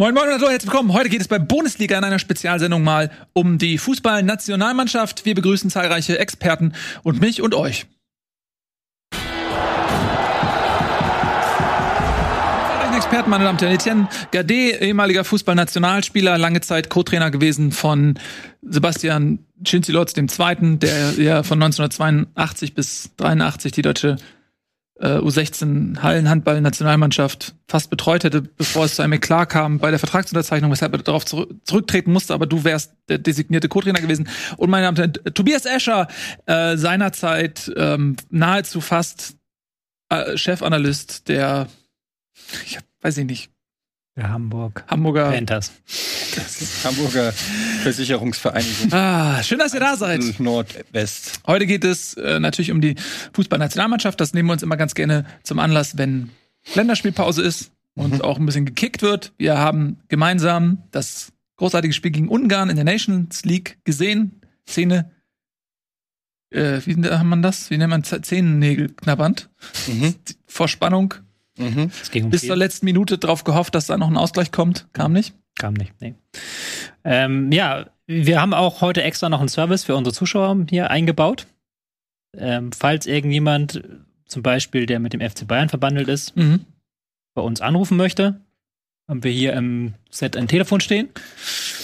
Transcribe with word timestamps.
Moin 0.00 0.14
Moin 0.14 0.28
und 0.28 0.32
hallo, 0.36 0.48
herzlich 0.48 0.72
willkommen. 0.72 0.94
Heute 0.94 1.10
geht 1.10 1.20
es 1.20 1.28
bei 1.28 1.38
Bundesliga 1.38 1.98
in 1.98 2.04
einer 2.04 2.18
Spezialsendung 2.18 2.82
mal 2.82 3.10
um 3.34 3.58
die 3.58 3.76
Fußballnationalmannschaft. 3.76 5.26
Wir 5.26 5.34
begrüßen 5.34 5.68
zahlreiche 5.68 6.18
Experten 6.18 6.72
und 7.02 7.20
mich 7.20 7.42
und 7.42 7.54
euch. 7.54 7.84
Experten, 12.96 13.28
meine 13.28 13.44
Damen 13.44 13.56
und 13.56 13.60
Herren. 13.60 13.74
Etienne 13.74 14.08
Gade, 14.30 14.80
ehemaliger 14.80 15.22
Fußballnationalspieler, 15.22 16.38
lange 16.38 16.62
Zeit 16.62 16.88
Co-Trainer 16.88 17.30
gewesen 17.30 17.70
von 17.70 18.18
Sebastian 18.62 19.40
Cinzilotz 19.66 20.16
II., 20.16 20.78
der 20.78 21.12
ja 21.18 21.42
von 21.42 21.62
1982 21.62 22.74
bis 22.74 23.10
83 23.18 23.72
die 23.72 23.82
deutsche 23.82 24.16
äh, 25.00 25.18
U16 25.18 26.02
Hallenhandball-Nationalmannschaft 26.02 27.54
fast 27.68 27.90
betreut 27.90 28.24
hätte, 28.24 28.42
bevor 28.42 28.84
es 28.84 28.96
zu 28.96 29.02
einem 29.02 29.14
Eklat 29.14 29.48
kam 29.48 29.78
bei 29.78 29.90
der 29.90 29.98
Vertragsunterzeichnung, 29.98 30.70
weshalb 30.70 30.92
er 30.92 30.98
darauf 30.98 31.24
zurück 31.24 31.50
zurücktreten 31.64 32.12
musste, 32.12 32.34
aber 32.34 32.46
du 32.46 32.64
wärst 32.64 32.92
der 33.08 33.18
designierte 33.18 33.68
Co-Trainer 33.68 34.00
gewesen. 34.00 34.28
Und 34.56 34.70
meine 34.70 34.86
Damen 34.86 34.98
und 34.98 35.24
Herren, 35.24 35.34
Tobias 35.34 35.64
Escher, 35.64 36.08
äh, 36.46 36.76
seinerzeit 36.76 37.72
ähm, 37.76 38.16
nahezu 38.28 38.80
fast 38.80 39.36
äh, 40.10 40.36
Chefanalyst 40.36 41.28
der, 41.28 41.68
ich 42.66 42.78
weiß 43.00 43.18
ich 43.18 43.24
nicht, 43.24 43.50
der 44.20 44.30
Hamburg. 44.30 44.84
Hamburger 44.86 45.30
Panthers. 45.30 45.72
Hamburger 46.84 47.32
Versicherungsvereinigung. 47.32 48.92
Ah, 48.92 49.42
schön, 49.42 49.58
dass 49.58 49.72
ihr 49.72 49.80
da 49.80 49.96
seid. 49.96 50.38
Nordwest. 50.38 51.40
Heute 51.46 51.66
geht 51.66 51.84
es 51.84 52.14
äh, 52.14 52.38
natürlich 52.38 52.70
um 52.70 52.80
die 52.80 52.96
Fußballnationalmannschaft. 53.32 54.20
Das 54.20 54.34
nehmen 54.34 54.48
wir 54.48 54.52
uns 54.52 54.62
immer 54.62 54.76
ganz 54.76 54.94
gerne 54.94 55.24
zum 55.42 55.58
Anlass, 55.58 55.96
wenn 55.96 56.30
Länderspielpause 56.74 57.42
ist 57.42 57.72
und 57.94 58.14
mhm. 58.14 58.20
auch 58.20 58.38
ein 58.38 58.46
bisschen 58.46 58.66
gekickt 58.66 59.00
wird. 59.00 59.32
Wir 59.38 59.56
haben 59.56 59.98
gemeinsam 60.08 60.82
das 60.90 61.32
großartige 61.56 61.94
Spiel 61.94 62.10
gegen 62.10 62.28
Ungarn 62.28 62.68
in 62.68 62.76
der 62.76 62.84
Nations 62.84 63.44
League 63.44 63.78
gesehen. 63.84 64.42
Szene, 64.68 65.10
äh, 66.50 66.80
wie 66.84 66.94
nennt 66.94 67.24
man 67.24 67.40
das? 67.40 67.70
Wie 67.70 67.78
nennt 67.78 67.90
man 67.90 68.04
Zehennägel 68.04 68.90
knabbernd? 68.90 69.48
Mhm. 69.86 70.14
Vor 70.46 70.68
Spannung 70.68 71.14
Mhm. 71.60 71.90
Um 72.22 72.30
Bis 72.30 72.46
zur 72.46 72.56
letzten 72.56 72.86
Minute 72.86 73.18
drauf 73.18 73.44
gehofft, 73.44 73.74
dass 73.74 73.86
da 73.86 73.96
noch 73.96 74.08
ein 74.08 74.16
Ausgleich 74.16 74.50
kommt. 74.50 74.86
Kam 74.92 75.12
nicht? 75.12 75.34
Kam 75.58 75.74
nicht, 75.74 75.92
nee. 76.00 76.14
Ähm, 77.04 77.52
ja, 77.52 77.86
wir 78.06 78.40
haben 78.40 78.54
auch 78.54 78.80
heute 78.80 79.02
extra 79.02 79.28
noch 79.28 79.40
einen 79.40 79.48
Service 79.48 79.84
für 79.84 79.94
unsere 79.94 80.14
Zuschauer 80.14 80.66
hier 80.68 80.90
eingebaut. 80.90 81.46
Ähm, 82.36 82.72
falls 82.72 83.06
irgendjemand, 83.06 83.82
zum 84.26 84.42
Beispiel 84.42 84.86
der 84.86 85.00
mit 85.00 85.12
dem 85.12 85.20
FC 85.20 85.46
Bayern 85.46 85.68
verbandelt 85.68 86.08
ist, 86.08 86.36
mhm. 86.36 86.64
bei 87.34 87.42
uns 87.42 87.60
anrufen 87.60 87.96
möchte, 87.96 88.40
haben 89.08 89.24
wir 89.24 89.32
hier 89.32 89.52
im 89.54 89.94
Set 90.10 90.36
ein 90.36 90.48
Telefon 90.48 90.80
stehen. 90.80 91.08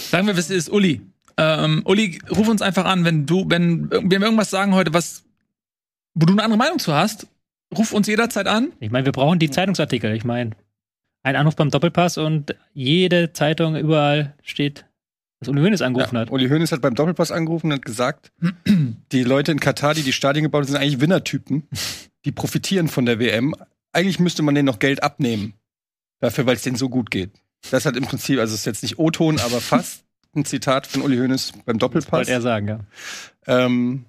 Sagen 0.09 0.27
wir, 0.27 0.37
es 0.37 0.49
ist 0.49 0.69
Uli. 0.69 1.01
Ähm, 1.37 1.81
Uli, 1.85 2.19
ruf 2.31 2.47
uns 2.47 2.61
einfach 2.61 2.85
an, 2.85 3.05
wenn 3.05 3.25
du, 3.25 3.45
wenn, 3.49 3.91
wenn 3.91 4.09
wir 4.09 4.21
irgendwas 4.21 4.49
sagen 4.49 4.73
heute, 4.73 4.93
was, 4.93 5.23
wo 6.15 6.25
du 6.25 6.33
eine 6.33 6.43
andere 6.43 6.57
Meinung 6.57 6.79
zu 6.79 6.93
hast, 6.93 7.27
Ruf 7.77 7.91
uns 7.93 8.07
jederzeit 8.07 8.47
an. 8.47 8.73
Ich 8.79 8.91
meine, 8.91 9.05
wir 9.05 9.11
brauchen 9.11 9.39
die 9.39 9.49
Zeitungsartikel. 9.49 10.15
Ich 10.15 10.23
meine, 10.23 10.51
ein 11.23 11.35
Anruf 11.35 11.55
beim 11.55 11.69
Doppelpass 11.69 12.17
und 12.17 12.55
jede 12.73 13.33
Zeitung 13.33 13.75
überall 13.75 14.35
steht, 14.43 14.85
dass 15.39 15.49
Uli 15.49 15.61
Hoeneß 15.61 15.81
angerufen 15.81 16.15
ja, 16.15 16.21
hat. 16.21 16.31
Uli 16.31 16.47
Hoeneß 16.49 16.71
hat 16.71 16.81
beim 16.81 16.95
Doppelpass 16.95 17.31
angerufen 17.31 17.67
und 17.67 17.73
hat 17.73 17.85
gesagt, 17.85 18.31
die 19.11 19.23
Leute 19.23 19.51
in 19.51 19.59
Katar, 19.59 19.93
die 19.93 20.03
die 20.03 20.13
Stadien 20.13 20.43
gebaut 20.43 20.61
haben, 20.61 20.71
sind 20.71 20.77
eigentlich 20.77 21.01
Winnertypen. 21.01 21.67
Die 22.25 22.31
profitieren 22.33 22.89
von 22.89 23.05
der 23.05 23.19
WM. 23.19 23.55
Eigentlich 23.93 24.19
müsste 24.19 24.43
man 24.43 24.53
denen 24.53 24.65
noch 24.65 24.79
Geld 24.79 25.01
abnehmen. 25.01 25.53
Dafür, 26.19 26.45
weil 26.45 26.57
es 26.57 26.61
denen 26.61 26.75
so 26.75 26.89
gut 26.89 27.09
geht. 27.09 27.31
Das 27.71 27.85
hat 27.85 27.95
im 27.95 28.03
Prinzip, 28.03 28.39
also 28.39 28.53
es 28.53 28.61
ist 28.61 28.65
jetzt 28.65 28.83
nicht 28.83 28.99
O-Ton, 28.99 29.39
aber 29.39 29.61
fast 29.61 30.03
ein 30.35 30.43
Zitat 30.43 30.87
von 30.87 31.03
Uli 31.03 31.15
Hoeneß 31.17 31.53
beim 31.65 31.79
Doppelpass. 31.79 32.11
wollte 32.11 32.31
er 32.31 32.41
sagen, 32.41 32.67
ja. 32.67 32.79
Ähm, 33.45 34.05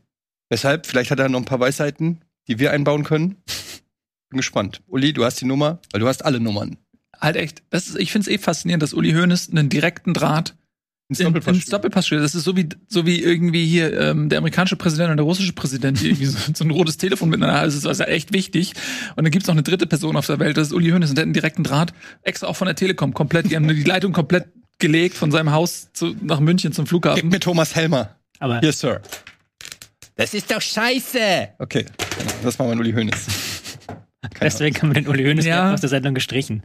weshalb, 0.49 0.87
vielleicht 0.87 1.13
hat 1.13 1.21
er 1.21 1.29
noch 1.29 1.39
ein 1.39 1.45
paar 1.45 1.61
Weisheiten, 1.61 2.23
die 2.49 2.59
wir 2.59 2.73
einbauen 2.73 3.05
können. 3.05 3.37
Bin 4.31 4.39
gespannt. 4.39 4.83
Uli, 4.87 5.13
du 5.13 5.25
hast 5.25 5.41
die 5.41 5.47
Nummer, 5.47 5.81
weil 5.93 6.01
du 6.01 6.09
hast 6.09 6.25
alle 6.25 6.41
Nummern. 6.41 6.77
Halt 7.19 7.37
echt. 7.37 7.63
Das 7.71 7.89
ist, 7.89 7.99
ich 7.99 8.13
finde 8.13 8.31
es 8.31 8.35
eh 8.35 8.39
faszinierend, 8.39 8.83
dass 8.83 8.95
Uli 8.95 9.13
Hoeneß 9.13 9.51
einen 9.51 9.69
direkten 9.69 10.15
Draht 10.15 10.55
ins 11.09 11.19
Doppelpass, 11.21 11.55
ins 11.57 11.67
Doppelpass 11.67 12.07
spielt. 12.07 12.23
Das 12.23 12.35
ist 12.35 12.45
so 12.45 12.55
wie, 12.55 12.69
so 12.87 13.07
wie 13.07 13.23
irgendwie 13.23 13.67
hier 13.67 13.99
ähm, 13.99 14.29
der 14.29 14.39
amerikanische 14.39 14.77
Präsident 14.77 15.11
und 15.11 15.17
der 15.17 15.25
russische 15.25 15.55
Präsident, 15.55 16.01
die 16.01 16.09
irgendwie 16.09 16.27
so, 16.27 16.39
so 16.55 16.65
ein 16.65 16.71
rotes 16.71 16.99
Telefon 16.99 17.31
miteinander 17.31 17.57
haben. 17.57 17.65
Das 17.65 17.75
ist 17.75 17.87
also 17.87 18.05
echt 18.05 18.33
wichtig. 18.33 18.75
Und 19.17 19.25
dann 19.25 19.31
gibt's 19.31 19.49
noch 19.49 19.55
eine 19.55 19.63
dritte 19.63 19.87
Person 19.87 20.17
auf 20.17 20.27
der 20.27 20.39
Welt, 20.39 20.57
das 20.57 20.69
ist 20.69 20.75
Uli 20.75 20.91
Hoeneß 20.91 21.11
und 21.11 21.17
der 21.17 21.23
hat 21.23 21.27
einen 21.27 21.33
direkten 21.33 21.65
Draht, 21.65 21.95
extra 22.23 22.47
auch 22.47 22.57
von 22.57 22.67
der 22.67 22.77
Telekom, 22.77 23.15
komplett. 23.15 23.51
Die 23.51 23.57
haben 23.57 23.67
die 23.67 23.83
Leitung 23.83 24.13
komplett 24.13 24.49
gelegt 24.79 25.17
von 25.17 25.31
seinem 25.31 25.51
Haus 25.51 25.89
zu, 25.93 26.15
nach 26.23 26.41
München 26.41 26.73
zum 26.73 26.87
Flughafen. 26.87 27.23
Gib 27.23 27.33
mir 27.33 27.41
Thomas 27.41 27.75
Helmer. 27.75 28.17
Aber 28.39 28.63
yes, 28.63 28.81
Sir. 28.81 29.01
Das 30.19 30.35
ist 30.35 30.51
doch 30.51 30.61
scheiße. 30.61 31.51
Okay, 31.61 31.87
das 32.43 32.59
war 32.59 32.67
mein 32.67 32.81
Uli 32.81 32.93
Hoeneß. 32.93 33.27
Keine 34.35 34.51
Deswegen 34.51 34.77
haben 34.83 34.89
wir 34.89 34.95
den 34.95 35.07
Uli 35.07 35.25
Hoeneß 35.25 35.47
ja. 35.47 35.73
aus 35.73 35.81
der 35.81 35.89
Sendung 35.89 36.13
gestrichen. 36.15 36.65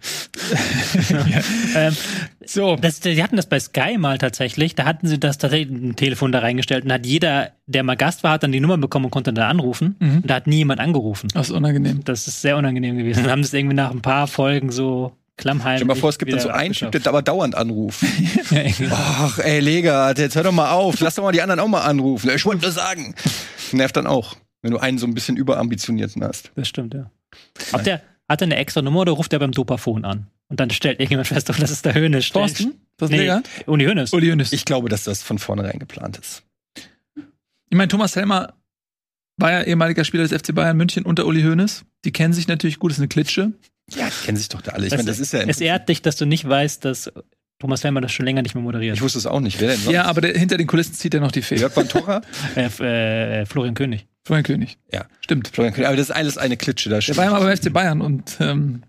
ja. 1.29 1.41
ähm, 1.87 1.95
so. 2.43 2.75
Das, 2.77 2.99
die 2.99 3.21
hatten 3.21 3.35
das 3.35 3.45
bei 3.45 3.59
Sky 3.59 3.99
mal 3.99 4.17
tatsächlich. 4.17 4.73
Da 4.73 4.85
hatten 4.85 5.07
sie 5.07 5.19
das 5.19 5.37
tatsächlich 5.37 5.69
ein 5.69 5.95
Telefon 5.95 6.31
da 6.31 6.39
reingestellt 6.39 6.83
und 6.83 6.91
hat 6.91 7.05
jeder, 7.05 7.51
der 7.67 7.83
mal 7.83 7.95
Gast 7.95 8.23
war, 8.23 8.31
hat 8.31 8.43
dann 8.43 8.51
die 8.51 8.59
Nummer 8.59 8.79
bekommen 8.79 9.05
und 9.05 9.11
konnte 9.11 9.31
da 9.33 9.47
anrufen. 9.49 9.97
Mhm. 9.99 10.15
Und 10.17 10.29
da 10.31 10.33
hat 10.33 10.47
nie 10.47 10.57
jemand 10.57 10.79
angerufen. 10.79 11.29
Das 11.35 11.49
ist 11.49 11.55
unangenehm. 11.55 12.03
Das 12.03 12.27
ist 12.27 12.41
sehr 12.41 12.57
unangenehm 12.57 12.97
gewesen. 12.97 13.21
Dann 13.21 13.31
haben 13.31 13.43
das 13.43 13.53
irgendwie 13.53 13.75
nach 13.75 13.91
ein 13.91 14.01
paar 14.01 14.25
Folgen 14.25 14.71
so 14.71 15.15
klammheimlich. 15.37 15.79
Stell 15.79 15.87
dir 15.87 15.93
mal 15.93 15.99
vor, 15.99 16.09
es 16.09 16.17
gibt 16.17 16.31
dann 16.31 16.39
so 16.39 16.49
einen 16.49 16.73
Typ, 16.73 16.91
der 16.91 17.07
aber 17.07 17.21
dauernd 17.21 17.55
anruft. 17.55 18.03
Ach, 18.91 19.39
ey, 19.39 19.59
Lega, 19.59 20.11
jetzt 20.11 20.35
hör 20.35 20.43
doch 20.43 20.51
mal 20.51 20.71
auf. 20.71 20.99
Lass 20.99 21.15
doch 21.15 21.23
mal 21.23 21.31
die 21.31 21.41
anderen 21.41 21.59
auch 21.59 21.67
mal 21.67 21.81
anrufen. 21.81 22.31
Ich 22.35 22.45
wollte 22.45 22.63
nur 22.63 22.71
sagen. 22.71 23.15
Nervt 23.71 23.97
dann 23.97 24.07
auch, 24.07 24.35
wenn 24.61 24.71
du 24.71 24.77
einen 24.77 24.97
so 24.97 25.07
ein 25.07 25.13
bisschen 25.13 25.37
überambitionierten 25.37 26.23
hast. 26.23 26.51
Das 26.55 26.67
stimmt, 26.67 26.93
ja. 26.93 27.09
Hat 27.71 27.85
der, 27.85 28.01
hat 28.29 28.41
er 28.41 28.45
eine 28.45 28.57
extra 28.57 28.81
Nummer 28.81 29.01
oder 29.01 29.13
ruft 29.13 29.33
er 29.33 29.39
beim 29.39 29.51
Dopafon 29.51 30.05
an? 30.05 30.27
Und 30.49 30.59
dann 30.59 30.69
stellt 30.69 30.99
irgendjemand 30.99 31.27
fest, 31.27 31.49
oh, 31.49 31.55
das 31.57 31.71
ist 31.71 31.85
der 31.85 31.95
Hönes. 31.95 32.29
Thorsten? 32.29 32.79
Das 32.97 33.09
nee, 33.09 33.31
Uli 33.65 33.85
Hönes. 33.85 34.13
Uli 34.13 34.27
Hönes. 34.27 34.53
Ich 34.53 34.65
glaube, 34.65 34.89
dass 34.89 35.03
das 35.03 35.23
von 35.23 35.39
vornherein 35.39 35.79
geplant 35.79 36.17
ist. 36.17 36.43
Ich 37.15 37.77
meine, 37.77 37.87
Thomas 37.87 38.15
Helmer 38.15 38.53
war 39.37 39.51
ja 39.51 39.63
ehemaliger 39.63 40.03
Spieler 40.03 40.27
des 40.27 40.39
FC 40.39 40.53
Bayern 40.53 40.77
München 40.77 41.05
unter 41.05 41.25
Uli 41.25 41.41
Hoeneß. 41.41 41.85
Die 42.05 42.11
kennen 42.11 42.33
sich 42.33 42.47
natürlich 42.47 42.77
gut, 42.77 42.91
das 42.91 42.97
ist 42.97 43.01
eine 43.01 43.07
Klitsche. 43.07 43.53
Ja, 43.89 44.07
die 44.07 44.25
kennen 44.25 44.37
sich 44.37 44.49
doch 44.49 44.61
da 44.61 44.71
alle. 44.71 44.87
Ich 44.87 44.91
meine, 44.91 45.05
das 45.05 45.19
ist 45.19 45.33
ja. 45.33 45.41
Es 45.41 45.61
ehrt 45.61 45.89
dich, 45.89 46.01
dass 46.01 46.15
du 46.15 46.25
nicht 46.25 46.47
weißt, 46.47 46.85
dass 46.85 47.11
Thomas 47.59 47.83
Helmer 47.83 48.01
das 48.01 48.11
schon 48.11 48.25
länger 48.25 48.41
nicht 48.41 48.55
mehr 48.55 48.63
moderiert. 48.63 48.95
Ich 48.95 49.01
wusste 49.01 49.19
es 49.19 49.25
auch 49.25 49.39
nicht. 49.39 49.59
Wer 49.59 49.69
denn 49.69 49.79
sonst? 49.79 49.93
Ja, 49.93 50.05
aber 50.05 50.21
der, 50.21 50.37
hinter 50.37 50.57
den 50.57 50.67
Kulissen 50.67 50.93
zieht 50.93 51.13
er 51.13 51.21
noch 51.21 51.31
die 51.31 51.41
Fee. 51.41 51.55
Jörg 51.55 51.73
Pantora? 51.73 52.21
äh, 52.55 53.41
äh, 53.41 53.45
Florian 53.45 53.73
König. 53.73 54.07
Florian 54.25 54.43
König. 54.43 54.77
Ja, 54.91 55.05
stimmt. 55.21 55.49
Florian 55.49 55.73
König. 55.73 55.87
Aber 55.87 55.97
das 55.97 56.09
ist 56.09 56.15
alles 56.15 56.37
eine 56.37 56.57
Klitsche. 56.57 56.89
Da 56.89 56.99
der 56.99 57.17
war 57.17 57.25
ja 57.25 57.31
mal 57.31 57.41
beim 57.41 57.57
FC 57.57 57.71
Bayern 57.71 58.01
und 58.01 58.37
ähm, 58.39 58.83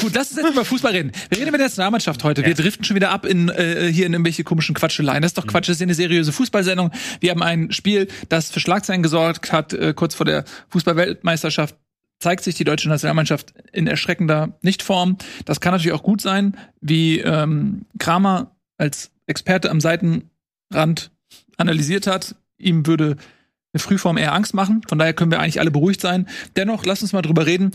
Gut, 0.00 0.14
lass 0.14 0.30
uns 0.30 0.40
jetzt 0.40 0.52
über 0.52 0.64
Fußball 0.64 0.92
reden. 0.92 1.12
Wir 1.28 1.38
reden 1.38 1.48
über 1.48 1.58
die 1.58 1.64
Nationalmannschaft 1.64 2.24
heute. 2.24 2.42
Ja. 2.42 2.48
Wir 2.48 2.54
driften 2.54 2.84
schon 2.84 2.96
wieder 2.96 3.10
ab 3.10 3.24
in 3.24 3.48
äh, 3.48 3.88
hier 3.92 4.06
in 4.06 4.12
irgendwelche 4.12 4.42
komischen 4.42 4.74
Quatscheleien. 4.74 5.22
Das 5.22 5.30
ist 5.30 5.38
doch 5.38 5.46
Quatsch, 5.46 5.68
das 5.68 5.76
ist 5.76 5.82
eine 5.82 5.94
seriöse 5.94 6.32
Fußballsendung. 6.32 6.90
Wir 7.20 7.30
haben 7.30 7.42
ein 7.42 7.70
Spiel, 7.70 8.08
das 8.28 8.50
für 8.50 8.58
Schlagzeilen 8.58 9.02
gesorgt 9.02 9.52
hat, 9.52 9.72
äh, 9.72 9.94
kurz 9.94 10.14
vor 10.14 10.26
der 10.26 10.44
Fußballweltmeisterschaft 10.70 11.76
zeigt 12.20 12.44
sich 12.44 12.54
die 12.54 12.64
deutsche 12.64 12.88
Nationalmannschaft 12.88 13.54
in 13.72 13.86
erschreckender 13.86 14.56
Nichtform. 14.62 15.16
Das 15.46 15.60
kann 15.60 15.72
natürlich 15.72 15.94
auch 15.94 16.02
gut 16.02 16.20
sein, 16.20 16.56
wie 16.80 17.18
ähm, 17.20 17.86
Kramer 17.98 18.54
als 18.76 19.10
Experte 19.26 19.70
am 19.70 19.80
Seitenrand 19.80 21.10
analysiert 21.56 22.06
hat. 22.06 22.36
Ihm 22.58 22.86
würde 22.86 23.16
eine 23.72 23.80
Frühform 23.80 24.18
eher 24.18 24.34
Angst 24.34 24.54
machen. 24.54 24.82
Von 24.88 24.98
daher 24.98 25.14
können 25.14 25.30
wir 25.30 25.40
eigentlich 25.40 25.60
alle 25.60 25.70
beruhigt 25.70 26.00
sein. 26.00 26.28
Dennoch, 26.56 26.84
lass 26.84 27.02
uns 27.02 27.12
mal 27.12 27.22
drüber 27.22 27.46
reden. 27.46 27.72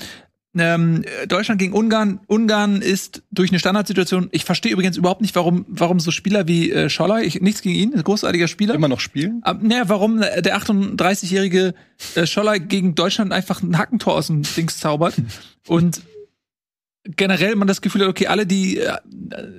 Ähm, 0.57 1.03
Deutschland 1.27 1.59
gegen 1.59 1.73
Ungarn. 1.73 2.19
Ungarn 2.27 2.81
ist 2.81 3.23
durch 3.31 3.51
eine 3.51 3.59
Standardsituation. 3.59 4.29
Ich 4.31 4.45
verstehe 4.45 4.71
übrigens 4.71 4.97
überhaupt 4.97 5.21
nicht, 5.21 5.35
warum, 5.35 5.65
warum 5.67 5.99
so 5.99 6.11
Spieler 6.11 6.47
wie 6.47 6.71
äh, 6.71 6.89
Scholler, 6.89 7.21
ich, 7.21 7.41
nichts 7.41 7.61
gegen 7.61 7.75
ihn, 7.75 7.93
ein 7.93 8.03
großartiger 8.03 8.47
Spieler. 8.47 8.75
Immer 8.75 8.87
noch 8.87 8.99
spielen? 8.99 9.39
Aber, 9.43 9.61
naja, 9.61 9.89
warum 9.89 10.19
der 10.19 10.57
38-jährige 10.57 11.73
äh, 12.15 12.25
Scholler 12.25 12.59
gegen 12.59 12.95
Deutschland 12.95 13.31
einfach 13.31 13.61
ein 13.61 13.77
Hackentor 13.77 14.15
aus 14.15 14.27
dem 14.27 14.43
Dings 14.43 14.79
zaubert. 14.79 15.15
Und 15.67 16.01
generell 17.15 17.55
man 17.55 17.67
das 17.67 17.81
Gefühl 17.81 18.01
hat, 18.01 18.09
okay, 18.09 18.27
alle 18.27 18.45
die 18.45 18.79
äh, 18.79 18.97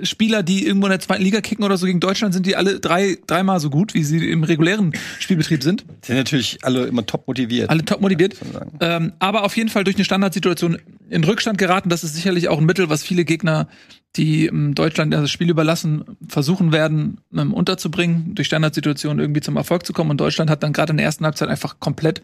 Spieler, 0.02 0.42
die 0.42 0.66
irgendwo 0.66 0.86
in 0.86 0.90
der 0.90 1.00
zweiten 1.00 1.22
Liga 1.22 1.40
kicken 1.40 1.64
oder 1.64 1.76
so 1.76 1.86
gegen 1.86 2.00
Deutschland, 2.00 2.34
sind 2.34 2.46
die 2.46 2.56
alle 2.56 2.80
drei, 2.80 3.18
dreimal 3.26 3.60
so 3.60 3.70
gut, 3.70 3.94
wie 3.94 4.02
sie 4.02 4.30
im 4.30 4.42
regulären 4.42 4.92
Spielbetrieb 5.20 5.62
sind. 5.62 5.84
Sind 6.02 6.16
natürlich 6.16 6.58
alle 6.62 6.86
immer 6.86 7.06
top 7.06 7.26
motiviert. 7.28 7.70
Alle 7.70 7.84
top 7.84 8.00
motiviert. 8.00 8.36
Ähm, 8.80 9.12
aber 9.18 9.44
auf 9.44 9.56
jeden 9.56 9.68
Fall 9.68 9.84
durch 9.84 9.96
eine 9.96 10.04
Standardsituation 10.04 10.78
in 11.08 11.24
Rückstand 11.24 11.58
geraten. 11.58 11.88
Das 11.88 12.02
ist 12.02 12.14
sicherlich 12.14 12.48
auch 12.48 12.58
ein 12.58 12.64
Mittel, 12.64 12.90
was 12.90 13.04
viele 13.04 13.24
Gegner, 13.24 13.68
die 14.16 14.46
ähm, 14.46 14.74
Deutschland 14.74 15.14
das 15.14 15.30
Spiel 15.30 15.50
überlassen, 15.50 16.04
versuchen 16.26 16.72
werden, 16.72 17.18
ähm, 17.36 17.54
unterzubringen, 17.54 18.34
durch 18.34 18.48
Standardsituationen 18.48 19.20
irgendwie 19.20 19.40
zum 19.40 19.56
Erfolg 19.56 19.86
zu 19.86 19.92
kommen. 19.92 20.10
Und 20.10 20.20
Deutschland 20.20 20.50
hat 20.50 20.62
dann 20.62 20.72
gerade 20.72 20.90
in 20.90 20.96
der 20.96 21.06
ersten 21.06 21.24
Halbzeit 21.24 21.48
einfach 21.48 21.78
komplett 21.78 22.22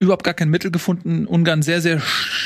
überhaupt 0.00 0.24
gar 0.24 0.34
kein 0.34 0.50
Mittel 0.50 0.70
gefunden. 0.70 1.26
Ungarn 1.26 1.62
sehr, 1.62 1.80
sehr 1.80 2.00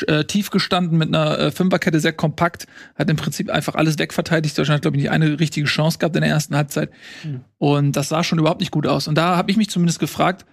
äh, 0.06 0.24
tief 0.24 0.50
gestanden 0.50 0.96
mit 0.96 1.08
einer 1.08 1.38
äh, 1.38 1.50
Fünferkette, 1.50 2.00
sehr 2.00 2.12
kompakt, 2.12 2.66
hat 2.94 3.10
im 3.10 3.16
Prinzip 3.16 3.50
einfach 3.50 3.74
alles 3.74 3.98
wegverteidigt. 3.98 4.56
Deutschland 4.56 4.76
hat, 4.76 4.82
glaube 4.82 4.96
ich, 4.96 5.02
nicht 5.02 5.12
eine 5.12 5.38
richtige 5.38 5.66
Chance 5.66 5.98
gehabt 5.98 6.16
in 6.16 6.22
der 6.22 6.30
ersten 6.30 6.56
Halbzeit. 6.56 6.90
Mhm. 7.24 7.44
Und 7.58 7.96
das 7.96 8.08
sah 8.08 8.24
schon 8.24 8.38
überhaupt 8.38 8.60
nicht 8.60 8.70
gut 8.70 8.86
aus. 8.86 9.06
Und 9.06 9.16
da 9.16 9.36
habe 9.36 9.50
ich 9.50 9.56
mich 9.56 9.68
zumindest 9.68 9.98
gefragt, 9.98 10.46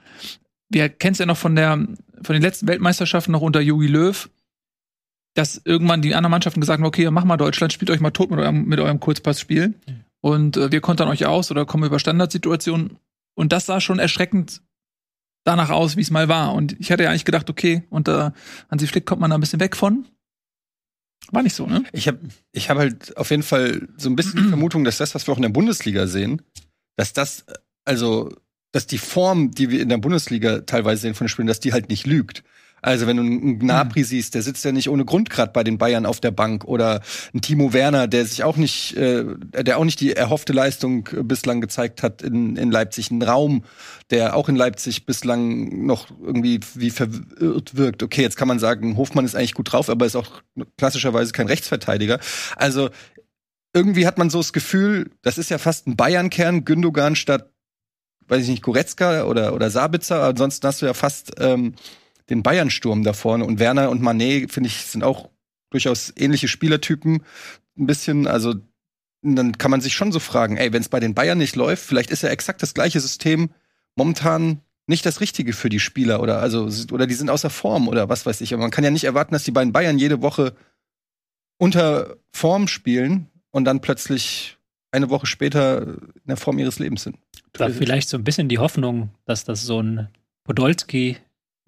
wir 0.70 0.90
kennen 0.90 1.14
es 1.14 1.20
ja 1.20 1.26
noch 1.26 1.38
von 1.38 1.56
der, 1.56 1.78
von 1.78 2.34
den 2.34 2.42
letzten 2.42 2.68
Weltmeisterschaften 2.68 3.32
noch 3.32 3.42
unter 3.42 3.62
Jogi 3.62 3.88
Löw, 3.88 4.30
dass 5.36 5.62
irgendwann 5.64 6.02
die 6.02 6.14
anderen 6.16 6.32
Mannschaften 6.32 6.60
gesagt 6.60 6.80
haben, 6.80 6.88
okay, 6.88 7.10
mach 7.12 7.24
mal 7.24 7.38
Deutschland, 7.38 7.72
spielt 7.72 7.92
euch 7.92 8.02
mal 8.02 8.12
tot 8.12 8.30
mit 8.30 8.40
eurem, 8.40 8.66
mit 8.66 8.80
eurem 8.80 9.00
Kurzpassspiel. 9.00 9.70
Mhm. 9.70 10.04
Und 10.22 10.58
äh, 10.58 10.72
wir 10.72 10.82
kontern 10.82 11.08
euch 11.08 11.26
aus 11.26 11.50
oder 11.50 11.66
kommen 11.66 11.86
über 11.86 11.98
Standardsituationen. 11.98 12.98
Und 13.36 13.54
das 13.54 13.68
sah 13.68 13.80
schon 13.80 14.00
erschreckend 14.00 14.62
danach 15.44 15.70
aus, 15.70 15.98
wie 15.98 16.02
es 16.02 16.12
mal 16.12 16.28
war. 16.28 16.54
Und 16.54 16.76
ich 16.80 16.92
hatte 16.92 17.04
ja 17.04 17.10
eigentlich 17.10 17.26
gedacht, 17.26 17.50
okay, 17.50 17.84
unter 17.90 18.34
Hansi 18.70 18.88
Flick 18.88 19.06
kommt 19.06 19.22
man 19.22 19.30
da 19.30 19.38
ein 19.38 19.42
bisschen 19.42 19.60
weg 19.60 19.76
von. 19.76 20.06
War 21.32 21.44
nicht 21.44 21.56
so, 21.56 21.68
ne? 21.68 21.84
Ich 21.92 22.08
habe 22.08 22.20
ich 22.52 22.70
hab 22.70 22.78
halt 22.78 23.16
auf 23.18 23.30
jeden 23.30 23.44
Fall 23.44 23.88
so 23.98 24.10
ein 24.10 24.16
bisschen 24.16 24.42
die 24.44 24.50
Vermutung, 24.50 24.84
dass 24.84 24.98
das, 24.98 25.16
was 25.16 25.28
wir 25.28 25.34
auch 25.34 25.38
in 25.38 25.44
der 25.44 25.50
Bundesliga 25.50 26.08
sehen, 26.08 26.42
dass 26.96 27.14
das, 27.14 27.46
also, 27.86 28.36
dass 28.72 28.88
die 28.88 28.98
Form, 28.98 29.52
die 29.52 29.70
wir 29.70 29.82
in 29.82 29.90
der 29.90 29.98
Bundesliga 29.98 30.62
teilweise 30.62 31.02
sehen 31.02 31.16
von 31.16 31.26
den 31.26 31.30
Spielen, 31.30 31.48
dass 31.48 31.60
die 31.60 31.74
halt 31.74 31.90
nicht 31.90 32.06
lügt. 32.06 32.44
Also 32.82 33.08
wenn 33.08 33.18
du 33.18 33.24
einen 33.24 33.60
Gnabry 33.60 34.04
siehst, 34.04 34.36
der 34.36 34.42
sitzt 34.42 34.64
ja 34.66 34.72
nicht 34.72 34.90
ohne 34.90 35.06
Grund 35.06 35.30
gerade 35.30 35.52
bei 35.52 35.64
den 35.64 35.78
Bayern 35.78 36.06
auf 36.06 36.20
der 36.20 36.32
Bank 36.32 36.66
oder 36.66 37.02
ein 37.34 37.42
Timo 37.42 37.74
Werner, 37.74 38.08
der 38.08 38.26
sich 38.26 38.44
auch 38.44 38.58
nicht, 38.58 38.96
äh, 38.98 39.26
der 39.52 39.78
auch 39.78 39.86
nicht 39.86 40.00
die 40.00 40.14
erhoffte 40.14 40.54
Leistung 40.54 41.10
bislang 41.24 41.62
gezeigt 41.62 42.04
hat 42.04 42.22
in, 42.22 42.56
in 42.56 42.72
Leipzig, 42.72 43.12
ein 43.12 43.22
Raum, 43.22 43.64
der 44.10 44.36
auch 44.36 44.50
in 44.50 44.56
Leipzig 44.56 45.06
bislang 45.06 45.86
noch 45.86 46.08
irgendwie 46.22 46.60
wie 46.76 46.90
verirrt 46.90 47.76
wirkt. 47.76 48.04
Okay, 48.04 48.22
jetzt 48.22 48.38
kann 48.38 48.48
man 48.48 48.60
sagen, 48.60 48.98
Hofmann 48.98 49.26
ist 49.26 49.36
eigentlich 49.36 49.54
gut 49.54 49.72
drauf, 49.72 49.90
aber 49.90 50.06
ist 50.06 50.16
auch 50.16 50.42
klassischerweise 50.78 51.32
kein 51.32 51.48
Rechtsverteidiger. 51.48 52.20
Also 52.56 52.90
irgendwie 53.74 54.08
hat 54.08 54.18
man 54.18 54.30
so 54.30 54.40
das 54.40 54.54
Gefühl, 54.54 55.12
das 55.22 55.38
ist 55.38 55.50
ja 55.50 55.58
fast 55.58 55.88
ein 55.88 55.96
Bayern-Kern, 55.96 56.66
Gündogan 56.66 57.16
statt 57.16 57.52
weiß 58.30 58.44
ich 58.44 58.50
nicht, 58.50 58.64
Goretzka 58.64 59.24
oder, 59.24 59.54
oder 59.54 59.70
Sabitzer. 59.70 60.24
Ansonsten 60.24 60.68
hast 60.68 60.82
du 60.82 60.86
ja 60.86 60.94
fast 60.94 61.32
ähm, 61.40 61.74
den 62.30 62.44
Bayern-Sturm 62.44 63.04
da 63.04 63.14
vorne. 63.14 63.46
Und 63.46 63.60
Werner 63.60 63.90
und 63.90 64.02
Manet, 64.02 64.52
finde 64.52 64.68
ich, 64.68 64.86
sind 64.86 65.04
auch 65.04 65.30
durchaus 65.70 66.14
ähnliche 66.16 66.48
Spielertypen. 66.48 67.24
Ein 67.78 67.86
bisschen, 67.86 68.28
also 68.28 68.56
dann 69.22 69.58
kann 69.58 69.72
man 69.72 69.82
sich 69.82 69.94
schon 69.94 70.12
so 70.12 70.20
fragen, 70.20 70.58
ey, 70.58 70.72
wenn 70.72 70.82
es 70.82 70.90
bei 70.90 71.00
den 71.00 71.14
Bayern 71.14 71.38
nicht 71.38 71.56
läuft, 71.56 71.84
vielleicht 71.84 72.12
ist 72.12 72.24
ja 72.24 72.30
exakt 72.30 72.62
das 72.62 72.74
gleiche 72.74 73.00
System 73.00 73.50
momentan 73.96 74.62
nicht 74.88 75.06
das 75.06 75.22
Richtige 75.22 75.54
für 75.54 75.70
die 75.70 75.80
Spieler 75.80 76.22
oder 76.22 76.40
also 76.40 76.68
oder 76.92 77.06
die 77.06 77.14
sind 77.14 77.30
außer 77.30 77.52
Form 77.52 77.88
oder 77.88 78.10
was 78.10 78.26
weiß 78.26 78.42
ich. 78.42 78.54
Aber 78.54 78.62
man 78.62 78.72
kann 78.72 78.84
ja 78.84 78.90
nicht 78.90 79.04
erwarten, 79.04 79.34
dass 79.34 79.44
die 79.44 79.52
beiden 79.52 79.72
Bayern 79.72 80.00
jede 80.00 80.22
Woche 80.22 80.56
unter 81.60 82.18
Form 82.32 82.68
spielen 82.68 83.28
und 83.52 83.66
dann 83.66 83.82
plötzlich 83.82 84.58
eine 84.92 85.10
Woche 85.12 85.28
später 85.28 85.82
in 85.82 86.28
der 86.28 86.38
Form 86.38 86.58
ihres 86.58 86.80
Lebens 86.80 87.04
sind. 87.04 87.18
Da 87.54 87.70
vielleicht 87.70 88.10
so 88.10 88.18
ein 88.18 88.24
bisschen 88.24 88.50
die 88.50 88.58
Hoffnung, 88.58 89.10
dass 89.26 89.44
das 89.44 89.62
so 89.62 89.82
ein 89.82 90.08
Podolski 90.44 91.18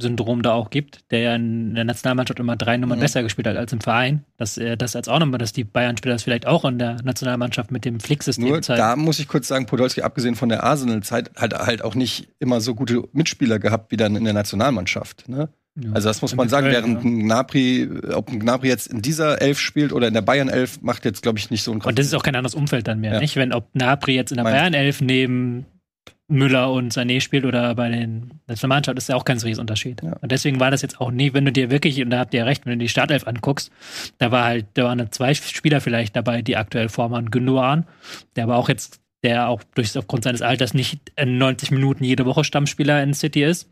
Syndrom 0.02 0.42
da 0.42 0.54
auch 0.54 0.70
gibt, 0.70 1.00
der 1.12 1.20
ja 1.20 1.36
in 1.36 1.76
der 1.76 1.84
Nationalmannschaft 1.84 2.40
immer 2.40 2.56
drei 2.56 2.78
Nummern 2.78 2.98
mhm. 3.00 3.04
besser 3.04 3.24
gespielt 3.24 3.48
hat 3.48 3.58
als 3.58 3.72
im 3.72 3.82
Verein, 3.82 4.24
dass 4.38 4.58
er 4.58 4.76
das 4.78 4.96
als 4.96 5.08
auch 5.08 5.20
nochmal, 5.20 5.38
dass 5.38 5.54
die 5.54 5.64
Bayern-Spieler 5.64 6.16
das 6.16 6.24
vielleicht 6.24 6.48
auch 6.48 6.66
in 6.66 6.80
der 6.80 6.98
Nationalmannschaft 7.04 7.72
mit 7.72 7.86
dem 7.86 8.00
Flicksystem 8.00 8.48
Nur 8.48 8.62
zeigen. 8.62 8.80
Da 8.80 8.96
muss 8.96 9.20
ich 9.20 9.28
kurz 9.28 9.48
sagen, 9.48 9.66
Podolski, 9.66 10.02
abgesehen 10.02 10.36
von 10.36 10.50
der 10.50 10.64
Arsenal-Zeit, 10.64 11.32
hat 11.36 11.54
halt 11.54 11.84
auch 11.84 11.96
nicht 11.96 12.28
immer 12.40 12.62
so 12.62 12.76
gute 12.76 13.04
Mitspieler 13.14 13.60
gehabt 13.60 13.92
wie 13.92 13.98
dann 13.98 14.16
in 14.16 14.24
der 14.24 14.34
Nationalmannschaft. 14.34 15.30
Ne? 15.30 15.50
Ja. 15.76 15.92
Also 15.94 16.10
das 16.10 16.22
muss 16.22 16.36
man 16.36 16.50
sagen, 16.50 16.68
während 16.68 17.06
ein 17.06 17.20
Gnabry, 17.22 17.90
ob 18.14 18.30
ein 18.30 18.42
Gnabry 18.42 18.68
jetzt 18.68 18.88
in 18.88 19.02
dieser 19.02 19.42
Elf 19.42 19.58
spielt 19.58 19.94
oder 19.94 20.08
in 20.08 20.14
der 20.14 20.22
Bayern 20.22 20.50
Elf, 20.50 20.82
macht 20.82 21.06
jetzt, 21.06 21.22
glaube 21.22 21.40
ich, 21.40 21.50
nicht 21.50 21.64
so 21.64 21.72
einen 21.72 21.80
Kraft. 21.80 21.92
Und 21.92 22.00
das 22.00 22.08
ist 22.08 22.14
auch 22.14 22.24
kein 22.24 22.36
anderes 22.36 22.56
Umfeld 22.56 22.88
dann 22.88 23.00
mehr, 23.00 23.14
ja. 23.14 23.20
nicht? 23.20 23.38
Wenn 23.38 23.54
ob 23.54 23.72
Gnabry 23.72 24.16
jetzt 24.16 24.32
in 24.32 24.38
der 24.38 24.44
Bayern 24.44 24.74
Elf 24.74 25.00
neben 25.00 25.66
Müller 26.32 26.72
und 26.72 26.94
Sané 26.94 27.20
spielt 27.20 27.46
oder 27.46 27.76
bei 27.76 27.90
den 27.90 28.32
Nationalmannschaft 28.48 28.98
ist 28.98 29.10
ja 29.10 29.16
auch 29.16 29.26
kein 29.26 29.38
so 29.38 29.48
Unterschied. 29.60 30.02
Ja. 30.02 30.14
Und 30.22 30.32
deswegen 30.32 30.60
war 30.60 30.72
das 30.72 30.82
jetzt 30.82 31.02
auch 31.02 31.12
nie, 31.12 31.34
wenn 31.34 31.46
du 31.46 31.52
dir 31.52 31.70
wirklich, 31.70 32.02
und 32.02 32.10
da 32.10 32.20
habt 32.20 32.34
ihr 32.34 32.46
recht, 32.46 32.66
wenn 32.66 32.74
du 32.74 32.78
die 32.78 32.90
Startelf 32.90 33.28
anguckst, 33.28 33.72
da 34.18 34.32
war 34.32 34.46
halt, 34.46 34.66
da 34.76 34.86
waren 34.86 35.12
zwei 35.12 35.34
Spieler 35.34 35.82
vielleicht 35.82 36.16
dabei, 36.16 36.42
die 36.42 36.58
aktuell 36.58 36.90
Vormann 36.90 37.32
Gündogan, 37.32 37.86
der 38.36 38.46
aber 38.46 38.56
auch 38.56 38.70
jetzt, 38.70 39.02
der 39.24 39.50
auch 39.50 39.62
durch, 39.76 39.96
aufgrund 39.98 40.24
seines 40.24 40.42
Alters 40.42 40.74
nicht 40.74 41.12
90 41.24 41.72
Minuten 41.72 42.04
jede 42.04 42.26
Woche 42.26 42.44
Stammspieler 42.44 43.04
in 43.04 43.14
City 43.14 43.44
ist. 43.44 43.70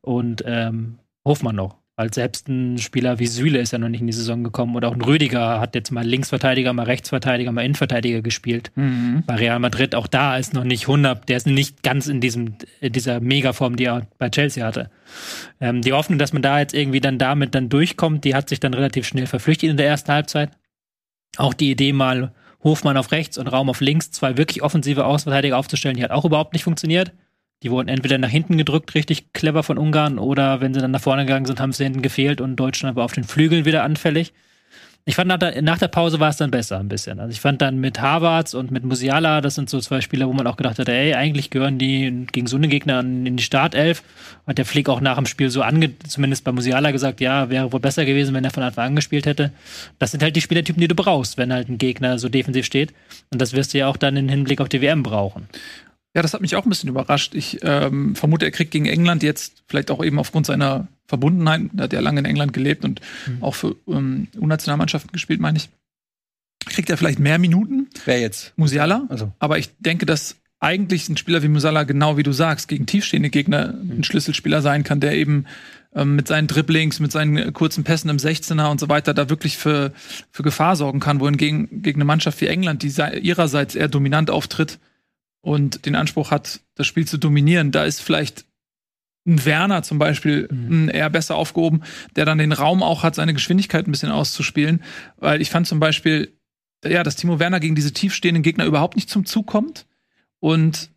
Und 0.00 0.42
ähm, 0.46 0.98
Hofmann 1.24 1.56
noch. 1.56 1.76
Weil 1.98 2.14
selbst 2.14 2.46
ein 2.46 2.78
Spieler 2.78 3.18
wie 3.18 3.26
Süle 3.26 3.58
ist 3.58 3.72
ja 3.72 3.78
noch 3.78 3.88
nicht 3.88 4.02
in 4.02 4.06
die 4.06 4.12
Saison 4.12 4.44
gekommen. 4.44 4.76
Oder 4.76 4.86
auch 4.86 4.94
ein 4.94 5.02
Rüdiger 5.02 5.58
hat 5.58 5.74
jetzt 5.74 5.90
mal 5.90 6.06
Linksverteidiger, 6.06 6.72
mal 6.72 6.84
Rechtsverteidiger, 6.84 7.50
mal 7.50 7.64
Innenverteidiger 7.64 8.22
gespielt. 8.22 8.70
Mhm. 8.76 9.24
Bei 9.26 9.34
Real 9.34 9.58
Madrid, 9.58 9.96
auch 9.96 10.06
da 10.06 10.36
ist 10.36 10.54
noch 10.54 10.62
nicht 10.62 10.82
100, 10.82 11.28
der 11.28 11.38
ist 11.38 11.48
nicht 11.48 11.82
ganz 11.82 12.06
in 12.06 12.20
diesem, 12.20 12.54
in 12.80 12.92
dieser 12.92 13.18
Megaform, 13.18 13.74
die 13.74 13.86
er 13.86 14.06
bei 14.16 14.30
Chelsea 14.30 14.64
hatte. 14.64 14.90
Ähm, 15.60 15.82
die 15.82 15.92
Hoffnung, 15.92 16.20
dass 16.20 16.32
man 16.32 16.40
da 16.40 16.60
jetzt 16.60 16.72
irgendwie 16.72 17.00
dann 17.00 17.18
damit 17.18 17.56
dann 17.56 17.68
durchkommt, 17.68 18.22
die 18.22 18.36
hat 18.36 18.48
sich 18.48 18.60
dann 18.60 18.74
relativ 18.74 19.04
schnell 19.04 19.26
verflüchtigt 19.26 19.72
in 19.72 19.76
der 19.76 19.88
ersten 19.88 20.12
Halbzeit. 20.12 20.50
Auch 21.36 21.52
die 21.52 21.72
Idee 21.72 21.92
mal 21.92 22.32
Hofmann 22.62 22.96
auf 22.96 23.10
rechts 23.10 23.38
und 23.38 23.48
Raum 23.48 23.68
auf 23.68 23.80
links, 23.80 24.12
zwei 24.12 24.36
wirklich 24.36 24.62
offensive 24.62 25.04
Außenverteidiger 25.04 25.58
aufzustellen, 25.58 25.96
die 25.96 26.04
hat 26.04 26.12
auch 26.12 26.24
überhaupt 26.24 26.52
nicht 26.52 26.62
funktioniert. 26.62 27.10
Die 27.62 27.70
wurden 27.70 27.88
entweder 27.88 28.18
nach 28.18 28.28
hinten 28.28 28.56
gedrückt, 28.56 28.94
richtig 28.94 29.32
clever 29.32 29.62
von 29.62 29.78
Ungarn, 29.78 30.18
oder 30.18 30.60
wenn 30.60 30.74
sie 30.74 30.80
dann 30.80 30.92
nach 30.92 31.00
vorne 31.00 31.26
gegangen 31.26 31.46
sind, 31.46 31.60
haben 31.60 31.72
sie 31.72 31.84
hinten 31.84 32.02
gefehlt 32.02 32.40
und 32.40 32.56
Deutschland 32.56 32.96
war 32.96 33.04
auf 33.04 33.12
den 33.12 33.24
Flügeln 33.24 33.64
wieder 33.64 33.82
anfällig. 33.82 34.32
Ich 35.08 35.14
fand, 35.14 35.28
nach 35.28 35.38
der, 35.38 35.62
nach 35.62 35.78
der 35.78 35.88
Pause 35.88 36.20
war 36.20 36.28
es 36.28 36.36
dann 36.36 36.50
besser 36.50 36.78
ein 36.78 36.90
bisschen. 36.90 37.18
Also 37.18 37.32
ich 37.32 37.40
fand 37.40 37.62
dann 37.62 37.78
mit 37.78 37.98
Harvards 37.98 38.52
und 38.52 38.70
mit 38.70 38.84
Musiala, 38.84 39.40
das 39.40 39.54
sind 39.54 39.70
so 39.70 39.80
zwei 39.80 40.02
Spieler, 40.02 40.28
wo 40.28 40.34
man 40.34 40.46
auch 40.46 40.58
gedacht 40.58 40.78
hat, 40.78 40.86
ey, 40.90 41.14
eigentlich 41.14 41.48
gehören 41.48 41.78
die 41.78 42.26
gegen 42.30 42.46
so 42.46 42.58
eine 42.58 42.68
Gegner 42.68 43.00
in 43.00 43.38
die 43.38 43.42
Startelf. 43.42 44.02
Hat 44.46 44.58
der 44.58 44.66
Flick 44.66 44.90
auch 44.90 45.00
nach 45.00 45.16
dem 45.16 45.24
Spiel 45.24 45.48
so 45.48 45.62
ange, 45.62 45.98
zumindest 46.06 46.44
bei 46.44 46.52
Musiala 46.52 46.90
gesagt, 46.90 47.22
ja, 47.22 47.48
wäre 47.48 47.72
wohl 47.72 47.80
besser 47.80 48.04
gewesen, 48.04 48.34
wenn 48.34 48.44
er 48.44 48.50
von 48.50 48.62
Anfang 48.62 48.88
an 48.88 48.96
gespielt 48.96 49.24
hätte. 49.24 49.50
Das 49.98 50.10
sind 50.10 50.22
halt 50.22 50.36
die 50.36 50.42
Spielertypen, 50.42 50.78
die 50.78 50.88
du 50.88 50.94
brauchst, 50.94 51.38
wenn 51.38 51.54
halt 51.54 51.70
ein 51.70 51.78
Gegner 51.78 52.18
so 52.18 52.28
defensiv 52.28 52.66
steht. 52.66 52.92
Und 53.32 53.40
das 53.40 53.54
wirst 53.54 53.72
du 53.72 53.78
ja 53.78 53.86
auch 53.86 53.96
dann 53.96 54.14
im 54.18 54.28
Hinblick 54.28 54.60
auf 54.60 54.68
die 54.68 54.82
WM 54.82 55.02
brauchen. 55.02 55.48
Ja, 56.14 56.22
das 56.22 56.34
hat 56.34 56.40
mich 56.40 56.56
auch 56.56 56.64
ein 56.64 56.68
bisschen 56.70 56.88
überrascht. 56.88 57.34
Ich 57.34 57.58
ähm, 57.62 58.16
vermute, 58.16 58.46
er 58.46 58.50
kriegt 58.50 58.70
gegen 58.70 58.86
England 58.86 59.22
jetzt 59.22 59.62
vielleicht 59.66 59.90
auch 59.90 60.02
eben 60.02 60.18
aufgrund 60.18 60.46
seiner 60.46 60.88
Verbundenheit, 61.06 61.62
er 61.76 61.84
hat 61.84 61.92
ja 61.92 62.00
lange 62.00 62.20
in 62.20 62.24
England 62.24 62.52
gelebt 62.52 62.84
und 62.84 63.00
mhm. 63.26 63.42
auch 63.42 63.54
für 63.54 63.76
ähm, 63.86 64.28
U-Nationalmannschaften 64.38 65.12
gespielt, 65.12 65.40
meine 65.40 65.58
ich. 65.58 65.68
Kriegt 66.66 66.90
er 66.90 66.96
vielleicht 66.96 67.18
mehr 67.18 67.38
Minuten? 67.38 67.88
Wer 68.04 68.20
jetzt? 68.20 68.52
Musiala. 68.56 69.06
Also. 69.08 69.32
Aber 69.38 69.58
ich 69.58 69.70
denke, 69.78 70.06
dass 70.06 70.36
eigentlich 70.60 71.08
ein 71.08 71.16
Spieler 71.16 71.42
wie 71.42 71.48
Musiala, 71.48 71.84
genau 71.84 72.16
wie 72.16 72.22
du 72.22 72.32
sagst, 72.32 72.68
gegen 72.68 72.86
tiefstehende 72.86 73.30
Gegner 73.30 73.74
ein 73.74 74.02
Schlüsselspieler 74.04 74.60
sein 74.60 74.84
kann, 74.84 75.00
der 75.00 75.14
eben 75.14 75.46
ähm, 75.94 76.16
mit 76.16 76.28
seinen 76.28 76.48
Dribblings, 76.48 77.00
mit 77.00 77.12
seinen 77.12 77.52
kurzen 77.52 77.84
Pässen 77.84 78.10
im 78.10 78.16
16er 78.16 78.70
und 78.70 78.80
so 78.80 78.88
weiter 78.88 79.14
da 79.14 79.30
wirklich 79.30 79.56
für, 79.56 79.92
für 80.30 80.42
Gefahr 80.42 80.76
sorgen 80.76 81.00
kann, 81.00 81.20
wohingegen 81.20 81.82
gegen 81.82 81.98
eine 81.98 82.04
Mannschaft 82.04 82.40
wie 82.40 82.46
England, 82.46 82.82
die 82.82 82.92
ihrerseits 83.22 83.74
eher 83.74 83.88
dominant 83.88 84.30
auftritt, 84.30 84.78
und 85.48 85.86
den 85.86 85.94
Anspruch 85.94 86.30
hat, 86.30 86.60
das 86.74 86.86
Spiel 86.86 87.08
zu 87.08 87.16
dominieren, 87.16 87.72
da 87.72 87.84
ist 87.84 88.02
vielleicht 88.02 88.44
ein 89.26 89.46
Werner 89.46 89.82
zum 89.82 89.98
Beispiel 89.98 90.46
mhm. 90.50 90.90
eher 90.92 91.08
besser 91.08 91.36
aufgehoben, 91.36 91.84
der 92.16 92.26
dann 92.26 92.36
den 92.36 92.52
Raum 92.52 92.82
auch 92.82 93.02
hat, 93.02 93.14
seine 93.14 93.32
Geschwindigkeit 93.32 93.88
ein 93.88 93.90
bisschen 93.90 94.10
auszuspielen. 94.10 94.82
Weil 95.16 95.40
ich 95.40 95.48
fand 95.48 95.66
zum 95.66 95.80
Beispiel, 95.80 96.36
ja, 96.84 97.02
dass 97.02 97.16
Timo 97.16 97.38
Werner 97.38 97.60
gegen 97.60 97.74
diese 97.74 97.94
tiefstehenden 97.94 98.42
Gegner 98.42 98.66
überhaupt 98.66 98.96
nicht 98.96 99.08
zum 99.08 99.24
Zug 99.24 99.46
kommt. 99.46 99.86
Und 100.38 100.90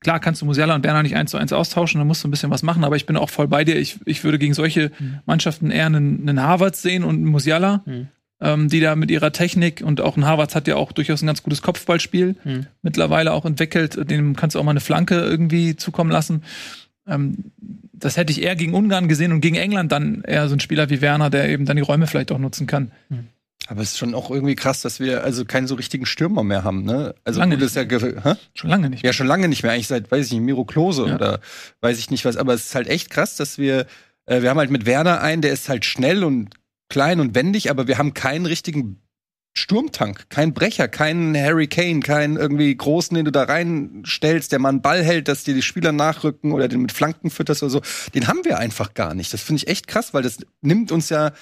klar 0.00 0.18
kannst 0.18 0.40
du 0.40 0.46
Musiala 0.46 0.74
und 0.74 0.82
Werner 0.82 1.02
nicht 1.02 1.16
eins 1.16 1.30
zu 1.30 1.36
eins 1.36 1.52
austauschen, 1.52 1.98
da 1.98 2.06
musst 2.06 2.24
du 2.24 2.28
ein 2.28 2.30
bisschen 2.30 2.50
was 2.50 2.62
machen, 2.62 2.84
aber 2.84 2.96
ich 2.96 3.04
bin 3.04 3.18
auch 3.18 3.28
voll 3.28 3.48
bei 3.48 3.64
dir. 3.64 3.76
Ich, 3.76 3.98
ich 4.06 4.24
würde 4.24 4.38
gegen 4.38 4.54
solche 4.54 4.92
mhm. 4.98 5.20
Mannschaften 5.26 5.70
eher 5.70 5.86
einen, 5.86 6.26
einen 6.26 6.40
Harvard 6.40 6.74
sehen 6.74 7.04
und 7.04 7.16
einen 7.16 7.26
Musiala. 7.26 7.82
Mhm 7.84 8.08
ähm, 8.40 8.68
die 8.68 8.80
da 8.80 8.96
mit 8.96 9.10
ihrer 9.10 9.32
Technik 9.32 9.82
und 9.84 10.00
auch 10.00 10.16
ein 10.16 10.26
Harvards 10.26 10.54
hat 10.54 10.68
ja 10.68 10.76
auch 10.76 10.92
durchaus 10.92 11.22
ein 11.22 11.26
ganz 11.26 11.42
gutes 11.42 11.62
Kopfballspiel 11.62 12.36
hm. 12.42 12.66
mittlerweile 12.82 13.32
auch 13.32 13.44
entwickelt. 13.44 14.10
Dem 14.10 14.36
kannst 14.36 14.54
du 14.54 14.60
auch 14.60 14.64
mal 14.64 14.72
eine 14.72 14.80
Flanke 14.80 15.16
irgendwie 15.16 15.76
zukommen 15.76 16.10
lassen. 16.10 16.42
Ähm, 17.06 17.52
das 17.92 18.16
hätte 18.16 18.32
ich 18.32 18.42
eher 18.42 18.56
gegen 18.56 18.74
Ungarn 18.74 19.08
gesehen 19.08 19.32
und 19.32 19.40
gegen 19.40 19.56
England 19.56 19.90
dann 19.90 20.22
eher 20.22 20.48
so 20.48 20.54
ein 20.54 20.60
Spieler 20.60 20.90
wie 20.90 21.00
Werner, 21.00 21.30
der 21.30 21.48
eben 21.48 21.64
dann 21.64 21.76
die 21.76 21.82
Räume 21.82 22.06
vielleicht 22.06 22.30
auch 22.30 22.38
nutzen 22.38 22.66
kann. 22.66 22.92
Hm. 23.08 23.26
Aber 23.68 23.80
es 23.80 23.92
ist 23.92 23.98
schon 23.98 24.14
auch 24.14 24.30
irgendwie 24.30 24.54
krass, 24.54 24.82
dass 24.82 25.00
wir 25.00 25.24
also 25.24 25.44
keinen 25.44 25.66
so 25.66 25.74
richtigen 25.74 26.06
Stürmer 26.06 26.44
mehr 26.44 26.62
haben, 26.62 26.84
ne? 26.84 27.16
Also 27.24 27.40
lange 27.40 27.56
gut, 27.56 27.64
ist 27.64 27.74
ja 27.74 27.82
hä? 27.82 28.34
schon 28.54 28.70
lange 28.70 28.90
nicht. 28.90 29.02
Mehr. 29.02 29.10
Ja, 29.10 29.12
schon 29.12 29.26
lange 29.26 29.48
nicht 29.48 29.64
mehr. 29.64 29.72
Eigentlich 29.72 29.88
seit, 29.88 30.08
weiß 30.10 30.26
ich 30.26 30.32
nicht, 30.32 30.42
Miro 30.42 30.64
Klose 30.64 31.08
ja. 31.08 31.14
oder 31.16 31.40
weiß 31.80 31.98
ich 31.98 32.10
nicht 32.10 32.24
was. 32.24 32.36
Aber 32.36 32.54
es 32.54 32.66
ist 32.66 32.74
halt 32.76 32.86
echt 32.86 33.10
krass, 33.10 33.34
dass 33.34 33.58
wir 33.58 33.86
äh, 34.26 34.42
wir 34.42 34.50
haben 34.50 34.58
halt 34.58 34.70
mit 34.70 34.86
Werner 34.86 35.20
einen, 35.20 35.42
der 35.42 35.52
ist 35.52 35.68
halt 35.68 35.84
schnell 35.84 36.22
und 36.22 36.50
klein 36.88 37.20
und 37.20 37.34
wendig, 37.34 37.70
aber 37.70 37.88
wir 37.88 37.98
haben 37.98 38.14
keinen 38.14 38.46
richtigen 38.46 39.02
Sturmtank, 39.58 40.28
kein 40.28 40.52
Brecher, 40.52 40.86
kein 40.86 41.34
Harry 41.34 41.66
Kane, 41.66 42.00
kein 42.00 42.36
irgendwie 42.36 42.76
Großen, 42.76 43.14
den 43.14 43.24
du 43.24 43.32
da 43.32 43.44
reinstellst, 43.44 44.52
der 44.52 44.58
mal 44.58 44.68
einen 44.68 44.82
Ball 44.82 45.02
hält, 45.02 45.28
dass 45.28 45.44
dir 45.44 45.54
die 45.54 45.62
Spieler 45.62 45.92
nachrücken 45.92 46.52
oder 46.52 46.68
den 46.68 46.82
mit 46.82 46.92
Flanken 46.92 47.30
fütterst 47.30 47.62
oder 47.62 47.70
so. 47.70 47.80
Den 48.14 48.28
haben 48.28 48.44
wir 48.44 48.58
einfach 48.58 48.92
gar 48.92 49.14
nicht. 49.14 49.32
Das 49.32 49.40
finde 49.40 49.62
ich 49.62 49.68
echt 49.68 49.88
krass, 49.88 50.12
weil 50.12 50.22
das 50.22 50.38
nimmt 50.60 50.92
uns 50.92 51.08
ja 51.08 51.32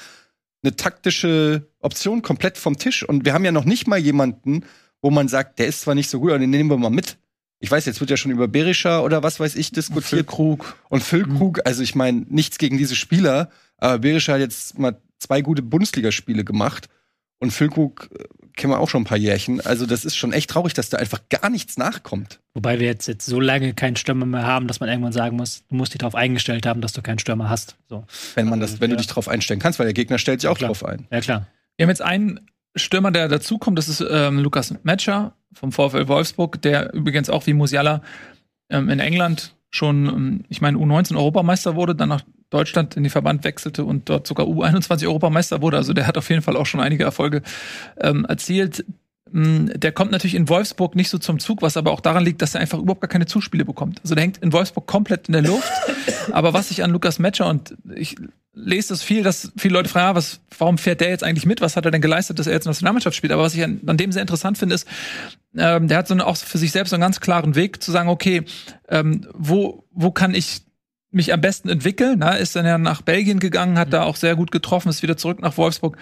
eine 0.63 0.77
taktische 0.77 1.67
Option 1.81 2.23
komplett 2.23 2.57
vom 2.57 2.79
Tisch. 2.79 3.07
Und 3.07 3.25
wir 3.25 3.35
haben 3.35 3.45
ja 3.45 3.53
noch 3.53 3.65
nicht 3.65 3.89
mal 3.89 3.99
jemanden, 3.99 4.65
wo 5.03 5.11
man 5.11 5.27
sagt, 5.27 5.59
der 5.59 5.67
ist 5.67 5.81
zwar 5.81 5.97
nicht 5.97 6.09
so 6.09 6.21
gut, 6.21 6.31
aber 6.31 6.39
den 6.39 6.51
nehmen 6.51 6.71
wir 6.71 6.79
mal 6.79 6.91
mit. 6.91 7.19
Ich 7.59 7.71
weiß, 7.71 7.85
jetzt 7.85 7.99
wird 7.99 8.11
ja 8.11 8.17
schon 8.17 8.31
über 8.31 8.47
Berisha 8.47 9.01
oder 9.01 9.25
was 9.25 9.41
weiß 9.41 9.57
ich 9.57 9.73
diskutiert. 9.73 10.05
Füllkrug. 10.05 10.77
Und 10.89 11.03
Füllkrug, 11.03 11.61
also 11.65 11.83
ich 11.83 11.97
meine, 11.97 12.25
nichts 12.29 12.59
gegen 12.59 12.79
diese 12.79 12.95
Spieler, 12.95 13.51
aber 13.79 13.99
Berisha 13.99 14.35
hat 14.35 14.41
jetzt 14.41 14.79
mal 14.79 15.01
zwei 15.25 15.41
gute 15.43 15.63
Bundesligaspiele 15.63 16.45
gemacht. 16.45 16.89
Und 17.41 17.51
Füllkrug 17.51 18.09
äh, 18.15 18.25
kennen 18.57 18.73
wir 18.73 18.79
auch 18.79 18.89
schon 18.89 19.03
ein 19.03 19.07
paar 19.07 19.19
Jährchen. 19.19 19.61
Also 19.61 19.87
das 19.87 20.05
ist 20.05 20.17
schon 20.17 20.33
echt 20.33 20.49
traurig, 20.51 20.73
dass 20.75 20.89
da 20.89 20.99
einfach 20.99 21.21
gar 21.29 21.51
nichts 21.51 21.77
nachkommt. 21.77 22.41
Wobei 22.55 22.79
wir 22.79 22.87
jetzt, 22.87 23.07
jetzt 23.09 23.27
so 23.27 23.41
lange 23.41 23.75
keinen 23.75 23.97
Stürmer 23.97 24.25
mehr 24.25 24.47
haben, 24.47 24.69
dass 24.69 24.81
man 24.81 24.89
irgendwann 24.89 25.13
sagen 25.13 25.37
muss, 25.37 25.65
du 25.69 25.75
musst 25.75 25.93
dich 25.93 25.99
darauf 25.99 26.15
eingestellt 26.15 26.65
haben, 26.65 26.81
dass 26.81 26.93
du 26.93 27.03
keinen 27.03 27.19
Stürmer 27.19 27.51
hast. 27.51 27.77
So. 27.89 28.05
Wenn 28.37 28.49
man 28.49 28.61
das, 28.61 28.81
wenn 28.81 28.91
du 28.91 28.97
dich 28.97 29.09
darauf 29.09 29.29
einstellen 29.29 29.61
kannst, 29.61 29.79
weil 29.79 29.87
der 29.87 29.95
Gegner 29.95 30.19
stellt 30.19 30.41
sich 30.41 30.47
Ja, 30.47 30.53
auch 30.53 30.59
klar. 30.59 30.69
drauf 30.69 30.85
ein. 30.85 31.07
Ja, 31.11 31.21
klar. 31.21 31.47
Wir 31.77 31.85
haben 31.85 31.91
jetzt 31.91 32.03
einen 32.03 32.41
Stürmer, 32.77 33.11
der 33.11 33.29
dazukommt, 33.29 33.79
das 33.79 33.89
ist 33.89 34.05
ähm, 34.09 34.39
Lukas 34.39 34.75
Metscher 34.85 35.35
vom 35.53 35.71
VfL 35.73 36.09
Wolfsburg, 36.09 36.63
der 36.63 36.95
übrigens 36.95 37.29
auch 37.31 37.47
wie 37.47 37.53
Musiala 37.53 38.01
ähm, 38.71 38.89
in 38.89 39.01
England 39.01 39.55
schon, 39.71 40.07
ähm, 40.07 40.45
ich 40.49 40.61
meine, 40.61 40.79
U19 40.79 41.17
Europameister 41.17 41.75
wurde, 41.75 41.95
dann 41.95 42.09
nach 42.09 42.23
Deutschland 42.51 42.97
in 42.97 43.03
den 43.03 43.11
Verband 43.11 43.45
wechselte 43.45 43.85
und 43.85 44.09
dort 44.09 44.27
sogar 44.27 44.47
U21 44.47 45.07
Europameister 45.07 45.63
wurde. 45.63 45.77
Also 45.77 45.93
der 45.93 46.07
hat 46.07 46.17
auf 46.17 46.29
jeden 46.31 46.43
Fall 46.43 46.57
auch 46.57 46.67
schon 46.67 46.81
einige 46.81 47.05
Erfolge 47.05 47.43
ähm, 48.01 48.25
erzielt. 48.25 48.85
Mm, 49.31 49.67
Der 49.75 49.93
kommt 49.93 50.13
natürlich 50.13 50.35
in 50.35 50.49
Wolfsburg 50.49 50.95
nicht 50.95 51.11
so 51.11 51.19
zum 51.19 51.39
Zug, 51.41 51.63
was 51.63 51.77
aber 51.77 51.91
auch 51.91 52.01
daran 52.01 52.25
liegt, 52.25 52.43
dass 52.43 52.55
er 52.55 52.61
einfach 52.61 52.79
überhaupt 52.79 53.01
gar 53.01 53.09
keine 53.09 53.27
Zuspiele 53.27 53.65
bekommt. 53.65 54.01
Also 54.03 54.15
der 54.15 54.23
hängt 54.23 54.39
in 54.39 54.53
Wolfsburg 54.53 54.87
komplett 54.87 55.29
in 55.29 55.33
der 55.33 55.43
Luft. 55.43 55.73
aber 56.33 56.53
was 56.55 56.71
ich 56.71 56.85
an 56.85 56.91
Lukas 56.91 57.19
Metscher 57.19 57.49
und 57.49 57.75
ich 57.95 58.17
lese 58.55 58.91
das 58.91 59.03
viel, 59.03 59.23
dass 59.23 59.51
viele 59.57 59.75
Leute 59.75 59.89
fragen, 59.89 60.15
was, 60.15 60.41
warum 60.57 60.79
fährt 60.79 61.01
der 61.01 61.09
jetzt 61.09 61.25
eigentlich 61.25 61.47
mit? 61.47 61.61
Was 61.61 61.77
hat 61.77 61.85
er 61.85 61.91
denn 61.91 62.01
geleistet, 62.01 62.39
dass 62.39 62.47
er 62.47 62.53
jetzt 62.53 62.67
Nationalmannschaft 62.67 63.17
spielt? 63.17 63.33
Aber 63.33 63.43
was 63.43 63.55
ich 63.55 63.65
an, 63.65 63.81
an 63.87 63.97
dem 63.97 64.13
sehr 64.13 64.23
interessant 64.23 64.59
finde, 64.59 64.77
ist, 64.77 64.87
ähm, 65.57 65.89
der 65.89 65.99
hat 65.99 66.09
so 66.09 66.15
eine, 66.15 66.27
auch 66.27 66.37
für 66.37 66.59
sich 66.59 66.71
selbst 66.71 66.91
so 66.91 66.97
einen 66.97 67.03
ganz 67.03 67.21
klaren 67.21 67.57
Weg 67.57 67.83
zu 67.83 67.91
sagen, 67.91 68.09
okay, 68.09 68.45
ähm, 68.89 69.27
wo, 69.35 69.85
wo 69.91 70.13
kann 70.13 70.35
ich 70.35 70.63
mich 71.15 71.33
am 71.33 71.41
besten 71.41 71.69
entwickeln? 71.69 72.17
Na, 72.19 72.33
ist 72.33 72.57
dann 72.57 72.67
ja 72.67 72.79
nach 72.79 73.03
Belgien 73.03 73.41
gegangen, 73.41 73.79
hat 73.79 73.93
da 73.93 74.03
auch 74.03 74.17
sehr 74.17 74.37
gut 74.37 74.51
getroffen, 74.51 74.89
ist 74.89 75.03
wieder 75.03 75.17
zurück 75.17 75.41
nach 75.41 75.57
Wolfsburg 75.57 75.97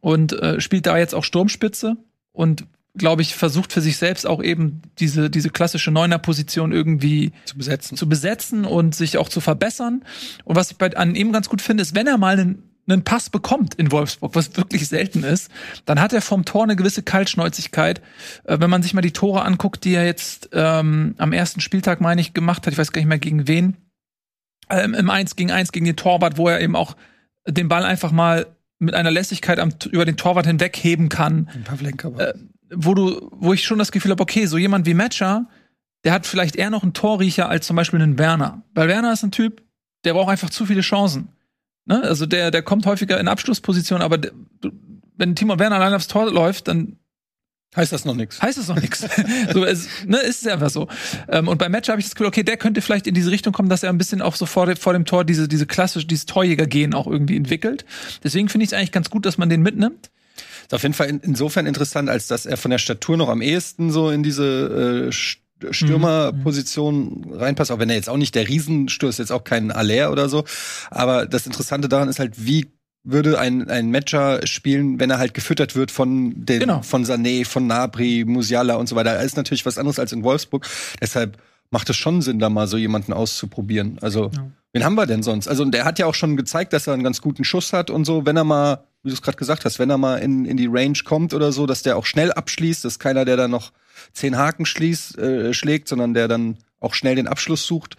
und 0.00 0.32
äh, 0.32 0.60
spielt 0.60 0.86
da 0.86 0.98
jetzt 0.98 1.14
auch 1.14 1.24
Sturmspitze 1.24 1.96
und 2.32 2.66
glaube 2.96 3.22
ich, 3.22 3.34
versucht 3.34 3.72
für 3.72 3.80
sich 3.80 3.96
selbst 3.96 4.26
auch 4.26 4.42
eben 4.42 4.82
diese, 4.98 5.28
diese 5.28 5.50
klassische 5.50 5.90
Neuner-Position 5.90 6.72
irgendwie 6.72 7.32
Zu 7.44 7.56
besetzen. 7.56 7.96
zu 7.96 8.08
besetzen 8.08 8.64
und 8.64 8.94
sich 8.94 9.18
auch 9.18 9.28
zu 9.28 9.40
verbessern. 9.40 10.04
Und 10.44 10.56
was 10.56 10.70
ich 10.70 10.78
bei, 10.78 10.96
an 10.96 11.14
ihm 11.14 11.32
ganz 11.32 11.48
gut 11.48 11.60
finde, 11.60 11.82
ist, 11.82 11.94
wenn 11.94 12.06
er 12.06 12.18
mal 12.18 12.38
einen, 12.38 12.62
einen 12.86 13.02
Pass 13.02 13.30
bekommt 13.30 13.74
in 13.74 13.90
Wolfsburg, 13.90 14.36
was 14.36 14.56
wirklich 14.56 14.86
selten 14.86 15.24
ist, 15.24 15.50
dann 15.86 16.00
hat 16.00 16.12
er 16.12 16.20
vom 16.20 16.44
Tor 16.44 16.62
eine 16.62 16.76
gewisse 16.76 17.02
Kaltschnäuzigkeit. 17.02 18.00
Äh, 18.44 18.60
wenn 18.60 18.70
man 18.70 18.82
sich 18.82 18.94
mal 18.94 19.02
die 19.02 19.12
Tore 19.12 19.42
anguckt, 19.42 19.84
die 19.84 19.94
er 19.94 20.04
jetzt 20.04 20.50
ähm, 20.52 21.16
am 21.18 21.32
ersten 21.32 21.60
Spieltag, 21.60 22.00
meine 22.00 22.20
ich, 22.20 22.32
gemacht 22.32 22.64
hat, 22.66 22.72
ich 22.72 22.78
weiß 22.78 22.92
gar 22.92 23.00
nicht 23.00 23.08
mehr 23.08 23.18
gegen 23.18 23.48
wen, 23.48 23.76
ähm, 24.70 24.94
im 24.94 25.10
1 25.10 25.36
gegen 25.36 25.50
1 25.50 25.72
gegen 25.72 25.86
den 25.86 25.96
Torwart, 25.96 26.36
wo 26.38 26.48
er 26.48 26.60
eben 26.60 26.76
auch 26.76 26.96
den 27.46 27.68
Ball 27.68 27.84
einfach 27.84 28.12
mal 28.12 28.46
mit 28.78 28.94
einer 28.94 29.10
Lässigkeit 29.10 29.58
am, 29.58 29.72
über 29.90 30.04
den 30.04 30.16
Torwart 30.16 30.46
hinwegheben 30.46 31.08
kann 31.08 31.48
Pavlenka 31.64 32.12
war. 32.12 32.20
Äh, 32.20 32.34
wo 32.70 32.94
du, 32.94 33.28
wo 33.32 33.52
ich 33.52 33.64
schon 33.64 33.78
das 33.78 33.92
Gefühl 33.92 34.10
habe, 34.10 34.22
okay, 34.22 34.46
so 34.46 34.58
jemand 34.58 34.86
wie 34.86 34.94
Matcher, 34.94 35.46
der 36.04 36.12
hat 36.12 36.26
vielleicht 36.26 36.56
eher 36.56 36.70
noch 36.70 36.82
einen 36.82 36.92
Torriecher 36.92 37.48
als 37.48 37.66
zum 37.66 37.76
Beispiel 37.76 38.00
einen 38.00 38.18
Werner. 38.18 38.62
Weil 38.74 38.88
Werner 38.88 39.12
ist 39.12 39.22
ein 39.22 39.30
Typ, 39.30 39.62
der 40.04 40.14
braucht 40.14 40.30
einfach 40.30 40.50
zu 40.50 40.66
viele 40.66 40.80
Chancen. 40.80 41.28
Ne? 41.86 42.02
Also 42.02 42.26
der, 42.26 42.50
der 42.50 42.62
kommt 42.62 42.86
häufiger 42.86 43.18
in 43.20 43.28
Abschlussposition, 43.28 44.02
aber 44.02 44.18
der, 44.18 44.32
wenn 45.16 45.36
Timo 45.36 45.58
Werner 45.58 45.76
allein 45.76 45.94
aufs 45.94 46.08
Tor 46.08 46.30
läuft, 46.30 46.68
dann 46.68 46.96
heißt 47.76 47.92
das 47.92 48.04
noch 48.04 48.14
nichts. 48.14 48.40
heißt 48.40 48.58
es 48.58 48.68
noch 48.68 48.80
nichts. 48.80 49.04
so, 49.52 49.64
es, 49.64 49.88
ne, 50.06 50.18
ist 50.18 50.42
es 50.42 50.52
einfach 50.52 50.70
so. 50.70 50.88
Ähm, 51.28 51.48
und 51.48 51.58
bei 51.58 51.68
Matcher 51.68 51.92
habe 51.92 52.00
ich 52.00 52.06
das 52.06 52.14
Gefühl, 52.14 52.28
okay, 52.28 52.42
der 52.42 52.56
könnte 52.56 52.80
vielleicht 52.80 53.06
in 53.06 53.14
diese 53.14 53.30
Richtung 53.30 53.52
kommen, 53.52 53.68
dass 53.68 53.82
er 53.82 53.90
ein 53.90 53.98
bisschen 53.98 54.22
auch 54.22 54.36
so 54.36 54.46
vor, 54.46 54.66
de, 54.66 54.76
vor 54.76 54.92
dem 54.92 55.04
Tor 55.04 55.24
diese, 55.24 55.48
diese 55.48 55.66
klassische, 55.66 56.06
dieses 56.06 56.26
Torjäger-Gen 56.26 56.94
auch 56.94 57.06
irgendwie 57.06 57.36
entwickelt. 57.36 57.84
Deswegen 58.22 58.48
finde 58.48 58.64
ich 58.64 58.70
es 58.72 58.78
eigentlich 58.78 58.92
ganz 58.92 59.10
gut, 59.10 59.26
dass 59.26 59.38
man 59.38 59.48
den 59.48 59.62
mitnimmt. 59.62 60.10
Ist 60.62 60.74
auf 60.74 60.82
jeden 60.82 60.94
Fall 60.94 61.08
in, 61.08 61.20
insofern 61.20 61.66
interessant, 61.66 62.08
als 62.08 62.26
dass 62.26 62.46
er 62.46 62.56
von 62.56 62.70
der 62.70 62.78
Statur 62.78 63.16
noch 63.16 63.28
am 63.28 63.42
ehesten 63.42 63.90
so 63.90 64.10
in 64.10 64.22
diese 64.22 65.06
äh, 65.06 65.08
St- 65.10 65.38
Stürmerposition 65.70 67.26
reinpasst, 67.32 67.70
auch 67.70 67.78
wenn 67.78 67.90
er 67.90 67.96
jetzt 67.96 68.08
auch 68.08 68.16
nicht 68.16 68.34
der 68.34 68.48
Riesenstürmer 68.48 69.10
ist, 69.10 69.18
jetzt 69.18 69.32
auch 69.32 69.44
kein 69.44 69.70
Aller 69.70 70.10
oder 70.12 70.28
so. 70.28 70.44
Aber 70.90 71.26
das 71.26 71.46
Interessante 71.46 71.88
daran 71.88 72.08
ist 72.08 72.18
halt, 72.18 72.44
wie 72.44 72.66
würde 73.04 73.38
ein, 73.38 73.68
ein 73.68 73.90
Matcher 73.90 74.46
spielen, 74.46 74.98
wenn 74.98 75.10
er 75.10 75.18
halt 75.18 75.34
gefüttert 75.34 75.76
wird 75.76 75.90
von 75.90 76.32
den, 76.44 76.60
Genau. 76.60 76.82
von 76.82 77.04
Sané, 77.04 77.44
von 77.46 77.66
Nabri, 77.66 78.24
Musiala 78.26 78.74
und 78.76 78.88
so 78.88 78.96
weiter. 78.96 79.14
Das 79.14 79.24
ist 79.26 79.36
natürlich 79.36 79.66
was 79.66 79.76
anderes 79.78 79.98
als 79.98 80.12
in 80.12 80.22
Wolfsburg. 80.24 80.66
Deshalb 81.00 81.36
macht 81.70 81.90
es 81.90 81.96
schon 81.96 82.22
Sinn, 82.22 82.38
da 82.38 82.48
mal 82.50 82.66
so 82.66 82.76
jemanden 82.76 83.12
auszuprobieren. 83.12 83.98
Also, 84.00 84.30
Ja. 84.34 84.46
wen 84.72 84.84
haben 84.84 84.94
wir 84.94 85.06
denn 85.06 85.22
sonst? 85.22 85.48
Also, 85.48 85.64
der 85.66 85.84
hat 85.84 85.98
ja 85.98 86.06
auch 86.06 86.14
schon 86.14 86.36
gezeigt, 86.36 86.72
dass 86.72 86.86
er 86.86 86.94
einen 86.94 87.04
ganz 87.04 87.20
guten 87.20 87.44
Schuss 87.44 87.72
hat 87.72 87.90
und 87.90 88.04
so, 88.04 88.24
wenn 88.26 88.36
er 88.36 88.44
mal, 88.44 88.84
wie 89.02 89.10
du 89.10 89.14
es 89.14 89.22
gerade 89.22 89.36
gesagt 89.36 89.64
hast, 89.66 89.78
wenn 89.78 89.90
er 89.90 89.98
mal 89.98 90.16
in, 90.18 90.46
in 90.46 90.56
die 90.56 90.68
Range 90.70 90.98
kommt 91.04 91.34
oder 91.34 91.52
so, 91.52 91.66
dass 91.66 91.82
der 91.82 91.96
auch 91.98 92.06
schnell 92.06 92.32
abschließt. 92.32 92.84
Das 92.84 92.94
ist 92.94 92.98
keiner, 93.00 93.24
der 93.26 93.36
da 93.36 93.48
noch 93.48 93.72
zehn 94.12 94.36
Haken 94.38 94.64
schließt, 94.64 95.18
äh, 95.18 95.52
schlägt, 95.52 95.88
sondern 95.88 96.14
der 96.14 96.26
dann 96.28 96.56
auch 96.80 96.94
schnell 96.94 97.16
den 97.16 97.26
Abschluss 97.28 97.66
sucht. 97.66 97.96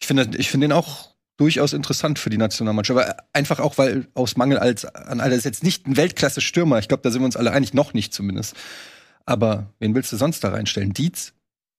Ich 0.00 0.06
finde, 0.06 0.28
ich 0.36 0.48
finde 0.50 0.66
den 0.68 0.72
auch 0.72 1.09
durchaus 1.40 1.72
interessant 1.72 2.18
für 2.18 2.28
die 2.28 2.36
Nationalmannschaft. 2.36 3.00
Aber 3.00 3.16
einfach 3.32 3.60
auch, 3.60 3.78
weil 3.78 4.06
aus 4.12 4.36
Mangel 4.36 4.58
als 4.58 4.84
an 4.84 5.20
all 5.20 5.30
das 5.30 5.38
ist 5.38 5.44
jetzt 5.44 5.64
nicht 5.64 5.86
ein 5.86 5.96
Weltklasse-Stürmer. 5.96 6.78
Ich 6.78 6.88
glaube, 6.88 7.02
da 7.02 7.10
sind 7.10 7.22
wir 7.22 7.26
uns 7.26 7.36
alle 7.36 7.52
einig, 7.52 7.72
noch 7.72 7.94
nicht 7.94 8.12
zumindest. 8.12 8.54
Aber 9.24 9.72
wen 9.78 9.94
willst 9.94 10.12
du 10.12 10.18
sonst 10.18 10.44
da 10.44 10.50
reinstellen? 10.50 10.92
Dietz? 10.92 11.32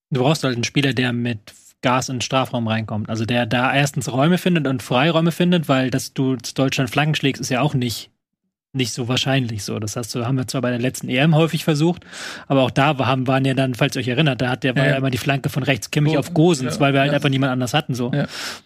Du 0.10 0.22
brauchst 0.22 0.44
halt 0.44 0.56
einen 0.56 0.64
Spieler, 0.64 0.94
der 0.94 1.14
mit 1.14 1.54
Gas 1.84 2.10
in 2.10 2.16
den 2.16 2.22
Strafraum 2.22 2.68
reinkommt. 2.68 3.10
Also 3.10 3.26
der 3.26 3.46
da 3.46 3.74
erstens 3.74 4.12
Räume 4.12 4.40
findet 4.40 4.66
und 4.66 4.82
Freiräume 4.82 5.32
findet, 5.32 5.70
weil 5.70 5.92
dass 5.92 6.14
du 6.14 6.38
Deutschland 6.38 6.90
Flanken 6.90 7.16
schlägst, 7.16 7.40
ist 7.40 7.50
ja 7.50 7.62
auch 7.62 7.76
nicht 7.76 8.10
nicht 8.74 8.94
so 8.94 9.08
wahrscheinlich 9.08 9.64
so. 9.64 9.80
Das 9.80 9.96
hast 9.96 10.14
du, 10.16 10.26
haben 10.26 10.38
wir 10.38 10.48
zwar 10.48 10.62
bei 10.62 10.70
der 10.70 10.80
letzten 10.80 11.10
EM 11.10 11.36
häufig 11.36 11.64
versucht, 11.64 12.04
aber 12.48 12.62
auch 12.64 12.72
da 12.72 12.98
haben, 13.06 13.28
waren 13.28 13.44
ja 13.46 13.54
dann, 13.54 13.76
falls 13.76 13.96
ihr 13.96 14.00
euch 14.00 14.08
erinnert, 14.08 14.42
da 14.42 14.50
hat 14.50 14.64
der 14.64 14.76
war 14.76 14.84
Ja, 14.84 14.88
ja 14.88 14.92
ja. 14.94 14.98
immer 15.00 15.10
die 15.12 15.18
Flanke 15.18 15.50
von 15.50 15.64
rechts 15.64 15.92
Kimmich 15.92 16.14
Go- 16.14 16.20
auf 16.20 16.34
Gosens, 16.34 16.76
ja, 16.76 16.80
weil 16.80 16.94
wir 16.94 17.02
halt 17.02 17.14
einfach 17.14 17.30
niemand 17.30 17.52
anders 17.52 17.74
hatten 17.74 17.94
so. 17.96 18.12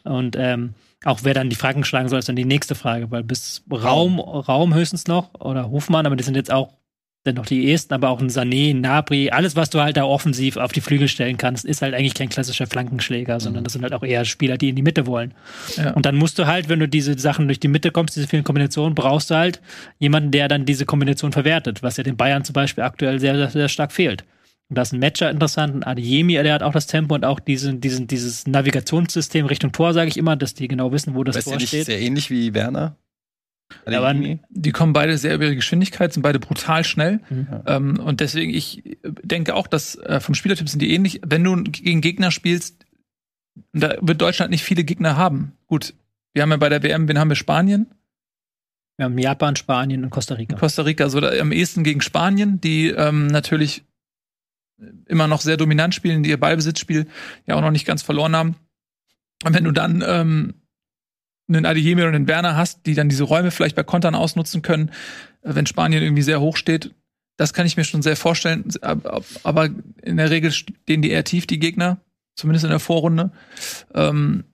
Und 0.03 0.35
ähm, 0.37 0.73
auch 1.03 1.19
wer 1.23 1.33
dann 1.33 1.49
die 1.49 1.55
Flanken 1.55 1.83
schlagen 1.83 2.09
soll, 2.09 2.19
ist 2.19 2.29
dann 2.29 2.35
die 2.35 2.45
nächste 2.45 2.75
Frage, 2.75 3.09
weil 3.11 3.23
bis 3.23 3.63
Raum, 3.71 4.19
Raum 4.19 4.73
höchstens 4.73 5.07
noch 5.07 5.33
oder 5.39 5.69
Hofmann, 5.69 6.05
aber 6.05 6.15
die 6.15 6.23
sind 6.23 6.35
jetzt 6.35 6.51
auch 6.51 6.73
dann 7.25 7.35
noch 7.35 7.45
die 7.45 7.65
ehesten, 7.65 7.93
aber 7.93 8.09
auch 8.09 8.21
ein 8.21 8.29
Sané, 8.29 8.69
ein 8.69 8.81
Nabri, 8.81 9.31
alles, 9.31 9.55
was 9.55 9.71
du 9.71 9.81
halt 9.81 9.97
da 9.97 10.03
offensiv 10.03 10.57
auf 10.57 10.71
die 10.71 10.81
Flügel 10.81 11.07
stellen 11.07 11.37
kannst, 11.37 11.65
ist 11.65 11.81
halt 11.81 11.95
eigentlich 11.95 12.13
kein 12.13 12.29
klassischer 12.29 12.67
Flankenschläger, 12.67 13.39
sondern 13.39 13.63
das 13.63 13.73
sind 13.73 13.81
halt 13.81 13.93
auch 13.93 14.03
eher 14.03 14.25
Spieler, 14.25 14.57
die 14.57 14.69
in 14.69 14.75
die 14.75 14.83
Mitte 14.83 15.07
wollen. 15.07 15.33
Ja. 15.75 15.93
Und 15.93 16.05
dann 16.05 16.15
musst 16.15 16.37
du 16.37 16.45
halt, 16.45 16.69
wenn 16.69 16.79
du 16.79 16.87
diese 16.87 17.17
Sachen 17.17 17.47
durch 17.47 17.59
die 17.59 17.67
Mitte 17.67 17.89
kommst, 17.89 18.15
diese 18.15 18.27
vielen 18.27 18.43
Kombinationen, 18.43 18.93
brauchst 18.93 19.31
du 19.31 19.35
halt 19.35 19.59
jemanden, 19.97 20.29
der 20.29 20.47
dann 20.47 20.65
diese 20.65 20.85
Kombination 20.85 21.31
verwertet, 21.31 21.81
was 21.81 21.97
ja 21.97 22.03
den 22.03 22.15
Bayern 22.15 22.43
zum 22.43 22.53
Beispiel 22.53 22.83
aktuell 22.83 23.19
sehr, 23.19 23.35
sehr, 23.35 23.49
sehr 23.49 23.69
stark 23.69 23.91
fehlt. 23.91 24.23
Und 24.69 24.77
da 24.77 24.83
ist 24.83 24.93
ein 24.93 24.99
Matcher 24.99 25.29
interessant, 25.29 25.75
ein 25.75 25.83
Adeyemi, 25.83 26.33
der 26.33 26.53
hat 26.53 26.63
auch 26.63 26.73
das 26.73 26.87
Tempo 26.87 27.15
und 27.15 27.25
auch 27.25 27.39
diesen, 27.39 27.81
diesen, 27.81 28.07
dieses 28.07 28.47
Navigationssystem 28.47 29.45
Richtung 29.45 29.71
Tor, 29.71 29.93
sage 29.93 30.09
ich 30.09 30.17
immer, 30.17 30.35
dass 30.35 30.53
die 30.53 30.67
genau 30.67 30.91
wissen, 30.91 31.15
wo 31.15 31.23
das 31.23 31.35
Weißt 31.35 31.47
du 31.47 31.51
Tor 31.51 31.59
nicht 31.59 31.67
steht. 31.69 31.85
sehr 31.85 31.99
ähnlich 31.99 32.29
wie 32.31 32.53
Werner? 32.53 32.97
Aber- 33.85 34.07
Adeyemi? 34.07 34.39
Die 34.49 34.71
kommen 34.71 34.93
beide 34.93 35.17
sehr 35.17 35.35
über 35.35 35.45
ihre 35.45 35.55
Geschwindigkeit, 35.55 36.13
sind 36.13 36.23
beide 36.23 36.39
brutal 36.39 36.83
schnell. 36.83 37.19
Mhm. 37.29 37.47
Ähm, 37.65 37.99
und 37.99 38.19
deswegen, 38.19 38.53
ich 38.53 38.97
denke 39.03 39.55
auch, 39.55 39.67
dass 39.67 39.95
äh, 39.95 40.19
vom 40.19 40.35
Spielertyp 40.35 40.69
sind 40.69 40.81
die 40.81 40.93
ähnlich. 40.93 41.21
Wenn 41.25 41.43
du 41.43 41.63
gegen 41.63 42.01
Gegner 42.01 42.31
spielst, 42.31 42.85
da 43.73 43.95
wird 44.01 44.21
Deutschland 44.21 44.51
nicht 44.51 44.63
viele 44.63 44.83
Gegner 44.83 45.17
haben. 45.17 45.53
Gut, 45.67 45.93
wir 46.33 46.41
haben 46.43 46.51
ja 46.51 46.57
bei 46.57 46.69
der 46.69 46.83
WM, 46.83 47.07
wen 47.07 47.17
haben 47.17 47.29
wir? 47.29 47.35
Spanien, 47.35 47.87
Wir 48.97 49.05
haben 49.05 49.17
Japan, 49.17 49.55
Spanien 49.55 50.03
und 50.03 50.09
Costa 50.09 50.35
Rica. 50.35 50.57
Costa 50.57 50.83
Rica, 50.83 51.09
so 51.09 51.19
da, 51.19 51.31
am 51.39 51.51
ehesten 51.51 51.83
gegen 51.83 52.01
Spanien, 52.01 52.59
die 52.61 52.89
ähm, 52.89 53.27
natürlich 53.27 53.83
immer 55.07 55.27
noch 55.27 55.41
sehr 55.41 55.57
dominant 55.57 55.95
spielen, 55.95 56.21
die 56.23 56.29
ihr 56.29 56.39
Ballbesitzspiel 56.39 57.07
ja 57.45 57.55
auch 57.55 57.61
noch 57.61 57.71
nicht 57.71 57.85
ganz 57.85 58.03
verloren 58.03 58.35
haben. 58.35 58.55
Und 59.45 59.53
wenn 59.53 59.63
du 59.63 59.71
dann 59.71 60.03
ähm, 60.05 60.53
einen 61.47 61.65
Adeyemi 61.65 62.01
oder 62.01 62.13
einen 62.13 62.27
Werner 62.27 62.55
hast, 62.55 62.85
die 62.85 62.95
dann 62.95 63.09
diese 63.09 63.23
Räume 63.23 63.51
vielleicht 63.51 63.75
bei 63.75 63.83
Kontern 63.83 64.15
ausnutzen 64.15 64.61
können, 64.61 64.89
äh, 65.41 65.55
wenn 65.55 65.65
Spanien 65.65 66.01
irgendwie 66.01 66.23
sehr 66.23 66.41
hoch 66.41 66.57
steht, 66.57 66.91
das 67.37 67.53
kann 67.53 67.67
ich 67.67 67.77
mir 67.77 67.83
schon 67.83 68.01
sehr 68.01 68.15
vorstellen. 68.15 68.65
Aber 69.43 69.69
in 70.01 70.17
der 70.17 70.29
Regel 70.29 70.51
stehen 70.51 71.01
die 71.01 71.11
eher 71.11 71.25
tief, 71.25 71.45
die 71.47 71.59
Gegner, 71.59 71.99
zumindest 72.35 72.63
in 72.63 72.71
der 72.71 72.79
Vorrunde. 72.79 73.31
Ähm, 73.93 74.45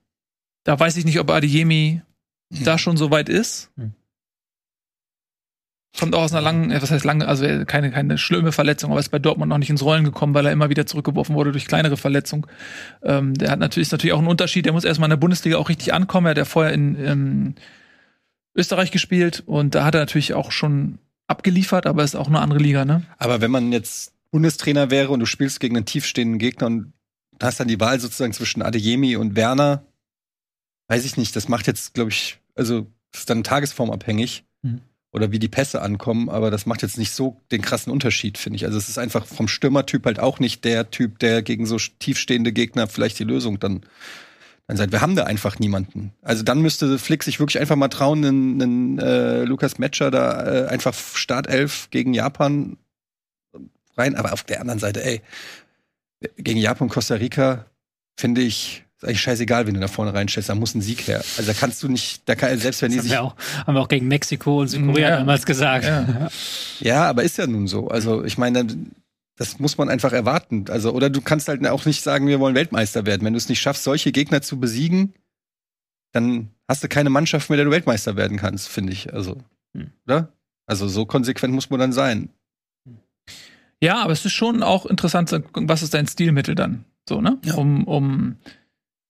da 0.64 0.78
weiß 0.78 0.96
ich 0.96 1.04
nicht, 1.04 1.20
ob 1.20 1.30
Adeyemi 1.30 2.02
da 2.50 2.78
schon 2.78 2.96
so 2.96 3.10
weit 3.10 3.28
ist. 3.28 3.70
Hm. 3.76 3.92
Kommt 5.98 6.14
auch 6.14 6.22
aus 6.22 6.32
einer 6.32 6.40
langen, 6.40 6.70
äh, 6.70 6.80
was 6.80 6.90
heißt 6.90 7.04
lange, 7.04 7.26
also 7.26 7.44
äh, 7.44 7.64
keine, 7.64 7.90
keine 7.90 8.18
schlimme 8.18 8.52
Verletzung, 8.52 8.90
aber 8.90 9.00
ist 9.00 9.10
bei 9.10 9.18
Dortmund 9.18 9.50
noch 9.50 9.58
nicht 9.58 9.70
ins 9.70 9.82
Rollen 9.82 10.04
gekommen, 10.04 10.34
weil 10.34 10.46
er 10.46 10.52
immer 10.52 10.70
wieder 10.70 10.86
zurückgeworfen 10.86 11.34
wurde 11.34 11.52
durch 11.52 11.66
kleinere 11.66 11.96
Verletzungen. 11.96 12.46
Ähm, 13.02 13.34
der 13.34 13.50
hat 13.50 13.58
natürlich, 13.58 13.88
ist 13.88 13.92
natürlich 13.92 14.14
auch 14.14 14.20
ein 14.20 14.26
Unterschied, 14.26 14.64
der 14.64 14.72
muss 14.72 14.84
erstmal 14.84 15.08
in 15.08 15.12
der 15.12 15.16
Bundesliga 15.18 15.58
auch 15.58 15.68
richtig 15.68 15.92
ankommen. 15.92 16.26
Er 16.26 16.30
hat 16.30 16.38
ja 16.38 16.44
vorher 16.44 16.72
in 16.72 16.96
ähm, 16.98 17.54
Österreich 18.54 18.90
gespielt 18.90 19.42
und 19.46 19.74
da 19.74 19.84
hat 19.84 19.94
er 19.94 20.00
natürlich 20.00 20.34
auch 20.34 20.50
schon 20.50 20.98
abgeliefert, 21.26 21.86
aber 21.86 22.04
ist 22.04 22.14
auch 22.14 22.28
eine 22.28 22.40
andere 22.40 22.58
Liga, 22.58 22.84
ne? 22.84 23.02
Aber 23.18 23.40
wenn 23.40 23.50
man 23.50 23.72
jetzt 23.72 24.12
Bundestrainer 24.30 24.90
wäre 24.90 25.10
und 25.10 25.20
du 25.20 25.26
spielst 25.26 25.60
gegen 25.60 25.76
einen 25.76 25.86
tiefstehenden 25.86 26.38
Gegner 26.38 26.66
und 26.66 26.92
hast 27.40 27.60
dann 27.60 27.68
die 27.68 27.80
Wahl 27.80 28.00
sozusagen 28.00 28.32
zwischen 28.32 28.62
Adeyemi 28.62 29.16
und 29.16 29.36
Werner, 29.36 29.84
weiß 30.88 31.04
ich 31.04 31.16
nicht, 31.16 31.36
das 31.36 31.48
macht 31.48 31.66
jetzt, 31.66 31.94
glaube 31.94 32.10
ich, 32.10 32.38
also 32.54 32.86
ist 33.14 33.28
dann 33.28 33.44
tagesformabhängig 33.44 34.44
mhm. 34.62 34.80
Oder 35.12 35.30
wie 35.30 35.38
die 35.38 35.48
Pässe 35.48 35.82
ankommen, 35.82 36.28
aber 36.30 36.50
das 36.50 36.66
macht 36.66 36.82
jetzt 36.82 36.98
nicht 36.98 37.12
so 37.12 37.40
den 37.50 37.62
krassen 37.62 37.92
Unterschied, 37.92 38.38
finde 38.38 38.56
ich. 38.56 38.64
Also 38.64 38.78
es 38.78 38.88
ist 38.88 38.98
einfach 38.98 39.26
vom 39.26 39.46
Stürmertyp 39.46 40.06
halt 40.06 40.18
auch 40.18 40.40
nicht 40.40 40.64
der 40.64 40.90
Typ, 40.90 41.18
der 41.18 41.42
gegen 41.42 41.66
so 41.66 41.76
tiefstehende 41.76 42.52
Gegner 42.52 42.88
vielleicht 42.88 43.18
die 43.18 43.24
Lösung 43.24 43.58
dann 43.60 43.82
dann 44.68 44.76
sagt, 44.76 44.92
wir 44.92 45.00
haben 45.00 45.16
da 45.16 45.24
einfach 45.24 45.58
niemanden. 45.58 46.12
Also 46.22 46.42
dann 46.42 46.62
müsste 46.62 46.98
Flick 46.98 47.24
sich 47.24 47.40
wirklich 47.40 47.60
einfach 47.60 47.76
mal 47.76 47.88
trauen, 47.88 48.24
einen, 48.24 48.62
einen 48.62 48.98
äh, 49.00 49.44
Lukas 49.44 49.78
Metscher 49.78 50.10
da 50.10 50.46
äh, 50.46 50.66
einfach 50.68 50.94
Startelf 50.94 51.88
gegen 51.90 52.14
Japan 52.14 52.78
rein. 53.96 54.14
Aber 54.14 54.32
auf 54.32 54.44
der 54.44 54.60
anderen 54.60 54.78
Seite, 54.78 55.04
ey, 55.04 55.20
gegen 56.36 56.60
Japan 56.60 56.88
Costa 56.88 57.16
Rica 57.16 57.66
finde 58.16 58.40
ich 58.42 58.84
ist 59.02 59.08
eigentlich 59.08 59.20
scheißegal, 59.20 59.66
wenn 59.66 59.74
du 59.74 59.80
da 59.80 59.88
vorne 59.88 60.14
reinstellst, 60.14 60.48
da 60.48 60.54
muss 60.54 60.74
ein 60.74 60.80
Sieg 60.80 61.06
her. 61.08 61.18
Also 61.36 61.50
da 61.50 61.54
kannst 61.58 61.82
du 61.82 61.88
nicht, 61.88 62.22
da 62.28 62.34
kann 62.34 62.56
selbst 62.58 62.82
wenn 62.82 62.90
das 62.90 62.94
die 62.94 62.98
haben 62.98 63.04
sich 63.04 63.12
wir 63.12 63.22
auch, 63.22 63.36
haben 63.66 63.74
wir 63.74 63.80
auch 63.80 63.88
gegen 63.88 64.08
Mexiko 64.08 64.60
und 64.60 64.68
Südkorea 64.68 65.08
ja. 65.08 65.16
damals 65.18 65.44
gesagt. 65.44 65.84
Ja. 65.84 66.28
ja, 66.80 67.04
aber 67.08 67.22
ist 67.22 67.38
ja 67.38 67.46
nun 67.46 67.66
so. 67.66 67.88
Also 67.88 68.24
ich 68.24 68.38
meine, 68.38 68.66
das 69.36 69.58
muss 69.58 69.76
man 69.78 69.88
einfach 69.88 70.12
erwarten. 70.12 70.66
Also, 70.68 70.92
oder 70.92 71.10
du 71.10 71.20
kannst 71.20 71.48
halt 71.48 71.66
auch 71.66 71.84
nicht 71.84 72.02
sagen, 72.02 72.26
wir 72.26 72.38
wollen 72.38 72.54
Weltmeister 72.54 73.06
werden. 73.06 73.24
Wenn 73.24 73.32
du 73.32 73.38
es 73.38 73.48
nicht 73.48 73.60
schaffst, 73.60 73.82
solche 73.82 74.12
Gegner 74.12 74.42
zu 74.42 74.60
besiegen, 74.60 75.14
dann 76.12 76.50
hast 76.68 76.84
du 76.84 76.88
keine 76.88 77.10
Mannschaft, 77.10 77.50
mit 77.50 77.58
der 77.58 77.64
du 77.64 77.70
Weltmeister 77.70 78.16
werden 78.16 78.36
kannst, 78.36 78.68
finde 78.68 78.92
ich. 78.92 79.12
Also, 79.12 79.38
hm. 79.76 79.90
oder? 80.06 80.28
Also, 80.66 80.86
so 80.86 81.06
konsequent 81.06 81.54
muss 81.54 81.70
man 81.70 81.80
dann 81.80 81.92
sein. 81.92 82.28
Ja, 83.82 84.02
aber 84.02 84.12
es 84.12 84.24
ist 84.24 84.32
schon 84.32 84.62
auch 84.62 84.86
interessant, 84.86 85.34
was 85.54 85.82
ist 85.82 85.94
dein 85.94 86.06
Stilmittel 86.06 86.54
dann? 86.54 86.84
So, 87.08 87.20
ne? 87.20 87.38
Ja. 87.44 87.54
Um, 87.54 87.84
um 87.88 88.36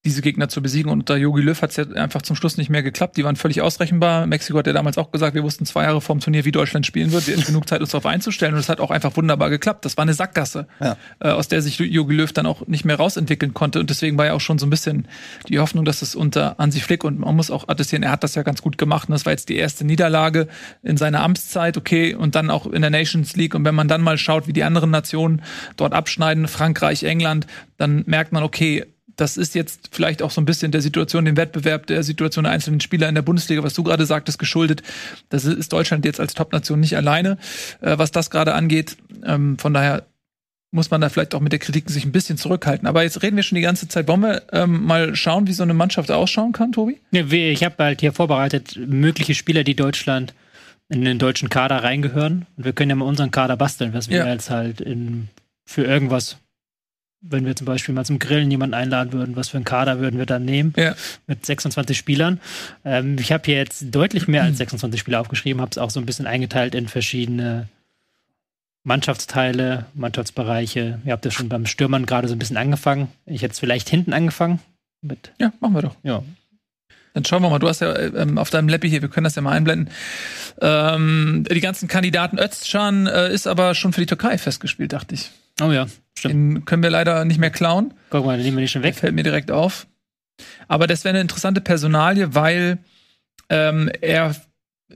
diese 0.05 0.21
Gegner 0.21 0.49
zu 0.49 0.63
besiegen. 0.63 0.91
Und 0.91 1.01
unter 1.01 1.17
Jogi 1.17 1.43
Löw 1.43 1.61
hat 1.63 1.71
es 1.71 1.77
ja 1.77 1.85
einfach 1.93 2.23
zum 2.23 2.35
Schluss 2.35 2.57
nicht 2.57 2.71
mehr 2.71 2.83
geklappt. 2.83 3.17
Die 3.17 3.25
waren 3.25 3.37
völlig 3.37 3.63
ausrechenbar. 3.63 4.27
Mexiko 4.27 4.59
hat 4.59 4.67
ja 4.67 4.73
damals 4.73 4.99
auch 4.99 5.13
gesagt, 5.13 5.35
wir 5.35 5.45
wussten 5.45 5.65
zwei 5.65 5.85
Jahre 5.85 6.01
vorm 6.01 6.19
Turnier, 6.19 6.45
wie 6.45 6.51
Deutschland 6.51 6.87
spielen 6.87 7.13
wird. 7.13 7.29
Wir 7.29 7.37
hatten 7.37 7.47
genug 7.47 7.69
Zeit, 7.69 7.81
uns 7.81 7.91
darauf 7.91 8.07
einzustellen. 8.07 8.55
Und 8.55 8.61
es 8.61 8.69
hat 8.69 8.81
auch 8.81 8.91
einfach 8.91 9.17
wunderbar 9.17 9.49
geklappt. 9.49 9.85
Das 9.85 9.97
war 9.97 10.03
eine 10.03 10.15
Sackgasse, 10.15 10.67
ja. 10.81 10.97
äh, 11.21 11.29
aus 11.29 11.47
der 11.47 11.63
sich 11.63 11.79
Jogi 11.79 12.15
Löw 12.15 12.33
dann 12.33 12.47
auch 12.47 12.67
nicht 12.67 12.85
mehr 12.85 12.97
rausentwickeln 12.97 13.55
konnte. 13.55 13.79
Und 13.79 13.91
deswegen 13.91 14.19
war 14.19 14.27
ja 14.27 14.33
auch 14.33 14.41
schon 14.41 14.59
so 14.59 14.67
ein 14.67 14.71
bisschen 14.71 15.07
die 15.49 15.61
Hoffnung, 15.61 15.85
dass 15.85 16.03
es 16.03 16.17
unter 16.17 16.57
Hansi 16.59 16.81
Flick 16.81 17.05
und 17.05 17.21
man 17.21 17.37
muss 17.37 17.53
auch 17.53 17.69
attestieren, 17.69 18.03
er 18.03 18.11
hat 18.11 18.25
das 18.25 18.35
ja 18.35 18.43
ganz 18.43 18.61
gut 18.61 18.79
gemacht. 18.79 19.09
Und 19.09 19.13
das 19.13 19.25
war 19.25 19.33
jetzt 19.33 19.49
die 19.51 19.57
erste 19.57 19.85
Niederlage 19.85 20.49
in 20.83 20.97
seiner 20.97 21.23
Amtszeit, 21.23 21.77
okay, 21.77 22.15
und 22.15 22.35
dann 22.35 22.51
auch 22.51 22.67
in 22.67 22.83
der 22.83 22.91
Nations 22.91 23.37
League. 23.37 23.55
Und 23.55 23.65
wenn 23.65 23.75
man 23.75 23.87
dann 23.87 24.03
mal 24.03 24.19
schaut, 24.19 24.49
wie 24.49 24.53
die 24.53 24.65
anderen 24.65 24.91
Nationen 24.91 25.43
dort 25.77 25.93
abschneiden, 25.93 26.49
Frankreich, 26.49 27.05
England, 27.05 27.47
dann 27.77 28.03
merkt 28.07 28.33
man, 28.33 28.43
okay, 28.43 28.85
das 29.17 29.37
ist 29.37 29.55
jetzt 29.55 29.91
vielleicht 29.93 30.23
auch 30.23 30.31
so 30.31 30.41
ein 30.41 30.45
bisschen 30.45 30.73
der 30.73 30.83
Situation, 30.83 31.25
dem 31.25 31.37
Wettbewerb, 31.37 31.87
der 31.87 32.03
Situation 32.03 32.45
der 32.45 32.53
einzelnen 32.53 32.81
Spieler 32.81 33.09
in 33.09 33.15
der 33.15 33.23
Bundesliga, 33.23 33.63
was 33.63 33.75
du 33.75 33.83
gerade 33.83 34.07
sagtest, 34.07 34.39
geschuldet. 34.39 34.83
Das 35.29 35.45
ist 35.45 35.73
Deutschland 35.73 36.05
jetzt 36.05 36.21
als 36.21 36.35
Topnation 36.35 36.81
nicht 36.81 36.97
alleine, 36.97 37.39
äh, 37.81 37.99
was 37.99 38.11
das 38.11 38.31
gerade 38.31 38.55
angeht. 38.55 38.97
Ähm, 39.25 39.59
von 39.59 39.75
daher 39.75 40.07
muss 40.73 40.91
man 40.91 41.03
da 41.03 41.11
vielleicht 41.11 41.35
auch 41.35 41.41
mit 41.41 41.53
der 41.53 41.59
Kritik 41.59 41.91
sich 41.91 42.05
ein 42.05 42.13
bisschen 42.13 42.39
zurückhalten. 42.39 42.89
Aber 42.89 43.03
jetzt 43.03 43.23
reden 43.23 43.37
wir 43.37 43.43
schon 43.43 43.57
die 43.57 43.63
ganze 43.63 43.89
Zeit. 43.89 44.09
Wollen 44.09 44.23
wir 44.23 44.43
ähm, 44.53 44.85
mal 44.85 45.15
schauen, 45.15 45.47
wie 45.47 45.53
so 45.53 45.63
eine 45.63 45.75
Mannschaft 45.75 46.11
ausschauen 46.11 46.53
kann, 46.53 46.73
Tobi? 46.73 46.99
Ja, 47.11 47.27
ich 47.31 47.63
habe 47.63 47.85
halt 47.85 48.01
hier 48.01 48.13
vorbereitet 48.13 48.79
mögliche 48.79 49.35
Spieler, 49.35 49.65
die 49.65 49.75
Deutschland 49.75 50.33
in 50.89 51.05
den 51.05 51.19
deutschen 51.19 51.51
Kader 51.51 51.85
reingehören. 51.85 52.47
Und 52.57 52.65
wir 52.65 52.73
können 52.73 52.91
ja 52.91 52.97
mal 52.97 53.05
unseren 53.05 53.31
Kader 53.31 53.57
basteln, 53.57 53.93
was 53.93 54.09
wir 54.09 54.19
ja. 54.19 54.29
jetzt 54.33 54.49
halt 54.49 54.81
in, 54.81 55.29
für 55.67 55.85
irgendwas 55.85 56.39
wenn 57.23 57.47
wir 57.47 57.57
zum 57.57 57.67
Beispiel 57.67 57.95
mal 57.95 58.05
zum 58.05 58.19
Grillen 58.19 58.51
jemanden 58.51 58.75
einladen 58.75 59.13
würden, 59.13 59.37
was 59.37 59.49
für 59.49 59.57
einen 59.57 59.65
Kader 59.65 60.01
würden 60.01 60.19
wir 60.19 60.27
dann 60.27 60.45
nehmen? 60.45 60.75
Ja. 60.77 60.95
Mit 61.27 61.47
26 61.47 61.97
Spielern. 61.97 62.41
Ähm, 62.85 63.17
ich 63.19 63.33
habe 63.33 63.45
hier 63.47 63.57
jetzt 63.57 63.87
deutlich 63.91 64.29
mehr 64.29 64.43
als 64.43 64.57
26 64.59 65.01
Spieler 65.01 65.21
aufgeschrieben, 65.21 65.63
habe 65.63 65.71
es 65.71 65.79
auch 65.79 65.91
so 65.91 66.01
ein 66.01 66.07
bisschen 66.07 66.27
eingeteilt 66.27 66.75
in 66.75 66.89
verschiedene 66.89 67.69
Mannschaftsteile, 68.85 69.87
Mannschaftsbereiche. 69.95 71.01
Ihr 71.05 71.13
habt 71.13 71.25
ja 71.25 71.31
schon 71.31 71.49
beim 71.49 71.67
Stürmern 71.67 72.05
gerade 72.05 72.27
so 72.27 72.35
ein 72.35 72.39
bisschen 72.39 72.57
angefangen. 72.57 73.09
Ich 73.27 73.43
hätte 73.43 73.53
es 73.53 73.61
vielleicht 73.61 73.89
hinten 73.89 74.13
angefangen. 74.13 74.61
Mit 75.01 75.33
ja, 75.39 75.53
machen 75.61 75.75
wir 75.75 75.83
doch. 75.83 75.97
Ja. 76.03 76.23
Dann 77.15 77.25
schauen 77.25 77.43
wir 77.43 77.51
mal, 77.51 77.59
du 77.59 77.69
hast 77.69 77.81
ja 77.81 77.95
ähm, 77.97 78.39
auf 78.39 78.51
deinem 78.51 78.69
Leppi 78.69 78.89
hier, 78.89 79.03
wir 79.03 79.11
können 79.11 79.25
das 79.25 79.35
ja 79.35 79.43
mal 79.43 79.53
einblenden. 79.53 79.91
Ähm, 80.61 81.45
die 81.51 81.61
ganzen 81.61 81.87
Kandidaten 81.87 82.39
Özcan 82.39 83.07
äh, 83.07 83.33
ist 83.33 83.47
aber 83.47 83.75
schon 83.75 83.93
für 83.93 84.01
die 84.01 84.07
Türkei 84.07 84.39
festgespielt, 84.39 84.93
dachte 84.93 85.15
ich. 85.15 85.31
Oh 85.61 85.71
ja, 85.71 85.87
stimmt. 86.19 86.35
Den 86.35 86.65
können 86.65 86.83
wir 86.83 86.91
leider 86.91 87.25
nicht 87.25 87.39
mehr 87.39 87.51
klauen. 87.51 87.95
Guck 88.11 88.27
mal, 88.27 88.37
den 88.37 88.45
nehmen 88.45 88.57
wir 88.59 88.63
nicht 88.63 88.73
schon 88.73 88.83
weg. 88.83 88.95
Der 88.95 89.01
fällt 89.01 89.15
mir 89.15 89.23
direkt 89.23 89.51
auf. 89.51 89.87
Aber 90.69 90.87
das 90.87 91.05
wäre 91.05 91.13
eine 91.13 91.21
interessante 91.21 91.61
Personalie, 91.61 92.35
weil 92.35 92.79
ähm, 93.49 93.91
er 94.01 94.35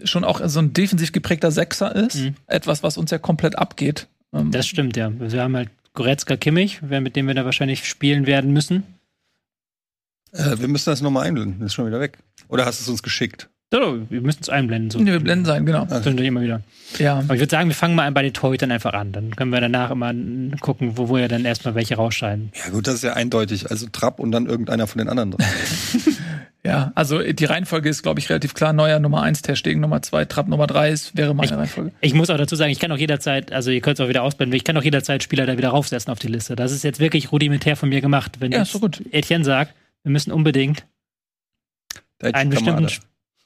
schon 0.04 0.24
auch 0.24 0.40
so 0.46 0.58
ein 0.58 0.72
defensiv 0.72 1.12
geprägter 1.12 1.50
Sechser 1.50 1.94
ist. 1.94 2.16
Mhm. 2.16 2.34
Etwas, 2.46 2.82
was 2.82 2.98
uns 2.98 3.10
ja 3.10 3.18
komplett 3.18 3.56
abgeht. 3.58 4.08
Ähm, 4.32 4.50
das 4.50 4.66
stimmt, 4.66 4.96
ja. 4.96 5.10
Wir 5.18 5.42
haben 5.42 5.56
halt 5.56 5.70
Goretzka 5.94 6.36
Kimmich, 6.36 6.82
mit 6.82 7.16
dem 7.16 7.26
wir 7.26 7.34
da 7.34 7.44
wahrscheinlich 7.44 7.88
spielen 7.88 8.26
werden 8.26 8.52
müssen. 8.52 8.82
Äh, 10.32 10.58
wir 10.58 10.68
müssen 10.68 10.90
das 10.90 11.00
nochmal 11.00 11.26
einblenden. 11.26 11.60
Das 11.60 11.68
ist 11.68 11.74
schon 11.74 11.86
wieder 11.86 12.00
weg. 12.00 12.18
Oder 12.48 12.66
hast 12.66 12.80
du 12.80 12.82
es 12.82 12.88
uns 12.88 13.02
geschickt? 13.02 13.48
So, 13.72 13.98
wir 14.08 14.20
müssen 14.20 14.42
es 14.42 14.48
einblenden. 14.48 14.90
So. 14.90 15.00
Nee, 15.00 15.10
wir 15.10 15.18
blenden 15.18 15.44
sein, 15.44 15.66
genau. 15.66 15.84
Das 15.86 16.06
okay. 16.06 16.24
immer 16.24 16.40
wieder. 16.40 16.60
Ja. 16.98 17.18
Aber 17.18 17.34
ich 17.34 17.40
würde 17.40 17.50
sagen, 17.50 17.68
wir 17.68 17.74
fangen 17.74 17.96
mal 17.96 18.10
bei 18.12 18.22
den 18.22 18.32
Torhütern 18.32 18.70
einfach 18.70 18.92
an. 18.92 19.10
Dann 19.10 19.34
können 19.34 19.50
wir 19.50 19.60
danach 19.60 19.90
immer 19.90 20.14
gucken, 20.60 20.96
wo, 20.96 21.08
wo 21.08 21.18
ja 21.18 21.26
dann 21.26 21.44
erstmal 21.44 21.74
welche 21.74 21.96
rausscheiden. 21.96 22.52
Ja, 22.54 22.70
gut, 22.70 22.86
das 22.86 22.94
ist 22.94 23.02
ja 23.02 23.14
eindeutig. 23.14 23.68
Also 23.68 23.88
Trapp 23.90 24.20
und 24.20 24.30
dann 24.30 24.46
irgendeiner 24.46 24.86
von 24.86 25.00
den 25.00 25.08
anderen 25.08 25.32
drin. 25.32 25.46
ja, 26.64 26.92
also 26.94 27.20
die 27.20 27.44
Reihenfolge 27.44 27.88
ist, 27.88 28.04
glaube 28.04 28.20
ich, 28.20 28.30
relativ 28.30 28.54
klar. 28.54 28.72
Neuer 28.72 29.00
Nummer 29.00 29.22
1, 29.22 29.42
Ter 29.42 29.56
Stegen 29.56 29.80
Nummer 29.80 30.00
2, 30.00 30.26
Trapp 30.26 30.46
Nummer 30.46 30.68
3 30.68 30.90
ist, 30.90 31.16
wäre 31.16 31.34
meine 31.34 31.50
ich, 31.50 31.52
Reihenfolge. 31.52 31.90
Ich 32.00 32.14
muss 32.14 32.30
auch 32.30 32.38
dazu 32.38 32.54
sagen, 32.54 32.70
ich 32.70 32.78
kann 32.78 32.92
auch 32.92 32.98
jederzeit, 32.98 33.50
also 33.50 33.72
ihr 33.72 33.80
könnt 33.80 33.98
es 33.98 34.04
auch 34.04 34.08
wieder 34.08 34.22
ausblenden, 34.22 34.56
ich 34.56 34.62
kann 34.62 34.76
auch 34.76 34.84
jederzeit 34.84 35.24
Spieler 35.24 35.44
da 35.44 35.58
wieder 35.58 35.70
raufsetzen 35.70 36.12
auf 36.12 36.20
die 36.20 36.28
Liste. 36.28 36.54
Das 36.54 36.70
ist 36.70 36.84
jetzt 36.84 37.00
wirklich 37.00 37.32
rudimentär 37.32 37.74
von 37.74 37.88
mir 37.88 38.00
gemacht. 38.00 38.36
Wenn 38.38 38.52
ja, 38.52 38.60
jetzt 38.60 38.70
so 38.70 38.78
gut. 38.78 39.02
Etienne 39.10 39.44
sagt, 39.44 39.74
wir 40.04 40.12
müssen 40.12 40.30
unbedingt 40.30 40.86
einen 42.22 42.50
bestimmten 42.50 42.86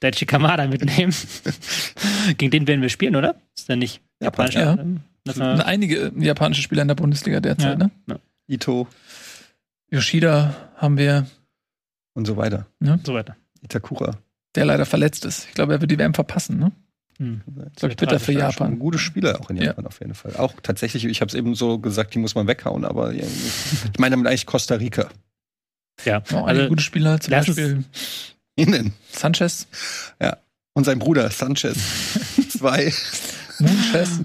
Daichi 0.01 0.25
Kamada 0.25 0.67
mitnehmen. 0.67 1.13
Gegen 2.37 2.51
den 2.51 2.67
werden 2.67 2.81
wir 2.81 2.89
spielen, 2.89 3.15
oder? 3.15 3.35
Ist 3.55 3.69
der 3.69 3.77
nicht 3.77 4.01
japanisch? 4.19 4.55
Ja. 4.55 4.77
Das 5.23 5.35
sind 5.35 5.45
einige 5.45 6.11
japanische 6.17 6.63
Spieler 6.63 6.81
in 6.81 6.87
der 6.87 6.95
Bundesliga 6.95 7.39
derzeit, 7.39 7.79
ja. 7.79 7.87
ne? 7.87 7.91
Ja. 8.07 8.19
Ito. 8.47 8.87
Yoshida 9.91 10.55
haben 10.75 10.97
wir. 10.97 11.27
Und 12.13 12.25
so 12.25 12.35
weiter. 12.35 12.65
Ja? 12.83 12.99
So 13.03 13.13
weiter. 13.13 13.37
Itakura. 13.61 14.17
Der 14.55 14.65
leider 14.65 14.85
verletzt 14.85 15.23
ist. 15.25 15.45
Ich 15.47 15.53
glaube, 15.53 15.73
er 15.73 15.81
wird 15.81 15.91
die 15.91 15.99
WM 15.99 16.13
verpassen, 16.13 16.57
ne? 16.57 16.71
Hm. 17.19 17.41
Das 17.75 17.91
ist 17.91 17.97
bitter 17.97 18.19
für 18.19 18.31
Japan. 18.31 18.73
Ein 18.73 18.79
gute 18.79 18.97
Spieler 18.97 19.39
auch 19.39 19.49
in 19.51 19.57
Japan 19.57 19.83
ja. 19.83 19.87
auf 19.87 19.99
jeden 19.99 20.15
Fall. 20.15 20.35
Auch 20.37 20.53
tatsächlich, 20.63 21.05
ich 21.05 21.21
habe 21.21 21.29
es 21.29 21.35
eben 21.35 21.53
so 21.53 21.77
gesagt, 21.77 22.15
die 22.15 22.19
muss 22.19 22.33
man 22.33 22.47
weghauen, 22.47 22.83
aber 22.83 23.13
ich 23.13 23.23
meine 23.99 24.13
damit 24.13 24.27
eigentlich 24.27 24.47
Costa 24.47 24.75
Rica. 24.75 25.09
Ja, 26.03 26.23
oh, 26.33 26.37
also 26.37 26.67
gute 26.67 26.81
Spieler 26.81 27.19
zum 27.19 27.31
Beispiel. 27.31 27.83
Innen. 28.61 28.93
Sanchez. 29.11 29.67
Ja. 30.21 30.37
Und 30.73 30.85
sein 30.85 30.99
Bruder 30.99 31.29
Sanchez. 31.29 31.77
Zwei. 32.49 32.93
Moonchess. 33.61 34.21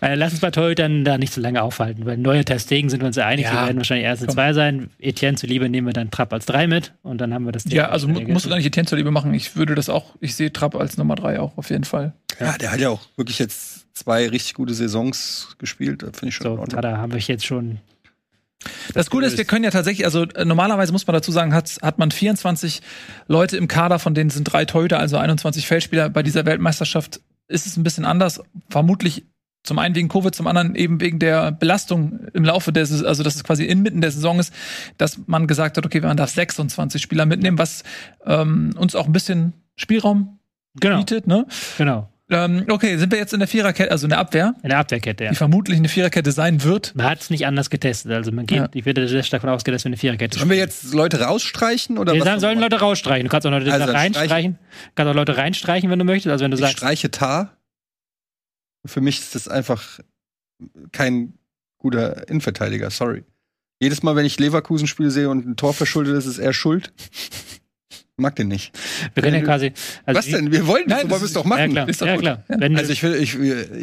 äh, 0.00 0.14
lass 0.14 0.32
uns 0.32 0.40
bei 0.40 0.50
Torhütern 0.50 1.04
da 1.04 1.18
nicht 1.18 1.32
so 1.32 1.40
lange 1.40 1.62
aufhalten, 1.62 2.04
weil 2.06 2.18
neue 2.18 2.44
Testegen 2.44 2.90
sind 2.90 3.00
wir 3.00 3.06
uns 3.06 3.16
ja 3.16 3.26
einig, 3.26 3.46
ja. 3.46 3.52
wir 3.52 3.66
werden 3.66 3.76
wahrscheinlich 3.78 4.04
erste 4.04 4.26
zwei 4.26 4.52
sein. 4.52 4.90
Etienne 4.98 5.36
zuliebe 5.36 5.68
nehmen 5.68 5.86
wir 5.86 5.92
dann 5.92 6.10
Trapp 6.10 6.32
als 6.32 6.46
drei 6.46 6.66
mit 6.66 6.92
und 7.02 7.18
dann 7.18 7.32
haben 7.32 7.44
wir 7.44 7.52
das. 7.52 7.64
Ja, 7.66 7.88
also 7.88 8.08
musst 8.08 8.44
du 8.44 8.50
gar 8.50 8.56
nicht 8.56 8.66
Etienne 8.66 8.86
zuliebe 8.86 9.10
machen. 9.10 9.32
Ich 9.34 9.56
würde 9.56 9.74
das 9.74 9.88
auch, 9.88 10.14
ich 10.20 10.34
sehe 10.34 10.52
Trapp 10.52 10.74
als 10.74 10.96
Nummer 10.96 11.14
drei 11.14 11.40
auch 11.40 11.56
auf 11.56 11.70
jeden 11.70 11.84
Fall. 11.84 12.12
Ja, 12.40 12.56
der 12.58 12.72
hat 12.72 12.80
ja 12.80 12.90
auch 12.90 13.00
wirklich 13.16 13.38
jetzt 13.38 13.86
zwei 13.94 14.28
richtig 14.28 14.54
gute 14.54 14.74
Saisons 14.74 15.56
gespielt, 15.58 16.02
finde 16.02 16.28
ich 16.28 16.34
schon. 16.34 16.58
So, 16.58 16.64
da 16.64 16.98
habe 16.98 17.16
ich 17.16 17.28
jetzt 17.28 17.46
schon 17.46 17.78
das 18.94 19.10
Gute 19.10 19.26
ist, 19.26 19.36
wir 19.36 19.44
können 19.44 19.64
ja 19.64 19.70
tatsächlich, 19.70 20.04
also 20.04 20.22
äh, 20.22 20.44
normalerweise 20.44 20.92
muss 20.92 21.06
man 21.06 21.14
dazu 21.14 21.32
sagen, 21.32 21.54
hat, 21.54 21.78
hat 21.82 21.98
man 21.98 22.10
24 22.10 22.82
Leute 23.28 23.56
im 23.56 23.68
Kader, 23.68 23.98
von 23.98 24.14
denen 24.14 24.30
sind 24.30 24.44
drei 24.44 24.64
Torhüter, 24.64 24.98
also 24.98 25.16
21 25.16 25.66
Feldspieler. 25.66 26.10
Bei 26.10 26.22
dieser 26.22 26.46
Weltmeisterschaft 26.46 27.20
ist 27.48 27.66
es 27.66 27.76
ein 27.76 27.82
bisschen 27.82 28.04
anders. 28.04 28.40
Vermutlich 28.70 29.24
zum 29.64 29.78
einen 29.78 29.94
wegen 29.94 30.08
Covid, 30.08 30.34
zum 30.34 30.46
anderen 30.46 30.74
eben 30.74 31.00
wegen 31.00 31.18
der 31.18 31.50
Belastung 31.50 32.20
im 32.34 32.44
Laufe 32.44 32.72
der 32.72 32.84
Saison, 32.84 33.06
also 33.06 33.22
dass 33.22 33.34
es 33.34 33.44
quasi 33.44 33.64
inmitten 33.64 34.02
der 34.02 34.10
Saison 34.10 34.38
ist, 34.38 34.52
dass 34.98 35.18
man 35.26 35.46
gesagt 35.46 35.76
hat, 35.76 35.86
okay, 35.86 36.00
man 36.00 36.16
darf 36.16 36.30
26 36.30 37.00
Spieler 37.00 37.24
mitnehmen, 37.24 37.58
was 37.58 37.82
ähm, 38.26 38.74
uns 38.76 38.94
auch 38.94 39.06
ein 39.06 39.12
bisschen 39.12 39.54
Spielraum 39.76 40.38
genau. 40.78 40.98
bietet, 40.98 41.26
ne? 41.26 41.46
Genau. 41.78 42.10
Ähm, 42.30 42.64
okay, 42.70 42.96
sind 42.96 43.12
wir 43.12 43.18
jetzt 43.18 43.34
in 43.34 43.38
der 43.40 43.48
Viererkette, 43.48 43.90
also 43.90 44.06
in 44.06 44.08
der 44.10 44.18
Abwehr, 44.18 44.54
In 44.62 44.70
der 44.70 44.78
Abwehrkette, 44.78 45.24
ja. 45.24 45.30
die 45.30 45.36
vermutlich 45.36 45.76
eine 45.76 45.88
Viererkette 45.90 46.32
sein 46.32 46.62
wird. 46.64 46.94
Man 46.94 47.04
hat 47.06 47.20
es 47.20 47.28
nicht 47.28 47.46
anders 47.46 47.68
getestet. 47.68 48.12
Also 48.12 48.32
man 48.32 48.46
geht, 48.46 48.56
Ja. 48.58 48.68
ich 48.72 48.86
würde 48.86 49.06
sehr 49.08 49.22
stark 49.22 49.42
davon 49.42 49.54
ausgehen, 49.54 49.74
dass 49.74 49.84
wir 49.84 49.90
eine 49.90 49.98
Viererkette 49.98 50.38
Sollen 50.38 50.48
wir 50.50 50.56
jetzt 50.56 50.94
Leute 50.94 51.20
rausstreichen 51.20 51.98
oder 51.98 52.14
Wir 52.14 52.20
was? 52.20 52.26
sagen, 52.26 52.40
sollen 52.40 52.58
Leute 52.60 52.80
rausstreichen. 52.80 53.26
Du 53.26 53.30
kannst 53.30 53.46
auch 53.46 53.50
Leute 53.50 53.70
Also 53.70 53.92
reinstreichen. 53.92 54.58
kannst 54.94 55.10
auch 55.10 55.14
Leute 55.14 55.36
reinstreichen, 55.36 55.90
wenn 55.90 55.98
du 55.98 56.06
möchtest. 56.06 56.32
Also 56.32 56.44
wenn 56.44 56.50
du 56.50 56.56
ich 56.56 56.62
sagst, 56.62 56.78
streiche 56.78 57.10
Tar. 57.10 57.58
Für 58.86 59.02
mich 59.02 59.18
ist 59.20 59.34
das 59.34 59.46
einfach 59.48 60.00
kein 60.92 61.34
guter 61.78 62.26
Innenverteidiger, 62.28 62.90
sorry. 62.90 63.24
Jedes 63.80 64.02
Mal, 64.02 64.16
wenn 64.16 64.24
ich 64.24 64.38
Leverkusen-Spiel 64.38 65.10
sehe 65.10 65.28
und 65.28 65.46
ein 65.46 65.56
Tor 65.56 65.74
verschuldet 65.74 66.16
ist, 66.16 66.24
ist 66.26 66.38
er 66.38 66.54
schuld. 66.54 66.92
Mag 68.16 68.36
den 68.36 68.46
nicht. 68.46 68.72
wir 69.14 69.22
können 69.24 69.34
ja 69.34 69.40
Keine- 69.40 69.72
quasi. 69.72 69.72
Also 70.06 70.18
Was 70.18 70.26
denn? 70.26 70.52
Wir 70.52 70.68
wollen 70.68 70.84
das, 70.86 70.98
Nein, 70.98 71.02
so 71.02 71.08
das 71.08 71.10
wollen 71.10 71.20
wir 71.22 71.26
es 71.26 71.32
doch 71.32 71.44
machen. 71.44 71.60
Ja, 71.60 71.68
klar. 71.68 71.88
Ist 71.88 72.00
doch 72.00 72.06
ja, 72.06 72.16
klar. 72.16 72.44
Wenn, 72.46 72.76
Also 72.76 72.92
ich 72.92 73.02
will, 73.02 73.14
ich, 73.16 73.34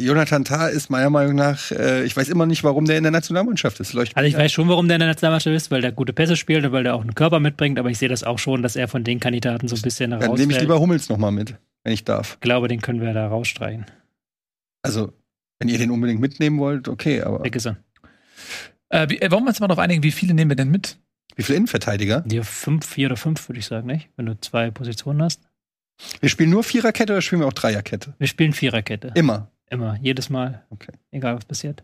Jonathan 0.01 0.45
Tah 0.45 0.67
ist 0.67 0.89
meiner 0.89 1.09
Meinung 1.09 1.35
nach, 1.35 1.69
äh, 1.71 2.05
ich 2.05 2.15
weiß 2.15 2.29
immer 2.29 2.45
nicht, 2.45 2.63
warum 2.63 2.85
der 2.85 2.97
in 2.97 3.03
der 3.03 3.11
Nationalmannschaft 3.11 3.81
ist. 3.81 3.91
Leuchtet 3.91 4.15
also 4.15 4.27
ich 4.29 4.37
weiß 4.37 4.49
schon, 4.53 4.69
warum 4.69 4.87
der 4.87 4.95
in 4.95 4.99
der 5.01 5.09
Nationalmannschaft 5.09 5.53
ist, 5.53 5.69
weil 5.69 5.81
der 5.81 5.91
gute 5.91 6.13
Pässe 6.13 6.37
spielt 6.37 6.63
und 6.65 6.71
weil 6.71 6.83
der 6.83 6.95
auch 6.95 7.01
einen 7.01 7.13
Körper 7.13 7.41
mitbringt, 7.41 7.77
aber 7.77 7.89
ich 7.89 7.97
sehe 7.97 8.07
das 8.07 8.23
auch 8.23 8.39
schon, 8.39 8.63
dass 8.63 8.77
er 8.77 8.87
von 8.87 9.03
den 9.03 9.19
Kandidaten 9.19 9.67
so 9.67 9.75
ein 9.75 9.81
bisschen 9.81 10.13
an. 10.13 10.21
Dann 10.21 10.33
nehme 10.35 10.53
ich 10.53 10.61
lieber 10.61 10.79
Hummels 10.79 11.09
noch 11.09 11.17
mal 11.17 11.31
mit, 11.31 11.55
wenn 11.83 11.91
ich 11.91 12.05
darf. 12.05 12.35
Ich 12.35 12.39
glaube, 12.39 12.69
den 12.69 12.81
können 12.81 13.01
wir 13.01 13.13
da 13.13 13.27
rausstreichen. 13.27 13.85
Also, 14.81 15.11
wenn 15.59 15.67
ihr 15.67 15.77
den 15.77 15.91
unbedingt 15.91 16.21
mitnehmen 16.21 16.57
wollt, 16.57 16.87
okay, 16.87 17.21
aber 17.21 17.43
Weg 17.43 17.57
ist 17.57 17.65
er. 17.67 17.75
Äh, 18.89 19.09
wie, 19.09 19.21
äh, 19.21 19.29
wollen 19.29 19.43
wir 19.43 19.49
uns 19.49 19.59
mal 19.59 19.67
darauf 19.67 19.83
einigen, 19.83 20.03
wie 20.03 20.11
viele 20.11 20.33
nehmen 20.33 20.51
wir 20.51 20.55
denn 20.55 20.71
mit? 20.71 20.97
Wie 21.35 21.43
viele 21.43 21.57
Innenverteidiger? 21.57 22.21
Die 22.25 22.41
fünf, 22.43 22.85
vier 22.85 23.07
oder 23.07 23.17
fünf, 23.17 23.47
würde 23.49 23.59
ich 23.59 23.65
sagen, 23.65 23.87
nicht? 23.87 24.09
Wenn 24.17 24.25
du 24.25 24.39
zwei 24.39 24.71
Positionen 24.71 25.21
hast. 25.23 25.41
Wir 26.19 26.29
spielen 26.29 26.49
nur 26.49 26.63
Viererkette 26.63 27.13
oder 27.13 27.21
spielen 27.21 27.41
wir 27.41 27.47
auch 27.47 27.53
Dreierkette? 27.53 28.13
Wir 28.17 28.27
spielen 28.27 28.53
Viererkette. 28.53 29.11
Immer. 29.15 29.51
Immer. 29.69 29.97
Jedes 30.01 30.29
Mal. 30.29 30.63
Okay. 30.69 30.91
Egal, 31.11 31.35
was 31.35 31.45
passiert. 31.45 31.83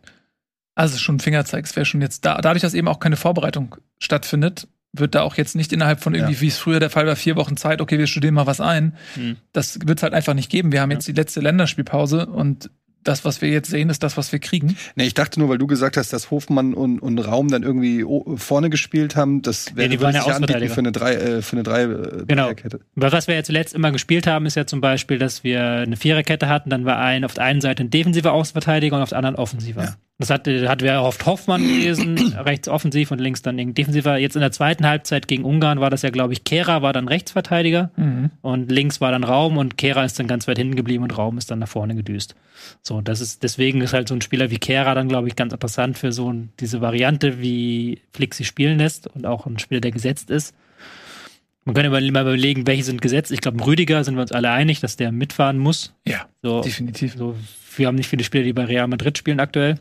Also 0.76 0.98
schon 0.98 1.16
ein 1.16 1.20
Fingerzeig, 1.20 1.66
es 1.66 1.76
wäre 1.76 1.86
schon 1.86 2.02
jetzt 2.02 2.26
da. 2.26 2.40
Dadurch, 2.42 2.62
dass 2.62 2.74
eben 2.74 2.88
auch 2.88 3.00
keine 3.00 3.16
Vorbereitung 3.16 3.76
stattfindet, 4.00 4.68
wird 4.94 5.16
da 5.16 5.22
auch 5.22 5.36
jetzt 5.36 5.56
nicht 5.56 5.74
innerhalb 5.74 6.02
von 6.02 6.14
irgendwie, 6.16 6.34
Ja. 6.36 6.42
wie 6.42 6.48
es 6.48 6.58
früher 6.58 6.80
der 6.80 6.90
Fall 6.90 7.06
war, 7.08 7.16
vier 7.16 7.36
Wochen 7.36 7.58
Zeit, 7.58 7.82
okay, 7.82 7.98
wir 8.00 8.08
studieren 8.08 8.34
mal 8.34 8.48
was 8.48 8.62
ein. 8.62 8.96
Hm. 9.16 9.38
Das 9.54 9.80
wird 9.86 10.00
es 10.00 10.04
halt 10.04 10.14
einfach 10.14 10.34
nicht 10.34 10.50
geben. 10.50 10.72
Wir 10.72 10.82
haben 10.82 10.92
Ja. 10.92 10.98
jetzt 10.98 11.08
die 11.08 11.14
letzte 11.14 11.40
Länderspielpause 11.42 12.26
und 12.28 12.70
das, 13.08 13.26
was 13.26 13.42
wir 13.42 13.50
jetzt 13.50 13.70
sehen, 13.70 13.90
ist 13.90 14.04
das, 14.04 14.18
was 14.18 14.32
wir 14.32 14.40
kriegen. 14.40 14.78
Nee, 14.96 15.06
ich 15.06 15.14
dachte 15.14 15.40
nur, 15.40 15.50
weil 15.50 15.58
du 15.58 15.68
gesagt 15.68 15.98
hast, 15.98 16.14
dass 16.14 16.32
Hofmann 16.32 16.74
und, 16.74 17.00
und 17.00 17.18
Raum 17.20 17.48
dann 17.50 17.64
irgendwie 17.64 18.04
o- 18.04 18.36
vorne 18.38 18.70
gespielt 18.70 19.16
haben, 19.16 19.42
das 19.42 19.76
wäre 19.76 19.90
die 19.90 20.02
waren 20.02 20.14
ja 20.16 20.24
sich 20.24 20.34
anbieten 20.34 20.70
für 20.70 20.80
eine 20.80 20.92
drei, 20.92 21.14
äh, 21.16 21.42
für 21.42 21.56
eine 21.56 21.64
drei, 21.64 21.84
äh, 21.84 22.24
Genau. 22.28 22.44
Dreierkette. 22.46 22.80
Aber 22.96 23.12
was 23.12 23.28
wir 23.28 23.36
ja 23.36 23.44
zuletzt 23.44 23.74
immer 23.74 23.92
gespielt 23.92 24.28
haben, 24.28 24.46
ist 24.46 24.56
ja 24.56 24.66
zum 24.66 24.82
Beispiel, 24.82 25.18
dass 25.18 25.44
wir 25.44 25.64
eine 25.64 25.98
Viererkette 25.98 26.48
hatten, 26.50 26.70
dann 26.70 26.86
war 26.86 26.98
ein 27.00 27.24
auf 27.26 27.34
der 27.34 27.44
einen 27.46 27.62
Seite 27.62 27.84
ein 27.84 27.90
defensiver 27.90 28.32
Außenverteidiger 28.34 28.96
und 28.96 29.02
auf 29.04 29.10
der 29.10 29.18
anderen 29.20 29.36
offensiver. 29.36 29.84
Ja. 29.84 29.96
Das 30.20 30.32
hatte, 30.32 30.68
hatten 30.68 30.82
wir 30.84 31.00
auch 31.00 31.10
oft 31.10 31.24
Hoffmann 31.28 31.62
gelesen, 31.62 32.18
rechts 32.38 32.68
offensiv 32.68 33.12
und 33.12 33.20
links 33.20 33.44
dann 33.44 33.58
defensiver. 33.76 34.18
Jetzt 34.18 34.36
in 34.36 34.42
der 34.42 34.52
zweiten 34.52 34.88
Halbzeit 34.88 35.28
gegen 35.28 35.44
Ungarn 35.44 35.80
war 35.80 35.92
das 35.92 36.02
ja, 36.02 36.10
glaube 36.10 36.34
ich, 36.34 36.44
Kehra 36.44 36.82
war 36.82 36.92
dann 36.92 37.08
Rechtsverteidiger 37.08 37.92
Mhm. 37.98 38.32
und 38.42 38.72
links 38.72 39.00
war 39.00 39.12
dann 39.12 39.24
Raum 39.24 39.58
und 39.58 39.78
Kehra 39.78 40.04
ist 40.06 40.18
dann 40.18 40.26
ganz 40.28 40.48
weit 40.48 40.58
hinten 40.58 40.76
geblieben 40.76 41.04
und 41.04 41.16
Raum 41.16 41.38
ist 41.38 41.52
dann 41.52 41.60
nach 41.60 41.68
vorne 41.68 41.94
gedüst. 41.94 42.34
So, 42.82 43.02
das 43.02 43.22
ist, 43.22 43.44
deswegen 43.44 43.82
ist 43.82 43.94
halt 43.94 44.08
so 44.08 44.16
ein 44.16 44.22
Spieler 44.22 44.50
wie 44.50 44.58
Kehra 44.58 44.96
dann, 44.96 45.08
glaube 45.08 45.28
ich, 45.28 45.36
ganz 45.36 45.54
interessant 45.54 46.00
für 46.00 46.12
so 46.12 46.34
ein, 46.34 46.50
diese 46.60 46.82
Variante, 46.82 47.40
wie 47.40 48.02
Flick 48.12 48.34
sie 48.34 48.46
spielen 48.46 48.80
lässt 48.80 49.06
und 49.06 49.28
auch 49.28 49.46
ein 49.46 49.60
Spieler, 49.60 49.82
der 49.82 49.92
gesetzt 49.92 50.32
ist. 50.32 50.56
Man 51.64 51.76
kann 51.76 51.86
immer 51.86 52.00
mal 52.00 52.22
überlegen, 52.22 52.66
welche 52.66 52.84
sind 52.86 53.02
gesetzt. 53.04 53.32
Ich 53.32 53.42
glaube, 53.42 53.64
Rüdiger 53.68 54.04
sind 54.04 54.16
wir 54.16 54.22
uns 54.22 54.32
alle 54.32 54.50
einig, 54.50 54.80
dass 54.80 54.96
der 54.96 55.12
mitfahren 55.12 55.60
muss. 55.60 55.94
Ja, 56.08 56.26
So, 56.42 56.62
definitiv. 56.62 57.14
so, 57.16 57.36
wir 57.76 57.86
haben 57.88 57.96
nicht 57.96 58.08
viele 58.10 58.24
Spieler, 58.24 58.46
die 58.46 58.54
bei 58.54 58.64
Real 58.66 58.88
Madrid 58.88 59.18
spielen 59.18 59.40
aktuell. 59.40 59.78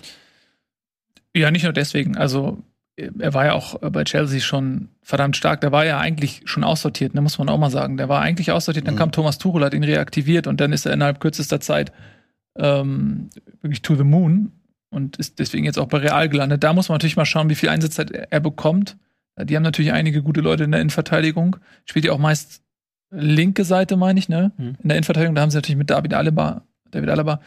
Ja, 1.38 1.51
nicht 1.51 1.64
nur 1.64 1.72
deswegen. 1.72 2.16
Also, 2.16 2.62
er 2.96 3.35
war 3.35 3.44
ja 3.44 3.53
auch 3.53 3.79
bei 3.90 4.05
Chelsea 4.05 4.40
schon 4.40 4.88
verdammt 5.03 5.37
stark. 5.37 5.61
Der 5.61 5.70
war 5.70 5.85
ja 5.85 5.99
eigentlich 5.99 6.40
schon 6.46 6.64
aussortiert, 6.64 7.14
ne, 7.14 7.20
muss 7.20 7.38
man 7.38 7.49
auch 7.51 7.59
mal 7.59 7.70
sagen. 7.70 7.99
Der 7.99 8.09
war 8.09 8.22
eigentlich 8.22 8.51
aussortiert. 8.53 8.87
Dann 8.87 8.94
Mhm. 8.94 8.99
kam 8.99 9.12
Thomas 9.12 9.37
Tuchel, 9.38 9.62
hat 9.64 9.75
ihn 9.75 9.85
reaktiviert 9.85 10.46
und 10.46 10.61
dann 10.61 10.72
ist 10.72 10.87
er 10.87 10.92
innerhalb 10.94 11.20
kürzester 11.20 11.61
Zeit 11.61 11.92
ähm, 12.59 13.29
wirklich 13.61 13.83
to 13.83 13.96
the 13.96 14.05
moon 14.05 14.51
und 14.90 15.18
ist 15.18 15.38
deswegen 15.38 15.64
jetzt 15.66 15.79
auch 15.79 15.88
bei 15.88 15.99
Real 15.99 16.29
gelandet. 16.31 16.64
Da 16.64 16.72
muss 16.72 16.88
man 16.88 16.94
natürlich 16.96 17.16
mal 17.16 17.27
schauen, 17.27 17.51
wie 17.51 17.55
viel 17.55 17.68
Einsatzzeit 17.68 18.11
er 18.11 18.33
er 18.33 18.40
bekommt. 18.40 18.96
Die 19.38 19.55
haben 19.55 19.62
natürlich 19.62 19.92
einige 19.92 20.22
gute 20.22 20.40
Leute 20.40 20.64
in 20.64 20.72
der 20.72 20.81
Innenverteidigung. 20.81 21.57
Spielt 21.85 22.07
ja 22.07 22.12
auch 22.12 22.18
meist 22.18 22.62
linke 23.11 23.64
Seite, 23.64 23.99
meine 23.99 24.18
ich, 24.18 24.31
ne? 24.31 24.53
Mhm. 24.57 24.77
In 24.83 24.88
der 24.88 24.96
Innenverteidigung, 24.96 25.35
da 25.35 25.42
haben 25.42 25.51
sie 25.51 25.59
natürlich 25.59 25.77
mit 25.77 25.90
David 25.90 26.14
Alaba, 26.14 26.62
David 26.90 27.11
Alaba, 27.11 27.40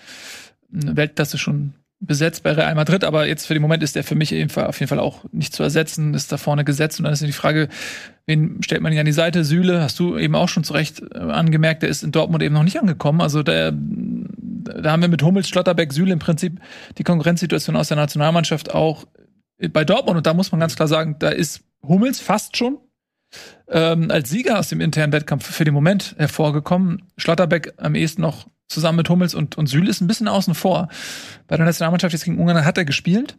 eine 0.71 0.95
Weltklasse 0.95 1.39
schon 1.39 1.73
besetzt 2.01 2.43
bei 2.43 2.53
Real 2.53 2.75
Madrid, 2.75 3.03
aber 3.03 3.27
jetzt 3.27 3.45
für 3.45 3.53
den 3.53 3.61
Moment 3.61 3.83
ist 3.83 3.95
der 3.95 4.03
für 4.03 4.15
mich 4.15 4.31
jeden 4.31 4.49
Fall- 4.49 4.67
auf 4.67 4.79
jeden 4.79 4.87
Fall 4.87 4.99
auch 4.99 5.25
nicht 5.31 5.53
zu 5.53 5.63
ersetzen, 5.63 6.13
ist 6.13 6.31
da 6.31 6.37
vorne 6.37 6.63
gesetzt 6.63 6.99
und 6.99 7.03
dann 7.03 7.13
ist 7.13 7.21
die 7.21 7.31
Frage, 7.31 7.67
wen 8.25 8.63
stellt 8.63 8.81
man 8.81 8.93
ihn 8.93 8.99
an 8.99 9.05
die 9.05 9.11
Seite? 9.11 9.43
Süle, 9.43 9.81
hast 9.81 9.99
du 9.99 10.17
eben 10.17 10.35
auch 10.35 10.47
schon 10.47 10.63
zu 10.63 10.73
Recht 10.73 11.01
äh, 11.13 11.17
angemerkt, 11.17 11.83
der 11.83 11.89
ist 11.89 12.03
in 12.03 12.11
Dortmund 12.11 12.41
eben 12.41 12.55
noch 12.55 12.63
nicht 12.63 12.79
angekommen, 12.79 13.21
also 13.21 13.43
der, 13.43 13.73
da 13.73 14.91
haben 14.91 15.01
wir 15.01 15.09
mit 15.09 15.23
Hummels, 15.23 15.49
Schlotterbeck, 15.49 15.91
Süle 15.91 16.13
im 16.13 16.19
Prinzip 16.19 16.59
die 16.97 17.03
Konkurrenzsituation 17.03 17.75
aus 17.75 17.89
der 17.89 17.97
Nationalmannschaft 17.97 18.73
auch 18.73 19.05
bei 19.73 19.83
Dortmund 19.83 20.17
und 20.17 20.25
da 20.25 20.33
muss 20.33 20.51
man 20.53 20.61
ganz 20.61 20.75
klar 20.75 20.87
sagen, 20.87 21.17
da 21.19 21.29
ist 21.29 21.61
Hummels 21.83 22.21
fast 22.21 22.55
schon 22.55 22.77
ähm, 23.67 24.09
als 24.09 24.29
Sieger 24.29 24.57
aus 24.57 24.69
dem 24.69 24.81
internen 24.81 25.13
Wettkampf 25.13 25.45
für 25.45 25.65
den 25.65 25.73
Moment 25.73 26.15
hervorgekommen. 26.17 27.03
Schlotterbeck 27.17 27.73
am 27.77 27.95
ehesten 27.95 28.21
noch 28.21 28.47
zusammen 28.69 28.97
mit 28.97 29.09
Hummels 29.09 29.33
und, 29.33 29.57
und 29.57 29.67
Süle 29.67 29.89
ist 29.89 30.01
ein 30.01 30.07
bisschen 30.07 30.27
außen 30.27 30.55
vor. 30.55 30.87
Bei 31.47 31.57
der 31.57 31.65
Nationalmannschaft 31.65 32.13
jetzt 32.13 32.23
gegen 32.23 32.39
Ungarn 32.39 32.63
hat 32.63 32.77
er 32.77 32.85
gespielt. 32.85 33.37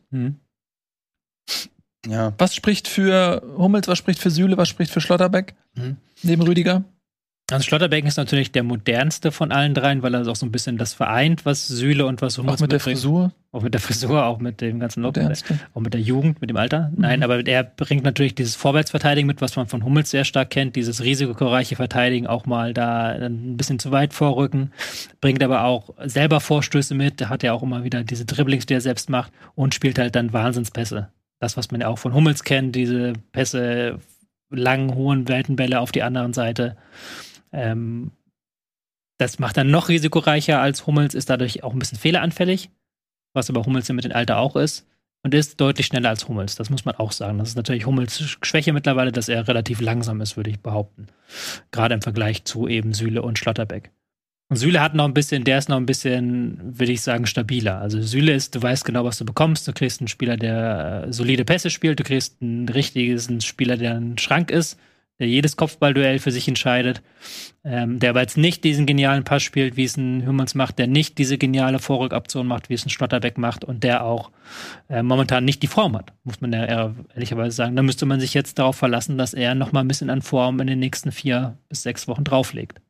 Ja. 2.07 2.33
Was 2.39 2.55
spricht 2.55 2.89
für 2.89 3.43
Hummels, 3.57 3.89
was 3.89 3.99
spricht 3.99 4.21
für 4.21 4.31
Süle, 4.31 4.57
was 4.57 4.69
spricht 4.69 4.91
für 4.93 5.01
Schlotterbeck? 5.01 5.55
Mhm. 5.75 5.97
Neben 6.23 6.43
Rüdiger? 6.43 6.85
Also 7.53 7.65
Schlotterbeck 7.65 8.05
ist 8.05 8.17
natürlich 8.17 8.53
der 8.53 8.63
modernste 8.63 9.33
von 9.33 9.53
allen 9.53 9.75
dreien, 9.75 10.03
weil 10.03 10.15
er 10.15 10.27
auch 10.29 10.37
so 10.37 10.47
ein 10.47 10.53
bisschen 10.53 10.79
das 10.79 10.95
vereint, 10.95 11.45
was 11.45 11.67
Süle 11.67 12.07
und 12.07 12.23
was 12.23 12.39
Hummels 12.39 12.59
Auch 12.59 12.61
mit 12.61 12.73
der 12.73 12.77
mitbringt. 12.77 12.99
Frisur? 12.99 13.33
Auch 13.53 13.63
mit 13.63 13.75
der 13.75 13.81
Frisur, 13.81 14.25
auch 14.25 14.39
mit 14.39 14.61
dem 14.61 14.79
ganzen 14.79 15.03
Look, 15.03 15.17
Modernste. 15.17 15.59
auch 15.75 15.81
mit 15.81 15.93
der 15.93 16.01
Jugend, 16.01 16.41
mit 16.41 16.51
dem 16.51 16.57
Alter. 16.57 16.91
Mhm. 16.91 17.01
Nein, 17.01 17.23
aber 17.25 17.45
er 17.45 17.65
bringt 17.65 18.05
natürlich 18.05 18.37
dieses 18.37 18.55
Vorwärtsverteidigen 18.55 19.27
mit, 19.27 19.41
was 19.41 19.57
man 19.57 19.67
von 19.67 19.85
Hummels 19.85 20.11
sehr 20.11 20.25
stark 20.25 20.51
kennt, 20.51 20.77
dieses 20.77 21.03
risikoreiche 21.03 21.75
Verteidigen, 21.75 22.29
auch 22.29 22.47
mal 22.47 22.73
da 22.73 23.09
ein 23.09 23.57
bisschen 23.57 23.81
zu 23.81 23.91
weit 23.91 24.15
vorrücken, 24.15 24.71
bringt 25.21 25.43
aber 25.43 25.65
auch 25.65 25.91
selber 26.05 26.41
Vorstöße 26.41 26.95
mit, 26.95 27.21
er 27.21 27.29
hat 27.29 27.43
ja 27.43 27.53
auch 27.53 27.63
immer 27.63 27.83
wieder 27.83 28.05
diese 28.05 28.25
Dribblings, 28.25 28.67
die 28.67 28.75
er 28.75 28.81
selbst 28.81 29.11
macht 29.11 29.33
und 29.57 29.75
spielt 29.75 29.99
halt 29.99 30.15
dann 30.15 30.33
Wahnsinnspässe. 30.33 31.09
Das, 31.41 31.57
was 31.57 31.73
man 31.73 31.81
ja 31.81 31.89
auch 31.89 31.99
von 31.99 32.15
Hummels 32.15 32.45
kennt, 32.45 32.77
diese 32.77 33.15
Pässe, 33.33 33.99
langen, 34.51 34.95
hohen 34.95 35.27
Weltenbälle 35.29 35.81
auf 35.81 35.91
die 35.91 36.03
anderen 36.03 36.35
Seite. 36.35 36.77
Ähm, 37.53 38.13
das 39.19 39.39
macht 39.39 39.57
dann 39.57 39.71
noch 39.71 39.89
risikoreicher 39.89 40.61
als 40.61 40.87
Hummels, 40.87 41.15
ist 41.15 41.29
dadurch 41.29 41.63
auch 41.63 41.73
ein 41.73 41.79
bisschen 41.79 41.99
fehleranfällig, 41.99 42.71
was 43.35 43.51
aber 43.51 43.65
Hummels 43.65 43.89
ja 43.89 43.95
mit 43.95 44.05
dem 44.05 44.13
Alter 44.13 44.39
auch 44.39 44.57
ist. 44.57 44.87
Und 45.23 45.35
ist 45.35 45.61
deutlich 45.61 45.85
schneller 45.85 46.09
als 46.09 46.29
Hummels. 46.29 46.55
Das 46.55 46.71
muss 46.71 46.87
man 46.87 46.95
auch 46.95 47.13
sagen. 47.13 47.37
Das 47.37 47.51
ist 47.51 47.57
natürlich 47.57 47.85
Hummels 47.85 48.39
Schwäche 48.41 48.73
mittlerweile, 48.73 49.13
dass 49.13 49.29
er 49.29 49.47
relativ 49.47 49.83
langsam 49.83 50.23
ist, 50.23 50.39
würde 50.39 50.49
ich 50.49 50.61
behaupten. 50.61 51.09
Gerade 51.73 51.95
im 51.95 52.01
Vergleich 52.01 52.45
zu 52.45 52.67
eben 52.67 52.95
Süle 52.95 53.21
und 53.21 53.39
Schlotterbeck. 53.39 53.91
Und 54.49 54.57
Süle 54.57 54.81
hat 54.81 54.95
noch 54.95 55.05
ein 55.05 55.13
bisschen, 55.13 55.45
der 55.45 55.59
ist 55.59 55.69
noch 55.69 55.77
ein 55.77 55.87
bisschen, 55.87 56.59
würde 56.79 56.93
ich 56.93 57.03
sagen, 57.03 57.27
stabiler. 57.27 57.81
Also 57.81 58.01
Süle 58.01 58.33
ist, 58.33 58.55
du 58.55 58.63
weißt 58.63 58.85
genau, 58.87 59.05
was 59.05 59.19
du 59.19 59.27
bekommst. 59.27 59.69
Du 59.69 59.73
kriegst 59.73 60.01
einen 60.01 60.09
Spieler, 60.09 60.39
der 60.39 61.05
äh, 61.07 61.13
solide 61.13 61.45
Pässe 61.45 61.69
spielt. 61.69 62.01
Du 62.01 62.05
kriegst 62.05 62.41
einen 62.41 62.69
richtiges 62.69 63.29
einen 63.29 63.43
Spieler, 63.43 63.77
der 63.77 63.97
ein 63.97 64.17
Schrank 64.17 64.51
ist, 64.51 64.79
der 65.21 65.29
jedes 65.29 65.57
Kopfballduell 65.57 66.19
für 66.19 66.33
sich 66.33 66.49
entscheidet. 66.49 67.03
Ähm, 67.63 67.99
der 67.99 68.11
aber 68.11 68.23
jetzt 68.23 68.39
nicht 68.39 68.65
diesen 68.65 68.87
genialen 68.87 69.23
Pass 69.23 69.43
spielt, 69.43 69.77
wie 69.77 69.85
es 69.85 69.97
ein 69.99 70.27
Hummels 70.27 70.55
macht, 70.55 70.79
der 70.79 70.87
nicht 70.87 71.19
diese 71.19 71.37
geniale 71.37 71.79
Vorrückaktion 71.79 72.47
macht, 72.47 72.71
wie 72.71 72.75
es 72.75 72.87
ein 72.87 72.91
Schlotterbeck 72.91 73.37
macht 73.37 73.65
und 73.65 73.85
der 73.85 74.03
auch 74.03 74.31
äh, 74.89 75.03
momentan 75.03 75.45
nicht 75.45 75.63
die 75.63 75.67
Form 75.67 75.95
hat, 75.95 76.15
muss 76.25 76.41
man 76.41 76.55
ja 76.55 76.65
eher 76.65 76.95
ehrlicherweise 77.15 77.55
sagen. 77.55 77.77
Da 77.77 77.83
müsste 77.83 78.07
man 78.07 78.19
sich 78.19 78.33
jetzt 78.33 78.59
darauf 78.59 78.77
verlassen, 78.77 79.19
dass 79.19 79.35
er 79.35 79.55
noch 79.55 79.73
mal 79.73 79.81
ein 79.81 79.89
bisschen 79.89 80.09
an 80.09 80.23
Form 80.23 80.59
in 80.61 80.69
den 80.69 80.79
nächsten 80.79 81.13
vier 81.13 81.59
bis 81.69 81.83
sechs 81.83 82.09
Wochen 82.09 82.25
drauflegt. 82.25 82.81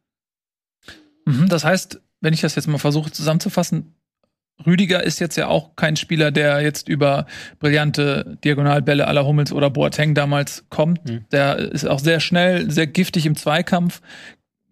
Mhm, 1.27 1.49
das 1.49 1.65
heißt, 1.65 2.01
wenn 2.21 2.33
ich 2.33 2.41
das 2.41 2.55
jetzt 2.55 2.69
mal 2.69 2.79
versuche 2.79 3.11
zusammenzufassen, 3.11 3.95
Rüdiger 4.67 5.03
ist 5.03 5.21
jetzt 5.21 5.37
ja 5.37 5.49
auch 5.49 5.77
kein 5.77 5.97
Spieler, 5.97 6.31
der 6.31 6.61
jetzt 6.61 6.89
über 6.89 7.27
brillante 7.59 8.39
Diagonalbälle 8.45 9.07
aller 9.07 9.27
Hummels 9.27 9.53
oder 9.53 9.71
Boateng 9.71 10.15
damals 10.15 10.65
kommt. 10.71 11.09
Mhm. 11.09 11.25
Der 11.33 11.59
ist 11.59 11.87
auch 11.87 12.01
sehr 12.01 12.21
schnell, 12.21 12.71
sehr 12.71 12.87
giftig 12.87 13.27
im 13.27 13.37
Zweikampf. 13.37 14.01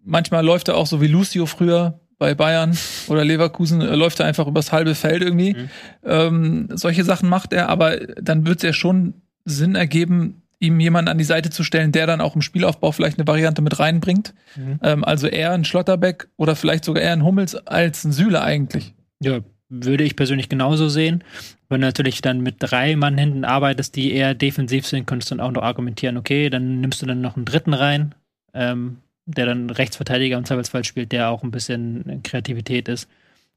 Manchmal 0.05 0.45
läuft 0.45 0.69
er 0.69 0.77
auch 0.77 0.87
so 0.87 1.01
wie 1.01 1.07
Lucio 1.07 1.47
früher 1.47 2.01
bei 2.19 2.35
Bayern 2.35 2.77
oder 3.09 3.25
Leverkusen, 3.25 3.81
äh, 3.81 3.95
läuft 3.95 4.21
er 4.21 4.27
einfach 4.27 4.47
übers 4.47 4.73
halbe 4.73 4.95
Feld 4.95 5.23
irgendwie. 5.23 5.55
Mhm. 5.55 5.69
Ähm, 6.05 6.69
solche 6.75 7.05
Sachen 7.05 7.29
macht 7.29 7.53
er, 7.53 7.69
aber 7.69 7.97
dann 8.21 8.47
wird 8.47 8.59
es 8.59 8.63
ja 8.65 8.73
schon 8.73 9.15
Sinn 9.45 9.75
ergeben, 9.75 10.43
ihm 10.61 10.81
jemanden 10.81 11.11
an 11.11 11.19
die 11.19 11.25
Seite 11.25 11.51
zu 11.51 11.63
stellen, 11.63 11.93
der 11.93 12.07
dann 12.07 12.21
auch 12.21 12.35
im 12.35 12.43
Spielaufbau 12.43 12.93
vielleicht 12.93 13.19
eine 13.19 13.29
Variante 13.29 13.63
mit 13.63 13.79
reinbringt. 13.79 14.35
Mhm. 14.57 14.81
Ähm, 14.83 15.05
also 15.05 15.29
eher 15.29 15.53
ein 15.53 15.65
Schlotterbeck 15.65 16.29
oder 16.37 16.57
vielleicht 16.57 16.85
sogar 16.85 17.03
eher 17.03 17.13
ein 17.13 17.25
Hummels 17.25 17.55
als 17.55 18.05
ein 18.05 18.13
Süle 18.13 18.43
eigentlich. 18.43 18.95
Ja, 19.21 19.41
würde 19.69 20.05
ich 20.05 20.17
persönlich 20.17 20.49
genauso 20.49 20.89
sehen. 20.89 21.23
Wenn 21.69 21.81
du 21.81 21.87
natürlich 21.87 22.23
dann 22.23 22.41
mit 22.41 22.57
drei 22.59 22.97
Mann 22.97 23.19
hinten 23.19 23.45
arbeitest, 23.45 23.97
die 23.97 24.13
eher 24.13 24.35
defensiv 24.35 24.87
sind, 24.87 25.07
könntest 25.07 25.31
du 25.31 25.37
dann 25.37 25.47
auch 25.47 25.53
noch 25.53 25.63
argumentieren, 25.63 26.17
okay, 26.17 26.49
dann 26.51 26.81
nimmst 26.81 27.03
du 27.03 27.07
dann 27.07 27.21
noch 27.21 27.37
einen 27.37 27.45
dritten 27.45 27.75
rein, 27.75 28.15
ähm, 28.55 28.99
der 29.27 29.47
dann 29.47 29.69
Rechtsverteidiger 29.71 30.39
im 30.39 30.45
Zweifelsfall 30.45 30.85
spielt, 30.85 31.13
der 31.13 31.29
auch 31.29 31.43
ein 31.43 31.51
bisschen 31.51 32.23
Kreativität 32.23 32.89
ist. 32.89 33.09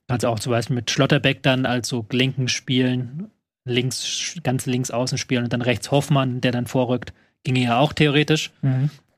Kannst 0.08 0.26
auch 0.26 0.40
zum 0.40 0.52
Beispiel 0.52 0.76
mit 0.76 0.92
Schlotterbeck 0.92 1.42
dann 1.44 1.66
als 1.66 1.88
so 1.88 2.06
linken 2.12 2.50
spielen, 2.50 3.32
links, 3.64 4.36
ganz 4.44 4.66
links 4.66 4.92
außen 4.92 5.18
spielen 5.18 5.46
und 5.46 5.54
dann 5.54 5.62
rechts 5.62 5.92
Hoffmann, 5.92 6.42
der 6.42 6.52
dann 6.52 6.68
vorrückt. 6.68 7.14
Ginge 7.44 7.62
ja 7.62 7.80
auch 7.80 7.94
theoretisch. 7.94 8.52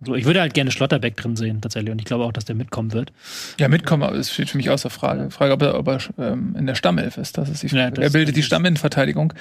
So, 0.06 0.16
ich 0.16 0.26
würde 0.26 0.42
halt 0.42 0.54
gerne 0.54 0.72
Schlotterbeck 0.72 1.16
drin 1.16 1.36
sehen, 1.36 1.62
tatsächlich. 1.62 1.92
Und 1.92 2.00
ich 2.00 2.06
glaube 2.06 2.24
auch, 2.26 2.32
dass 2.34 2.46
der 2.46 2.56
mitkommen 2.56 2.94
wird. 2.94 3.12
Ja, 3.60 3.68
mitkommen 3.68 4.14
ist 4.16 4.32
steht 4.32 4.50
für 4.50 4.58
mich 4.58 4.70
außer 4.70 4.90
Frage. 4.90 5.30
Frage, 5.32 5.54
ob 5.54 5.62
er, 5.62 5.78
ob 5.80 5.88
er 5.88 6.00
ähm, 6.18 6.56
in 6.58 6.66
der 6.68 6.76
Stammelf 6.76 7.18
ist. 7.18 7.38
Das 7.38 7.50
ist 7.50 7.64
die 7.64 7.68
Ja, 7.68 7.84
Frage. 7.84 7.96
das 7.96 8.04
er 8.06 8.10
bildet 8.12 8.36
die 8.36 8.44
Stamminnenverteidigung. 8.44 9.34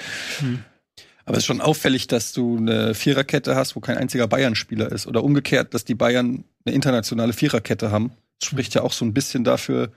Aber 1.25 1.37
es 1.37 1.43
ist 1.43 1.45
schon 1.45 1.61
auffällig, 1.61 2.07
dass 2.07 2.33
du 2.33 2.57
eine 2.57 2.93
Viererkette 2.93 3.55
hast, 3.55 3.75
wo 3.75 3.79
kein 3.79 3.97
einziger 3.97 4.27
Bayern-Spieler 4.27 4.91
ist. 4.91 5.07
Oder 5.07 5.23
umgekehrt, 5.23 5.73
dass 5.73 5.85
die 5.85 5.95
Bayern 5.95 6.43
eine 6.65 6.75
internationale 6.75 7.33
Viererkette 7.33 7.91
haben. 7.91 8.11
Das 8.39 8.49
spricht 8.49 8.73
ja 8.75 8.81
auch 8.81 8.91
so 8.91 9.05
ein 9.05 9.13
bisschen 9.13 9.43
dafür, 9.45 9.91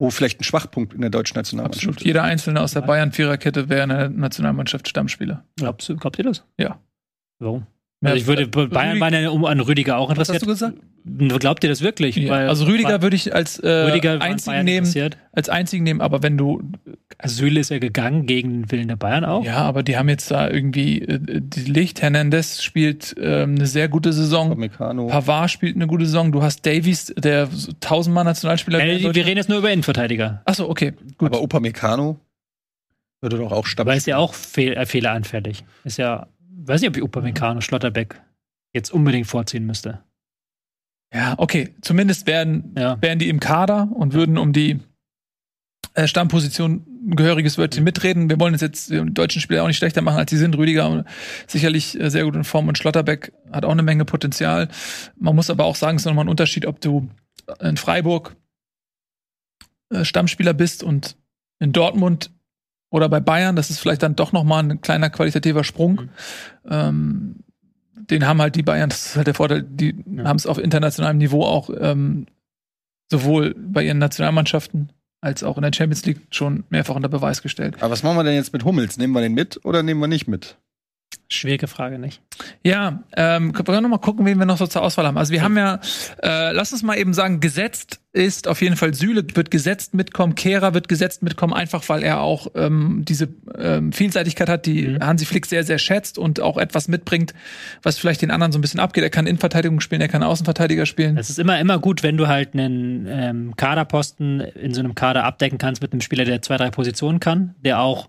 wo 0.00 0.10
vielleicht 0.10 0.40
ein 0.40 0.44
Schwachpunkt 0.44 0.92
in 0.92 1.02
der 1.02 1.10
deutschen 1.10 1.36
Nationalmannschaft 1.36 1.82
Absolut. 1.84 2.00
ist. 2.00 2.04
Jeder 2.06 2.24
Einzelne 2.24 2.60
aus 2.60 2.72
der 2.72 2.82
Ja. 2.82 2.86
Bayern-Viererkette 2.88 3.68
wäre 3.68 3.84
in 3.84 3.88
der 3.90 4.08
Nationalmannschaft 4.08 4.88
Stammspieler. 4.88 5.44
Glaubst 5.56 5.88
du, 5.88 5.96
glaubt 5.96 6.18
ihr 6.18 6.24
das? 6.24 6.42
Ja. 6.58 6.80
Warum? 7.38 7.66
Also 8.06 8.16
ich 8.18 8.26
würde, 8.26 8.46
Bayern 8.46 9.00
waren 9.00 9.14
ja 9.14 9.30
um 9.30 9.44
an 9.44 9.60
Rüdiger 9.60 9.98
auch 9.98 10.08
Was 10.10 10.28
interessiert. 10.28 10.36
hast 10.36 10.42
du 10.42 10.46
gesagt? 10.70 11.40
Glaubt 11.40 11.62
ihr 11.64 11.70
das 11.70 11.82
wirklich? 11.82 12.16
Ja, 12.16 12.30
Weil- 12.30 12.48
also 12.48 12.64
Rüdiger 12.64 13.02
würde 13.02 13.14
ich 13.16 13.34
als 13.34 13.58
äh, 13.58 13.68
Rüdiger 13.68 14.20
einzigen 14.22 14.64
nehmen, 14.64 14.90
als 15.32 15.48
einzigen 15.50 15.84
nehmen, 15.84 16.00
aber 16.00 16.22
wenn 16.22 16.38
du 16.38 16.62
Also 17.18 17.36
Süle 17.36 17.60
ist 17.60 17.70
ja 17.70 17.78
gegangen 17.78 18.24
gegen 18.26 18.62
den 18.62 18.70
Willen 18.72 18.88
der 18.88 18.96
Bayern 18.96 19.24
auch. 19.24 19.44
ja, 19.44 19.56
aber 19.58 19.82
die 19.82 19.96
haben 19.98 20.08
jetzt 20.08 20.30
da 20.30 20.48
irgendwie 20.48 21.02
äh, 21.02 21.18
die 21.20 21.70
Licht. 21.70 22.00
Hernandez 22.02 22.62
spielt 22.62 23.14
ähm, 23.20 23.56
eine 23.56 23.66
sehr 23.66 23.88
gute 23.88 24.12
Saison. 24.14 24.50
Upamecano. 24.52 25.06
Pavard 25.08 25.50
spielt 25.50 25.76
eine 25.76 25.86
gute 25.86 26.06
Saison. 26.06 26.32
Du 26.32 26.42
hast 26.42 26.64
Davies, 26.64 27.12
der 27.18 27.48
tausendmal 27.80 28.24
Nationalspieler. 28.24 28.80
Äh, 28.80 28.92
in 28.96 28.98
die- 29.10 29.14
wir 29.14 29.26
reden 29.26 29.36
jetzt 29.36 29.48
nur 29.50 29.58
über 29.58 29.70
Innenverteidiger. 29.70 30.40
Achso, 30.46 30.68
okay, 30.68 30.92
gut. 31.18 31.28
Aber 31.32 31.42
Upamecano 31.42 32.18
würde 33.20 33.38
doch 33.38 33.52
auch 33.52 33.66
Stamm. 33.66 33.86
Aber 33.86 33.96
ist 33.96 34.06
ja 34.06 34.16
auch 34.18 34.34
fehl, 34.34 34.74
äh, 34.74 34.84
fehleranfällig. 34.86 35.64
Ist 35.84 35.96
ja, 35.98 36.26
weiß 36.68 36.80
nicht, 36.80 36.88
ob 36.90 36.96
ich 36.96 37.02
Upamecano, 37.02 37.60
Schlotterbeck 37.60 38.20
jetzt 38.72 38.92
unbedingt 38.92 39.26
vorziehen 39.26 39.66
müsste. 39.66 40.02
Ja, 41.12 41.34
okay. 41.38 41.74
Zumindest 41.80 42.26
werden, 42.26 42.74
Ja. 42.76 43.00
wären 43.00 43.18
die 43.18 43.28
im 43.28 43.40
Kader 43.40 43.88
und 43.94 44.12
würden 44.14 44.36
um 44.36 44.52
die 44.52 44.80
äh, 45.94 46.08
Stammposition 46.08 46.84
ein 47.06 47.16
gehöriges 47.16 47.56
Wörtchen 47.58 47.84
mitreden. 47.84 48.28
Wir 48.30 48.40
wollen 48.40 48.54
jetzt, 48.54 48.62
jetzt 48.62 48.90
die 48.90 49.14
deutschen 49.14 49.40
Spieler 49.40 49.62
auch 49.62 49.68
nicht 49.68 49.76
schlechter 49.76 50.02
machen, 50.02 50.18
als 50.18 50.30
sie 50.30 50.38
sind. 50.38 50.56
Rüdiger 50.56 51.04
sicherlich 51.46 51.98
äh, 52.00 52.10
sehr 52.10 52.24
gut 52.24 52.34
in 52.34 52.42
Form 52.44 52.66
und 52.66 52.78
Schlotterbeck 52.78 53.32
hat 53.52 53.64
auch 53.64 53.70
eine 53.70 53.82
Menge 53.82 54.04
Potenzial. 54.04 54.68
Man 55.16 55.36
muss 55.36 55.50
aber 55.50 55.64
auch 55.64 55.76
sagen, 55.76 55.96
es 55.96 56.02
ist 56.02 56.06
nochmal 56.06 56.24
ein 56.24 56.30
Unterschied, 56.30 56.66
ob 56.66 56.80
du 56.80 57.08
in 57.60 57.76
Freiburg 57.76 58.34
äh, 59.90 60.04
Stammspieler 60.04 60.54
bist 60.54 60.82
und 60.82 61.16
in 61.60 61.72
Dortmund 61.72 62.30
oder 62.94 63.08
bei 63.08 63.18
Bayern. 63.18 63.56
Das 63.56 63.70
ist 63.70 63.80
vielleicht 63.80 64.04
dann 64.04 64.14
doch 64.14 64.30
nochmal 64.30 64.62
ein 64.62 64.80
kleiner 64.80 65.10
qualitativer 65.10 65.64
Sprung. 65.64 65.94
Mhm. 65.94 66.08
Ähm, 66.70 67.36
den 68.08 68.26
haben 68.26 68.40
halt 68.40 68.54
die 68.54 68.62
Bayern, 68.62 68.88
das 68.88 69.06
ist 69.06 69.16
halt 69.16 69.26
der 69.26 69.34
Vorteil, 69.34 69.62
die 69.62 69.96
Ja. 70.14 70.24
haben 70.24 70.36
es 70.36 70.46
auf 70.46 70.58
internationalem 70.58 71.18
Niveau 71.18 71.42
auch 71.44 71.70
ähm, 71.76 72.26
sowohl 73.10 73.54
bei 73.58 73.82
ihren 73.82 73.98
Nationalmannschaften 73.98 74.92
als 75.20 75.42
auch 75.42 75.56
in 75.56 75.62
der 75.62 75.72
Champions 75.74 76.04
League 76.06 76.20
schon 76.30 76.64
mehrfach 76.68 76.94
unter 76.94 77.08
Beweis 77.08 77.42
gestellt. 77.42 77.76
Aber 77.80 77.90
was 77.90 78.02
machen 78.02 78.16
wir 78.16 78.24
denn 78.24 78.34
jetzt 78.34 78.52
mit 78.52 78.64
Hummels? 78.64 78.96
Nehmen 78.96 79.12
wir 79.14 79.22
den 79.22 79.34
mit 79.34 79.64
oder 79.64 79.82
nehmen 79.82 80.00
wir 80.00 80.06
nicht 80.06 80.28
mit? 80.28 80.56
Schwierige 81.34 81.66
Frage, 81.66 81.98
nicht? 81.98 82.22
Ja, 82.62 83.02
ähm, 83.16 83.52
können 83.52 83.68
wir 83.68 83.80
noch 83.80 83.88
mal 83.88 83.98
gucken, 83.98 84.24
wen 84.26 84.38
wir 84.38 84.46
noch 84.46 84.58
so 84.58 84.66
zur 84.66 84.82
Auswahl 84.82 85.06
haben. 85.06 85.18
Also 85.18 85.32
wir 85.32 85.42
haben 85.42 85.56
ja, 85.56 85.80
äh, 86.22 86.52
lass 86.52 86.72
uns 86.72 86.82
mal 86.82 86.96
eben 86.96 87.14
sagen, 87.14 87.40
gesetzt 87.40 88.00
ist 88.12 88.46
auf 88.46 88.62
jeden 88.62 88.76
Fall 88.76 88.94
Süle 88.94 89.24
wird 89.34 89.50
gesetzt 89.50 89.92
mitkommen, 89.92 90.36
Kehrer 90.36 90.72
wird 90.72 90.88
gesetzt 90.88 91.24
mitkommen, 91.24 91.52
einfach 91.52 91.88
weil 91.88 92.04
er 92.04 92.20
auch 92.20 92.46
ähm, 92.54 93.04
diese 93.04 93.28
ähm, 93.58 93.92
Vielseitigkeit 93.92 94.48
hat, 94.48 94.66
die 94.66 94.94
Mhm. 94.94 95.04
Hansi 95.04 95.24
Flick 95.24 95.46
sehr, 95.46 95.64
sehr 95.64 95.78
schätzt 95.78 96.18
und 96.18 96.40
auch 96.40 96.56
etwas 96.56 96.88
mitbringt, 96.88 97.34
was 97.82 97.98
vielleicht 97.98 98.22
den 98.22 98.30
anderen 98.30 98.52
so 98.52 98.58
ein 98.58 98.62
bisschen 98.62 98.80
abgeht. 98.80 99.04
Er 99.04 99.10
kann 99.10 99.26
Innenverteidigung 99.26 99.80
spielen, 99.80 100.00
er 100.00 100.08
kann 100.08 100.22
Außenverteidiger 100.22 100.86
spielen. 100.86 101.16
Es 101.16 101.30
ist 101.30 101.38
immer, 101.38 101.58
immer 101.58 101.78
gut, 101.78 102.02
wenn 102.02 102.16
du 102.16 102.28
halt 102.28 102.54
einen 102.54 103.06
ähm, 103.08 103.56
Kaderposten 103.56 104.40
in 104.40 104.74
so 104.74 104.80
einem 104.80 104.94
Kader 104.94 105.24
abdecken 105.24 105.58
kannst 105.58 105.82
mit 105.82 105.92
einem 105.92 106.00
Spieler, 106.00 106.24
der 106.24 106.42
zwei, 106.42 106.56
drei 106.56 106.70
Positionen 106.70 107.20
kann, 107.20 107.54
der 107.64 107.80
auch 107.80 108.08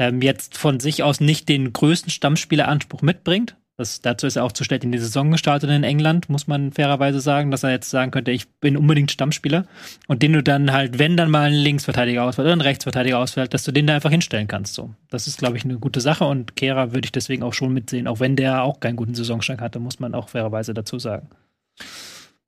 ähm, 0.00 0.22
jetzt 0.22 0.56
von 0.56 0.80
sich 0.80 1.02
aus 1.02 1.20
nicht 1.20 1.50
den 1.50 1.74
größten 1.74 2.10
Stammspieleranspruch 2.10 3.02
mitbringt. 3.02 3.56
Das, 3.76 4.00
dazu 4.00 4.26
ist 4.26 4.36
er 4.36 4.44
auch 4.44 4.52
zu 4.52 4.64
schlecht 4.64 4.82
in 4.82 4.92
die 4.92 4.98
Saison 4.98 5.30
gestartet 5.30 5.68
in 5.68 5.84
England, 5.84 6.30
muss 6.30 6.46
man 6.46 6.72
fairerweise 6.72 7.20
sagen, 7.20 7.50
dass 7.50 7.64
er 7.64 7.70
jetzt 7.70 7.90
sagen 7.90 8.10
könnte, 8.10 8.30
ich 8.30 8.48
bin 8.48 8.78
unbedingt 8.78 9.10
Stammspieler. 9.10 9.66
Und 10.06 10.22
den 10.22 10.32
du 10.32 10.42
dann 10.42 10.72
halt, 10.72 10.98
wenn 10.98 11.18
dann 11.18 11.30
mal 11.30 11.50
ein 11.50 11.54
Linksverteidiger 11.54 12.24
ausfällt 12.24 12.46
oder 12.46 12.56
ein 12.56 12.62
Rechtsverteidiger 12.62 13.18
ausfällt, 13.18 13.52
dass 13.52 13.64
du 13.64 13.72
den 13.72 13.86
da 13.86 13.94
einfach 13.94 14.10
hinstellen 14.10 14.48
kannst. 14.48 14.72
So. 14.72 14.90
Das 15.10 15.26
ist, 15.26 15.38
glaube 15.38 15.58
ich, 15.58 15.64
eine 15.64 15.78
gute 15.78 16.00
Sache 16.00 16.24
und 16.24 16.56
Kehrer 16.56 16.92
würde 16.92 17.04
ich 17.04 17.12
deswegen 17.12 17.42
auch 17.42 17.54
schon 17.54 17.74
mitsehen, 17.74 18.06
auch 18.06 18.20
wenn 18.20 18.36
der 18.36 18.62
auch 18.62 18.80
keinen 18.80 18.96
guten 18.96 19.14
Saisonstart 19.14 19.60
hatte, 19.60 19.80
muss 19.80 20.00
man 20.00 20.14
auch 20.14 20.30
fairerweise 20.30 20.72
dazu 20.72 20.98
sagen. 20.98 21.28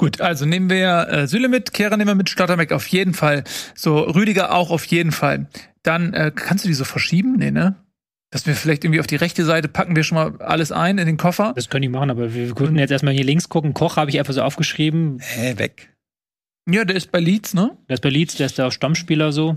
Gut, 0.02 0.20
also 0.20 0.46
nehmen 0.46 0.68
wir 0.68 1.06
äh, 1.10 1.28
Süle 1.28 1.46
mit, 1.46 1.72
Kehrer 1.72 1.96
nehmen 1.96 2.08
wir 2.08 2.16
mit, 2.16 2.28
Stotterbeck 2.28 2.72
auf 2.72 2.88
jeden 2.88 3.14
Fall. 3.14 3.44
So, 3.76 4.00
Rüdiger 4.00 4.52
auch 4.52 4.72
auf 4.72 4.84
jeden 4.86 5.12
Fall. 5.12 5.46
Dann 5.84 6.12
äh, 6.12 6.32
kannst 6.34 6.64
du 6.64 6.68
die 6.68 6.74
so 6.74 6.82
verschieben? 6.82 7.36
Nee, 7.36 7.52
ne? 7.52 7.76
Dass 8.30 8.44
wir 8.44 8.56
vielleicht 8.56 8.82
irgendwie 8.82 8.98
auf 8.98 9.06
die 9.06 9.14
rechte 9.14 9.44
Seite 9.44 9.68
packen 9.68 9.94
wir 9.94 10.02
schon 10.02 10.16
mal 10.16 10.42
alles 10.42 10.72
ein 10.72 10.98
in 10.98 11.06
den 11.06 11.18
Koffer. 11.18 11.52
Das 11.54 11.68
können 11.68 11.82
die 11.82 11.88
machen, 11.88 12.10
aber 12.10 12.34
wir 12.34 12.52
könnten 12.52 12.78
jetzt 12.78 12.90
erstmal 12.90 13.14
hier 13.14 13.22
links 13.22 13.48
gucken. 13.48 13.74
Koch 13.74 13.94
habe 13.96 14.10
ich 14.10 14.18
einfach 14.18 14.34
so 14.34 14.42
aufgeschrieben. 14.42 15.20
Hä, 15.20 15.56
weg. 15.58 15.94
Ja, 16.68 16.84
der 16.84 16.96
ist 16.96 17.12
bei 17.12 17.20
Leeds, 17.20 17.54
ne? 17.54 17.70
Der 17.88 17.94
ist 17.94 18.00
bei 18.00 18.10
Leeds, 18.10 18.34
der 18.34 18.46
ist 18.46 18.58
da 18.58 18.66
auch 18.66 18.72
Stammspieler 18.72 19.30
so. 19.30 19.56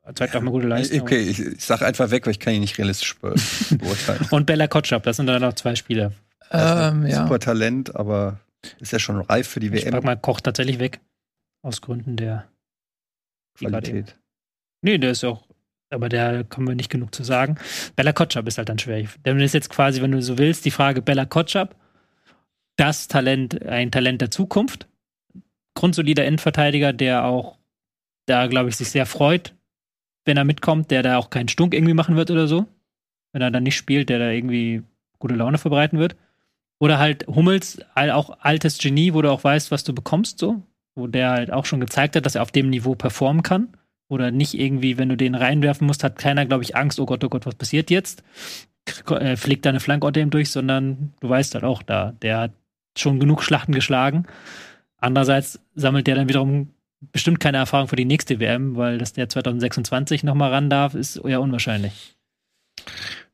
Er 0.00 0.14
zeigt 0.14 0.34
auch 0.34 0.40
mal 0.40 0.50
gute 0.50 0.66
Leistung. 0.66 1.02
Okay, 1.02 1.20
ich, 1.20 1.40
ich 1.40 1.62
sag 1.62 1.82
einfach 1.82 2.10
weg, 2.10 2.24
weil 2.24 2.30
ich 2.30 2.40
kann 2.40 2.54
ihn 2.54 2.62
nicht 2.62 2.78
realistisch 2.78 3.16
be 3.18 3.34
beurteilen. 3.72 4.26
Und 4.30 4.46
Bella 4.46 4.66
Kotschap, 4.66 5.02
das 5.02 5.18
sind 5.18 5.26
dann 5.26 5.42
noch 5.42 5.52
zwei 5.52 5.74
Spieler. 5.74 6.12
Ähm, 6.50 7.04
ja. 7.06 7.24
Super 7.24 7.38
Talent, 7.38 7.94
aber 7.94 8.40
ist 8.80 8.92
ja 8.92 8.98
schon 8.98 9.20
reif 9.20 9.48
für 9.48 9.60
die 9.60 9.68
Ich 9.68 9.84
WM. 9.86 10.04
mal 10.04 10.16
Koch 10.16 10.40
tatsächlich 10.40 10.78
weg. 10.78 11.00
Aus 11.62 11.80
Gründen 11.80 12.16
der 12.16 12.46
Qualität. 13.56 14.18
Nee, 14.82 14.98
der 14.98 15.12
ist 15.12 15.24
auch, 15.24 15.46
aber 15.90 16.08
der 16.08 16.44
kommen 16.44 16.68
wir 16.68 16.74
nicht 16.74 16.90
genug 16.90 17.14
zu 17.14 17.24
sagen. 17.24 17.56
Bella 17.96 18.12
Kotschap 18.12 18.46
ist 18.46 18.58
halt 18.58 18.68
dann 18.68 18.78
schwer. 18.78 19.06
Denn 19.24 19.40
ist 19.40 19.54
jetzt 19.54 19.70
quasi, 19.70 20.02
wenn 20.02 20.12
du 20.12 20.20
so 20.20 20.36
willst, 20.36 20.64
die 20.64 20.70
Frage 20.70 21.00
Bella 21.00 21.24
Kotschap, 21.24 21.74
das 22.76 23.08
Talent, 23.08 23.64
ein 23.66 23.90
Talent 23.90 24.20
der 24.20 24.30
Zukunft. 24.30 24.88
Grundsolider 25.74 26.24
Innenverteidiger, 26.24 26.92
der 26.92 27.24
auch 27.24 27.58
da, 28.26 28.46
glaube 28.46 28.68
ich, 28.68 28.76
sich 28.76 28.90
sehr 28.90 29.06
freut, 29.06 29.54
wenn 30.24 30.36
er 30.36 30.44
mitkommt, 30.44 30.90
der 30.90 31.02
da 31.02 31.18
auch 31.18 31.30
keinen 31.30 31.48
Stunk 31.48 31.74
irgendwie 31.74 31.94
machen 31.94 32.16
wird 32.16 32.30
oder 32.30 32.46
so. 32.46 32.66
Wenn 33.32 33.42
er 33.42 33.50
dann 33.50 33.64
nicht 33.64 33.76
spielt, 33.76 34.08
der 34.08 34.18
da 34.18 34.30
irgendwie 34.30 34.82
gute 35.18 35.34
Laune 35.34 35.58
verbreiten 35.58 35.98
wird. 35.98 36.16
Oder 36.78 36.98
halt 36.98 37.26
Hummels, 37.26 37.78
auch 37.94 38.38
altes 38.40 38.78
Genie, 38.78 39.14
wo 39.14 39.22
du 39.22 39.30
auch 39.30 39.44
weißt, 39.44 39.70
was 39.70 39.84
du 39.84 39.94
bekommst, 39.94 40.38
so. 40.38 40.62
Wo 40.94 41.06
der 41.06 41.30
halt 41.30 41.52
auch 41.52 41.64
schon 41.64 41.80
gezeigt 41.80 42.16
hat, 42.16 42.26
dass 42.26 42.34
er 42.34 42.42
auf 42.42 42.52
dem 42.52 42.70
Niveau 42.70 42.94
performen 42.94 43.42
kann. 43.42 43.68
Oder 44.08 44.30
nicht 44.30 44.54
irgendwie, 44.54 44.98
wenn 44.98 45.08
du 45.08 45.16
den 45.16 45.34
reinwerfen 45.34 45.86
musst, 45.86 46.04
hat 46.04 46.18
keiner, 46.18 46.46
glaube 46.46 46.62
ich, 46.62 46.76
Angst, 46.76 47.00
oh 47.00 47.06
Gott, 47.06 47.24
oh 47.24 47.28
Gott, 47.28 47.46
was 47.46 47.54
passiert 47.54 47.90
jetzt? 47.90 48.22
Äh, 49.08 49.36
Fliegt 49.36 49.64
da 49.64 49.70
eine 49.70 49.80
Flanke 49.80 50.06
unter 50.06 50.20
ihm 50.20 50.30
durch, 50.30 50.50
sondern 50.50 51.14
du 51.20 51.28
weißt 51.28 51.54
halt 51.54 51.64
auch 51.64 51.82
da, 51.82 52.12
der 52.20 52.38
hat 52.38 52.52
schon 52.96 53.18
genug 53.18 53.42
Schlachten 53.42 53.72
geschlagen. 53.72 54.26
Andererseits 54.98 55.60
sammelt 55.74 56.06
der 56.06 56.14
dann 56.16 56.28
wiederum 56.28 56.70
bestimmt 57.12 57.40
keine 57.40 57.58
Erfahrung 57.58 57.88
für 57.88 57.96
die 57.96 58.04
nächste 58.04 58.40
WM, 58.40 58.76
weil 58.76 58.98
dass 58.98 59.12
der 59.12 59.28
2026 59.28 60.22
nochmal 60.22 60.50
ran 60.50 60.70
darf, 60.70 60.94
ist 60.94 61.16
eher 61.16 61.40
unwahrscheinlich. 61.40 62.14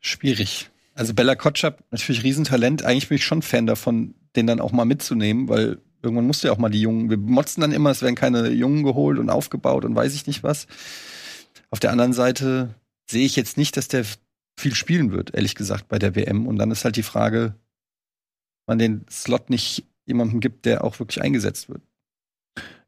Schwierig. 0.00 0.70
Also 1.00 1.14
Bella 1.14 1.34
Kotschap, 1.34 1.82
natürlich 1.90 2.24
Riesentalent. 2.24 2.84
Eigentlich 2.84 3.08
bin 3.08 3.16
ich 3.16 3.24
schon 3.24 3.40
Fan 3.40 3.66
davon, 3.66 4.14
den 4.36 4.46
dann 4.46 4.60
auch 4.60 4.70
mal 4.70 4.84
mitzunehmen, 4.84 5.48
weil 5.48 5.78
irgendwann 6.02 6.26
musst 6.26 6.42
du 6.42 6.48
ja 6.48 6.52
auch 6.52 6.58
mal 6.58 6.68
die 6.68 6.82
Jungen. 6.82 7.08
Wir 7.08 7.16
motzen 7.16 7.62
dann 7.62 7.72
immer, 7.72 7.88
es 7.88 8.02
werden 8.02 8.16
keine 8.16 8.50
Jungen 8.50 8.82
geholt 8.82 9.18
und 9.18 9.30
aufgebaut 9.30 9.86
und 9.86 9.94
weiß 9.94 10.14
ich 10.14 10.26
nicht 10.26 10.42
was. 10.42 10.66
Auf 11.70 11.80
der 11.80 11.90
anderen 11.90 12.12
Seite 12.12 12.74
sehe 13.10 13.24
ich 13.24 13.34
jetzt 13.34 13.56
nicht, 13.56 13.78
dass 13.78 13.88
der 13.88 14.04
viel 14.58 14.74
spielen 14.74 15.10
wird, 15.10 15.34
ehrlich 15.34 15.54
gesagt, 15.54 15.88
bei 15.88 15.98
der 15.98 16.14
WM. 16.16 16.46
Und 16.46 16.58
dann 16.58 16.70
ist 16.70 16.84
halt 16.84 16.96
die 16.96 17.02
Frage, 17.02 17.54
man 18.66 18.78
den 18.78 19.06
Slot 19.10 19.48
nicht 19.48 19.86
jemandem 20.04 20.40
gibt, 20.40 20.66
der 20.66 20.84
auch 20.84 20.98
wirklich 20.98 21.22
eingesetzt 21.22 21.70
wird. 21.70 21.80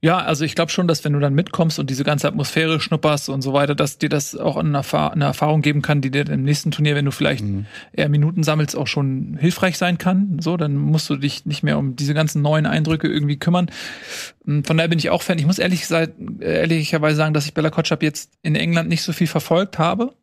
Ja, 0.05 0.19
also 0.19 0.45
ich 0.45 0.57
glaube 0.57 0.73
schon, 0.73 0.89
dass 0.89 1.05
wenn 1.05 1.13
du 1.13 1.21
dann 1.21 1.33
mitkommst 1.33 1.79
und 1.79 1.89
diese 1.89 2.03
ganze 2.03 2.27
Atmosphäre 2.27 2.81
schnupperst 2.81 3.29
und 3.29 3.41
so 3.41 3.53
weiter, 3.53 3.77
dass 3.77 3.99
dir 3.99 4.09
das 4.09 4.37
auch 4.37 4.57
eine, 4.57 4.77
Erfahr 4.79 5.13
eine 5.13 5.27
Erfahrung 5.27 5.63
geben 5.63 5.81
kann, 5.81 6.01
die 6.01 6.11
dir 6.11 6.29
im 6.29 6.43
nächsten 6.43 6.73
Turnier, 6.73 6.97
wenn 6.97 7.05
du 7.05 7.13
vielleicht 7.13 7.45
Mhm. 7.45 7.67
eher 7.93 8.09
Minuten 8.09 8.43
sammelst, 8.43 8.75
auch 8.77 8.89
schon 8.89 9.37
hilfreich 9.39 9.79
sein 9.79 9.99
kann. 9.99 10.39
So, 10.41 10.57
dann 10.57 10.77
musst 10.77 11.09
du 11.09 11.15
dich 11.15 11.47
nicht 11.47 11.63
mehr 11.63 11.79
um 11.79 11.95
diese 11.95 12.15
ganzen 12.15 12.43
neuen 12.43 12.67
Eindrücke 12.67 13.07
irgendwie 13.07 13.39
kümmern. 13.39 13.71
Und 14.45 14.67
Von 14.67 14.77
daher 14.77 14.89
bin 14.89 14.99
ich 14.99 15.11
auch 15.11 15.23
Fan. 15.23 15.39
Ich 15.39 15.47
muss 15.47 15.61
ehrlich 15.61 15.83
gesagt, 15.83 16.15
ehrlicherweise 16.41 17.15
sagen, 17.15 17.33
dass 17.33 17.47
ich 17.47 17.55
Bella 17.55 17.71
Kotschap 17.71 18.03
jetzt 18.03 18.33
in 18.43 18.57
England 18.57 18.89
nicht 18.89 19.03
so 19.03 19.13
viel 19.13 19.29
verfolgt 19.29 19.79
habe. 19.79 20.17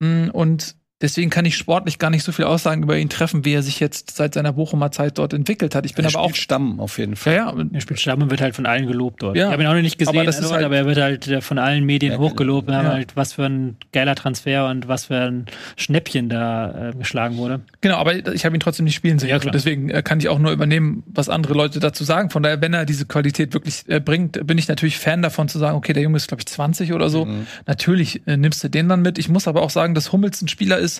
Mm, 0.00 0.30
Und 0.32 0.74
deswegen 1.02 1.28
kann 1.30 1.44
ich 1.44 1.56
sportlich 1.56 1.98
gar 1.98 2.10
nicht 2.10 2.22
so 2.24 2.32
viel 2.32 2.44
Aussagen 2.46 2.82
über 2.82 2.96
ihn 2.96 3.08
treffen, 3.08 3.44
wie 3.44 3.52
er 3.52 3.62
sich 3.62 3.80
jetzt 3.80 4.16
seit 4.16 4.34
seiner 4.34 4.52
Bochumer 4.54 4.90
Zeit 4.92 5.18
dort 5.18 5.34
entwickelt 5.34 5.74
hat. 5.74 5.84
Ich 5.84 5.94
bin 5.94 6.04
Er 6.04 6.10
aber 6.10 6.20
auch 6.20 6.28
spielt 6.30 6.36
Stamm 6.42 6.80
auf 6.80 6.98
jeden 6.98 7.12
ja, 7.12 7.16
Fall. 7.16 7.34
ja, 7.34 7.48
und 7.50 7.74
Er 7.74 7.80
spielt 7.80 8.00
Stamm 8.00 8.22
und 8.22 8.30
wird 8.30 8.40
halt 8.40 8.54
von 8.56 8.64
allen 8.66 8.86
gelobt 8.86 9.22
dort. 9.22 9.36
Ja. 9.36 9.46
Ich 9.48 9.52
habe 9.52 9.62
ihn 9.62 9.68
auch 9.68 9.74
noch 9.74 9.82
nicht 9.82 9.98
gesehen, 9.98 10.16
Aber 10.16 10.24
das 10.24 10.38
ist 10.38 10.50
halt- 10.50 10.64
aber 10.64 10.76
er 10.76 10.86
wird 10.86 10.98
halt 10.98 11.26
äh, 11.28 11.40
von 11.40 11.58
allen 11.58 11.84
Medien 11.84 12.12
Ja, 12.12 12.18
hochgelobt. 12.18 12.68
Wir 12.68 12.76
haben 12.76 12.86
ja. 12.86 12.92
halt, 12.92 13.16
was 13.16 13.32
für 13.34 13.44
ein 13.44 13.76
geiler 13.92 14.14
Transfer 14.14 14.68
und 14.68 14.88
was 14.88 15.06
für 15.06 15.16
ein 15.16 15.46
Schnäppchen 15.76 16.28
da 16.28 16.90
äh, 16.90 16.92
geschlagen 16.96 17.36
wurde. 17.36 17.60
Genau, 17.80 17.96
aber 17.96 18.14
ich 18.34 18.44
habe 18.44 18.56
ihn 18.56 18.60
trotzdem 18.60 18.84
nicht 18.84 18.94
spielen 18.94 19.18
sehen. 19.18 19.28
Ja, 19.30 19.34
Also 19.36 19.44
klar. 19.44 19.52
deswegen 19.52 19.90
äh, 19.90 20.02
kann 20.02 20.20
ich 20.20 20.28
auch 20.28 20.38
nur 20.38 20.52
übernehmen, 20.52 21.02
was 21.06 21.28
andere 21.28 21.54
Leute 21.54 21.80
dazu 21.80 22.04
sagen. 22.04 22.30
Von 22.30 22.42
daher, 22.42 22.60
wenn 22.60 22.74
er 22.74 22.84
diese 22.84 23.06
Qualität 23.06 23.54
wirklich 23.54 23.84
äh, 23.88 24.00
bringt, 24.00 24.46
bin 24.46 24.58
ich 24.58 24.68
natürlich 24.68 24.98
Fan 24.98 25.22
davon 25.22 25.48
zu 25.48 25.58
sagen, 25.58 25.76
okay, 25.76 25.92
der 25.92 26.02
Junge 26.02 26.16
ist, 26.16 26.28
glaube 26.28 26.40
ich, 26.42 26.46
20 26.46 26.92
oder 26.92 27.08
so. 27.10 27.24
Mhm. 27.24 27.46
Natürlich 27.66 28.26
äh, 28.26 28.36
nimmst 28.36 28.62
du 28.62 28.68
den 28.68 28.88
dann 28.88 29.02
mit. 29.02 29.18
Ich 29.18 29.28
muss 29.28 29.48
aber 29.48 29.62
auch 29.62 29.70
sagen, 29.70 29.94
dass 29.94 30.12
Hummels 30.12 30.42
ein 30.42 30.48
Spieler 30.48 30.78
ist, 30.78 30.91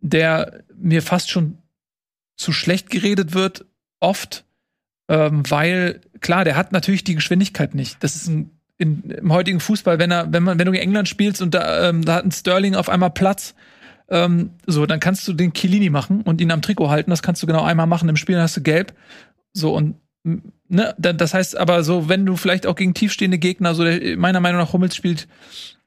der 0.00 0.64
mir 0.74 1.02
fast 1.02 1.30
schon 1.30 1.58
zu 2.36 2.52
schlecht 2.52 2.90
geredet 2.90 3.34
wird, 3.34 3.64
oft, 4.00 4.44
ähm, 5.08 5.42
weil, 5.48 6.00
klar, 6.20 6.44
der 6.44 6.56
hat 6.56 6.72
natürlich 6.72 7.04
die 7.04 7.14
Geschwindigkeit 7.14 7.74
nicht. 7.74 8.02
Das 8.02 8.16
ist 8.16 8.26
ein 8.26 8.50
in, 8.82 9.10
im 9.10 9.32
heutigen 9.32 9.60
Fußball, 9.60 9.98
wenn 10.00 10.10
er, 10.10 10.32
wenn 10.32 10.42
man, 10.42 10.58
wenn 10.58 10.66
du 10.66 10.72
gegen 10.72 10.82
England 10.82 11.08
spielst 11.08 11.40
und 11.40 11.54
da, 11.54 11.88
ähm, 11.88 12.04
da 12.04 12.14
hat 12.14 12.24
ein 12.24 12.32
Sterling 12.32 12.74
auf 12.74 12.88
einmal 12.88 13.10
Platz, 13.10 13.54
ähm, 14.08 14.50
so, 14.66 14.86
dann 14.86 14.98
kannst 14.98 15.26
du 15.28 15.32
den 15.32 15.52
Chiellini 15.52 15.88
machen 15.88 16.22
und 16.22 16.40
ihn 16.40 16.50
am 16.50 16.62
Trikot 16.62 16.90
halten. 16.90 17.10
Das 17.10 17.22
kannst 17.22 17.42
du 17.42 17.46
genau 17.46 17.62
einmal 17.62 17.86
machen 17.86 18.08
im 18.08 18.16
Spiel, 18.16 18.34
dann 18.34 18.42
hast 18.42 18.56
du 18.56 18.62
gelb. 18.62 18.92
So 19.52 19.74
und 19.74 19.96
ne, 20.24 20.94
da- 20.98 21.12
das 21.12 21.34
heißt 21.34 21.56
aber 21.56 21.82
so, 21.84 22.08
wenn 22.08 22.24
du 22.26 22.36
vielleicht 22.36 22.66
auch 22.66 22.76
gegen 22.76 22.94
tiefstehende 22.94 23.38
Gegner, 23.38 23.74
so 23.74 23.84
der, 23.84 24.16
meiner 24.16 24.40
Meinung 24.40 24.60
nach 24.60 24.72
Hummels 24.72 24.94
spielt 24.96 25.26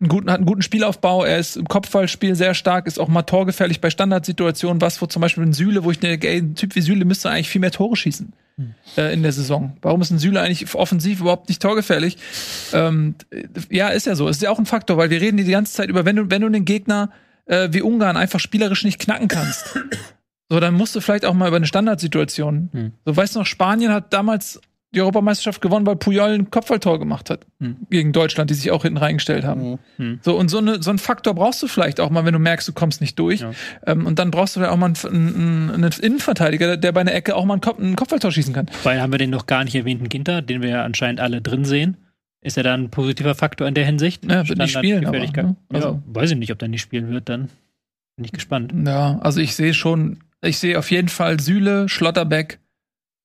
einen 0.02 0.10
guten, 0.10 0.30
hat 0.30 0.38
einen 0.38 0.46
guten 0.46 0.62
Spielaufbau, 0.62 1.24
er 1.24 1.40
ist 1.40 1.56
im 1.56 1.68
Kopfballspiel 1.68 2.36
sehr 2.36 2.54
stark, 2.54 2.86
ist 2.86 3.00
auch 3.00 3.08
mal 3.08 3.24
torgefährlich 3.24 3.80
bei 3.80 3.90
Standardsituationen, 3.90 4.82
was 4.82 5.02
wo 5.02 5.06
zum 5.06 5.22
Beispiel 5.22 5.44
ein 5.46 5.54
Süle, 5.54 5.84
wo 5.86 5.92
ich 5.92 6.00
denke, 6.00 6.28
ey, 6.28 6.40
ein 6.40 6.56
Typ 6.56 6.76
wie 6.76 6.82
Süle 6.82 7.06
müsste 7.06 7.30
eigentlich 7.30 7.50
viel 7.50 7.62
mehr 7.62 7.72
Tore 7.72 7.96
schießen 7.96 8.34
äh, 8.98 9.14
in 9.14 9.24
der 9.24 9.32
Saison. 9.32 9.78
Warum 9.82 10.02
ist 10.02 10.12
ein 10.12 10.20
Süle 10.20 10.42
eigentlich 10.42 10.76
offensiv 10.76 11.22
überhaupt 11.22 11.48
nicht 11.48 11.62
torgefährlich? 11.62 12.18
Ähm, 12.74 13.16
ja, 13.70 13.88
ist 13.88 14.06
ja 14.06 14.16
so. 14.16 14.28
Ist 14.28 14.42
ja 14.42 14.50
auch 14.50 14.60
ein 14.60 14.66
Faktor, 14.66 14.98
weil 14.98 15.10
wir 15.10 15.22
reden 15.22 15.38
hier 15.38 15.46
die 15.46 15.52
ganze 15.54 15.74
Zeit 15.74 15.90
über, 15.90 16.04
wenn 16.04 16.18
du, 16.18 16.30
wenn 16.30 16.42
du 16.42 16.50
den 16.50 16.66
Gegner 16.66 17.10
äh, 17.46 17.70
wie 17.72 17.82
Ungarn 17.82 18.18
einfach 18.18 18.40
spielerisch 18.42 18.84
nicht 18.84 19.00
knacken 19.00 19.30
kannst. 19.30 19.80
So, 20.50 20.60
dann 20.60 20.74
musst 20.76 20.96
du 20.96 21.02
vielleicht 21.02 21.26
auch 21.26 21.34
mal 21.34 21.48
über 21.48 21.58
eine 21.58 21.66
Standardsituation. 21.66 22.70
Hm. 22.72 22.92
So, 23.06 23.16
weißt 23.18 23.36
du 23.36 23.40
noch, 23.40 23.46
Spanien 23.46 23.92
hat 23.92 24.14
damals 24.14 24.62
die 24.94 25.02
Europameisterschaft 25.02 25.62
gewonnen, 25.62 25.86
weil 25.86 25.98
Puyol 25.98 26.30
ein 26.36 26.52
Kopfballtor 26.52 27.00
gemacht 27.00 27.30
hat 27.30 27.46
Hm. 27.60 27.76
gegen 27.90 28.14
Deutschland, 28.14 28.50
die 28.50 28.54
sich 28.54 28.72
auch 28.72 28.84
hinten 28.84 28.98
reingestellt 28.98 29.44
haben. 29.44 29.72
Mhm. 29.72 29.80
Hm. 29.98 30.20
So, 30.22 30.38
und 30.38 30.48
so, 30.50 30.60
eine, 30.60 30.82
so 30.82 30.90
einen 30.90 31.00
Faktor 31.00 31.34
brauchst 31.34 31.62
du 31.64 31.68
vielleicht 31.68 32.00
auch 32.00 32.10
mal, 32.12 32.24
wenn 32.26 32.34
du 32.34 32.40
merkst, 32.40 32.68
du 32.68 32.74
kommst 32.74 33.02
nicht 33.02 33.20
durch. 33.20 33.42
Ja. 33.42 33.52
Ähm, 33.88 34.06
und 34.06 34.20
dann 34.20 34.32
brauchst 34.32 34.56
du 34.56 34.60
vielleicht 34.60 34.72
auch 34.72 34.78
mal 34.78 34.86
einen, 34.86 34.96
einen, 35.36 35.72
einen 35.72 35.92
Innenverteidiger, 36.02 36.78
der 36.78 36.92
bei 36.94 37.02
einer 37.02 37.14
Ecke 37.14 37.36
auch 37.36 37.44
mal 37.44 37.56
einen, 37.56 37.62
Kopf, 37.62 37.80
einen 37.80 37.96
Kopfballtor 37.98 38.32
schießen 38.32 38.54
kann. 38.54 38.68
Weil 38.84 39.02
haben 39.02 39.12
wir 39.12 39.18
den 39.20 39.32
noch 39.32 39.48
gar 39.48 39.64
nicht 39.66 39.76
erwähnten 39.76 40.08
Ginter, 40.08 40.42
den 40.42 40.62
wir 40.62 40.70
ja 40.70 40.84
anscheinend 40.86 41.20
alle 41.20 41.42
drin 41.42 41.66
sehen. 41.66 41.98
Ist 42.42 42.56
er 42.58 42.64
da 42.64 42.76
ein 42.76 42.90
positiver 42.92 43.34
Faktor 43.36 43.68
in 43.68 43.74
der 43.74 43.86
Hinsicht? 43.86 44.24
Ja, 44.24 44.48
wird 44.48 44.60
nicht 44.60 44.78
spielen, 44.78 45.06
aber, 45.08 45.18
ne? 45.20 45.56
Also- 45.74 45.88
ja, 45.90 46.02
weiß 46.06 46.32
ich 46.32 46.38
nicht, 46.38 46.52
ob 46.52 46.60
der 46.60 46.68
nicht 46.70 46.82
spielen 46.82 47.10
wird, 47.10 47.28
dann 47.28 47.50
bin 48.16 48.24
ich 48.26 48.32
gespannt. 48.32 48.72
Ja, 48.86 49.18
also 49.20 49.42
ich 49.42 49.56
sehe 49.56 49.74
schon, 49.74 50.20
ich 50.42 50.58
sehe 50.60 50.78
auf 50.80 50.92
jeden 50.92 51.10
Fall 51.10 51.40
Süle, 51.40 51.88
Schlotterbeck, 51.90 52.60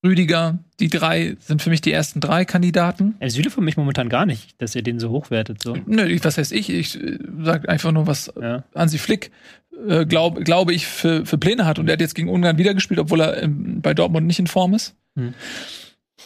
Rüdiger. 0.05 0.57
Die 0.79 0.87
drei 0.89 1.35
sind 1.39 1.61
für 1.61 1.69
mich 1.69 1.81
die 1.81 1.91
ersten 1.91 2.19
drei 2.21 2.43
Kandidaten. 2.45 3.15
Er 3.19 3.29
Süle 3.29 3.51
für 3.51 3.61
mich 3.61 3.77
momentan 3.77 4.09
gar 4.09 4.25
nicht, 4.25 4.59
dass 4.61 4.73
ihr 4.75 4.81
den 4.81 4.99
so 4.99 5.09
hochwertet. 5.11 5.61
So. 5.61 5.77
Nö, 5.85 6.05
ich- 6.05 6.23
was 6.23 6.37
heißt 6.37 6.51
ich? 6.51 6.69
Ich 6.71 6.99
äh, 7.01 7.19
sag 7.43 7.69
einfach 7.69 7.91
nur, 7.91 8.07
was 8.07 8.33
Ja. 8.41 8.63
Hansi 8.73 8.97
Flick, 8.97 9.29
äh, 9.87 10.05
glaub, 10.05 10.43
glaube 10.43 10.73
ich, 10.73 10.87
für, 10.87 11.25
für 11.25 11.37
Pläne 11.37 11.65
hat. 11.65 11.77
Und 11.77 11.87
er 11.87 11.93
hat 11.93 12.01
jetzt 12.01 12.15
gegen 12.15 12.29
Ungarn 12.29 12.57
wieder 12.57 12.73
gespielt, 12.73 12.99
obwohl 12.99 13.21
er 13.21 13.43
ähm, 13.43 13.81
bei 13.81 13.93
Dortmund 13.93 14.25
nicht 14.25 14.39
in 14.39 14.47
Form 14.47 14.73
ist. 14.73 14.95
Hm. 15.15 15.25
Mal 15.27 15.33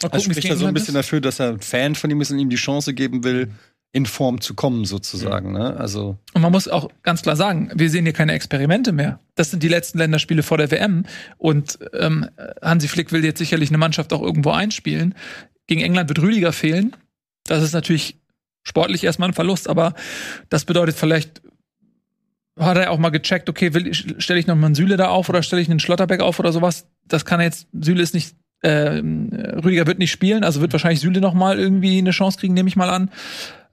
gucken, 0.02 0.18
wie's 0.18 0.24
spricht 0.36 0.48
ja 0.48 0.56
so 0.56 0.66
ein 0.66 0.72
bisschen 0.74 0.88
ist. 0.94 1.04
dafür, 1.04 1.20
dass 1.20 1.38
er 1.40 1.50
ein 1.50 1.60
Fan 1.60 1.94
von 1.94 2.10
ihm 2.10 2.20
ist 2.22 2.30
und 2.30 2.38
ihm 2.38 2.48
die 2.50 2.56
Chance 2.56 2.94
geben 2.94 3.24
will, 3.24 3.50
in 3.96 4.04
Form 4.04 4.42
zu 4.42 4.52
kommen, 4.52 4.84
sozusagen. 4.84 5.52
Ne? 5.52 5.74
Also, 5.78 6.18
Und 6.34 6.42
man 6.42 6.52
muss 6.52 6.68
auch 6.68 6.90
ganz 7.02 7.22
klar 7.22 7.34
sagen, 7.34 7.70
wir 7.74 7.88
sehen 7.88 8.04
hier 8.04 8.12
keine 8.12 8.32
Experimente 8.34 8.92
mehr. 8.92 9.20
Das 9.36 9.50
sind 9.50 9.62
die 9.62 9.68
letzten 9.68 9.96
Länderspiele 9.96 10.42
vor 10.42 10.58
der 10.58 10.70
WM. 10.70 11.06
Und 11.38 11.78
ähm, 11.94 12.28
Hansi 12.60 12.88
Flick 12.88 13.10
will 13.10 13.24
jetzt 13.24 13.38
sicherlich 13.38 13.70
eine 13.70 13.78
Mannschaft 13.78 14.12
auch 14.12 14.20
irgendwo 14.20 14.50
einspielen. 14.50 15.14
Gegen 15.66 15.80
England 15.80 16.10
wird 16.10 16.20
Rüdiger 16.20 16.52
fehlen. 16.52 16.94
Das 17.44 17.62
ist 17.62 17.72
natürlich 17.72 18.18
sportlich 18.64 19.02
erstmal 19.02 19.30
ein 19.30 19.34
Verlust, 19.34 19.66
aber 19.66 19.94
das 20.50 20.66
bedeutet 20.66 20.96
vielleicht 20.96 21.40
hat 22.58 22.76
er 22.76 22.90
auch 22.90 22.98
mal 22.98 23.10
gecheckt, 23.10 23.48
okay, 23.48 23.72
will 23.72 23.86
ich, 23.86 24.14
stelle 24.18 24.38
ich 24.38 24.46
noch 24.46 24.56
mal 24.56 24.66
einen 24.66 24.74
Süle 24.74 24.98
da 24.98 25.08
auf 25.08 25.30
oder 25.30 25.42
stelle 25.42 25.62
ich 25.62 25.70
einen 25.70 25.80
Schlotterbeck 25.80 26.20
auf 26.20 26.38
oder 26.38 26.52
sowas. 26.52 26.86
Das 27.06 27.24
kann 27.24 27.40
er 27.40 27.46
jetzt, 27.46 27.66
Süle 27.72 28.02
ist 28.02 28.12
nicht, 28.12 28.34
ähm, 28.62 29.30
Rüdiger 29.32 29.86
wird 29.86 29.98
nicht 29.98 30.10
spielen, 30.10 30.44
also 30.44 30.60
wird 30.60 30.72
wahrscheinlich 30.72 31.00
Süle 31.00 31.20
noch 31.20 31.34
mal 31.34 31.58
irgendwie 31.58 31.98
eine 31.98 32.10
Chance 32.10 32.38
kriegen, 32.38 32.54
nehme 32.54 32.68
ich 32.68 32.76
mal 32.76 32.90
an. 32.90 33.10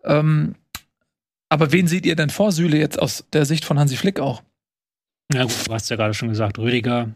Ähm, 0.05 0.55
aber 1.49 1.71
wen 1.71 1.87
seht 1.87 2.05
ihr 2.05 2.15
denn 2.15 2.29
vor 2.29 2.51
Süle 2.51 2.77
jetzt 2.77 2.99
aus 3.01 3.25
der 3.33 3.45
Sicht 3.45 3.65
von 3.65 3.79
Hansi 3.79 3.95
Flick 3.95 4.19
auch? 4.19 4.41
Ja, 5.33 5.43
gut, 5.43 5.67
du 5.67 5.73
hast 5.73 5.89
ja 5.89 5.95
gerade 5.95 6.13
schon 6.13 6.29
gesagt, 6.29 6.57
Rüdiger. 6.59 7.09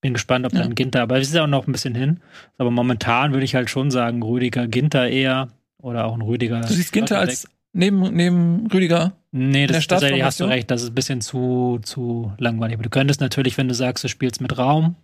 Bin 0.00 0.12
gespannt, 0.14 0.44
ob 0.44 0.52
Ja. 0.52 0.60
dann 0.62 0.74
Ginter, 0.74 1.02
aber 1.02 1.18
es 1.18 1.28
ist 1.28 1.34
ja 1.34 1.44
auch 1.44 1.48
noch 1.48 1.66
ein 1.66 1.72
bisschen 1.72 1.94
hin. 1.94 2.20
Aber 2.58 2.70
momentan 2.70 3.32
würde 3.32 3.44
ich 3.44 3.54
halt 3.54 3.70
schon 3.70 3.90
sagen, 3.90 4.22
Rüdiger, 4.22 4.66
Ginter 4.66 5.08
eher 5.08 5.48
oder 5.80 6.04
auch 6.06 6.14
ein 6.14 6.20
Rüdiger. 6.22 6.60
Du 6.60 6.72
siehst 6.74 6.92
Ginter 6.92 7.18
als 7.20 7.48
neben, 7.72 8.00
neben 8.14 8.66
Rüdiger. 8.66 9.12
Nee, 9.32 9.66
das 9.66 9.86
tatsächlich 9.86 10.22
hast 10.22 10.40
du 10.40 10.44
recht, 10.44 10.70
das 10.70 10.82
ist 10.82 10.90
ein 10.90 10.94
bisschen 10.94 11.20
zu, 11.20 11.80
zu 11.82 12.32
langweilig. 12.38 12.74
Aber 12.74 12.82
du 12.82 12.90
könntest 12.90 13.20
natürlich, 13.20 13.56
wenn 13.56 13.68
du 13.68 13.74
sagst, 13.74 14.04
du 14.04 14.08
spielst 14.08 14.40
mit 14.40 14.58
Raum, 14.58 14.94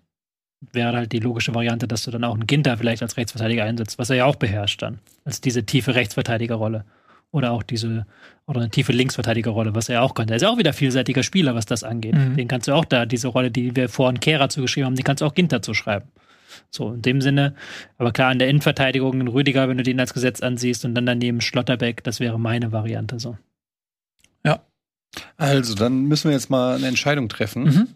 wäre 0.72 0.94
halt 0.96 1.12
die 1.12 1.18
logische 1.20 1.55
Variante, 1.55 1.88
dass 1.88 2.05
du 2.05 2.11
dann 2.11 2.22
auch 2.24 2.35
einen 2.35 2.46
Ginter 2.46 2.76
vielleicht 2.76 3.03
als 3.03 3.16
Rechtsverteidiger 3.16 3.64
einsetzt, 3.64 3.98
was 3.98 4.11
er 4.11 4.16
ja 4.16 4.24
auch 4.26 4.37
beherrscht 4.37 4.83
dann. 4.83 4.98
Als 5.24 5.40
diese 5.40 5.64
tiefe 5.64 5.94
Rechtsverteidigerrolle. 5.94 6.85
Oder 7.33 7.53
auch 7.53 7.62
diese, 7.62 8.07
oder 8.47 8.61
eine 8.61 8.71
tiefe 8.71 8.93
Linksverteidigerrolle, 8.93 9.75
was 9.75 9.88
er 9.88 10.03
auch 10.03 10.14
könnte. 10.14 10.35
Er 10.35 10.37
ist 10.37 10.43
ja 10.43 10.49
auch 10.49 10.59
wieder 10.59 10.73
vielseitiger 10.73 11.23
Spieler, 11.23 11.55
was 11.55 11.64
das 11.64 11.85
angeht. 11.85 12.14
Mhm. 12.14 12.37
Den 12.37 12.49
kannst 12.49 12.66
du 12.66 12.73
auch 12.73 12.85
da, 12.85 13.07
diese 13.07 13.29
Rolle, 13.29 13.51
die 13.51 13.77
wir 13.77 13.88
vorhin 13.88 14.19
Kehrer 14.19 14.49
zugeschrieben 14.49 14.87
haben, 14.87 14.97
die 14.97 15.05
kannst 15.05 15.21
du 15.21 15.27
auch 15.27 15.35
Ginter 15.35 15.62
zuschreiben. 15.62 16.09
So, 16.71 16.93
in 16.93 17.03
dem 17.03 17.21
Sinne. 17.21 17.55
Aber 17.99 18.12
klar, 18.12 18.33
in 18.33 18.40
der 18.40 18.49
Innenverteidigung, 18.49 19.21
in 19.21 19.29
Rüdiger, 19.29 19.69
wenn 19.69 19.77
du 19.77 19.85
den 19.85 20.01
als 20.01 20.12
Gesetz 20.12 20.40
ansiehst 20.40 20.85
und 20.85 20.95
dann 20.95 21.07
daneben 21.07 21.40
Schlotterbeck, 21.40 22.03
das 22.03 22.19
wäre 22.19 22.40
meine 22.40 22.73
Variante 22.73 23.21
so. 23.21 23.37
also, 25.37 25.75
dann 25.75 26.05
müssen 26.05 26.29
wir 26.29 26.33
jetzt 26.33 26.51
mal 26.51 26.77
eine 26.77 26.87
Entscheidung 26.87 27.29
treffen. 27.29 27.64
Mhm. 27.64 27.88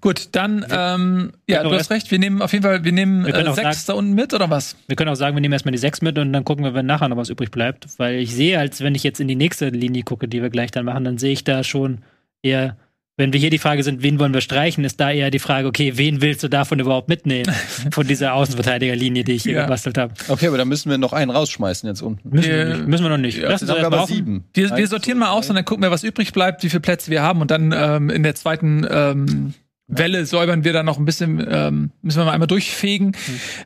Gut, 0.00 0.28
dann, 0.32 0.66
ähm, 0.70 1.32
ja, 1.48 1.62
du 1.62 1.72
hast 1.72 1.90
recht, 1.90 2.10
wir 2.10 2.18
nehmen 2.18 2.42
auf 2.42 2.52
jeden 2.52 2.62
Fall, 2.64 2.84
wir 2.84 2.92
nehmen 2.92 3.24
Wir 3.24 3.34
äh, 3.34 3.52
sechs 3.54 3.84
da 3.86 3.94
unten 3.94 4.14
mit, 4.14 4.34
oder 4.34 4.50
was? 4.50 4.76
Wir 4.88 4.96
können 4.96 5.10
auch 5.10 5.14
sagen, 5.16 5.36
wir 5.36 5.40
nehmen 5.40 5.52
erstmal 5.52 5.72
die 5.72 5.78
sechs 5.78 6.02
mit 6.02 6.18
und 6.18 6.32
dann 6.32 6.44
gucken 6.44 6.64
wir, 6.64 6.74
wenn 6.74 6.86
nachher 6.86 7.08
noch 7.08 7.16
was 7.16 7.30
übrig 7.30 7.50
bleibt. 7.50 7.86
Weil 7.98 8.16
ich 8.16 8.34
sehe, 8.34 8.58
als 8.58 8.80
wenn 8.82 8.94
ich 8.94 9.02
jetzt 9.02 9.20
in 9.20 9.28
die 9.28 9.36
nächste 9.36 9.68
Linie 9.68 10.02
gucke, 10.02 10.28
die 10.28 10.42
wir 10.42 10.50
gleich 10.50 10.70
dann 10.72 10.84
machen, 10.84 11.04
dann 11.04 11.18
sehe 11.18 11.32
ich 11.32 11.44
da 11.44 11.62
schon 11.64 11.98
eher, 12.42 12.76
wenn 13.16 13.32
wir 13.32 13.38
hier 13.38 13.50
die 13.50 13.58
Frage 13.58 13.82
sind, 13.84 14.02
wen 14.02 14.18
wollen 14.18 14.34
wir 14.34 14.40
streichen, 14.40 14.84
ist 14.84 14.98
da 14.98 15.10
eher 15.12 15.30
die 15.30 15.38
Frage, 15.38 15.68
okay, 15.68 15.92
wen 15.96 16.20
willst 16.22 16.42
du 16.42 16.48
davon 16.48 16.80
überhaupt 16.80 17.08
mitnehmen? 17.08 17.52
Von 17.92 18.06
dieser 18.06 18.34
Außenverteidigerlinie, 18.34 19.22
die 19.22 19.32
ich 19.32 19.42
hier 19.44 19.52
Ja. 19.52 19.62
gebastelt 19.62 19.98
habe. 19.98 20.14
Okay, 20.28 20.48
aber 20.48 20.56
dann 20.58 20.66
müssen 20.68 20.90
wir 20.90 20.98
noch 20.98 21.12
einen 21.12 21.30
rausschmeißen 21.30 21.88
jetzt 21.88 22.02
unten. 22.02 22.28
Müssen, 22.30 22.50
Wir- 22.50 22.56
wir 22.68 22.76
nicht, 22.76 22.88
müssen 22.88 23.04
wir 23.04 23.10
noch 23.10 23.18
nicht. 23.18 23.36
Ja, 23.38 23.50
Lass 23.50 23.60
Jetzt 23.60 23.70
uns 23.70 23.78
haben 23.84 23.92
wir 23.92 23.98
aber 23.98 24.06
sieben. 24.06 24.44
Wir, 24.54 24.76
wir 24.76 24.88
sortieren 24.88 25.18
mal 25.18 25.30
aus 25.30 25.48
und 25.48 25.56
dann 25.56 25.64
gucken 25.64 25.82
wir, 25.84 25.90
was 25.90 26.02
übrig 26.02 26.32
bleibt, 26.32 26.62
wie 26.64 26.68
viele 26.70 26.80
Plätze 26.80 27.10
wir 27.10 27.22
haben 27.22 27.40
und 27.42 27.50
dann 27.50 27.72
ähm, 27.76 28.10
in 28.10 28.22
der 28.22 28.34
zweiten 28.34 28.86
ähm, 28.90 29.54
Welle 29.94 30.24
säubern 30.26 30.64
wir 30.64 30.72
dann 30.72 30.86
noch 30.86 30.98
ein 30.98 31.04
bisschen, 31.04 31.46
ähm, 31.50 31.90
müssen 32.00 32.18
wir 32.18 32.24
mal 32.24 32.32
einmal 32.32 32.46
durchfegen. 32.48 33.14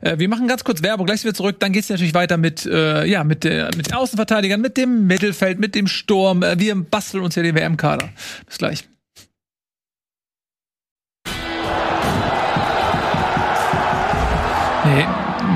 Äh, 0.01 0.19
wir 0.19 0.27
machen 0.29 0.47
ganz 0.47 0.63
kurz 0.63 0.83
Werbung, 0.83 1.05
gleich 1.05 1.21
sind 1.21 1.29
wir 1.29 1.33
zurück, 1.33 1.59
dann 1.59 1.71
geht's 1.71 1.89
natürlich 1.89 2.13
weiter 2.13 2.35
mit, 2.37 2.65
äh, 2.65 3.05
ja, 3.05 3.23
mit, 3.23 3.43
der, 3.45 3.69
mit 3.77 3.87
den 3.87 3.93
Außenverteidigern, 3.93 4.59
mit 4.59 4.75
dem 4.77 5.07
Mittelfeld, 5.07 5.59
mit 5.59 5.73
dem 5.73 5.87
Sturm. 5.87 6.43
Äh, 6.43 6.59
wir 6.59 6.75
basteln 6.75 7.23
uns 7.23 7.35
ja 7.35 7.43
den 7.43 7.55
WM-Kader. 7.55 8.09
Bis 8.45 8.57
gleich. 8.57 8.83
Nee, 14.85 15.05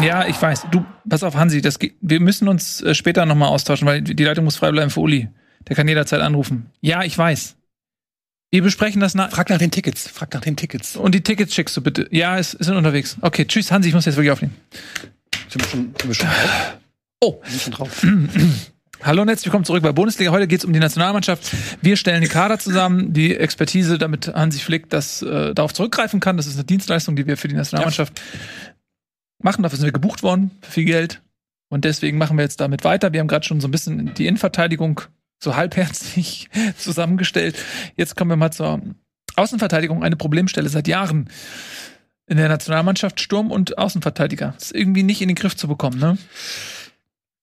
ja, 0.06 0.26
ich 0.28 0.42
weiß. 0.42 0.68
Du, 0.72 0.84
pass 1.08 1.24
auf, 1.24 1.36
Hansi, 1.36 1.62
das, 1.62 1.80
geht- 1.80 1.96
wir 2.02 2.20
müssen 2.20 2.48
uns 2.50 2.82
äh, 2.82 2.94
später 2.94 3.26
nochmal 3.26 3.48
austauschen, 3.50 3.88
weil 3.88 4.02
die 4.02 4.24
Leitung 4.24 4.44
muss 4.46 4.58
frei 4.58 4.72
bleiben 4.72 4.90
für 4.90 5.00
Uli. 5.00 5.30
Der 5.70 5.76
kann 5.76 5.88
jederzeit 5.88 6.22
anrufen. 6.22 6.66
Ja, 6.82 7.04
ich 7.04 7.18
weiß. 7.18 7.56
Wir 8.54 8.62
besprechen 8.62 9.00
das 9.00 9.16
nach. 9.16 9.32
Frag 9.32 9.50
nach 9.50 9.60
den 9.60 9.72
Tickets. 9.72 10.10
Frag 10.10 10.34
nach 10.34 10.42
den 10.42 10.58
Tickets. 10.58 10.98
Und 10.98 11.16
die 11.16 11.22
Tickets 11.22 11.56
schickst 11.56 11.78
du 11.78 11.82
bitte. 11.82 12.10
Ja, 12.12 12.38
es 12.38 12.52
sind 12.52 12.76
unterwegs. 12.76 13.16
Okay, 13.22 13.46
tschüss, 13.46 13.72
Hansi, 13.72 13.88
ich 13.88 13.96
muss 13.96 14.06
jetzt 14.06 14.18
wirklich 14.18 14.32
aufnehmen. 14.32 14.58
Sind 15.48 15.64
wir 15.64 15.70
schon, 15.70 15.96
sind 15.98 16.08
wir 16.08 16.14
schon 16.14 16.28
drauf? 16.28 16.78
Oh, 17.22 17.42
Sind 17.48 17.62
schon 17.62 17.72
drauf. 17.72 18.06
Hallo 19.04 19.22
und 19.22 19.30
herzlich 19.30 19.46
willkommen 19.46 19.64
zurück 19.64 19.82
bei 19.82 19.94
Bundesliga. 19.94 20.32
Heute 20.32 20.48
geht 20.48 20.60
es 20.60 20.66
um 20.66 20.74
die 20.74 20.82
Nationalmannschaft. 20.82 21.50
Wir 21.82 21.96
stellen 21.96 22.20
den 22.20 22.30
Kader 22.30 22.60
zusammen, 22.60 23.14
die 23.14 23.38
Expertise, 23.38 23.98
damit 23.98 24.28
Hansi 24.28 24.60
Flick 24.60 24.90
das 24.90 25.22
äh, 25.22 25.54
darauf 25.54 25.74
zurückgreifen 25.74 26.20
kann. 26.20 26.36
Das 26.36 26.46
ist 26.46 26.56
eine 26.56 26.66
Dienstleistung, 26.66 27.16
die 27.16 27.28
wir 27.28 27.38
für 27.38 27.48
die 27.48 27.56
Nationalmannschaft 27.56 28.22
machen. 29.42 29.64
Dafür 29.64 29.78
sind 29.78 29.88
wir 29.88 29.94
gebucht 29.94 30.24
worden 30.24 30.52
für 30.62 30.72
viel 30.72 30.86
Geld. 30.86 31.22
Und 31.70 31.86
deswegen 31.86 32.18
machen 32.18 32.38
wir 32.38 32.44
jetzt 32.44 32.60
damit 32.60 32.84
weiter. 32.84 33.14
Wir 33.14 33.22
haben 33.22 33.30
gerade 33.30 33.46
schon 33.46 33.62
so 33.62 33.70
ein 33.70 33.72
bisschen 33.72 34.14
die 34.14 34.28
Innenverteidigung 34.28 35.02
so 35.44 35.56
halbherzig 35.56 36.50
zusammengestellt. 36.78 37.58
Jetzt 37.96 38.16
kommen 38.16 38.32
wir 38.32 38.38
mal 38.38 38.52
zur 38.52 38.82
Außenverteidigung. 39.36 40.04
Eine 40.04 40.16
Problemstelle 40.16 40.70
seit 40.70 40.88
Jahren 40.88 41.30
in 42.28 42.38
der 42.38 42.50
Nationalmannschaft. 42.50 43.20
Sturm 43.20 43.52
und 43.52 43.78
Außenverteidiger. 43.78 44.56
ist 44.58 44.74
irgendwie 44.74 45.04
nicht 45.04 45.22
in 45.22 45.28
den 45.28 45.36
Griff 45.36 45.56
zu 45.56 45.68
bekommen, 45.68 46.00
ne? 46.00 46.18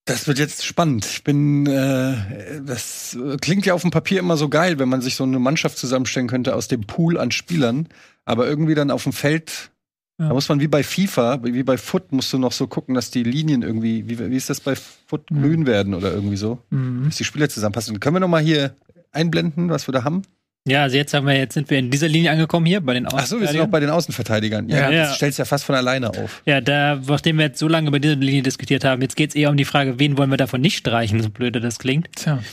Das 0.05 0.27
wird 0.27 0.39
jetzt 0.39 0.65
spannend. 0.65 1.05
Ich 1.05 1.23
bin, 1.23 1.67
äh, 1.67 2.61
das 2.63 3.15
klingt 3.41 3.67
ja 3.67 3.75
auf 3.75 3.83
dem 3.83 3.91
Papier 3.91 4.19
immer 4.19 4.37
so 4.37 4.49
geil, 4.49 4.79
wenn 4.79 4.89
man 4.89 5.01
sich 5.01 5.13
so 5.13 5.23
eine 5.23 5.37
Mannschaft 5.37 5.77
zusammenstellen 5.77 6.27
könnte 6.27 6.55
aus 6.55 6.67
dem 6.67 6.81
Pool 6.87 7.19
an 7.19 7.29
Spielern. 7.29 7.87
Aber 8.25 8.47
irgendwie 8.47 8.73
dann 8.73 8.89
auf 8.89 9.03
dem 9.03 9.13
Feld. 9.13 9.71
Da 10.19 10.33
muss 10.33 10.47
man 10.49 10.59
wie 10.59 10.67
bei 10.67 10.83
FIFA, 10.83 11.39
wie 11.43 11.63
bei 11.63 11.77
Foot, 11.77 12.11
musst 12.11 12.31
du 12.33 12.37
noch 12.37 12.51
so 12.51 12.67
gucken, 12.67 12.93
dass 12.93 13.09
die 13.09 13.23
Linien 13.23 13.61
irgendwie, 13.63 14.07
wie, 14.09 14.19
wie 14.19 14.35
ist 14.35 14.49
das 14.49 14.59
bei 14.59 14.75
Foot, 14.75 15.31
Mhm. 15.31 15.41
grün 15.41 15.65
werden 15.65 15.93
oder 15.93 16.11
irgendwie 16.13 16.35
so, 16.37 16.59
Mhm. 16.69 17.05
dass 17.05 17.15
die 17.15 17.23
Spieler 17.23 17.47
zusammenpassen. 17.49 17.99
Können 17.99 18.17
wir 18.17 18.19
noch 18.19 18.27
mal 18.27 18.41
hier 18.43 18.75
einblenden, 19.11 19.69
was 19.69 19.87
wir 19.87 19.93
da 19.93 20.03
haben? 20.03 20.21
Ja, 20.67 20.83
also 20.83 20.97
jetzt 20.97 21.13
haben 21.13 21.25
wir, 21.25 21.35
jetzt 21.37 21.53
sind 21.53 21.69
wir 21.69 21.79
in 21.79 21.89
dieser 21.89 22.09
Linie 22.09 22.31
angekommen 22.31 22.65
hier 22.65 22.81
bei 22.81 22.93
den 22.93 23.05
Ach 23.07 23.11
so, 23.11 23.39
wir 23.39 23.47
sind 23.47 23.61
Außenverteidigern. 23.61 23.71
bei 23.71 23.79
den 23.79 23.89
Außenverteidigern. 23.89 24.69
Ja, 24.69 24.91
Ja. 24.91 25.03
das 25.05 25.15
stellst 25.15 25.39
ja 25.39 25.45
fast 25.45 25.63
von 25.63 25.73
alleine 25.75 26.09
auf. 26.09 26.41
Ja, 26.45 26.59
da, 26.59 27.01
nachdem 27.07 27.37
wir 27.37 27.45
jetzt 27.45 27.59
so 27.59 27.67
lange 27.69 27.87
über 27.87 27.99
diese 27.99 28.15
Linie 28.15 28.43
diskutiert 28.43 28.83
haben, 28.83 29.01
jetzt 29.01 29.15
geht's 29.15 29.35
eher 29.35 29.49
um 29.49 29.57
die 29.57 29.65
Frage, 29.65 29.99
wen 29.99 30.17
wollen 30.17 30.29
wir 30.29 30.37
davon 30.37 30.59
nicht 30.59 30.77
streichen, 30.77 31.23
so 31.23 31.29
blöde 31.29 31.61
das 31.61 31.79
klingt. 31.79 32.09
Tja. 32.17 32.43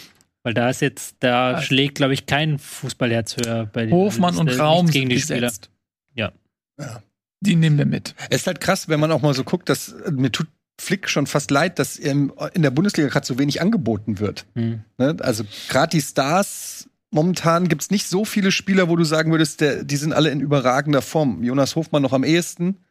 Weil 0.45 0.55
da 0.55 0.71
ist 0.71 0.81
jetzt, 0.81 1.17
da 1.19 1.55
Also- 1.55 1.63
schlägt, 1.67 1.97
glaube 1.97 2.15
ich, 2.15 2.27
kein 2.27 2.61
Fußballherz 2.61 3.37
höher 3.45 3.67
bei 3.67 3.87
den 3.87 3.93
Hofmann 3.93 4.37
und 4.39 4.49
Raum 4.57 4.87
gegen 4.87 5.11
sind 5.11 5.11
die 5.11 5.21
Spieler. 5.21 5.41
gesetzt. 5.41 5.71
Ja. 6.15 6.31
Ja. 6.79 7.03
Die 7.47 7.57
nehmen 7.57 7.79
wir 7.79 7.87
mit. 7.87 8.15
Es 8.31 8.43
ist 8.43 8.47
halt 8.47 8.61
krass, 8.61 8.89
wenn 8.89 9.01
man 9.01 9.13
auch 9.13 9.23
mal 9.23 9.35
so 9.35 9.45
guckt, 9.45 9.69
dass 9.69 9.93
äh, 9.93 10.11
mir 10.11 10.33
tut 10.33 10.49
Flick 10.79 11.09
schon 11.09 11.27
fast 11.27 11.51
leid, 11.51 11.79
dass 11.79 11.97
in 11.97 12.33
der 12.55 12.71
Bundesliga 12.71 13.09
gerade 13.09 13.27
so 13.27 13.39
wenig 13.39 13.63
angeboten 13.63 14.19
wird. 14.19 14.45
Hm. 14.55 14.83
Ne? 14.99 15.17
Also 15.21 15.45
gerade 15.71 15.97
die 15.97 16.03
Stars, 16.03 16.91
momentan 17.11 17.69
gibt's 17.69 17.91
nicht 17.91 18.07
so 18.07 18.27
viele 18.27 18.53
Spieler, 18.53 18.91
wo 18.91 18.97
du 18.97 19.05
sagen 19.05 19.31
würdest, 19.31 19.63
der, 19.63 19.85
die 19.85 19.97
sind 19.97 20.13
alle 20.13 20.31
in 20.31 20.41
überragender 20.41 21.01
Form. 21.01 21.43
Jonas 21.43 21.77
Hofmann 21.77 22.03
noch 22.03 22.13
am 22.13 22.25
ehesten, 22.25 22.85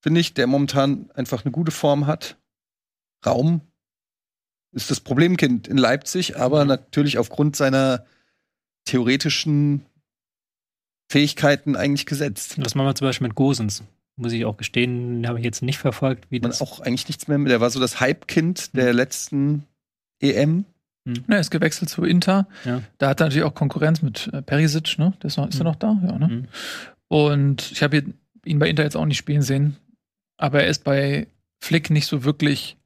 finde 0.00 0.20
ich, 0.20 0.34
der 0.34 0.48
momentan 0.48 1.10
einfach 1.14 1.44
eine 1.44 1.52
gute 1.52 1.70
Form 1.70 2.08
hat. 2.08 2.38
Raum 3.24 3.60
ist 4.72 4.90
das 4.90 5.00
Problemkind 5.00 5.68
in 5.68 5.76
Leipzig, 5.76 6.38
aber 6.38 6.64
natürlich 6.64 7.18
aufgrund 7.18 7.54
seiner 7.54 8.04
theoretischen 8.84 9.86
Fähigkeiten 11.10 11.74
eigentlich 11.74 12.06
gesetzt. 12.06 12.54
Was 12.64 12.74
machen 12.76 12.86
wir 12.86 12.94
zum 12.94 13.08
Beispiel 13.08 13.26
mit 13.26 13.34
Gosens? 13.36 13.82
Muss 14.16 14.32
ich 14.32 14.44
auch 14.44 14.56
gestehen, 14.56 15.26
habe 15.26 15.38
ich 15.40 15.44
jetzt 15.44 15.60
nicht 15.62 15.78
verfolgt, 15.78 16.26
wie 16.30 16.38
Man 16.40 16.50
das. 16.50 16.60
auch 16.62 16.78
eigentlich 16.80 17.08
nichts 17.08 17.26
mehr 17.26 17.36
mit. 17.38 17.50
Der 17.50 17.60
war 17.60 17.70
so 17.70 17.80
das 17.80 17.98
Hype-Kind 18.00 18.76
der 18.76 18.92
letzten 18.92 19.64
E 20.22 20.32
EM. 20.32 20.64
Er 21.26 21.40
ist 21.40 21.50
gewechselt 21.50 21.88
zu 21.90 22.04
Inter. 22.04 22.46
Ja. 22.64 22.82
Da 22.98 23.08
hat 23.08 23.20
er 23.20 23.24
natürlich 23.26 23.44
auch 23.44 23.54
Konkurrenz 23.54 24.02
mit 24.02 24.30
äh, 24.32 24.42
Perisic, 24.42 24.98
ne? 24.98 25.14
Der 25.22 25.26
ist, 25.28 25.36
noch, 25.38 25.48
ist 25.48 25.56
er 25.56 25.60
Mhm. 25.60 25.64
noch 25.64 25.76
da? 25.76 25.98
Ja, 26.06 26.18
ne? 26.18 26.28
Mhm. 26.28 26.44
Und 27.08 27.72
ich 27.72 27.82
habe 27.82 28.04
ihn 28.44 28.58
bei 28.60 28.68
Inter 28.68 28.84
jetzt 28.84 28.96
auch 28.96 29.06
nicht 29.06 29.16
spielen 29.18 29.42
sehen. 29.42 29.76
Aber 30.36 30.62
er 30.62 30.68
ist 30.68 30.84
bei 30.84 31.26
Flick 31.58 31.90
nicht 31.90 32.06
so 32.06 32.22
wirklich, 32.22 32.76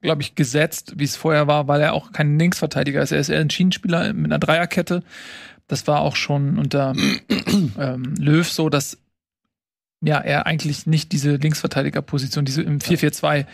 glaube 0.00 0.22
ich, 0.22 0.34
gesetzt, 0.36 0.94
wie 0.96 1.04
es 1.04 1.16
vorher 1.16 1.46
war, 1.46 1.68
weil 1.68 1.80
er 1.82 1.92
auch 1.92 2.12
kein 2.12 2.38
Linksverteidiger 2.38 3.02
ist. 3.02 3.12
Er 3.12 3.18
ist 3.20 3.28
eher 3.28 3.40
ein 3.40 3.50
Schienenspieler 3.50 4.12
mit 4.14 4.26
einer 4.26 4.38
Dreierkette. 4.38 5.02
Das 5.66 5.86
war 5.86 6.00
auch 6.00 6.16
schon 6.16 6.58
unter 6.58 6.94
ähm, 7.78 8.14
Löw 8.18 8.48
so, 8.48 8.68
dass 8.68 8.98
ja, 10.02 10.18
er 10.18 10.46
eigentlich 10.46 10.86
nicht 10.86 11.12
diese 11.12 11.36
Linksverteidigerposition, 11.36 12.44
diese 12.44 12.62
im 12.62 12.78
4-4-2 12.78 13.46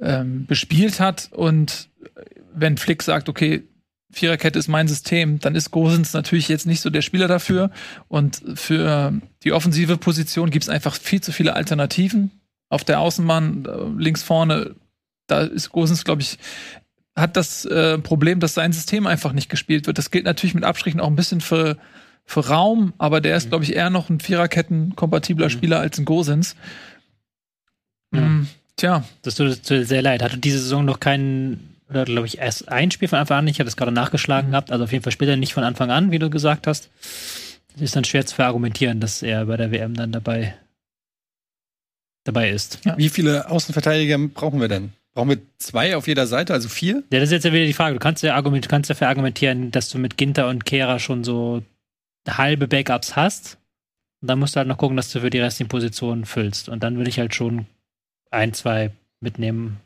ähm, 0.00 0.46
bespielt 0.46 1.00
hat. 1.00 1.30
Und 1.32 1.88
wenn 2.54 2.76
Flick 2.76 3.02
sagt, 3.02 3.28
okay, 3.28 3.64
Viererkette 4.10 4.58
ist 4.58 4.68
mein 4.68 4.88
System, 4.88 5.38
dann 5.38 5.54
ist 5.54 5.70
Gosens 5.70 6.12
natürlich 6.14 6.48
jetzt 6.48 6.66
nicht 6.66 6.80
so 6.80 6.88
der 6.88 7.02
Spieler 7.02 7.28
dafür. 7.28 7.70
Und 8.08 8.42
für 8.54 9.12
die 9.44 9.52
offensive 9.52 9.98
Position 9.98 10.50
gibt 10.50 10.64
es 10.64 10.68
einfach 10.68 10.94
viel 10.94 11.20
zu 11.20 11.32
viele 11.32 11.54
Alternativen. 11.54 12.30
Auf 12.70 12.84
der 12.84 13.00
Außenbahn, 13.00 13.66
äh, 13.66 14.00
links 14.00 14.22
vorne, 14.22 14.76
da 15.26 15.42
ist 15.42 15.70
Gosens, 15.70 16.04
glaube 16.04 16.22
ich, 16.22 16.38
hat 17.18 17.36
das 17.36 17.64
äh, 17.64 17.98
Problem, 17.98 18.40
dass 18.40 18.54
sein 18.54 18.72
System 18.72 19.06
einfach 19.06 19.32
nicht 19.32 19.48
gespielt 19.48 19.86
wird. 19.86 19.98
Das 19.98 20.10
gilt 20.10 20.24
natürlich 20.24 20.54
mit 20.54 20.64
Abstrichen 20.64 21.00
auch 21.00 21.08
ein 21.08 21.16
bisschen 21.16 21.40
für, 21.40 21.76
für 22.24 22.46
Raum, 22.46 22.92
aber 22.98 23.20
der 23.20 23.36
ist, 23.36 23.48
glaube 23.48 23.64
ich, 23.64 23.74
eher 23.74 23.90
noch 23.90 24.08
ein 24.08 24.20
Viererketten-kompatibler 24.20 25.50
Spieler 25.50 25.80
als 25.80 25.98
ein 25.98 26.04
Gosens. 26.04 26.56
Ja. 28.14 28.20
Mm, 28.20 28.48
tja, 28.76 29.04
Das 29.22 29.34
tut 29.34 29.48
es 29.48 29.62
tut 29.62 29.86
sehr 29.86 30.02
leid. 30.02 30.22
Hatte 30.22 30.38
diese 30.38 30.58
Saison 30.58 30.84
noch 30.84 31.00
keinen, 31.00 31.76
oder 31.90 32.04
glaube 32.04 32.26
ich, 32.26 32.38
erst 32.38 32.68
ein 32.68 32.90
Spiel 32.90 33.08
von 33.08 33.18
Anfang 33.18 33.38
an. 33.38 33.48
Ich 33.48 33.58
hatte 33.58 33.68
es 33.68 33.76
gerade 33.76 33.92
nachgeschlagen 33.92 34.50
gehabt. 34.50 34.70
Also 34.70 34.84
auf 34.84 34.92
jeden 34.92 35.02
Fall 35.02 35.12
spielt 35.12 35.30
er 35.30 35.36
nicht 35.36 35.54
von 35.54 35.64
Anfang 35.64 35.90
an, 35.90 36.10
wie 36.10 36.18
du 36.18 36.30
gesagt 36.30 36.66
hast. 36.66 36.90
Ist 37.78 37.94
dann 37.94 38.04
schwer 38.04 38.26
zu 38.26 38.34
verargumentieren, 38.34 39.00
dass 39.00 39.22
er 39.22 39.46
bei 39.46 39.56
der 39.56 39.70
WM 39.70 39.94
dann 39.94 40.10
dabei, 40.10 40.54
dabei 42.24 42.50
ist. 42.50 42.80
Ja. 42.84 42.96
Wie 42.98 43.08
viele 43.08 43.48
Außenverteidiger 43.48 44.18
brauchen 44.18 44.60
wir 44.60 44.68
denn? 44.68 44.92
Brauchen 45.18 45.30
wir 45.30 45.38
zwei 45.58 45.96
auf 45.96 46.06
jeder 46.06 46.28
Seite, 46.28 46.52
also 46.54 46.68
vier? 46.68 47.02
Ja, 47.12 47.18
das 47.18 47.24
ist 47.24 47.32
jetzt 47.32 47.44
ja 47.44 47.52
wieder 47.52 47.66
die 47.66 47.72
Frage. 47.72 47.94
Du 47.94 47.98
kannst 47.98 48.22
ja 48.22 48.36
argument, 48.36 48.64
du 48.64 48.68
kannst 48.68 48.88
dafür 48.88 49.08
argumentieren, 49.08 49.72
dass 49.72 49.88
du 49.90 49.98
mit 49.98 50.16
Ginter 50.16 50.46
und 50.48 50.64
Kehra 50.64 51.00
schon 51.00 51.24
so 51.24 51.64
halbe 52.28 52.68
Backups 52.68 53.16
hast. 53.16 53.58
Und 54.22 54.28
dann 54.28 54.38
musst 54.38 54.54
du 54.54 54.58
halt 54.58 54.68
noch 54.68 54.78
gucken, 54.78 54.96
dass 54.96 55.10
du 55.10 55.18
für 55.18 55.28
die 55.30 55.40
restlichen 55.40 55.68
Positionen 55.68 56.24
füllst. 56.24 56.68
Und 56.68 56.84
dann 56.84 56.98
würde 56.98 57.10
ich 57.10 57.18
halt 57.18 57.34
schon 57.34 57.66
ein, 58.30 58.54
zwei 58.54 58.92
mitnehmen 59.18 59.78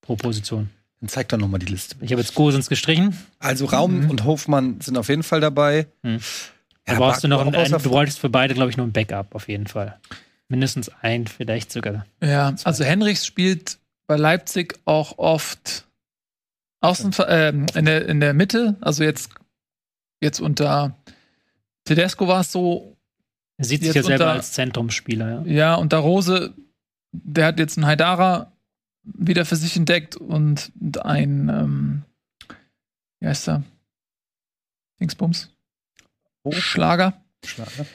pro 0.00 0.16
Position. 0.16 0.70
Dann 1.02 1.10
zeig 1.10 1.28
doch 1.28 1.36
noch 1.36 1.48
mal 1.48 1.58
die 1.58 1.66
Liste. 1.66 1.96
Ich 2.00 2.10
habe 2.12 2.22
jetzt 2.22 2.34
Gosens 2.34 2.70
gestrichen. 2.70 3.14
Also 3.38 3.66
Raum 3.66 4.04
Mhm. 4.04 4.10
und 4.10 4.24
Hofmann 4.24 4.80
sind 4.80 4.96
auf 4.96 5.10
jeden 5.10 5.24
Fall 5.24 5.42
dabei. 5.42 5.88
Mhm. 6.02 6.20
Ja, 6.88 6.94
Da 6.94 6.94
brauchst 6.94 7.22
du 7.22 7.28
noch 7.28 7.44
ein, 7.44 7.52
du 7.52 7.90
wolltest 7.90 8.18
für 8.18 8.30
beide, 8.30 8.54
glaube 8.54 8.70
ich, 8.70 8.78
nur 8.78 8.86
ein 8.86 8.92
Backup 8.92 9.34
auf 9.34 9.48
jeden 9.48 9.66
Fall. 9.66 9.98
Mindestens 10.48 10.90
ein, 11.02 11.26
vielleicht 11.26 11.70
sogar. 11.70 12.06
Ja, 12.22 12.54
also 12.64 12.82
Henrichs 12.82 13.26
spielt 13.26 13.76
bei 14.12 14.18
Leipzig 14.18 14.78
auch 14.84 15.16
oft 15.16 15.86
außen, 16.82 17.14
ähm, 17.28 17.64
in, 17.74 17.86
der, 17.86 18.06
in 18.06 18.20
der 18.20 18.34
Mitte. 18.34 18.76
Also 18.82 19.04
jetzt, 19.04 19.30
jetzt 20.20 20.38
unter 20.38 20.94
Tedesco 21.84 22.28
war 22.28 22.40
es 22.42 22.52
so, 22.52 22.94
Er 23.56 23.64
sieht 23.64 23.80
sich 23.80 23.86
Jetzt 23.94 23.96
ja 23.96 24.02
selber 24.02 24.24
unter- 24.24 24.34
als 24.34 24.52
Zentrumsspieler. 24.52 25.46
Ja. 25.46 25.52
ja, 25.52 25.74
unter 25.76 25.96
Rose, 25.98 26.52
der 27.12 27.46
hat 27.46 27.58
jetzt 27.58 27.78
einen 27.78 27.86
Haidara 27.86 28.52
wieder 29.02 29.46
für 29.46 29.56
sich 29.56 29.76
entdeckt 29.78 30.14
und 30.16 30.70
ein, 31.02 31.48
ähm, 31.48 32.02
wie 33.20 33.28
heißt 33.28 33.48
er? 33.48 33.62
Dingsbums? 35.00 35.48
Oh. 36.42 36.52
Schlager. 36.52 37.14
Schlager. 37.46 37.86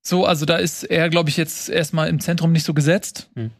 So, 0.00 0.24
also 0.24 0.46
da 0.46 0.56
ist 0.56 0.84
er, 0.84 1.10
glaube 1.10 1.28
ich, 1.28 1.36
jetzt 1.36 1.68
erstmal 1.68 2.08
im 2.08 2.20
Zentrum 2.20 2.52
nicht 2.52 2.64
so 2.64 2.72
gesetzt. 2.72 3.28
Hm. 3.34 3.50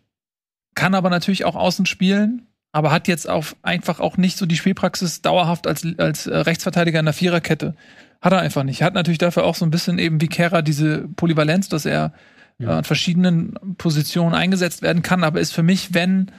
Kann 0.79 0.95
aber 0.95 1.11
natürlich 1.11 1.45
auch 1.45 1.57
außen 1.57 1.87
spielen, 1.87 2.47
aber 2.73 2.91
hat 2.91 3.09
jetzt 3.09 3.29
auf 3.29 3.57
einfach 3.63 4.01
auch 4.01 4.17
nicht 4.17 4.37
so 4.39 4.47
die 4.47 4.57
Spielpraxis 4.57 5.23
dauerhaft 5.23 5.67
als, 5.67 5.87
als 5.99 6.27
äh, 6.27 6.37
Rechtsverteidiger 6.37 6.99
in 7.01 7.05
der 7.07 7.15
Viererkette. 7.15 7.75
Hat 8.21 8.33
er 8.33 8.41
einfach 8.41 8.65
nicht. 8.65 8.83
Hat 8.83 8.95
natürlich 8.95 9.19
dafür 9.19 9.45
auch 9.45 9.55
so 9.55 9.65
ein 9.65 9.71
bisschen 9.71 9.99
eben 9.99 10.21
wie 10.21 10.27
Kehrer 10.29 10.63
diese 10.63 11.07
Polyvalenz, 11.17 11.69
dass 11.69 11.85
er 11.87 12.13
äh, 12.59 12.65
Ja. 12.65 12.79
an 12.79 12.85
verschiedenen 12.85 13.55
Positionen 13.79 14.35
eingesetzt 14.35 14.83
werden 14.83 15.03
kann, 15.03 15.23
aber 15.25 15.41
ist 15.41 15.53
für 15.53 15.63
mich, 15.63 15.95
wenn, 15.95 16.31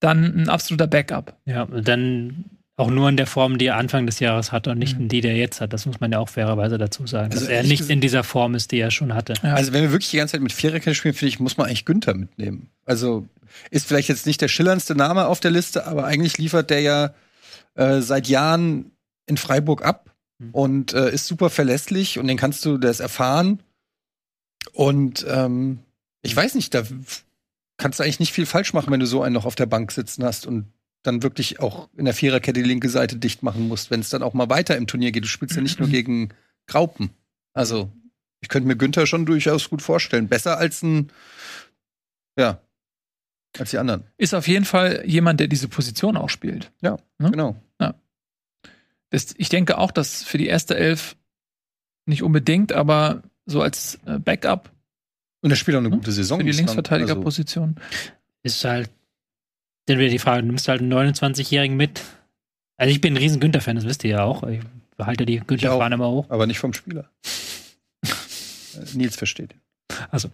dann 0.00 0.24
ein 0.24 0.48
absoluter 0.48 0.86
Backup. 0.86 1.34
ja, 1.44 1.66
dann 1.66 2.44
auch 2.76 2.90
nur 2.90 3.08
in 3.08 3.16
der 3.16 3.26
Form, 3.26 3.58
die 3.58 3.66
er 3.66 3.76
Anfang 3.76 4.06
des 4.06 4.20
Jahres 4.20 4.52
hatte 4.52 4.70
und 4.70 4.78
nicht 4.78 4.94
Mhm. 4.96 5.02
in 5.02 5.08
die, 5.08 5.20
die 5.20 5.26
er 5.28 5.34
jetzt 5.36 5.60
hat. 5.60 5.72
Das 5.72 5.84
muss 5.84 5.98
man 5.98 6.12
ja 6.12 6.20
auch 6.20 6.28
fairerweise 6.28 6.78
dazu 6.78 7.06
sagen. 7.08 7.32
Also 7.32 7.44
dass 7.46 7.48
er 7.52 7.64
nicht 7.64 7.90
in 7.90 8.00
dieser 8.00 8.22
Form 8.22 8.54
ist, 8.54 8.70
die 8.70 8.78
er 8.78 8.92
schon 8.92 9.14
hatte. 9.14 9.34
Ja. 9.42 9.54
Also 9.54 9.72
wenn 9.72 9.82
wir 9.82 9.90
wirklich 9.90 10.10
die 10.12 10.16
ganze 10.16 10.32
Zeit 10.32 10.42
mit 10.42 10.52
Viererkette 10.52 10.94
spielen, 10.94 11.14
finde 11.14 11.28
ich, 11.30 11.40
muss 11.40 11.56
man 11.56 11.66
eigentlich 11.66 11.84
Günther 11.84 12.14
mitnehmen. 12.14 12.68
Also 12.86 13.26
ist 13.70 13.86
vielleicht 13.86 14.08
jetzt 14.08 14.26
nicht 14.26 14.40
der 14.40 14.48
schillerndste 14.48 14.94
Name 14.94 15.26
auf 15.26 15.40
der 15.40 15.50
Liste, 15.50 15.86
aber 15.86 16.04
eigentlich 16.04 16.38
liefert 16.38 16.70
der 16.70 16.80
ja 16.80 17.14
äh, 17.74 18.00
seit 18.00 18.28
Jahren 18.28 18.92
in 19.26 19.36
Freiburg 19.36 19.84
ab 19.84 20.08
Mhm. 20.38 20.50
und 20.52 20.92
äh, 20.92 21.12
ist 21.12 21.26
super 21.26 21.50
verlässlich 21.50 22.18
und 22.18 22.26
den 22.28 22.36
kannst 22.36 22.64
du 22.64 22.78
das 22.78 23.00
erfahren. 23.00 23.62
Und 24.72 25.26
ähm, 25.28 25.80
ich 26.22 26.34
weiß 26.34 26.54
nicht, 26.54 26.74
da 26.74 26.84
kannst 27.76 27.98
du 27.98 28.02
eigentlich 28.04 28.20
nicht 28.20 28.32
viel 28.32 28.46
falsch 28.46 28.72
machen, 28.72 28.92
wenn 28.92 29.00
du 29.00 29.06
so 29.06 29.22
einen 29.22 29.34
noch 29.34 29.44
auf 29.44 29.54
der 29.54 29.66
Bank 29.66 29.92
sitzen 29.92 30.24
hast 30.24 30.46
und 30.46 30.66
dann 31.02 31.22
wirklich 31.22 31.60
auch 31.60 31.88
in 31.96 32.04
der 32.04 32.14
Viererkette 32.14 32.60
die 32.60 32.68
linke 32.68 32.88
Seite 32.88 33.16
dicht 33.16 33.42
machen 33.42 33.68
musst, 33.68 33.90
wenn 33.90 34.00
es 34.00 34.10
dann 34.10 34.22
auch 34.22 34.34
mal 34.34 34.50
weiter 34.50 34.76
im 34.76 34.86
Turnier 34.86 35.12
geht. 35.12 35.24
Du 35.24 35.28
spielst 35.28 35.56
ja 35.56 35.62
nicht 35.62 35.78
nur 35.78 35.88
gegen 35.96 36.30
Graupen. 36.66 37.10
Also 37.54 37.90
ich 38.40 38.48
könnte 38.48 38.68
mir 38.68 38.76
Günther 38.76 39.06
schon 39.06 39.26
durchaus 39.26 39.70
gut 39.70 39.82
vorstellen. 39.82 40.28
Besser 40.28 40.58
als 40.58 40.82
ein, 40.82 41.10
ja, 42.38 42.60
als 43.58 43.70
die 43.70 43.78
anderen. 43.78 44.04
Ist 44.16 44.34
auf 44.34 44.46
jeden 44.48 44.64
Fall 44.64 45.02
jemand, 45.06 45.40
der 45.40 45.48
diese 45.48 45.68
Position 45.68 46.16
auch 46.16 46.28
spielt. 46.30 46.70
Ja, 46.82 46.96
Ne? 47.18 47.30
genau. 47.30 47.56
Das, 49.10 49.34
ich 49.38 49.48
denke 49.48 49.78
auch, 49.78 49.90
dass 49.90 50.22
für 50.22 50.36
die 50.36 50.48
erste 50.48 50.76
Elf 50.76 51.16
nicht 52.04 52.22
unbedingt, 52.22 52.74
aber 52.74 53.22
so 53.46 53.62
als 53.62 53.98
äh, 54.04 54.18
Backup 54.18 54.70
Und 55.40 55.48
er 55.50 55.56
spielt 55.56 55.76
auch 55.76 55.80
eine 55.80 55.88
Hm? 55.90 55.96
gute 55.96 56.12
Saison. 56.12 56.40
für 56.40 56.44
die. 56.44 56.52
Linksverteidigerposition. 56.52 57.76
Ist 58.42 58.62
halt, 58.64 58.90
dann 59.86 59.98
wieder 59.98 60.10
die 60.10 60.18
Frage, 60.18 60.42
du 60.42 60.48
nimmst 60.48 60.68
halt 60.68 60.82
einen 60.82 60.92
29-Jährigen 60.92 61.78
mit. 61.78 62.02
Also 62.76 62.90
ich 62.90 63.00
bin 63.00 63.14
ein 63.14 63.16
riesen 63.16 63.40
Günther-Fan, 63.40 63.76
das 63.76 63.86
wisst 63.86 64.04
ihr 64.04 64.10
ja 64.10 64.24
auch. 64.24 64.42
Ich 64.46 64.60
halte 64.98 65.24
die 65.24 65.40
Günther-Fahne 65.40 65.94
immer 65.94 66.10
hoch. 66.10 66.24
Also, 66.24 66.34
aber 66.34 66.46
nicht 66.46 66.58
vom 66.58 66.74
Spieler. 66.74 67.08
Äh, 68.74 68.84
Nils 68.96 69.16
versteht. 69.16 69.54
Also, 70.10 70.28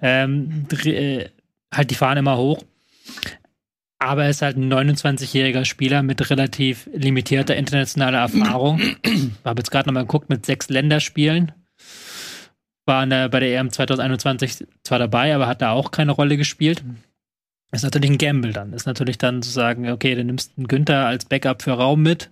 ähm, 0.00 0.66
äh, 0.84 1.28
halt 1.72 1.90
die 1.90 1.94
Fahne 1.94 2.20
immer 2.20 2.36
hoch. 2.36 2.62
Aber 3.98 4.24
er 4.24 4.30
ist 4.30 4.40
halt 4.40 4.56
ein 4.56 4.72
29-jähriger 4.72 5.66
Spieler 5.66 6.02
mit 6.02 6.30
relativ 6.30 6.88
limitierter 6.92 7.56
internationaler 7.56 8.18
Erfahrung. 8.18 8.80
Habe 9.44 9.60
jetzt 9.60 9.70
gerade 9.70 9.88
nochmal 9.88 10.04
geguckt, 10.04 10.30
mit 10.30 10.46
sechs 10.46 10.70
Länderspielen. 10.70 11.52
War 12.86 13.06
der, 13.06 13.28
bei 13.28 13.40
der 13.40 13.58
EM 13.58 13.70
2021 13.70 14.66
zwar 14.84 14.98
dabei, 14.98 15.34
aber 15.34 15.46
hat 15.46 15.60
da 15.60 15.72
auch 15.72 15.90
keine 15.90 16.12
Rolle 16.12 16.38
gespielt. 16.38 16.82
Ist 17.72 17.84
natürlich 17.84 18.10
ein 18.10 18.18
Gamble 18.18 18.52
dann. 18.52 18.72
Ist 18.72 18.86
natürlich 18.86 19.18
dann 19.18 19.42
zu 19.42 19.50
sagen, 19.50 19.90
okay, 19.90 20.14
du 20.14 20.24
nimmst 20.24 20.52
einen 20.56 20.66
Günther 20.66 21.06
als 21.06 21.26
Backup 21.26 21.62
für 21.62 21.72
Raum 21.72 22.02
mit. 22.02 22.30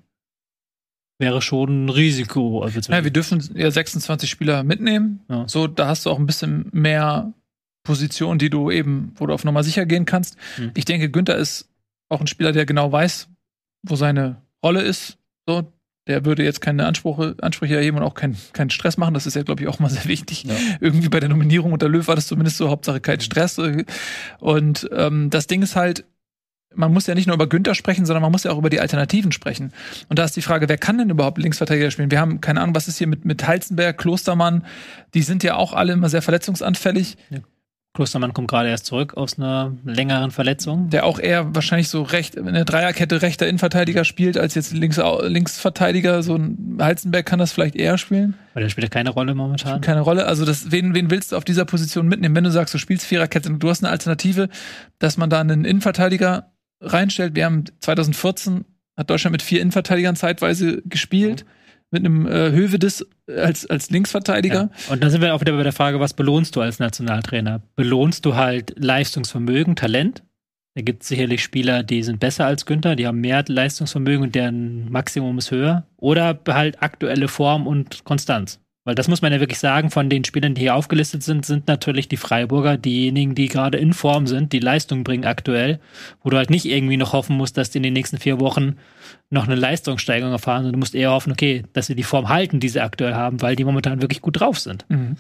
Wäre 1.19 1.43
schon 1.43 1.85
ein 1.85 1.89
Risiko. 1.91 2.63
Also 2.63 2.81
Ja, 2.91 3.05
wir 3.05 3.11
dürfen 3.11 3.47
ja 3.55 3.71
26 3.71 4.31
Spieler 4.31 4.63
mitnehmen. 4.63 5.21
Ja. 5.29 5.47
So, 5.49 5.67
da 5.67 5.87
hast 5.89 6.07
du 6.07 6.11
auch 6.11 6.19
ein 6.19 6.27
bisschen 6.27 6.69
mehr 6.73 7.33
Positionen, 7.89 8.39
die 8.39 8.51
du 8.51 8.71
eben, 8.71 9.13
wo 9.17 9.25
du 9.25 9.33
auf 9.33 9.45
Nummer 9.45 9.65
sicher 9.65 9.87
gehen 9.87 10.05
kannst. 10.05 10.37
Hm. 10.57 10.73
Ich 10.75 10.85
denke, 10.85 11.09
Günther 11.09 11.37
ist 11.37 11.71
auch 12.11 12.21
ein 12.21 12.27
Spieler, 12.27 12.53
der 12.53 12.67
genau 12.67 12.93
weiß, 12.93 13.29
wo 13.83 13.97
seine 13.97 14.43
Rolle 14.63 14.83
ist. 14.83 15.17
So, 15.47 15.73
der 16.07 16.27
würde 16.27 16.45
jetzt 16.45 16.61
keine 16.61 16.85
Ansprüche, 16.85 17.35
Ansprüche 17.41 17.77
erheben 17.77 17.97
und 17.97 18.03
auch 18.03 18.13
keinen 18.13 18.37
keinen 18.53 18.69
Stress 18.69 18.99
machen. 18.99 19.15
Das 19.15 19.27
ist 19.27 19.37
ja, 19.37 19.43
glaube 19.43 19.63
ich, 19.63 19.69
auch 19.69 19.79
mal 19.79 19.89
sehr 19.89 20.05
wichtig. 20.05 20.45
Ja. 20.45 20.55
Irgendwie 20.81 21.09
bei 21.09 21.19
der 21.19 21.31
Nominierung 21.31 21.73
unter 21.73 21.89
Löw 21.89 22.07
war 22.07 22.15
das 22.15 22.27
zumindest 22.27 22.59
so, 22.59 22.69
Hauptsache 22.69 23.01
kein 23.01 23.21
Stress. 23.21 23.59
Und 24.39 24.89
ähm, 24.93 25.31
das 25.31 25.47
Ding 25.47 25.63
ist 25.63 25.75
halt, 25.75 26.05
man 26.75 26.93
muss 26.93 27.07
ja 27.07 27.15
nicht 27.15 27.27
nur 27.27 27.37
über 27.37 27.47
Günther 27.47 27.75
sprechen, 27.75 28.05
sondern 28.05 28.21
man 28.21 28.33
muss 28.33 28.45
ja 28.45 28.51
auch 28.51 28.59
über 28.59 28.69
die 28.69 28.81
Alternativen 28.81 29.33
sprechen. 29.33 29.73
Und 30.11 30.19
da 30.19 30.25
ist 30.25 30.37
die 30.37 30.43
Frage, 30.43 30.69
wer 30.69 30.77
kann 30.77 30.99
denn 30.99 31.09
überhaupt 31.09 31.39
Linksverteidiger 31.39 31.91
spielen? 31.91 32.11
Wir 32.11 32.21
haben 32.21 32.43
keine 32.43 32.61
Ahnung, 32.61 32.75
was 32.75 32.87
ist 32.87 32.99
hier 32.99 33.07
mit, 33.07 33.25
mit 33.25 33.47
Heizenberg, 33.47 33.97
Klostermann, 33.97 34.67
die 35.15 35.23
sind 35.23 35.43
ja 35.43 35.57
auch 35.57 35.73
alle 35.73 35.95
immer 35.95 36.11
sehr 36.11 36.21
verletzungsanfällig. 36.21 37.17
Klostermann 37.99 38.33
kommt 38.33 38.47
gerade 38.47 38.69
erst 38.69 38.87
zurück 38.87 39.17
aus 39.17 39.39
einer 39.39 39.73
längeren 39.85 40.31
Verletzung. 40.31 40.89
der 40.89 41.05
auch 41.05 41.19
eher 41.19 41.53
wahrscheinlich 41.57 41.89
so 41.89 42.03
recht 42.03 42.37
in 42.37 42.55
der 42.55 42.65
Dreierkette 42.65 43.23
rechter 43.23 43.49
Innenverteidiger 43.49 44.05
spielt, 44.05 44.39
als 44.39 44.55
jetzt 44.55 44.73
links, 44.73 45.01
Linksverteidiger. 45.23 46.23
So 46.23 46.37
ein 46.37 46.79
Heizenberg 46.81 47.27
kann 47.27 47.41
das 47.41 47.51
vielleicht 47.51 47.75
eher 47.75 47.99
spielen. 47.99 48.35
Weil 48.55 48.63
der 48.63 48.71
spielt 48.71 48.85
ja 48.85 48.89
keine 48.89 49.11
Rolle 49.11 49.35
momentan. 49.35 49.81
Keine 49.81 50.03
Rolle. 50.03 50.27
Also 50.27 50.45
das, 50.45 50.71
wen, 50.71 50.95
wen 50.95 51.11
willst 51.11 51.33
du 51.33 51.37
auf 51.37 51.43
dieser 51.43 51.65
Position 51.65 52.07
mitnehmen, 52.07 52.37
wenn 52.37 52.45
du 52.45 52.53
sagst, 52.53 52.73
du 52.73 52.79
spielst 52.79 53.05
Viererkette 53.05 53.49
und 53.49 53.59
du 53.59 53.69
hast 53.69 53.83
eine 53.83 53.91
Alternative, 53.91 54.49
dass 55.01 55.17
man 55.17 55.29
da 55.29 55.41
einen 55.41 55.65
Innenverteidiger 55.65 56.53
reinstellt. 56.81 57.35
Wir 57.35 57.47
haben 57.47 57.65
2014 57.81 58.65
hat 58.97 59.11
Deutschland 59.11 59.33
mit 59.33 59.43
vier 59.43 59.61
Innenverteidigern 59.61 60.15
zeitweise 60.15 60.83
gespielt. 60.85 61.45
Mit 61.91 62.05
einem 62.05 62.27
äh, 62.27 62.51
Hövedes 62.51 63.07
als, 63.27 63.65
als 63.67 63.91
Linksverteidiger. 63.91 64.71
Ja. 64.71 64.93
Und 64.93 65.03
dann 65.03 65.11
sind 65.11 65.23
wir 65.23 65.35
auch 65.35 65.41
wieder 65.41 65.57
bei 65.57 65.63
der 65.63 65.73
Frage, 65.73 66.01
was 66.01 66.13
belohnst 66.13 66.55
du 66.55 66.61
als 66.61 66.79
Nationaltrainer? 66.79 67.63
Belohnst 67.77 68.27
du 68.27 68.35
halt 68.35 68.75
Leistungsvermögen, 68.77 69.75
Talent? 69.75 70.23
Da 70.75 70.83
gibt 70.83 71.03
es 71.03 71.09
sicherlich 71.09 71.43
Spieler, 71.43 71.83
die 71.83 72.03
sind 72.03 72.21
besser 72.21 72.47
als 72.47 72.67
Günther, 72.67 72.95
die 72.95 73.07
haben 73.07 73.21
mehr 73.21 73.45
Leistungsvermögen 73.47 74.23
und 74.23 74.35
deren 74.35 74.91
Maximum 74.93 75.39
ist 75.39 75.51
höher. 75.51 75.87
Oder 75.97 76.39
halt 76.47 76.83
aktuelle 76.83 77.27
Form 77.27 77.67
und 77.67 78.05
Konstanz. 78.05 78.61
Weil 78.85 78.95
das 78.95 79.09
muss 79.09 79.21
man 79.21 79.33
ja 79.33 79.41
wirklich 79.41 79.59
sagen, 79.59 79.91
von 79.91 80.09
den 80.09 80.25
Spielern, 80.25 80.55
die 80.55 80.63
hier 80.63 80.75
aufgelistet 80.75 81.23
sind, 81.23 81.45
sind 81.45 81.69
natürlich 81.69 82.09
die 82.09 82.17
Freiburger 82.17 82.79
diejenigen, 82.79 83.35
die 83.35 83.49
gerade 83.49 83.77
in 83.77 83.93
Form 83.93 84.27
sind, 84.27 84.53
die 84.55 84.61
Leistung 84.61 85.05
bringen 85.05 85.27
aktuell, 85.27 85.79
wo 86.23 86.31
du 86.31 86.37
halt 86.37 86.49
nicht 86.49 86.65
irgendwie 86.65 86.97
noch 86.97 87.13
hoffen 87.13 87.37
musst, 87.37 87.59
dass 87.59 87.71
die 87.71 87.79
in 87.79 87.83
den 87.83 87.93
nächsten 87.93 88.19
vier 88.19 88.41
Wochen 88.41 88.77
noch 89.31 89.47
eine 89.47 89.57
Leistungssteigerung 89.57 90.33
erfahren, 90.33 90.63
sondern 90.63 90.75
du 90.75 90.79
musst 90.79 90.95
eher 90.95 91.11
hoffen, 91.11 91.33
okay, 91.33 91.65
dass 91.73 91.87
sie 91.87 91.95
die 91.95 92.03
Form 92.03 92.29
halten, 92.29 92.61
die 92.61 92.69
sie 92.69 92.81
aktuell 92.81 93.15
haben, 93.15 93.43
weil 93.43 93.57
die 93.57 93.65
momentan 93.65 94.01
wirklich 94.01 94.23
gut 94.23 94.41
drauf 94.41 94.59
sind. 94.59 94.87
Mhm. 94.89 95.17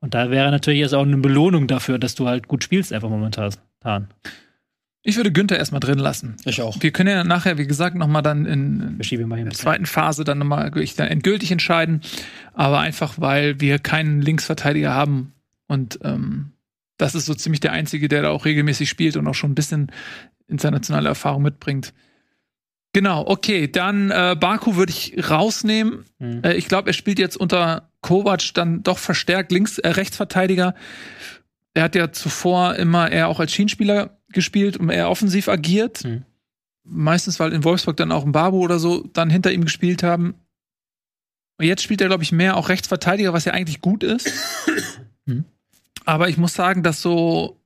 Und 0.00 0.14
da 0.14 0.30
wäre 0.30 0.50
natürlich 0.50 0.80
jetzt 0.80 0.94
auch 0.94 1.02
eine 1.02 1.16
Belohnung 1.18 1.66
dafür, 1.66 1.98
dass 1.98 2.14
du 2.14 2.26
halt 2.26 2.48
gut 2.48 2.64
spielst, 2.64 2.92
einfach 2.92 3.08
momentan. 3.08 3.52
Ich 5.02 5.16
würde 5.16 5.30
Günther 5.30 5.56
erstmal 5.56 5.80
drin 5.80 5.98
lassen. 5.98 6.36
Ich 6.44 6.62
auch. 6.62 6.82
Wir 6.82 6.90
können 6.90 7.10
ja 7.10 7.22
nachher, 7.22 7.58
wie 7.58 7.66
gesagt, 7.66 7.94
nochmal 7.94 8.22
dann 8.22 8.44
in, 8.44 8.98
der 8.98 9.50
zweiten 9.52 9.86
Phase 9.86 10.24
dann 10.24 10.38
nochmal 10.38 10.64
wirklich 10.64 10.96
dann 10.96 11.06
endgültig 11.06 11.52
entscheiden. 11.52 12.00
Aber 12.54 12.80
einfach, 12.80 13.14
weil 13.16 13.60
wir 13.60 13.78
keinen 13.78 14.20
Linksverteidiger 14.20 14.92
haben. 14.92 15.32
Und 15.68 16.00
ähm, 16.02 16.52
das 16.96 17.14
ist 17.14 17.26
so 17.26 17.34
ziemlich 17.34 17.60
der 17.60 17.72
Einzige, 17.72 18.08
der 18.08 18.22
da 18.22 18.30
auch 18.30 18.44
regelmäßig 18.46 18.88
spielt 18.88 19.16
und 19.16 19.28
auch 19.28 19.34
schon 19.34 19.52
ein 19.52 19.54
bisschen 19.54 19.92
internationale 20.48 21.08
Erfahrung 21.08 21.42
mitbringt. 21.42 21.92
Genau, 22.92 23.26
okay, 23.26 23.68
dann 23.70 24.10
äh, 24.10 24.36
Baku 24.38 24.76
würde 24.76 24.90
ich 24.90 25.30
rausnehmen. 25.30 26.04
Mhm. 26.18 26.42
Äh, 26.42 26.54
ich 26.54 26.66
glaube, 26.68 26.88
er 26.88 26.92
spielt 26.94 27.18
jetzt 27.18 27.36
unter 27.36 27.90
Kovac 28.00 28.54
dann 28.54 28.82
doch 28.82 28.98
verstärkt 28.98 29.52
links 29.52 29.78
äh, 29.78 29.88
Rechtsverteidiger. 29.88 30.74
Er 31.74 31.82
hat 31.82 31.94
ja 31.94 32.10
zuvor 32.10 32.76
immer 32.76 33.10
eher 33.10 33.28
auch 33.28 33.38
als 33.38 33.52
Schienenspieler 33.52 34.18
gespielt 34.30 34.76
und 34.76 34.88
eher 34.88 35.10
offensiv 35.10 35.48
agiert. 35.48 36.04
Mhm. 36.04 36.24
Meistens, 36.84 37.38
weil 37.38 37.52
in 37.52 37.64
Wolfsburg 37.64 37.96
dann 37.96 38.12
auch 38.12 38.24
ein 38.24 38.32
Babu 38.32 38.60
oder 38.60 38.78
so 38.78 39.06
dann 39.12 39.28
hinter 39.28 39.52
ihm 39.52 39.64
gespielt 39.64 40.02
haben. 40.02 40.34
Und 41.58 41.66
jetzt 41.66 41.82
spielt 41.82 42.00
er, 42.00 42.08
glaube 42.08 42.22
ich, 42.22 42.32
mehr 42.32 42.56
auch 42.56 42.68
Rechtsverteidiger, 42.68 43.32
was 43.32 43.44
ja 43.44 43.52
eigentlich 43.52 43.80
gut 43.80 44.02
ist. 44.02 44.32
Mhm. 45.28 45.44
Aber 46.04 46.28
ich 46.28 46.36
muss 46.36 46.54
sagen, 46.54 46.84
dass 46.84 47.02
so 47.02 47.60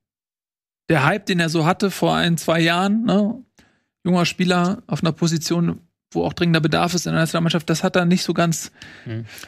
der 0.89 1.05
Hype, 1.05 1.27
den 1.27 1.41
er 1.41 1.51
so 1.51 1.67
hatte 1.67 1.91
vor 1.91 2.17
ein, 2.17 2.39
zwei 2.39 2.59
Jahren, 2.59 3.05
ne, 3.05 3.45
junger 4.05 4.27
Spieler 4.27 4.83
auf 4.87 5.03
einer 5.03 5.13
Position, 5.13 5.81
wo 6.13 6.25
auch 6.25 6.33
dringender 6.33 6.61
Bedarf 6.61 6.95
ist 6.95 7.07
in 7.07 7.13
der 7.13 7.21
Nationalmannschaft, 7.23 7.69
das 7.71 7.85
hat 7.85 7.97
er 7.97 8.05
nicht 8.05 8.23
so 8.25 8.35
ganz 8.35 8.71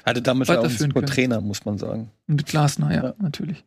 Hatte 0.04 0.22
damals 0.22 0.50
auch 0.50 0.62
einen 0.64 0.70
super. 0.76 1.04
Trainer, 1.04 1.40
muss 1.40 1.64
man 1.64 1.78
sagen. 1.78 2.10
mit 2.26 2.46
Glasner, 2.46 2.94
ja, 2.94 3.04
Ja. 3.04 3.14
natürlich. 3.18 3.64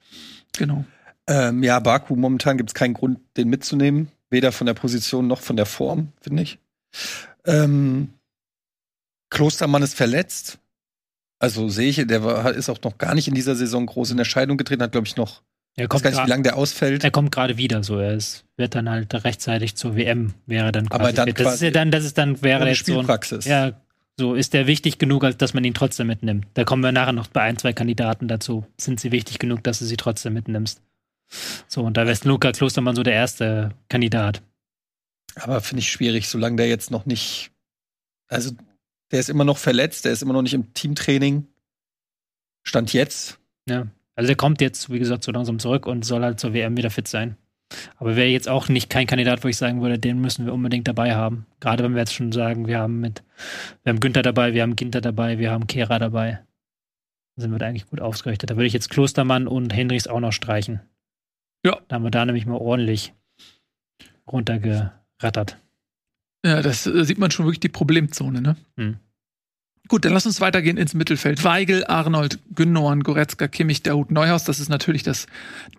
Genau. 0.57 0.85
Ähm, 1.27 1.63
ja, 1.63 1.79
Baku, 1.79 2.15
momentan 2.15 2.57
gibt 2.57 2.69
es 2.69 2.73
keinen 2.73 2.93
Grund, 2.93 3.19
den 3.35 3.49
mitzunehmen. 3.49 4.09
Weder 4.29 4.51
von 4.51 4.67
der 4.67 4.73
Position 4.75 5.27
noch 5.27 5.41
von 5.41 5.55
der 5.55 5.65
Form, 5.65 6.09
finde 6.21 6.43
ich. 6.43 6.59
Ähm, 7.45 8.09
Klostermann 9.29 9.83
ist 9.83 9.95
verletzt. 9.95 10.59
Also 11.39 11.67
sehe 11.67 11.89
ich, 11.89 12.07
der 12.07 12.23
war, 12.23 12.53
ist 12.53 12.69
auch 12.69 12.81
noch 12.83 12.97
gar 12.97 13.13
nicht 13.13 13.27
in 13.27 13.35
dieser 13.35 13.55
Saison 13.55 13.85
groß 13.85 14.11
in 14.11 14.19
Erscheinung 14.19 14.57
getreten, 14.57 14.81
hat, 14.83 14.93
glaube 14.93 15.07
ich, 15.07 15.15
noch, 15.15 15.41
Er 15.77 15.85
ich 15.85 15.89
weiß 15.89 15.89
kommt, 15.89 16.03
gar 16.03 16.11
nicht, 16.11 16.25
wie 16.25 16.29
lange 16.29 16.43
der 16.43 16.55
ausfällt. 16.55 17.03
er 17.03 17.11
kommt 17.11 17.31
gerade 17.31 17.57
wieder 17.57 17.83
so. 17.83 17.97
Er 17.99 18.13
ist, 18.13 18.45
wird 18.55 18.75
dann 18.75 18.89
halt 18.89 19.13
rechtzeitig 19.13 19.75
zur 19.75 19.95
WM, 19.95 20.33
wäre 20.45 20.71
dann 20.71 20.87
Aber 20.89 21.11
dann. 21.11 21.27
Das 21.27 21.27
ist 21.27 21.35
quasi 21.35 21.65
ja 21.65 21.71
dann, 21.71 21.91
das 21.91 22.05
ist 22.05 22.17
dann, 22.17 22.41
wäre 22.41 22.67
jetzt 22.67 22.85
so 22.85 22.93
ein, 22.93 22.99
Spielpraxis. 22.99 23.45
Ja, 23.45 23.73
so 24.17 24.35
ist 24.35 24.53
der 24.53 24.67
wichtig 24.67 24.97
genug, 24.97 25.25
als 25.25 25.37
dass 25.37 25.53
man 25.53 25.65
ihn 25.65 25.73
trotzdem 25.73 26.07
mitnimmt. 26.07 26.47
Da 26.53 26.63
kommen 26.63 26.81
wir 26.81 26.93
nachher 26.93 27.11
noch 27.11 27.27
bei 27.27 27.41
ein, 27.41 27.57
zwei 27.57 27.73
Kandidaten 27.73 28.29
dazu. 28.29 28.65
Sind 28.79 29.01
sie 29.01 29.11
wichtig 29.11 29.39
genug, 29.39 29.63
dass 29.63 29.79
du 29.79 29.85
sie 29.85 29.97
trotzdem 29.97 30.33
mitnimmst? 30.33 30.81
So, 31.67 31.83
und 31.83 31.97
da 31.97 32.07
wäre 32.07 32.17
Luca 32.23 32.51
Klostermann 32.53 32.95
so 32.95 33.03
der 33.03 33.13
erste 33.13 33.71
Kandidat. 33.89 34.41
Aber 35.35 35.59
finde 35.59 35.81
ich 35.81 35.91
schwierig, 35.91 36.29
solange 36.29 36.55
der 36.55 36.69
jetzt 36.69 36.91
noch 36.91 37.05
nicht. 37.05 37.51
Also, 38.27 38.51
der 39.11 39.19
ist 39.19 39.29
immer 39.29 39.43
noch 39.43 39.57
verletzt, 39.57 40.05
der 40.05 40.13
ist 40.13 40.23
immer 40.23 40.33
noch 40.33 40.41
nicht 40.41 40.53
im 40.53 40.73
Teamtraining. 40.73 41.47
Stand 42.63 42.93
jetzt. 42.93 43.39
Ja. 43.67 43.87
Also 44.15 44.27
der 44.27 44.35
kommt 44.35 44.61
jetzt, 44.61 44.89
wie 44.89 44.99
gesagt, 44.99 45.23
so 45.23 45.31
langsam 45.31 45.59
zurück 45.59 45.85
und 45.85 46.05
soll 46.05 46.23
halt 46.23 46.39
zur 46.39 46.53
WM 46.53 46.77
wieder 46.77 46.89
fit 46.89 47.07
sein. 47.07 47.37
Aber 47.97 48.15
wäre 48.15 48.27
jetzt 48.27 48.47
auch 48.47 48.69
nicht 48.69 48.89
kein 48.89 49.07
Kandidat, 49.07 49.43
wo 49.43 49.47
ich 49.47 49.57
sagen 49.57 49.81
würde, 49.81 49.99
den 49.99 50.21
müssen 50.21 50.45
wir 50.45 50.53
unbedingt 50.53 50.87
dabei 50.87 51.15
haben. 51.15 51.45
Gerade 51.59 51.83
wenn 51.83 51.93
wir 51.93 51.99
jetzt 51.99 52.13
schon 52.13 52.31
sagen, 52.31 52.67
wir 52.67 52.79
haben 52.79 52.99
mit, 52.99 53.23
wir 53.83 53.91
haben 53.91 53.99
Günther 53.99 54.21
dabei, 54.21 54.53
wir 54.53 54.61
haben 54.61 54.75
Ginter 54.75 55.01
dabei, 55.01 55.39
wir 55.39 55.51
haben 55.51 55.67
Kehra 55.67 55.99
dabei. 55.99 56.43
Dann 57.35 57.41
sind 57.41 57.51
wir 57.51 57.59
da 57.59 57.67
eigentlich 57.67 57.87
gut 57.87 58.01
ausgerichtet. 58.01 58.49
Da 58.49 58.55
würde 58.55 58.67
ich 58.67 58.73
jetzt 58.73 58.89
Klostermann 58.89 59.47
und 59.47 59.73
Henrichs 59.73 60.07
auch 60.07 60.19
noch 60.19 60.31
streichen. 60.31 60.81
Ja. 61.65 61.79
Da 61.87 61.95
haben 61.95 62.03
wir 62.03 62.11
da 62.11 62.25
nämlich 62.25 62.45
mal 62.45 62.57
ordentlich 62.57 63.13
runtergerattert. 64.27 65.57
Ja, 66.45 66.61
das 66.61 66.85
äh, 66.85 67.03
sieht 67.03 67.17
man 67.17 67.31
schon 67.31 67.45
wirklich 67.45 67.59
die 67.59 67.69
Problemzone, 67.69 68.41
ne? 68.41 68.55
Hm. 68.77 68.97
Gut, 69.87 70.03
dann 70.03 70.13
lass 70.13 70.25
uns 70.25 70.41
weitergehen 70.41 70.77
ins 70.77 70.95
Mittelfeld. 70.95 71.43
Weigel, 71.43 71.85
Arnold, 71.85 72.39
Gündogan, 72.55 73.03
Goretzka, 73.03 73.47
Kimmich, 73.47 73.83
Dahut, 73.83 74.09
Neuhaus. 74.11 74.43
Das 74.43 74.59
ist 74.59 74.67
natürlich 74.69 75.03
das 75.03 75.27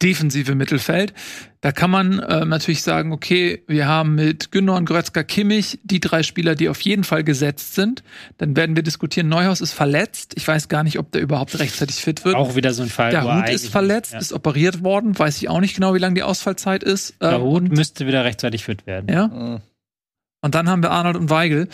defensive 0.00 0.54
Mittelfeld. 0.54 1.12
Da 1.60 1.72
kann 1.72 1.90
man 1.90 2.20
äh, 2.20 2.44
natürlich 2.44 2.82
sagen, 2.82 3.12
okay, 3.12 3.64
wir 3.66 3.88
haben 3.88 4.14
mit 4.14 4.52
Gündogan, 4.52 4.84
Goretzka, 4.84 5.24
Kimmich 5.24 5.80
die 5.82 5.98
drei 5.98 6.22
Spieler, 6.22 6.54
die 6.54 6.68
auf 6.68 6.80
jeden 6.82 7.02
Fall 7.02 7.24
gesetzt 7.24 7.74
sind. 7.74 8.04
Dann 8.38 8.54
werden 8.56 8.76
wir 8.76 8.84
diskutieren, 8.84 9.28
Neuhaus 9.28 9.60
ist 9.60 9.72
verletzt. 9.72 10.34
Ich 10.36 10.46
weiß 10.46 10.68
gar 10.68 10.84
nicht, 10.84 10.98
ob 11.00 11.10
der 11.10 11.22
überhaupt 11.22 11.58
rechtzeitig 11.58 11.96
fit 11.96 12.24
wird. 12.24 12.36
Auch 12.36 12.54
wieder 12.54 12.72
so 12.72 12.84
ein 12.84 12.88
Fall. 12.88 13.10
Dahut 13.10 13.48
ist 13.48 13.68
verletzt, 13.68 14.12
Ja. 14.12 14.18
ist 14.20 14.32
operiert 14.32 14.84
worden. 14.84 15.18
Weiß 15.18 15.36
ich 15.38 15.48
auch 15.48 15.60
nicht 15.60 15.74
genau, 15.74 15.94
wie 15.94 15.98
lange 15.98 16.14
die 16.14 16.22
Ausfallzeit 16.22 16.84
ist. 16.84 17.10
Ähm, 17.20 17.30
Dahut 17.30 17.62
und, 17.62 17.72
müsste 17.72 18.06
wieder 18.06 18.24
rechtzeitig 18.24 18.62
fit 18.64 18.86
werden. 18.86 19.06
ja. 19.12 19.56
Äh, 19.56 19.60
und 20.42 20.54
dann 20.54 20.68
haben 20.70 20.82
wir 20.82 20.92
Arnold 20.92 21.16
und 21.16 21.28
Weigel. 21.30 21.66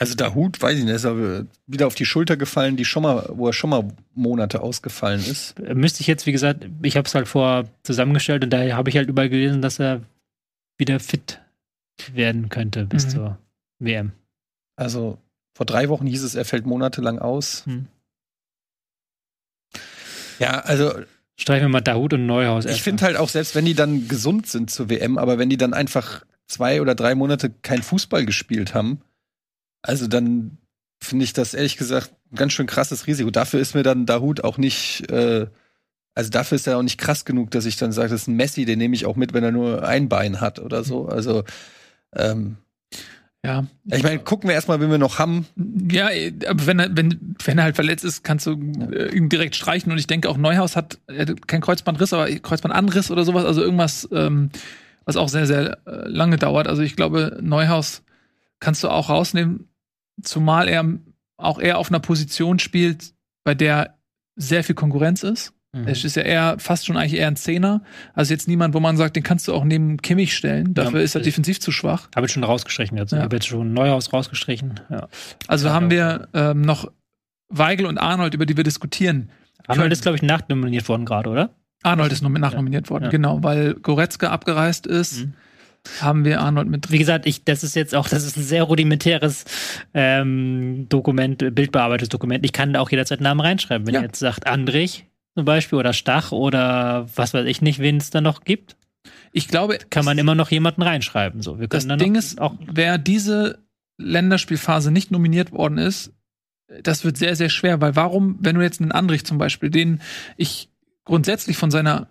Also 0.00 0.14
der 0.14 0.34
Hut, 0.34 0.62
weiß 0.62 0.78
ich 0.78 0.84
nicht, 0.84 0.94
ist 0.94 1.04
aber 1.04 1.44
wieder 1.66 1.86
auf 1.86 1.94
die 1.94 2.06
Schulter 2.06 2.38
gefallen, 2.38 2.76
die 2.78 2.86
schon 2.86 3.02
mal, 3.02 3.26
wo 3.34 3.46
er 3.48 3.52
schon 3.52 3.68
mal 3.68 3.86
Monate 4.14 4.62
ausgefallen 4.62 5.20
ist. 5.20 5.58
Müsste 5.58 6.00
ich 6.00 6.06
jetzt, 6.06 6.24
wie 6.26 6.32
gesagt, 6.32 6.66
ich 6.82 6.96
habe 6.96 7.06
es 7.06 7.14
halt 7.14 7.28
vor 7.28 7.64
zusammengestellt 7.82 8.42
und 8.42 8.50
daher 8.50 8.76
habe 8.78 8.88
ich 8.88 8.96
halt 8.96 9.08
überall 9.10 9.28
gelesen, 9.28 9.60
dass 9.60 9.78
er 9.78 10.00
wieder 10.78 11.00
fit 11.00 11.40
werden 12.14 12.48
könnte 12.48 12.86
bis 12.86 13.04
Mhm. 13.06 13.10
zur 13.10 13.38
WM. 13.78 14.12
Also 14.76 15.18
vor 15.54 15.66
drei 15.66 15.90
Wochen 15.90 16.06
hieß 16.06 16.22
es, 16.22 16.34
er 16.34 16.46
fällt 16.46 16.64
monatelang 16.64 17.18
aus. 17.18 17.66
Hm. 17.66 17.86
Ja, 20.38 20.60
also 20.60 20.94
Streichen 21.38 21.66
wir 21.66 21.68
mal 21.70 21.80
Dahut 21.82 22.12
und 22.14 22.24
Neuhaus. 22.26 22.64
ich 22.66 22.82
finde 22.82 23.04
halt 23.04 23.16
auch, 23.16 23.28
selbst 23.28 23.54
wenn 23.54 23.64
die 23.66 23.74
dann 23.74 24.08
gesund 24.08 24.46
sind 24.46 24.70
zur 24.70 24.88
WM, 24.88 25.18
aber 25.18 25.38
wenn 25.38 25.50
die 25.50 25.56
dann 25.58 25.74
einfach 25.74 26.24
zwei 26.48 26.80
oder 26.80 26.94
drei 26.94 27.14
Monate 27.14 27.50
kein 27.62 27.82
Fußball 27.82 28.24
gespielt 28.26 28.74
haben, 28.74 29.00
also 29.82 30.06
dann 30.06 30.58
finde 31.02 31.24
ich 31.24 31.32
das 31.32 31.54
ehrlich 31.54 31.76
gesagt 31.76 32.12
ein 32.32 32.36
ganz 32.36 32.52
schön 32.52 32.66
krasses 32.66 33.06
Risiko. 33.06 33.30
Dafür 33.30 33.60
ist 33.60 33.74
mir 33.74 33.82
dann 33.82 34.06
Dahut 34.06 34.44
auch 34.44 34.58
nicht, 34.58 35.10
äh, 35.10 35.46
also 36.14 36.30
dafür 36.30 36.56
ist 36.56 36.66
er 36.66 36.78
auch 36.78 36.82
nicht 36.82 36.98
krass 36.98 37.24
genug, 37.24 37.50
dass 37.50 37.64
ich 37.64 37.76
dann 37.76 37.92
sage, 37.92 38.10
das 38.10 38.22
ist 38.22 38.28
ein 38.28 38.36
Messi, 38.36 38.64
den 38.64 38.78
nehme 38.78 38.94
ich 38.94 39.06
auch 39.06 39.16
mit, 39.16 39.32
wenn 39.32 39.44
er 39.44 39.52
nur 39.52 39.86
ein 39.86 40.08
Bein 40.08 40.40
hat 40.40 40.58
oder 40.58 40.84
so. 40.84 41.06
Also 41.08 41.44
ähm, 42.14 42.56
Ja, 43.42 43.64
ich 43.90 44.02
meine, 44.02 44.18
gucken 44.18 44.48
wir 44.48 44.54
erstmal, 44.54 44.80
wen 44.80 44.90
wir 44.90 44.98
noch 44.98 45.18
haben. 45.18 45.46
Ja, 45.90 46.10
aber 46.46 46.66
wenn 46.66 46.78
er, 46.78 46.94
wenn, 46.94 47.34
wenn 47.42 47.56
er 47.56 47.64
halt 47.64 47.76
verletzt 47.76 48.04
ist, 48.04 48.22
kannst 48.22 48.46
du 48.46 48.52
äh, 48.92 49.16
ihn 49.16 49.30
direkt 49.30 49.56
streichen. 49.56 49.90
Und 49.90 49.98
ich 49.98 50.06
denke 50.06 50.28
auch 50.28 50.36
Neuhaus 50.36 50.76
hat, 50.76 50.98
hat 51.08 51.48
kein 51.48 51.62
Kreuzbandriss, 51.62 52.12
aber 52.12 52.26
Kreuzbandanriss 52.28 53.10
oder 53.10 53.24
sowas, 53.24 53.46
also 53.46 53.62
irgendwas, 53.62 54.06
ähm, 54.12 54.50
was 55.06 55.16
auch 55.16 55.30
sehr, 55.30 55.46
sehr 55.46 55.78
äh, 55.86 56.06
lange 56.06 56.36
dauert. 56.36 56.68
Also 56.68 56.82
ich 56.82 56.96
glaube, 56.96 57.38
Neuhaus 57.40 58.02
kannst 58.58 58.84
du 58.84 58.88
auch 58.88 59.08
rausnehmen, 59.08 59.69
zumal 60.22 60.68
er 60.68 60.84
auch 61.36 61.58
eher 61.58 61.78
auf 61.78 61.90
einer 61.90 62.00
Position 62.00 62.58
spielt, 62.58 63.14
bei 63.44 63.54
der 63.54 63.96
sehr 64.36 64.64
viel 64.64 64.74
Konkurrenz 64.74 65.22
ist. 65.22 65.52
Mhm. 65.72 65.86
Es 65.86 66.04
ist 66.04 66.16
ja 66.16 66.22
eher 66.22 66.56
fast 66.58 66.86
schon 66.86 66.96
eigentlich 66.96 67.14
eher 67.18 67.28
ein 67.28 67.36
Zehner. 67.36 67.82
Also 68.14 68.34
jetzt 68.34 68.48
niemand, 68.48 68.74
wo 68.74 68.80
man 68.80 68.96
sagt, 68.96 69.16
den 69.16 69.22
kannst 69.22 69.46
du 69.48 69.54
auch 69.54 69.64
neben 69.64 69.98
Kimmich 69.98 70.36
stellen. 70.36 70.74
Dafür 70.74 70.98
Ja, 70.98 71.04
ist 71.04 71.14
er 71.14 71.20
defensiv 71.20 71.60
zu 71.60 71.70
schwach. 71.72 72.08
Habe 72.16 72.26
ich 72.26 72.32
schon 72.32 72.42
rausgestrichen 72.44 72.98
jetzt. 72.98 73.12
Ja. 73.12 73.18
Ich 73.18 73.24
habe 73.24 73.36
jetzt 73.36 73.46
schon 73.46 73.72
Neuhaus 73.72 74.12
rausgestrichen. 74.12 74.80
Ja. 74.90 75.08
Also 75.46 75.68
Ja, 75.68 75.74
haben 75.74 75.90
wir 75.90 76.28
ähm, 76.34 76.62
noch 76.62 76.90
Weigel 77.48 77.86
und 77.86 77.98
Arnold, 77.98 78.34
über 78.34 78.46
die 78.46 78.56
wir 78.56 78.64
diskutieren. 78.64 79.30
Arnold 79.66 79.92
ist, 79.92 80.02
glaube 80.02 80.16
ich, 80.16 80.22
nachnominiert 80.22 80.88
worden 80.88 81.04
gerade, 81.04 81.30
oder? 81.30 81.50
Arnold 81.82 82.12
ist 82.12 82.22
noch 82.22 82.30
mit 82.30 82.42
nachnominiert 82.42 82.90
worden, 82.90 83.08
genau, 83.10 83.42
weil 83.42 83.74
Goretzka 83.74 84.28
abgereist 84.30 84.86
ist, 84.86 85.20
Mhm. 85.26 85.34
Haben 86.00 86.24
wir 86.24 86.40
Arnold 86.40 86.68
mit 86.68 86.84
drin. 86.86 86.92
Wie 86.92 86.98
gesagt, 86.98 87.26
ich, 87.26 87.44
das 87.44 87.62
ist 87.64 87.74
jetzt 87.74 87.94
auch, 87.94 88.08
das 88.08 88.24
ist 88.24 88.36
ein 88.36 88.42
sehr 88.42 88.64
rudimentäres 88.64 89.44
ähm, 89.94 90.86
Dokument, 90.88 91.38
bildbearbeitetes 91.54 92.08
Dokument. 92.10 92.44
Ich 92.44 92.52
kann 92.52 92.72
da 92.72 92.80
auch 92.80 92.90
jederzeit 92.90 93.20
Namen 93.20 93.40
reinschreiben. 93.40 93.86
Wenn 93.86 93.94
Ja. 93.94 94.00
ihr 94.00 94.06
jetzt 94.06 94.18
sagt 94.18 94.46
Andrich 94.46 95.06
zum 95.34 95.44
Beispiel 95.44 95.78
oder 95.78 95.92
Stach 95.92 96.32
oder 96.32 97.08
was 97.16 97.32
weiß 97.34 97.46
ich 97.46 97.62
nicht, 97.62 97.78
wen 97.78 97.96
es 97.96 98.10
da 98.10 98.20
noch 98.20 98.44
gibt, 98.44 98.76
Ich 99.32 99.46
glaube, 99.48 99.78
kann 99.90 100.04
man 100.04 100.18
immer 100.18 100.34
noch 100.34 100.50
jemanden 100.50 100.82
reinschreiben. 100.82 101.40
So, 101.40 101.60
wir 101.60 101.68
das 101.68 101.84
können 101.84 101.88
dann 101.90 101.98
Ding 102.00 102.14
ist, 102.16 102.40
auch 102.40 102.54
wer 102.66 102.98
diese 102.98 103.58
Länderspielphase 103.96 104.90
nicht 104.90 105.10
nominiert 105.12 105.52
worden 105.52 105.78
ist, 105.78 106.12
das 106.82 107.04
wird 107.04 107.16
sehr, 107.16 107.36
sehr 107.36 107.48
schwer, 107.48 107.80
weil 107.80 107.94
warum, 107.96 108.38
wenn 108.40 108.56
du 108.56 108.60
jetzt 108.62 108.80
einen 108.80 108.92
Andrich 108.92 109.24
zum 109.24 109.38
Beispiel, 109.38 109.70
den 109.70 110.00
ich 110.36 110.68
grundsätzlich 111.04 111.56
von 111.56 111.70
seiner 111.70 112.08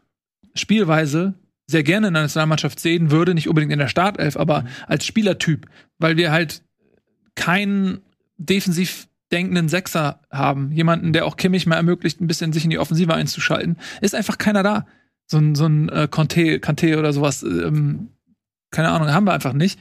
Spielweise 0.56 1.34
sehr 1.70 1.84
gerne 1.84 2.08
in 2.08 2.16
der 2.16 2.24
Nationalmannschaft 2.24 2.80
sehen 2.80 3.12
würde, 3.12 3.36
nicht 3.36 3.48
unbedingt 3.48 3.72
in 3.72 3.78
der 3.78 3.90
Startelf, 3.90 4.38
aber 4.38 4.66
als 4.88 5.06
Spielertyp, 5.06 5.68
weil 6.00 6.18
wir 6.18 6.32
halt 6.32 6.64
keinen 7.36 8.02
defensiv 8.38 9.08
denkenden 9.32 9.70
Sechser 9.70 10.22
haben, 10.32 10.72
jemanden, 10.72 11.14
der 11.14 11.28
auch 11.28 11.38
Kimmich 11.38 11.68
mal 11.68 11.76
ermöglicht, 11.76 12.20
ein 12.20 12.26
bisschen 12.26 12.54
sich 12.54 12.64
in 12.64 12.72
die 12.72 12.80
Offensive 12.80 13.14
einzuschalten, 13.14 13.78
ist 14.02 14.16
einfach 14.16 14.40
keiner 14.40 14.64
da. 14.64 14.88
So 15.28 15.38
ein, 15.38 15.54
so 15.54 15.68
ein 15.68 15.90
äh, 15.90 16.08
Conte, 16.10 16.60
Kante 16.60 16.98
oder 16.98 17.14
sowas, 17.14 17.44
ähm, 17.44 18.10
keine 18.72 18.90
Ahnung, 18.90 19.14
haben 19.14 19.26
wir 19.26 19.34
einfach 19.34 19.54
nicht. 19.54 19.80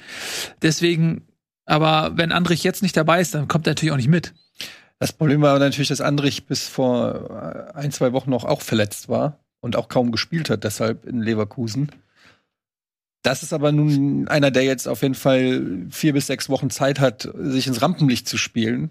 Deswegen, 0.61 1.27
aber 1.65 2.19
wenn 2.19 2.33
Andrich 2.33 2.65
jetzt 2.65 2.83
nicht 2.83 2.99
dabei 2.99 3.23
ist, 3.23 3.35
dann 3.35 3.49
kommt 3.49 3.67
er 3.67 3.71
natürlich 3.71 3.93
auch 3.93 3.97
nicht 3.97 4.09
mit. 4.09 4.35
Das 4.99 5.15
Problem 5.15 5.41
war 5.41 5.59
natürlich, 5.59 5.89
dass 5.89 6.03
Andrich 6.03 6.45
bis 6.45 6.69
vor 6.69 7.73
äh, 7.75 7.79
ein, 7.79 7.93
zwei 7.93 8.13
Wochen 8.13 8.29
noch 8.29 8.45
auch 8.45 8.61
verletzt 8.61 9.09
war 9.09 9.41
und 9.61 9.77
auch 9.77 9.89
kaum 9.89 10.13
gespielt 10.13 10.51
hat, 10.51 10.65
deshalb 10.65 11.07
in 11.07 11.23
Leverkusen. 11.23 11.91
Das 13.23 13.43
ist 13.43 13.53
aber 13.53 13.73
nun 13.73 14.29
einer, 14.29 14.51
der 14.51 14.65
jetzt 14.65 14.87
auf 14.87 15.03
jeden 15.03 15.15
Fall 15.15 15.87
vier 15.91 16.13
bis 16.13 16.29
sechs 16.29 16.49
Wochen 16.49 16.71
Zeit 16.71 17.01
hat, 17.01 17.29
sich 17.35 17.67
ins 17.67 17.83
Rampenlicht 17.83 18.29
zu 18.29 18.39
spielen. 18.39 18.91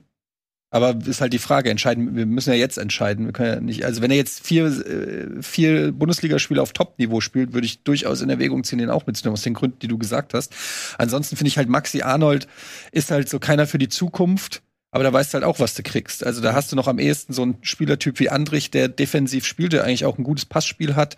Aber 0.69 0.97
ist 1.05 1.21
halt 1.21 1.31
die 1.31 1.39
Frage, 1.39 1.69
entscheiden, 1.69 2.17
wir 2.17 2.25
müssen 2.25 2.49
ja 2.49 2.57
jetzt 2.57 2.77
entscheiden. 2.77 3.25
Wir 3.25 3.31
können 3.31 3.53
ja 3.53 3.59
nicht, 3.61 3.85
also 3.85 4.01
wenn 4.01 4.11
er 4.11 4.17
jetzt 4.17 4.45
vier, 4.45 4.65
äh, 4.65 5.41
vier 5.41 5.93
Bundesligaspiele 5.93 6.61
auf 6.61 6.73
Top-Niveau 6.73 7.21
spielt, 7.21 7.53
würde 7.53 7.65
ich 7.65 7.83
durchaus 7.83 8.21
in 8.21 8.29
Erwägung 8.29 8.65
ziehen, 8.65 8.79
den 8.79 8.89
auch 8.89 9.07
mitzunehmen, 9.07 9.33
aus 9.33 9.43
den 9.43 9.53
Gründen, 9.53 9.79
die 9.79 9.87
du 9.87 9.97
gesagt 9.97 10.33
hast. 10.33 10.53
Ansonsten 10.97 11.37
finde 11.37 11.47
ich 11.47 11.57
halt, 11.57 11.69
Maxi 11.69 12.01
Arnold 12.01 12.49
ist 12.91 13.11
halt 13.11 13.29
so 13.29 13.39
keiner 13.39 13.65
für 13.65 13.77
die 13.77 13.87
Zukunft. 13.87 14.61
Aber 14.91 15.03
da 15.03 15.11
weißt 15.11 15.33
du 15.33 15.35
halt 15.35 15.43
auch, 15.43 15.59
was 15.59 15.75
du 15.75 15.83
kriegst. 15.83 16.25
Also 16.25 16.41
da 16.41 16.53
hast 16.53 16.71
du 16.71 16.75
noch 16.75 16.87
am 16.87 16.99
ehesten 16.99 17.33
so 17.33 17.41
einen 17.41 17.57
Spielertyp 17.61 18.19
wie 18.19 18.29
Andrich, 18.29 18.71
der 18.71 18.87
defensiv 18.87 19.45
spielt, 19.45 19.73
der 19.73 19.83
eigentlich 19.83 20.05
auch 20.05 20.17
ein 20.17 20.23
gutes 20.23 20.45
Passspiel 20.45 20.95
hat, 20.95 21.17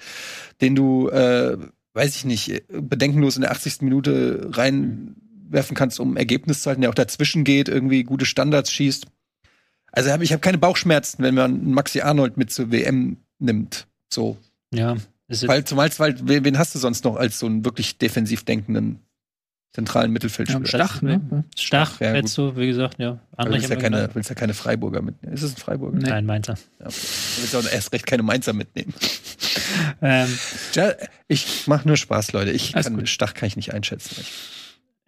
den 0.62 0.76
du, 0.76 1.10
äh, 1.10 1.58
weiß 1.94 2.16
ich 2.16 2.26
nicht, 2.26 2.64
bedenkenlos 2.68 3.36
in 3.36 3.44
der 3.44 3.52
80. 3.52 3.82
Minute 3.82 4.50
reinwerfen 4.52 5.76
kannst, 5.76 6.00
um 6.00 6.18
Ergebnis 6.18 6.64
zu 6.64 6.70
halten, 6.70 6.82
der 6.82 6.90
auch 6.90 6.96
dazwischen 6.96 7.44
geht, 7.44 7.70
irgendwie 7.70 8.04
gute 8.04 8.26
Standards 8.26 8.72
schießt. 8.72 9.06
Also 9.92 10.12
hab, 10.12 10.22
ich 10.22 10.32
habe 10.32 10.42
keine 10.42 10.58
Bauchschmerzen, 10.58 11.24
wenn 11.24 11.36
man 11.36 11.72
Maxi 11.72 12.02
Arnold 12.02 12.38
mit 12.38 12.52
zur 12.52 12.72
WM 12.72 13.18
nimmt. 13.40 13.88
So. 14.10 14.38
ja, 15.28 15.48
Weil 15.48 15.64
zumal, 15.64 15.90
weil, 15.98 16.16
wen 16.28 16.44
wen 16.44 16.58
hast 16.58 16.74
du 16.74 16.80
sonst 16.80 17.04
noch 17.06 17.16
als 17.16 17.40
so 17.40 17.46
einen 17.46 17.64
wirklich 17.66 17.98
defensiv 17.98 18.44
denkenden 18.44 19.00
zentralen 19.72 20.12
Mittelfeldspieler? 20.12 20.66
Stach, 20.66 21.02
ne? 21.02 21.44
Stach, 21.56 22.00
ja, 22.00 22.16
jetzt 22.16 22.34
so, 22.34 22.58
wie 22.58 22.68
gesagt, 22.68 23.00
ja. 23.00 23.20
Andrich 23.38 23.62
willst 23.62 23.70
ja 23.70 23.76
keine, 23.76 24.10
willst 24.14 24.30
ja 24.30 24.36
keine 24.36 24.54
Freiburger 24.54 25.02
mitnehmen. 25.02 25.34
Ist 25.34 25.44
es 25.44 25.54
ein 25.54 25.58
Freiburger? 25.58 25.98
Nee. 25.98 26.10
Nein, 26.10 26.26
Mainzer. 26.26 26.56
Ja. 26.80 26.86
Du 26.86 26.92
willst 26.92 27.56
auch 27.56 27.72
erst 27.72 27.94
recht 27.94 28.06
keine 28.08 28.24
Mainzer 28.24 28.54
mitnehmen. 28.54 28.94
Ähm, 30.02 30.28
Ja, 30.74 30.94
ich 31.28 31.68
mache 31.68 31.88
nur 31.88 31.98
Spaß, 31.98 32.32
Leute. 32.32 32.52
Ich 32.52 32.74
kann, 32.74 32.96
gut. 32.96 33.10
Stach 33.10 33.34
kann 33.34 33.48
ich 33.48 33.56
nicht 33.56 33.74
einschätzen. 33.74 34.16
Ich, 34.20 34.32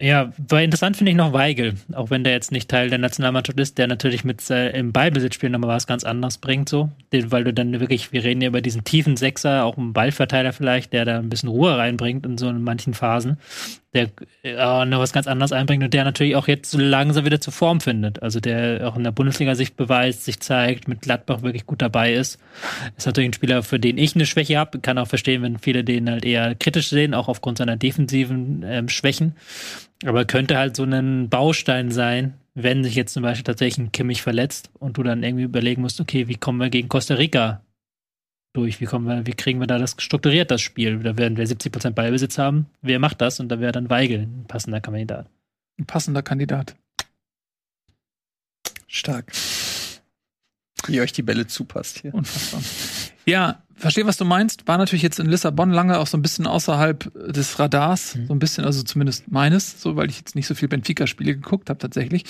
Ja, 0.00 0.32
weil 0.36 0.64
interessant 0.64 0.96
finde 0.96 1.10
ich 1.12 1.16
noch 1.16 1.32
Weigel, 1.32 1.74
auch 1.92 2.10
wenn 2.10 2.24
der 2.24 2.32
jetzt 2.32 2.52
nicht 2.52 2.68
Teil 2.68 2.90
der 2.90 2.98
Nationalmannschaft 2.98 3.58
ist, 3.58 3.78
der 3.78 3.86
natürlich 3.86 4.24
mit 4.24 4.48
äh, 4.50 4.70
im 4.70 4.92
Ballbesitzspiel 4.92 5.48
nochmal 5.50 5.70
was 5.70 5.86
ganz 5.86 6.04
anderes 6.04 6.38
bringt, 6.38 6.68
so. 6.68 6.90
Den, 7.12 7.30
weil 7.32 7.44
du 7.44 7.52
dann 7.52 7.78
wirklich, 7.80 8.12
wir 8.12 8.22
reden 8.24 8.40
ja 8.40 8.48
über 8.48 8.60
diesen 8.60 8.84
tiefen 8.84 9.16
Sechser, 9.16 9.64
auch 9.64 9.76
einen 9.78 9.92
Ballverteiler 9.92 10.52
vielleicht, 10.52 10.92
der 10.92 11.04
da 11.04 11.18
ein 11.18 11.28
bisschen 11.28 11.48
Ruhe 11.48 11.76
reinbringt 11.76 12.26
in 12.26 12.36
so 12.38 12.48
in 12.48 12.62
manchen 12.62 12.94
Phasen, 12.94 13.38
der 13.94 14.08
äh, 14.42 14.84
noch 14.86 15.00
was 15.00 15.12
ganz 15.12 15.26
anderes 15.26 15.52
einbringt 15.52 15.84
und 15.84 15.92
der 15.92 16.04
natürlich 16.04 16.34
auch 16.36 16.48
jetzt 16.48 16.70
so 16.70 16.78
langsam 16.78 17.24
wieder 17.24 17.40
zur 17.40 17.52
Form 17.52 17.80
findet. 17.80 18.22
Also 18.22 18.40
der 18.40 18.88
auch 18.88 18.96
in 18.96 19.04
der 19.04 19.10
Bundesliga 19.10 19.54
sich 19.54 19.74
beweist, 19.74 20.24
sich 20.24 20.40
zeigt, 20.40 20.88
mit 20.88 21.02
Gladbach 21.02 21.42
wirklich 21.42 21.66
gut 21.66 21.82
dabei 21.82 22.14
ist. 22.14 22.38
Ist 22.96 23.06
natürlich 23.06 23.30
ein 23.30 23.34
Spieler, 23.34 23.62
für 23.62 23.78
den 23.78 23.98
ich 23.98 24.14
eine 24.14 24.24
Schwäche 24.24 24.58
habe. 24.58 24.80
Kann 24.80 24.98
auch 24.98 25.08
verstehen, 25.08 25.42
wenn 25.42 25.58
viele 25.58 25.84
den 25.84 26.08
halt 26.08 26.24
eher 26.24 26.54
kritisch 26.54 26.88
sehen, 26.88 27.12
auch 27.12 27.28
aufgrund 27.28 27.58
seiner 27.58 27.76
defensiven 27.76 28.64
ähm, 28.66 28.88
Schwächen. 28.88 29.36
Aber 30.04 30.24
könnte 30.24 30.56
halt 30.56 30.74
so 30.74 30.84
ein 30.84 31.28
Baustein 31.28 31.90
sein, 31.90 32.34
wenn 32.54 32.84
sich 32.84 32.94
jetzt 32.94 33.12
zum 33.12 33.22
Beispiel 33.22 33.44
tatsächlich 33.44 33.86
ein 33.86 33.92
Kimmich 33.92 34.22
verletzt 34.22 34.70
und 34.78 34.96
du 34.96 35.02
dann 35.02 35.22
irgendwie 35.22 35.44
überlegen 35.44 35.82
musst, 35.82 36.00
okay, 36.00 36.28
wie 36.28 36.36
kommen 36.36 36.60
wir 36.60 36.70
gegen 36.70 36.88
Costa 36.88 37.14
Rica 37.14 37.62
durch? 38.52 38.80
Wie 38.80 38.84
kommen 38.84 39.06
wir, 39.06 39.26
wie 39.26 39.32
kriegen 39.32 39.60
wir 39.60 39.66
da 39.66 39.78
das 39.78 39.96
strukturiert, 39.98 40.50
das 40.50 40.60
Spiel? 40.60 40.98
Da 40.98 41.16
werden 41.16 41.36
wir 41.36 41.46
70% 41.46 41.90
Ballbesitz 41.90 42.38
haben. 42.38 42.66
Wer 42.80 42.98
macht 42.98 43.20
das? 43.20 43.40
Und 43.40 43.48
da 43.48 43.60
wäre 43.60 43.72
dann 43.72 43.90
Weigel 43.90 44.20
ein 44.20 44.44
passender 44.46 44.80
Kandidat. 44.80 45.28
Ein 45.78 45.86
passender 45.86 46.22
Kandidat. 46.22 46.74
stark. 48.92 49.32
Wie 50.86 51.00
euch 51.00 51.12
die 51.12 51.22
Bälle 51.22 51.46
zupasst 51.46 52.00
hier. 52.00 52.14
Unfassbar. 52.14 52.60
Ja, 53.24 53.62
verstehe, 53.76 54.06
was 54.06 54.16
du 54.16 54.24
meinst. 54.24 54.66
War 54.66 54.78
natürlich 54.78 55.02
jetzt 55.02 55.20
in 55.20 55.26
Lissabon 55.26 55.70
lange 55.70 55.98
auch 55.98 56.06
so 56.06 56.16
ein 56.18 56.22
bisschen 56.22 56.46
außerhalb 56.46 57.32
des 57.32 57.58
Radars. 57.58 58.16
Mhm. 58.16 58.26
So 58.26 58.34
ein 58.34 58.38
bisschen, 58.38 58.64
also 58.64 58.82
zumindest 58.82 59.30
meines, 59.30 59.80
so, 59.80 59.96
weil 59.96 60.10
ich 60.10 60.18
jetzt 60.18 60.34
nicht 60.34 60.46
so 60.46 60.54
viel 60.54 60.68
Benfica-Spiele 60.68 61.34
geguckt 61.34 61.70
habe 61.70 61.78
tatsächlich. 61.78 62.24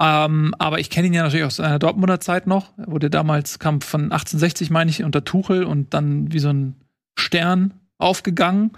Ähm, 0.00 0.54
aber 0.58 0.78
ich 0.78 0.90
kenne 0.90 1.08
ihn 1.08 1.14
ja 1.14 1.22
natürlich 1.24 1.46
aus 1.46 1.56
seiner 1.56 1.78
Dortmunder 1.78 2.20
Zeit 2.20 2.46
noch. 2.46 2.76
Er 2.78 2.90
wurde 2.90 3.10
damals, 3.10 3.58
kam 3.58 3.80
von 3.80 4.04
1860, 4.12 4.70
meine 4.70 4.90
ich, 4.90 5.02
unter 5.02 5.24
Tuchel 5.24 5.64
und 5.64 5.92
dann 5.92 6.32
wie 6.32 6.38
so 6.38 6.50
ein 6.50 6.76
Stern 7.18 7.74
aufgegangen. 7.98 8.70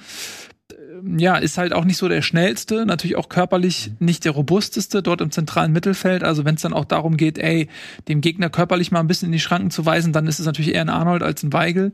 Ähm, 0.73 1.19
Ja, 1.19 1.37
ist 1.37 1.59
halt 1.59 1.75
auch 1.75 1.85
nicht 1.85 1.99
so 1.99 2.09
der 2.09 2.23
schnellste, 2.23 2.87
natürlich 2.87 3.17
auch 3.17 3.29
körperlich 3.29 3.93
nicht 3.99 4.25
der 4.25 4.33
robusteste 4.33 5.03
dort 5.03 5.21
im 5.21 5.31
zentralen 5.31 5.73
Mittelfeld. 5.73 6.25
Also 6.25 6.47
wenn 6.47 6.55
es 6.55 6.63
dann 6.63 6.73
auch 6.73 6.87
darum 6.87 7.19
geht, 7.19 7.37
ey, 7.39 7.69
dem 8.09 8.23
Gegner 8.23 8.49
körperlich 8.49 8.91
mal 8.91 9.01
ein 9.01 9.07
bisschen 9.07 9.27
in 9.27 9.33
die 9.33 9.41
Schranken 9.41 9.71
zu 9.71 9.85
weisen, 9.85 10.15
dann 10.15 10.27
ist 10.27 10.41
es 10.41 10.47
natürlich 10.47 10.75
eher 10.75 10.81
ein 10.81 10.89
Arnold 10.89 11.23
als 11.23 11.43
ein 11.43 11.53
Weigel. 11.53 11.93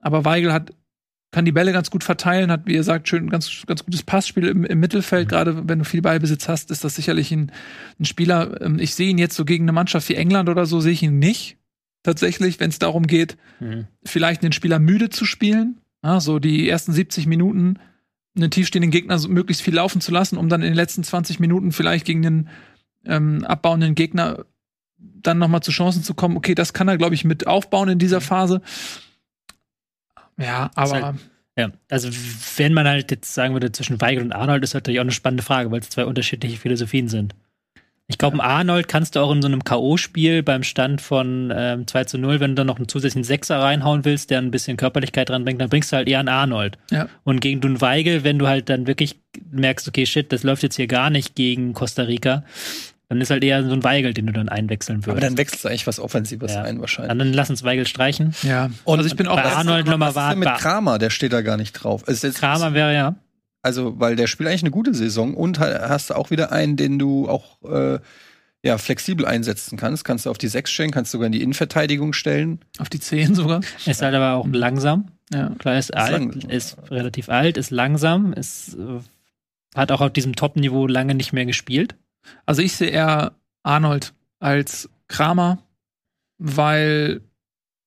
Aber 0.00 0.26
Weigel 0.26 0.52
hat 0.52 0.72
kann 1.36 1.44
die 1.44 1.52
Bälle 1.52 1.70
ganz 1.74 1.90
gut 1.90 2.02
verteilen, 2.02 2.50
hat, 2.50 2.62
wie 2.64 2.72
ihr 2.72 2.82
sagt, 2.82 3.08
schön 3.10 3.28
ganz, 3.28 3.64
ganz 3.66 3.84
gutes 3.84 4.02
Passspiel 4.02 4.46
im, 4.46 4.64
im 4.64 4.80
Mittelfeld. 4.80 5.28
Gerade 5.28 5.68
wenn 5.68 5.80
du 5.80 5.84
viel 5.84 6.00
Ballbesitz 6.00 6.48
hast, 6.48 6.70
ist 6.70 6.82
das 6.82 6.94
sicherlich 6.94 7.30
ein, 7.30 7.52
ein 8.00 8.06
Spieler. 8.06 8.58
Ähm, 8.62 8.78
Ich 8.78 8.94
sehe 8.94 9.10
ihn 9.10 9.18
jetzt 9.18 9.36
so 9.36 9.44
gegen 9.44 9.64
eine 9.66 9.72
Mannschaft 9.72 10.08
wie 10.08 10.14
England 10.14 10.48
oder 10.48 10.64
so, 10.64 10.80
sehe 10.80 10.92
ich 10.92 11.02
ihn 11.02 11.18
nicht. 11.18 11.58
Tatsächlich, 12.02 12.58
wenn 12.58 12.70
es 12.70 12.78
darum 12.78 13.06
geht, 13.06 13.36
Mhm. 13.60 13.86
vielleicht 14.02 14.42
den 14.44 14.52
Spieler 14.52 14.78
müde 14.78 15.10
zu 15.10 15.26
spielen. 15.26 15.76
Ja, 16.02 16.20
so 16.20 16.38
die 16.38 16.66
ersten 16.70 16.94
70 16.94 17.26
Minuten 17.26 17.80
einen 18.34 18.50
tiefstehenden 18.50 18.90
Gegner 18.90 19.18
so 19.18 19.28
möglichst 19.28 19.62
viel 19.62 19.74
laufen 19.74 20.00
zu 20.00 20.12
lassen, 20.12 20.38
um 20.38 20.48
dann 20.48 20.62
in 20.62 20.68
den 20.68 20.74
letzten 20.76 21.04
20 21.04 21.38
Minuten 21.38 21.70
vielleicht 21.70 22.06
gegen 22.06 22.22
den 22.22 22.48
ähm, 23.04 23.44
abbauenden 23.44 23.94
Gegner 23.94 24.46
dann 24.98 25.36
noch 25.36 25.48
mal 25.48 25.60
zu 25.60 25.70
Chancen 25.70 26.02
zu 26.02 26.14
kommen. 26.14 26.38
Okay, 26.38 26.54
das 26.54 26.72
kann 26.72 26.88
er, 26.88 26.96
glaube 26.96 27.14
ich, 27.14 27.24
mit 27.26 27.46
aufbauen 27.46 27.90
in 27.90 27.98
dieser 27.98 28.22
Phase. 28.22 28.62
Ja, 30.38 30.70
aber 30.74 31.02
halt- 31.02 31.16
Ja, 31.58 31.70
also 31.90 32.10
wenn 32.56 32.74
man 32.74 32.86
halt 32.86 33.10
jetzt 33.10 33.32
sagen 33.32 33.54
würde, 33.54 33.72
zwischen 33.72 34.00
Weigel 34.00 34.22
und 34.22 34.32
Arnold 34.32 34.62
ist 34.62 34.74
natürlich 34.74 35.00
auch 35.00 35.04
eine 35.04 35.12
spannende 35.12 35.42
Frage, 35.42 35.70
weil 35.70 35.80
es 35.80 35.88
zwei 35.90 36.04
unterschiedliche 36.04 36.58
Philosophien 36.58 37.08
sind. 37.08 37.34
Ich 38.08 38.18
glaube, 38.18 38.40
Arnold 38.40 38.86
kannst 38.86 39.16
du 39.16 39.20
auch 39.20 39.32
in 39.32 39.42
so 39.42 39.48
einem 39.48 39.64
K.O.-Spiel 39.64 40.42
beim 40.42 40.62
Stand 40.62 41.00
von 41.00 41.52
ähm, 41.52 41.88
2 41.88 42.04
zu 42.04 42.18
0, 42.18 42.38
wenn 42.38 42.52
du 42.52 42.56
dann 42.56 42.68
noch 42.68 42.76
einen 42.76 42.86
zusätzlichen 42.86 43.24
Sechser 43.24 43.58
reinhauen 43.58 44.04
willst, 44.04 44.30
der 44.30 44.38
ein 44.38 44.52
bisschen 44.52 44.76
Körperlichkeit 44.76 45.28
dran 45.28 45.44
bringt, 45.44 45.60
dann 45.60 45.70
bringst 45.70 45.90
du 45.90 45.96
halt 45.96 46.06
eher 46.08 46.20
einen 46.20 46.28
Arnold. 46.28 46.78
Ja. 46.92 47.08
Und 47.24 47.40
gegen 47.40 47.60
den 47.60 47.80
Weigel, 47.80 48.22
wenn 48.22 48.38
du 48.38 48.46
halt 48.46 48.68
dann 48.68 48.86
wirklich 48.86 49.16
merkst, 49.50 49.88
okay, 49.88 50.06
shit, 50.06 50.30
das 50.32 50.44
läuft 50.44 50.62
jetzt 50.62 50.76
hier 50.76 50.86
gar 50.86 51.10
nicht 51.10 51.34
gegen 51.34 51.72
Costa 51.72 52.02
Rica, 52.02 52.44
dann 53.08 53.20
ist 53.20 53.30
halt 53.30 53.44
eher 53.44 53.62
so 53.64 53.72
ein 53.72 53.84
Weigel, 53.84 54.12
den 54.14 54.26
du 54.26 54.32
dann 54.32 54.48
einwechseln 54.48 54.98
würdest. 55.06 55.10
Aber 55.10 55.20
dann 55.20 55.38
wechselst 55.38 55.64
du 55.64 55.68
eigentlich 55.68 55.86
was 55.86 56.00
Offensives 56.00 56.52
Ja. 56.54 56.62
ein, 56.62 56.80
wahrscheinlich. 56.80 57.16
dann 57.16 57.32
lass 57.32 57.50
uns 57.50 57.62
Weigel 57.62 57.86
streichen. 57.86 58.34
ja. 58.42 58.70
Und 58.84 58.98
also 58.98 59.06
ich 59.08 59.16
bin 59.16 59.26
auch 59.28 59.36
bei 59.36 59.42
das- 59.42 59.54
Arnold 59.54 59.86
nochmal 59.86 60.14
Was 60.14 60.24
ist 60.24 60.30
denn 60.32 60.40
warten. 60.44 60.54
mit 60.54 60.60
Kramer? 60.62 60.98
Der 60.98 61.10
steht 61.10 61.32
da 61.32 61.42
gar 61.42 61.56
nicht 61.56 61.72
drauf. 61.72 62.06
Ist 62.08 62.22
jetzt, 62.24 62.38
Kramer 62.38 62.74
wäre 62.74 62.92
ja. 62.94 63.14
Also, 63.62 63.98
weil 63.98 64.14
der 64.16 64.26
spielt 64.28 64.48
eigentlich 64.48 64.62
eine 64.62 64.70
gute 64.70 64.94
Saison 64.94 65.34
und 65.34 65.58
ha- 65.58 65.88
hast 65.88 66.10
du 66.10 66.14
auch 66.14 66.30
wieder 66.30 66.52
einen, 66.52 66.76
den 66.76 66.98
du 67.00 67.28
auch 67.28 67.62
äh, 67.68 67.98
ja, 68.64 68.78
flexibel 68.78 69.26
einsetzen 69.26 69.76
kannst. 69.78 70.04
Kannst 70.04 70.26
du 70.26 70.30
auf 70.30 70.38
die 70.38 70.48
Sechs 70.48 70.70
stellen, 70.72 70.90
kannst 70.90 71.12
du 71.12 71.18
sogar 71.18 71.26
in 71.26 71.32
die 71.32 71.42
Innenverteidigung 71.42 72.12
stellen. 72.12 72.60
auf 72.78 72.88
die 72.88 72.98
10 73.00 73.34
sogar. 73.34 73.60
Ist 73.84 74.02
halt 74.02 74.14
aber 74.14 74.34
auch 74.34 74.46
langsam. 74.50 75.08
Ja. 75.32 75.50
Klar, 75.58 75.78
ist, 75.78 75.94
alt, 75.94 76.12
langsam. 76.12 76.50
ist 76.50 76.76
relativ 76.90 77.28
alt, 77.28 77.56
ist 77.56 77.70
langsam, 77.70 78.32
ist, 78.32 78.74
äh, 78.74 79.00
hat 79.76 79.90
auch 79.92 80.00
auf 80.00 80.12
diesem 80.12 80.34
Top-Niveau 80.36 80.86
lange 80.86 81.14
nicht 81.16 81.32
mehr 81.32 81.46
gespielt. 81.46 81.96
Also 82.44 82.62
ich 82.62 82.74
sehe 82.74 82.88
eher 82.88 83.34
Arnold 83.62 84.14
als 84.38 84.88
Kramer, 85.08 85.58
weil 86.38 87.20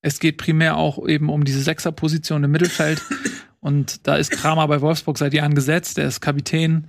es 0.02 0.20
geht 0.20 0.38
primär 0.38 0.78
auch 0.78 1.06
eben 1.08 1.30
um 1.30 1.44
diese 1.44 1.62
Sechserposition 1.62 2.44
im 2.44 2.52
Mittelfeld. 2.52 3.02
Und 3.60 4.08
da 4.08 4.16
ist 4.16 4.32
Kramer 4.32 4.68
bei 4.68 4.80
Wolfsburg 4.82 5.18
seit 5.18 5.34
Jahren 5.34 5.54
gesetzt. 5.54 5.98
Der 5.98 6.08
ist 6.08 6.22
Kapitän, 6.22 6.88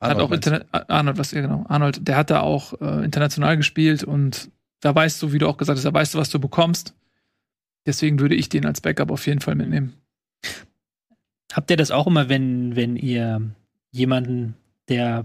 hat 0.00 0.10
Arnold 0.10 0.24
auch 0.24 0.30
meinst 0.30 0.46
du? 0.46 0.50
Interna 0.50 0.84
Arnold, 0.88 1.18
was 1.18 1.30
ja 1.32 1.40
genau, 1.40 1.64
Arnold, 1.68 2.06
der 2.06 2.16
hat 2.16 2.30
da 2.30 2.40
auch 2.40 2.78
äh, 2.80 3.04
international 3.04 3.56
gespielt 3.56 4.04
und 4.04 4.50
da 4.80 4.94
weißt 4.94 5.22
du, 5.22 5.32
wie 5.32 5.38
du 5.38 5.48
auch 5.48 5.56
gesagt 5.56 5.78
hast, 5.78 5.84
da 5.84 5.94
weißt 5.94 6.14
du, 6.14 6.18
was 6.18 6.28
du 6.28 6.38
bekommst. 6.38 6.94
Deswegen 7.86 8.20
würde 8.20 8.34
ich 8.34 8.48
den 8.48 8.66
als 8.66 8.80
Backup 8.80 9.10
auf 9.10 9.26
jeden 9.26 9.40
Fall 9.40 9.54
mitnehmen. 9.54 9.94
Habt 11.52 11.70
ihr 11.70 11.76
das 11.76 11.90
auch 11.90 12.06
immer, 12.06 12.28
wenn, 12.28 12.76
wenn 12.76 12.96
ihr 12.96 13.40
jemanden, 13.90 14.54
der 14.88 15.22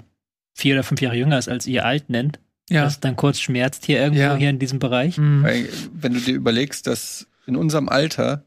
vier 0.61 0.75
oder 0.75 0.83
fünf 0.83 1.01
Jahre 1.01 1.15
jünger 1.17 1.37
ist 1.37 1.49
als 1.49 1.67
ihr 1.67 1.85
alt 1.85 2.09
nennt, 2.09 2.39
Ja. 2.69 2.83
das 2.83 2.99
dann 2.99 3.15
kurz 3.15 3.39
schmerzt 3.39 3.85
hier 3.85 3.99
irgendwo 3.99 4.21
Ja. 4.21 4.35
hier 4.35 4.49
in 4.49 4.59
diesem 4.59 4.79
Bereich? 4.79 5.17
Mhm. 5.17 5.43
Weil, 5.43 5.69
wenn 5.93 6.13
du 6.13 6.19
dir 6.19 6.35
überlegst, 6.35 6.87
dass 6.87 7.27
in 7.47 7.55
unserem 7.55 7.89
Alter 7.89 8.45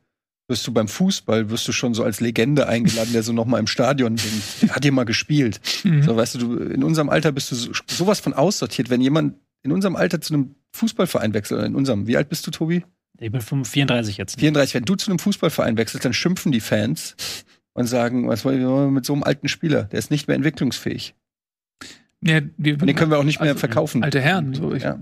wirst 0.48 0.66
du 0.66 0.72
beim 0.72 0.88
Fußball, 0.88 1.48
wirst 1.50 1.66
du 1.66 1.72
schon 1.72 1.94
so 1.94 2.04
als 2.04 2.20
Legende 2.20 2.66
eingeladen, 2.68 3.12
der 3.14 3.22
so 3.22 3.32
noch 3.32 3.46
mal 3.46 3.58
im 3.58 3.66
Stadion 3.66 4.16
singt. 4.18 4.42
Der 4.62 4.76
hat 4.76 4.82
hier 4.84 4.92
mal 4.92 5.04
gespielt. 5.04 5.60
Mhm. 5.84 6.02
So, 6.02 6.16
weißt 6.16 6.34
du, 6.34 6.38
du, 6.38 6.56
in 6.64 6.84
unserem 6.84 7.08
Alter 7.08 7.32
bist 7.32 7.50
du 7.50 7.54
so, 7.56 7.72
sowas 7.88 8.20
von 8.20 8.34
aussortiert. 8.34 8.90
Wenn 8.90 9.00
jemand 9.00 9.36
in 9.62 9.72
unserem 9.72 9.96
Alter 9.96 10.20
zu 10.20 10.34
einem 10.34 10.54
Fußballverein 10.72 11.32
wechselt, 11.32 11.58
oder 11.58 11.66
in 11.66 11.74
unserem, 11.74 12.06
wie 12.06 12.16
alt 12.18 12.28
bist 12.28 12.46
du, 12.46 12.50
Tobi? 12.50 12.84
Ich 13.18 13.30
bin 13.32 13.40
34 13.40 14.18
jetzt. 14.18 14.38
34. 14.38 14.74
Wenn 14.74 14.84
du 14.84 14.96
zu 14.96 15.10
einem 15.10 15.18
Fußballverein 15.18 15.76
wechselst, 15.78 16.04
dann 16.04 16.12
schimpfen 16.12 16.52
die 16.52 16.60
Fans 16.60 17.16
und 17.72 17.86
sagen, 17.86 18.28
was 18.28 18.44
wollen 18.44 18.60
wir 18.60 18.90
mit 18.90 19.06
so 19.06 19.12
einem 19.14 19.22
alten 19.22 19.48
Spieler? 19.48 19.84
Der 19.84 19.98
ist 19.98 20.10
nicht 20.10 20.28
mehr 20.28 20.34
entwicklungsfähig. 20.36 21.14
Ja, 22.27 22.41
wir, 22.57 22.77
den 22.77 22.95
können 22.97 23.11
wir 23.11 23.18
auch 23.18 23.25
nicht 23.25 23.41
mehr 23.41 23.51
Also, 23.51 23.61
verkaufen. 23.61 24.03
alte 24.03 24.20
Herren. 24.20 24.55
So, 24.55 24.72
ich, 24.75 24.83
Ja. 24.83 24.99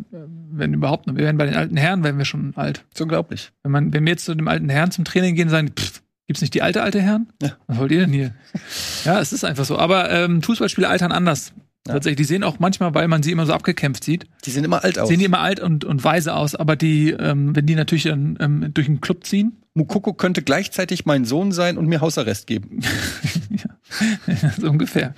Wenn 0.55 0.75
überhaupt, 0.75 1.07
wir 1.07 1.17
werden 1.17 1.39
bei 1.39 1.47
den 1.47 1.55
alten 1.55 1.77
Herren, 1.77 2.05
werden 2.05 2.19
wir 2.19 2.25
schon 2.27 2.53
alt. 2.57 2.85
ist 2.93 3.01
unglaublich. 3.01 3.53
Wenn 3.63 3.73
man, 3.73 3.93
wenn 3.95 4.05
wir 4.05 4.11
jetzt 4.13 4.25
zu 4.27 4.35
dem 4.35 4.49
alten 4.49 4.69
Herrn 4.69 4.91
zum 4.91 5.05
Training 5.05 5.35
gehen 5.35 5.49
sagen, 5.49 5.71
pff, 5.79 6.03
gibt's 6.27 6.43
nicht 6.43 6.53
die 6.55 6.63
alte 6.63 6.83
alte 6.83 7.01
Herren? 7.01 7.29
Ja. 7.41 7.53
Was 7.69 7.79
wollt 7.79 7.93
ihr 7.93 8.01
denn 8.01 8.13
hier? 8.13 8.35
ja, 9.05 9.21
es 9.21 9.33
ist 9.33 9.45
einfach 9.45 9.65
so. 9.65 9.79
Aber 9.79 10.11
ähm, 10.11 10.43
Fußballspieler 10.43 10.91
altern 10.91 11.11
anders. 11.13 11.53
Ja. 11.87 11.95
Tatsächlich, 11.95 12.19
die 12.19 12.25
sehen 12.25 12.45
auch 12.45 12.59
manchmal, 12.61 12.95
weil 12.95 13.09
man 13.09 13.23
sie 13.23 13.33
immer 13.33 13.45
so 13.47 13.53
abgekämpft 13.55 14.05
sieht, 14.05 14.27
Die 14.45 14.51
sehen 14.51 14.63
immer 14.65 14.85
alt 14.85 14.99
aus. 14.99 15.09
sehen 15.09 15.19
die 15.19 15.25
immer 15.25 15.41
alt 15.41 15.59
und, 15.59 15.85
und 15.85 16.05
weise 16.05 16.35
aus. 16.35 16.55
Aber 16.55 16.77
die, 16.77 17.11
ähm, 17.11 17.57
wenn 17.57 17.67
die 17.67 17.75
natürlich 17.75 18.05
dann 18.05 18.37
ähm, 18.41 18.71
durch 18.75 18.89
einen 18.89 19.01
Club 19.01 19.25
ziehen, 19.27 19.57
Mukoko 19.75 20.13
könnte 20.13 20.43
gleichzeitig 20.43 21.07
mein 21.07 21.25
Sohn 21.25 21.51
sein 21.51 21.79
und 21.79 21.87
mir 21.87 22.01
Hausarrest 22.03 22.47
geben. 22.47 22.81
so 24.59 24.69
ungefähr. 24.71 25.15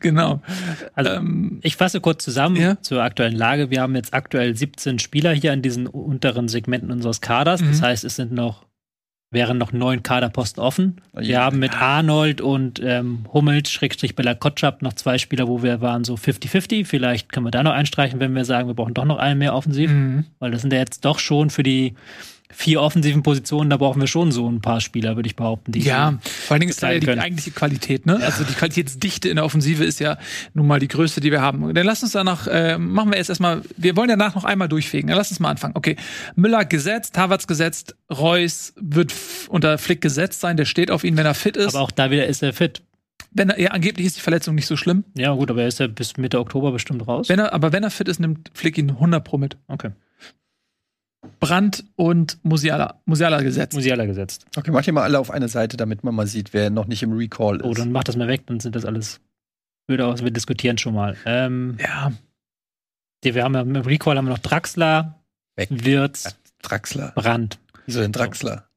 Genau. 0.00 0.40
Also, 0.94 1.10
ähm, 1.12 1.58
Ich 1.62 1.76
fasse 1.76 2.00
kurz 2.00 2.24
zusammen 2.24 2.56
Ja. 2.56 2.80
zur 2.82 3.02
aktuellen 3.02 3.36
Lage. 3.36 3.70
Wir 3.70 3.80
haben 3.80 3.94
jetzt 3.94 4.14
aktuell 4.14 4.56
17 4.56 4.98
Spieler 4.98 5.32
hier 5.32 5.52
in 5.52 5.62
diesen 5.62 5.86
unteren 5.86 6.48
Segmenten 6.48 6.90
unseres 6.90 7.20
Kaders. 7.20 7.60
Das 7.60 7.80
Mhm. 7.80 7.84
heißt, 7.84 8.04
es 8.04 8.16
sind 8.16 8.32
noch, 8.32 8.64
wären 9.30 9.56
noch 9.58 9.72
neun 9.72 10.02
Kaderposten 10.02 10.62
offen. 10.62 11.00
Oh 11.14 11.20
Wir 11.20 11.40
haben 11.40 11.58
mit 11.58 11.72
Arnold 11.80 12.40
und 12.42 12.80
ähm, 12.84 13.26
Hummels, 13.32 13.70
Schrägstrich 13.70 14.14
Bella 14.14 14.34
Kotschap, 14.34 14.82
noch 14.82 14.92
zwei 14.92 15.16
Spieler, 15.18 15.48
wo 15.48 15.62
wir 15.62 15.80
waren 15.80 16.04
so 16.04 16.14
50-50. 16.16 16.84
Vielleicht 16.86 17.32
können 17.32 17.46
wir 17.46 17.50
da 17.50 17.62
noch 17.62 17.72
einstreichen, 17.72 18.20
wenn 18.20 18.34
wir 18.34 18.44
sagen, 18.44 18.68
wir 18.68 18.74
brauchen 18.74 18.94
doch 18.94 19.06
noch 19.06 19.18
einen 19.18 19.38
mehr 19.38 19.54
offensiv. 19.54 19.90
mhm. 19.90 20.24
Weil 20.38 20.50
das 20.50 20.60
sind 20.62 20.72
ja 20.72 20.78
jetzt 20.78 21.04
doch 21.04 21.18
schon 21.18 21.48
für 21.50 21.62
die 21.62 21.94
vier 22.52 22.80
offensiven 22.80 23.22
Positionen, 23.22 23.70
da 23.70 23.76
brauchen 23.76 24.00
wir 24.00 24.06
schon 24.06 24.30
so 24.30 24.48
ein 24.48 24.60
paar 24.60 24.80
Spieler, 24.80 25.16
würde 25.16 25.26
ich 25.26 25.36
behaupten. 25.36 25.72
Die 25.72 25.80
Ja, 25.80 26.18
vor 26.22 26.54
allen 26.54 26.60
Dingen 26.60 26.70
ist 26.70 26.82
da 26.82 26.92
ja 26.92 27.00
die 27.00 27.06
können. 27.06 27.20
eigentliche 27.20 27.50
Qualität, 27.50 28.06
ne? 28.06 28.20
Also 28.22 28.44
die 28.44 28.52
Qualitätsdichte 28.54 29.28
in 29.28 29.36
der 29.36 29.44
Offensive 29.44 29.84
ist 29.84 29.98
ja 30.00 30.18
nun 30.54 30.66
mal 30.66 30.78
die 30.78 30.88
größte, 30.88 31.20
die 31.20 31.30
wir 31.30 31.40
haben. 31.40 31.74
Dann 31.74 31.86
lass 31.86 32.02
uns 32.02 32.12
danach, 32.12 32.46
äh, 32.46 32.78
machen 32.78 33.10
wir 33.10 33.18
jetzt 33.18 33.28
erstmal, 33.30 33.62
wir 33.76 33.96
wollen 33.96 34.10
ja 34.10 34.16
danach 34.16 34.34
noch 34.34 34.44
einmal 34.44 34.68
durchfegen. 34.68 35.08
Dann 35.08 35.16
lass 35.16 35.30
uns 35.30 35.40
mal 35.40 35.50
anfangen. 35.50 35.74
Okay, 35.76 35.96
Müller 36.36 36.64
gesetzt, 36.64 37.18
Havertz 37.18 37.46
gesetzt, 37.46 37.96
Reus 38.10 38.74
wird 38.76 39.12
unter 39.48 39.78
Flick 39.78 40.00
gesetzt 40.00 40.40
sein, 40.40 40.56
der 40.56 40.64
steht 40.66 40.90
auf 40.90 41.04
ihn, 41.04 41.16
wenn 41.16 41.26
er 41.26 41.34
fit 41.34 41.56
ist. 41.56 41.74
Aber 41.74 41.82
auch 41.84 41.90
da 41.90 42.10
wieder 42.10 42.26
ist 42.26 42.42
er 42.42 42.52
fit. 42.52 42.82
wenn 43.32 43.48
er, 43.50 43.58
ja, 43.58 43.70
angeblich 43.70 44.06
ist 44.06 44.16
die 44.16 44.20
Verletzung 44.20 44.54
nicht 44.54 44.66
so 44.66 44.76
schlimm. 44.76 45.04
Ja, 45.16 45.32
gut, 45.32 45.50
aber 45.50 45.62
er 45.62 45.68
ist 45.68 45.80
ja 45.80 45.86
bis 45.86 46.16
Mitte 46.18 46.38
Oktober 46.38 46.70
bestimmt 46.72 47.06
raus. 47.08 47.28
Wenn 47.30 47.38
er, 47.38 47.54
aber 47.54 47.72
wenn 47.72 47.82
er 47.82 47.90
fit 47.90 48.08
ist, 48.08 48.20
nimmt 48.20 48.50
Flick 48.52 48.76
ihn 48.76 48.90
100 48.90 49.24
pro 49.24 49.38
mit. 49.38 49.56
Okay. 49.68 49.90
Brandt 51.42 51.84
und 51.96 52.38
Musiala, 52.44 53.00
Musiala 53.04 53.40
gesetzt. 53.42 53.74
Musiala 53.74 54.06
gesetzt. 54.06 54.46
Okay, 54.56 54.70
mach 54.70 54.82
die 54.82 54.92
mal 54.92 55.02
alle 55.02 55.18
auf 55.18 55.30
eine 55.30 55.48
Seite, 55.48 55.76
damit 55.76 56.04
man 56.04 56.14
mal 56.14 56.26
sieht, 56.26 56.52
wer 56.52 56.70
noch 56.70 56.86
nicht 56.86 57.02
im 57.02 57.12
Recall 57.12 57.56
ist. 57.56 57.64
Oh, 57.64 57.74
dann 57.74 57.90
mach 57.92 58.04
das 58.04 58.16
mal 58.16 58.28
weg, 58.28 58.42
dann 58.46 58.60
sind 58.60 58.76
das 58.76 58.84
alles 58.84 59.20
blöde 59.88 60.06
aus. 60.06 60.22
Wir 60.22 60.30
diskutieren 60.30 60.78
schon 60.78 60.94
mal. 60.94 61.16
Ähm, 61.26 61.76
Ja, 61.82 62.12
die, 63.24 63.34
wir 63.34 63.42
haben 63.42 63.54
ja 63.54 63.60
im 63.62 63.74
Recall 63.76 64.16
haben 64.16 64.26
wir 64.26 64.30
noch 64.30 64.38
Draxler, 64.38 65.18
Weg. 65.56 65.68
Wirtz, 65.70 66.36
Draxler. 66.62 67.12
Brandt. 67.16 67.58
Wieso 67.86 68.00
denn 68.00 68.12
Draxler? 68.12 68.68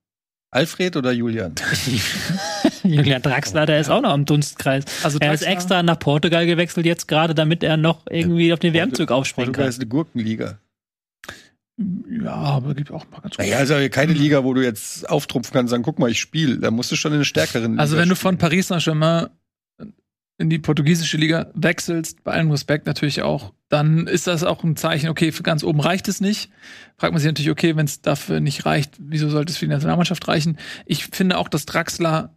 Alfred 0.52 0.96
oder 0.98 1.12
Julian? 1.12 1.54
Julian 2.84 3.22
Draxler, 3.22 3.66
der 3.66 3.80
ist 3.80 3.90
auch 3.90 4.02
noch 4.02 4.12
am 4.12 4.26
Dunstkreis. 4.26 4.86
also 5.04 5.20
Er 5.20 5.34
ist 5.34 5.44
Draxler- 5.44 5.52
extra 5.52 5.84
nach 5.84 6.00
Portugal 6.00 6.46
gewechselt 6.46 6.86
jetzt 6.86 7.08
gerade, 7.08 7.36
damit 7.36 7.64
er 7.64 7.78
noch 7.78 8.06
irgendwie 8.10 8.54
auf 8.54 8.60
den 8.60 8.74
WM-Zug 8.74 9.12
aufspringen 9.12 9.48
Portugal 9.52 9.66
kann. 9.66 9.70
ist 9.70 9.80
eine 9.80 9.88
Gurkenliga. 9.90 10.58
Ja, 12.26 12.34
aber 12.34 12.74
gibt 12.74 12.92
auch 12.92 13.06
mal 13.12 13.22
ganz 13.22 13.36
gut. 13.36 13.46
Naja, 13.46 13.58
also 13.58 13.76
keine 13.90 14.14
Liga, 14.14 14.44
wo 14.44 14.56
du 14.56 14.64
jetzt 14.64 15.08
auftrumpfen 15.08 15.54
kannst 15.54 15.66
und 15.66 15.70
sagen, 15.70 15.84
guck 15.84 16.00
mal, 16.00 16.10
ich 16.10 16.20
spiele. 16.20 16.58
Da 16.58 16.72
musst 16.72 16.92
du 16.92 16.96
schon 16.96 17.12
in 17.12 17.18
eine 17.18 17.26
stärkeren 17.26 17.80
Also 17.80 17.94
Liga 17.94 18.02
wenn 18.02 18.10
du 18.10 18.16
von 18.16 18.40
Paris 18.40 18.68
Saint-Germain 18.70 19.28
in 20.38 20.50
die 20.50 20.58
portugiesische 20.58 21.18
Liga 21.18 21.52
wechselst, 21.54 22.24
bei 22.24 22.34
allem 22.34 22.50
Respekt 22.50 22.88
natürlich 22.88 23.22
auch, 23.22 23.54
dann 23.70 24.08
ist 24.08 24.26
das 24.26 24.44
auch 24.44 24.64
ein 24.64 24.76
Zeichen, 24.76 25.10
okay, 25.10 25.32
für 25.32 25.44
ganz 25.44 25.64
oben 25.64 25.80
reicht 25.80 26.08
es 26.08 26.20
nicht. 26.20 26.50
Fragt 26.98 27.14
man 27.14 27.22
sich 27.22 27.28
natürlich, 27.28 27.52
okay, 27.52 27.76
wenn 27.76 27.86
es 27.86 28.02
dafür 28.02 28.40
nicht 28.40 28.66
reicht, 28.66 28.96
wieso 29.00 29.30
sollte 29.30 29.52
es 29.52 29.58
für 29.58 29.66
die 29.66 29.72
Nationalmannschaft 29.72 30.28
reichen? 30.28 30.58
Ich 30.86 31.06
finde 31.06 31.38
auch, 31.38 31.48
dass 31.48 31.66
Draxler 31.66 32.36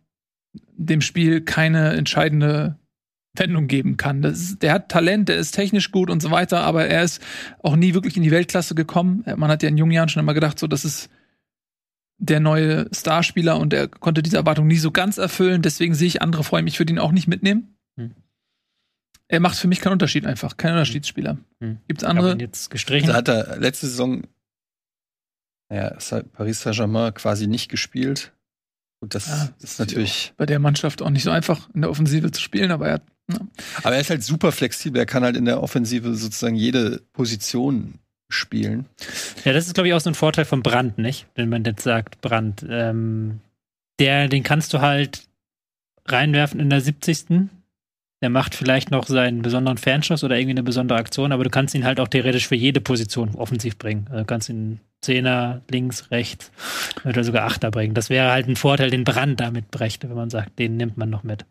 dem 0.76 1.00
Spiel 1.00 1.40
keine 1.40 1.94
entscheidende 1.94 2.78
Wendung 3.38 3.66
geben 3.66 3.96
kann. 3.96 4.22
Das 4.22 4.38
ist, 4.38 4.62
der 4.62 4.72
hat 4.72 4.88
Talent, 4.88 5.28
der 5.28 5.36
ist 5.36 5.52
technisch 5.52 5.90
gut 5.90 6.10
und 6.10 6.22
so 6.22 6.30
weiter, 6.30 6.60
aber 6.60 6.86
er 6.86 7.02
ist 7.02 7.22
auch 7.62 7.76
nie 7.76 7.94
wirklich 7.94 8.16
in 8.16 8.22
die 8.22 8.30
Weltklasse 8.30 8.74
gekommen. 8.74 9.24
Man 9.36 9.50
hat 9.50 9.62
ja 9.62 9.68
in 9.68 9.78
jungen 9.78 9.92
Jahren 9.92 10.08
schon 10.08 10.20
immer 10.20 10.34
gedacht, 10.34 10.58
so, 10.58 10.66
das 10.66 10.84
ist 10.84 11.10
der 12.18 12.40
neue 12.40 12.88
Starspieler 12.92 13.58
und 13.58 13.72
er 13.72 13.88
konnte 13.88 14.22
diese 14.22 14.36
Erwartung 14.36 14.66
nie 14.66 14.76
so 14.76 14.90
ganz 14.90 15.18
erfüllen. 15.18 15.62
Deswegen 15.62 15.94
sehe 15.94 16.08
ich 16.08 16.20
andere 16.20 16.44
vor 16.44 16.58
ihm. 16.58 16.66
Ich 16.66 16.78
würde 16.78 16.92
ihn 16.92 16.98
auch 16.98 17.12
nicht 17.12 17.28
mitnehmen. 17.28 17.76
Hm. 17.96 18.14
Er 19.28 19.40
macht 19.40 19.56
für 19.56 19.68
mich 19.68 19.80
keinen 19.80 19.92
Unterschied 19.92 20.26
einfach, 20.26 20.56
kein 20.56 20.72
Unterschiedsspieler. 20.72 21.38
Hm. 21.60 21.78
Gibt 21.86 22.02
es 22.02 22.08
andere? 22.08 22.36
Jetzt 22.38 22.70
gestrichen. 22.70 23.08
Da 23.08 23.14
hat 23.14 23.28
er 23.28 23.58
letzte 23.58 23.86
Saison 23.86 24.24
ja, 25.70 25.96
Paris 26.32 26.62
Saint-Germain 26.62 27.14
quasi 27.14 27.46
nicht 27.46 27.70
gespielt. 27.70 28.32
Und 29.00 29.14
das 29.14 29.28
ja, 29.28 29.48
ist 29.60 29.78
natürlich. 29.78 30.32
Bei 30.36 30.46
der 30.46 30.58
Mannschaft 30.58 31.02
auch 31.02 31.10
nicht 31.10 31.22
so 31.22 31.30
einfach, 31.30 31.68
in 31.74 31.82
der 31.82 31.90
Offensive 31.90 32.30
zu 32.32 32.40
spielen, 32.40 32.70
aber 32.70 32.88
er 32.88 33.00
ja. 33.30 33.40
Aber 33.82 33.94
er 33.94 34.00
ist 34.00 34.10
halt 34.10 34.22
super 34.22 34.52
flexibel. 34.52 34.98
Er 34.98 35.06
kann 35.06 35.22
halt 35.22 35.36
in 35.36 35.44
der 35.44 35.62
Offensive 35.62 36.14
sozusagen 36.14 36.56
jede 36.56 37.02
Position 37.12 37.98
spielen. 38.30 38.86
Ja, 39.44 39.52
das 39.52 39.66
ist, 39.66 39.74
glaube 39.74 39.88
ich, 39.88 39.94
auch 39.94 40.00
so 40.00 40.10
ein 40.10 40.14
Vorteil 40.14 40.44
von 40.44 40.62
Brand, 40.62 40.98
nicht? 40.98 41.26
Wenn 41.34 41.48
man 41.48 41.64
jetzt 41.64 41.82
sagt, 41.82 42.20
Brand. 42.20 42.64
Ähm, 42.68 43.40
der, 43.98 44.28
den 44.28 44.42
kannst 44.42 44.72
du 44.72 44.80
halt 44.80 45.28
reinwerfen 46.06 46.60
in 46.60 46.70
der 46.70 46.80
70. 46.80 47.50
Der 48.20 48.30
macht 48.30 48.54
vielleicht 48.54 48.90
noch 48.90 49.06
seinen 49.06 49.42
besonderen 49.42 49.78
Fernschuss 49.78 50.24
oder 50.24 50.36
irgendwie 50.36 50.54
eine 50.54 50.64
besondere 50.64 50.98
Aktion, 50.98 51.30
aber 51.30 51.44
du 51.44 51.50
kannst 51.50 51.74
ihn 51.74 51.84
halt 51.84 52.00
auch 52.00 52.08
theoretisch 52.08 52.48
für 52.48 52.56
jede 52.56 52.80
Position 52.80 53.36
offensiv 53.36 53.78
bringen. 53.78 54.08
Du 54.12 54.24
kannst 54.24 54.48
ihn 54.48 54.80
Zehner, 55.00 55.62
links, 55.70 56.10
rechts 56.10 56.50
oder 57.04 57.22
sogar 57.22 57.44
Achter 57.44 57.70
bringen. 57.70 57.94
Das 57.94 58.10
wäre 58.10 58.32
halt 58.32 58.48
ein 58.48 58.56
Vorteil, 58.56 58.90
den 58.90 59.04
Brand 59.04 59.38
damit 59.38 59.70
brächte, 59.70 60.08
wenn 60.08 60.16
man 60.16 60.30
sagt, 60.30 60.58
den 60.58 60.76
nimmt 60.76 60.96
man 60.96 61.10
noch 61.10 61.22
mit. 61.22 61.44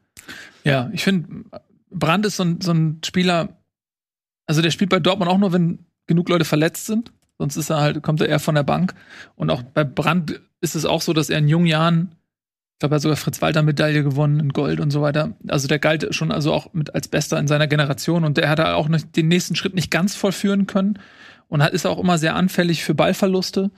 Ja, 0.65 0.89
ich 0.91 1.03
finde, 1.03 1.45
Brand 1.89 2.25
ist 2.25 2.35
so 2.35 2.43
ein, 2.43 2.59
so 2.59 2.73
ein 2.73 2.99
Spieler, 3.05 3.49
also 4.45 4.61
der 4.61 4.71
spielt 4.71 4.89
bei 4.89 4.99
Dortmund 4.99 5.31
auch 5.31 5.37
nur, 5.37 5.53
wenn 5.53 5.79
genug 6.07 6.27
Leute 6.27 6.45
verletzt 6.45 6.85
sind. 6.85 7.13
Sonst 7.37 7.55
ist 7.55 7.69
er 7.69 7.79
halt, 7.79 8.01
kommt 8.01 8.19
er 8.19 8.27
eher 8.27 8.39
von 8.39 8.55
der 8.55 8.63
Bank. 8.63 8.93
Und 9.35 9.49
auch 9.49 9.61
bei 9.61 9.83
Brand 9.83 10.41
ist 10.59 10.75
es 10.75 10.85
auch 10.85 11.01
so, 11.01 11.13
dass 11.13 11.29
er 11.29 11.37
in 11.37 11.47
jungen 11.47 11.67
Jahren, 11.67 12.15
ich 12.77 12.79
glaube, 12.79 12.93
er 12.93 12.97
hat 12.97 13.01
sogar 13.01 13.17
Fritz-Walter-Medaille 13.17 14.03
gewonnen 14.03 14.39
in 14.39 14.53
Gold 14.53 14.79
und 14.79 14.91
so 14.91 15.01
weiter. 15.01 15.33
Also 15.47 15.67
der 15.67 15.79
galt 15.79 16.13
schon 16.13 16.31
also 16.31 16.53
auch 16.53 16.73
mit 16.73 16.93
als 16.93 17.07
Bester 17.07 17.39
in 17.39 17.47
seiner 17.47 17.65
Generation 17.65 18.23
und 18.23 18.37
der 18.37 18.49
hat 18.49 18.59
auch 18.59 18.87
noch 18.87 19.01
den 19.01 19.29
nächsten 19.29 19.55
Schritt 19.55 19.73
nicht 19.73 19.89
ganz 19.89 20.13
vollführen 20.13 20.67
können 20.67 20.99
und 21.47 21.63
hat, 21.63 21.73
ist 21.73 21.87
auch 21.87 21.97
immer 21.97 22.19
sehr 22.19 22.35
anfällig 22.35 22.83
für 22.83 22.93
Ballverluste 22.93 23.71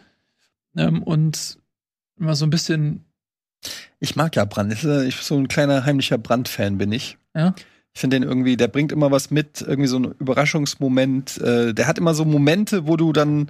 ähm, 0.75 1.01
und 1.01 1.59
immer 2.19 2.35
so 2.35 2.45
ein 2.45 2.49
bisschen. 2.49 3.05
Ich 4.01 4.17
mag 4.17 4.35
ja 4.35 4.43
Brand. 4.43 4.73
Ich 4.73 4.81
bin 4.81 5.11
so 5.21 5.37
ein 5.37 5.47
kleiner 5.47 5.85
heimlicher 5.85 6.17
Brand-Fan 6.17 6.77
bin 6.77 6.91
ich. 6.91 7.17
Ja. 7.33 7.55
Ich 7.93 8.01
finde 8.01 8.19
den 8.19 8.27
irgendwie, 8.27 8.57
der 8.57 8.67
bringt 8.67 8.91
immer 8.91 9.11
was 9.11 9.31
mit, 9.31 9.61
irgendwie 9.61 9.87
so 9.87 9.97
ein 9.97 10.11
Überraschungsmoment. 10.19 11.37
Äh, 11.37 11.73
der 11.73 11.87
hat 11.87 11.99
immer 11.99 12.13
so 12.13 12.25
Momente, 12.25 12.85
wo 12.85 12.97
du 12.97 13.13
dann, 13.13 13.49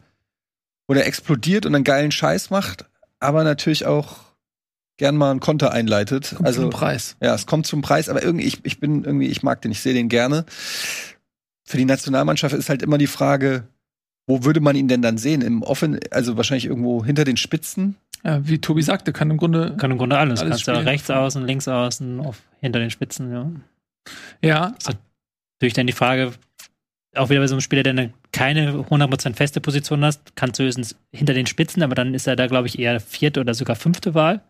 wo 0.87 0.93
der 0.93 1.07
explodiert 1.07 1.65
und 1.65 1.73
einen 1.73 1.83
geilen 1.83 2.11
Scheiß 2.11 2.51
macht, 2.51 2.85
aber 3.19 3.43
natürlich 3.43 3.87
auch 3.87 4.28
gern 4.99 5.15
mal 5.17 5.31
einen 5.31 5.39
Konter 5.39 5.71
einleitet. 5.71 6.35
Kommt 6.35 6.45
also 6.45 6.61
zum 6.61 6.69
Preis. 6.69 7.15
Ja, 7.21 7.33
es 7.33 7.47
kommt 7.47 7.65
zum 7.65 7.81
Preis, 7.81 8.09
aber 8.09 8.21
irgendwie, 8.21 8.45
ich, 8.45 8.59
ich 8.63 8.79
bin 8.79 9.03
irgendwie, 9.03 9.27
ich 9.27 9.41
mag 9.41 9.61
den, 9.61 9.71
ich 9.71 9.79
sehe 9.79 9.95
den 9.95 10.09
gerne. 10.09 10.45
Für 11.65 11.77
die 11.77 11.85
Nationalmannschaft 11.85 12.53
ist 12.53 12.69
halt 12.69 12.83
immer 12.83 12.97
die 12.99 13.07
Frage, 13.07 13.63
wo 14.27 14.43
würde 14.43 14.59
man 14.59 14.75
ihn 14.75 14.87
denn 14.87 15.01
dann 15.01 15.17
sehen? 15.17 15.41
Im 15.41 15.63
Offen, 15.63 15.99
also 16.11 16.37
wahrscheinlich 16.37 16.65
irgendwo 16.65 17.03
hinter 17.03 17.23
den 17.23 17.37
Spitzen? 17.37 17.95
Ja, 18.23 18.45
wie 18.45 18.59
Tobi 18.59 18.81
sagte, 18.81 19.13
kann 19.13 19.31
im 19.31 19.37
Grunde 19.37 19.75
kann 19.77 19.89
im 19.89 19.97
Grunde 19.97 20.17
alles. 20.17 20.41
alles 20.41 20.65
Kannst 20.65 20.67
du 20.67 20.85
rechts 20.85 21.09
außen, 21.09 21.45
links 21.45 21.67
außen, 21.67 22.19
auf, 22.19 22.41
hinter 22.59 22.79
den 22.79 22.91
Spitzen, 22.91 23.31
ja. 23.31 23.49
Ja. 24.43 24.71
Das 24.71 24.89
ist 24.89 24.99
natürlich 25.59 25.73
dann 25.73 25.87
die 25.87 25.93
Frage, 25.93 26.33
auch 27.15 27.29
wieder 27.29 27.39
bei 27.39 27.47
so 27.47 27.55
einem 27.55 27.61
Spieler, 27.61 27.83
der 27.83 27.91
eine, 27.91 28.13
keine 28.33 28.73
100% 28.73 29.35
feste 29.35 29.61
Position 29.61 30.03
hat, 30.03 30.19
kannst 30.35 30.59
du 30.59 30.63
höchstens 30.63 30.97
hinter 31.11 31.33
den 31.33 31.45
Spitzen, 31.45 31.81
aber 31.81 31.95
dann 31.95 32.13
ist 32.13 32.27
er 32.27 32.35
da, 32.35 32.47
glaube 32.47 32.67
ich, 32.67 32.77
eher 32.77 32.99
vierte 32.99 33.39
oder 33.39 33.53
sogar 33.53 33.77
fünfte 33.77 34.13
Wahl. 34.13 34.41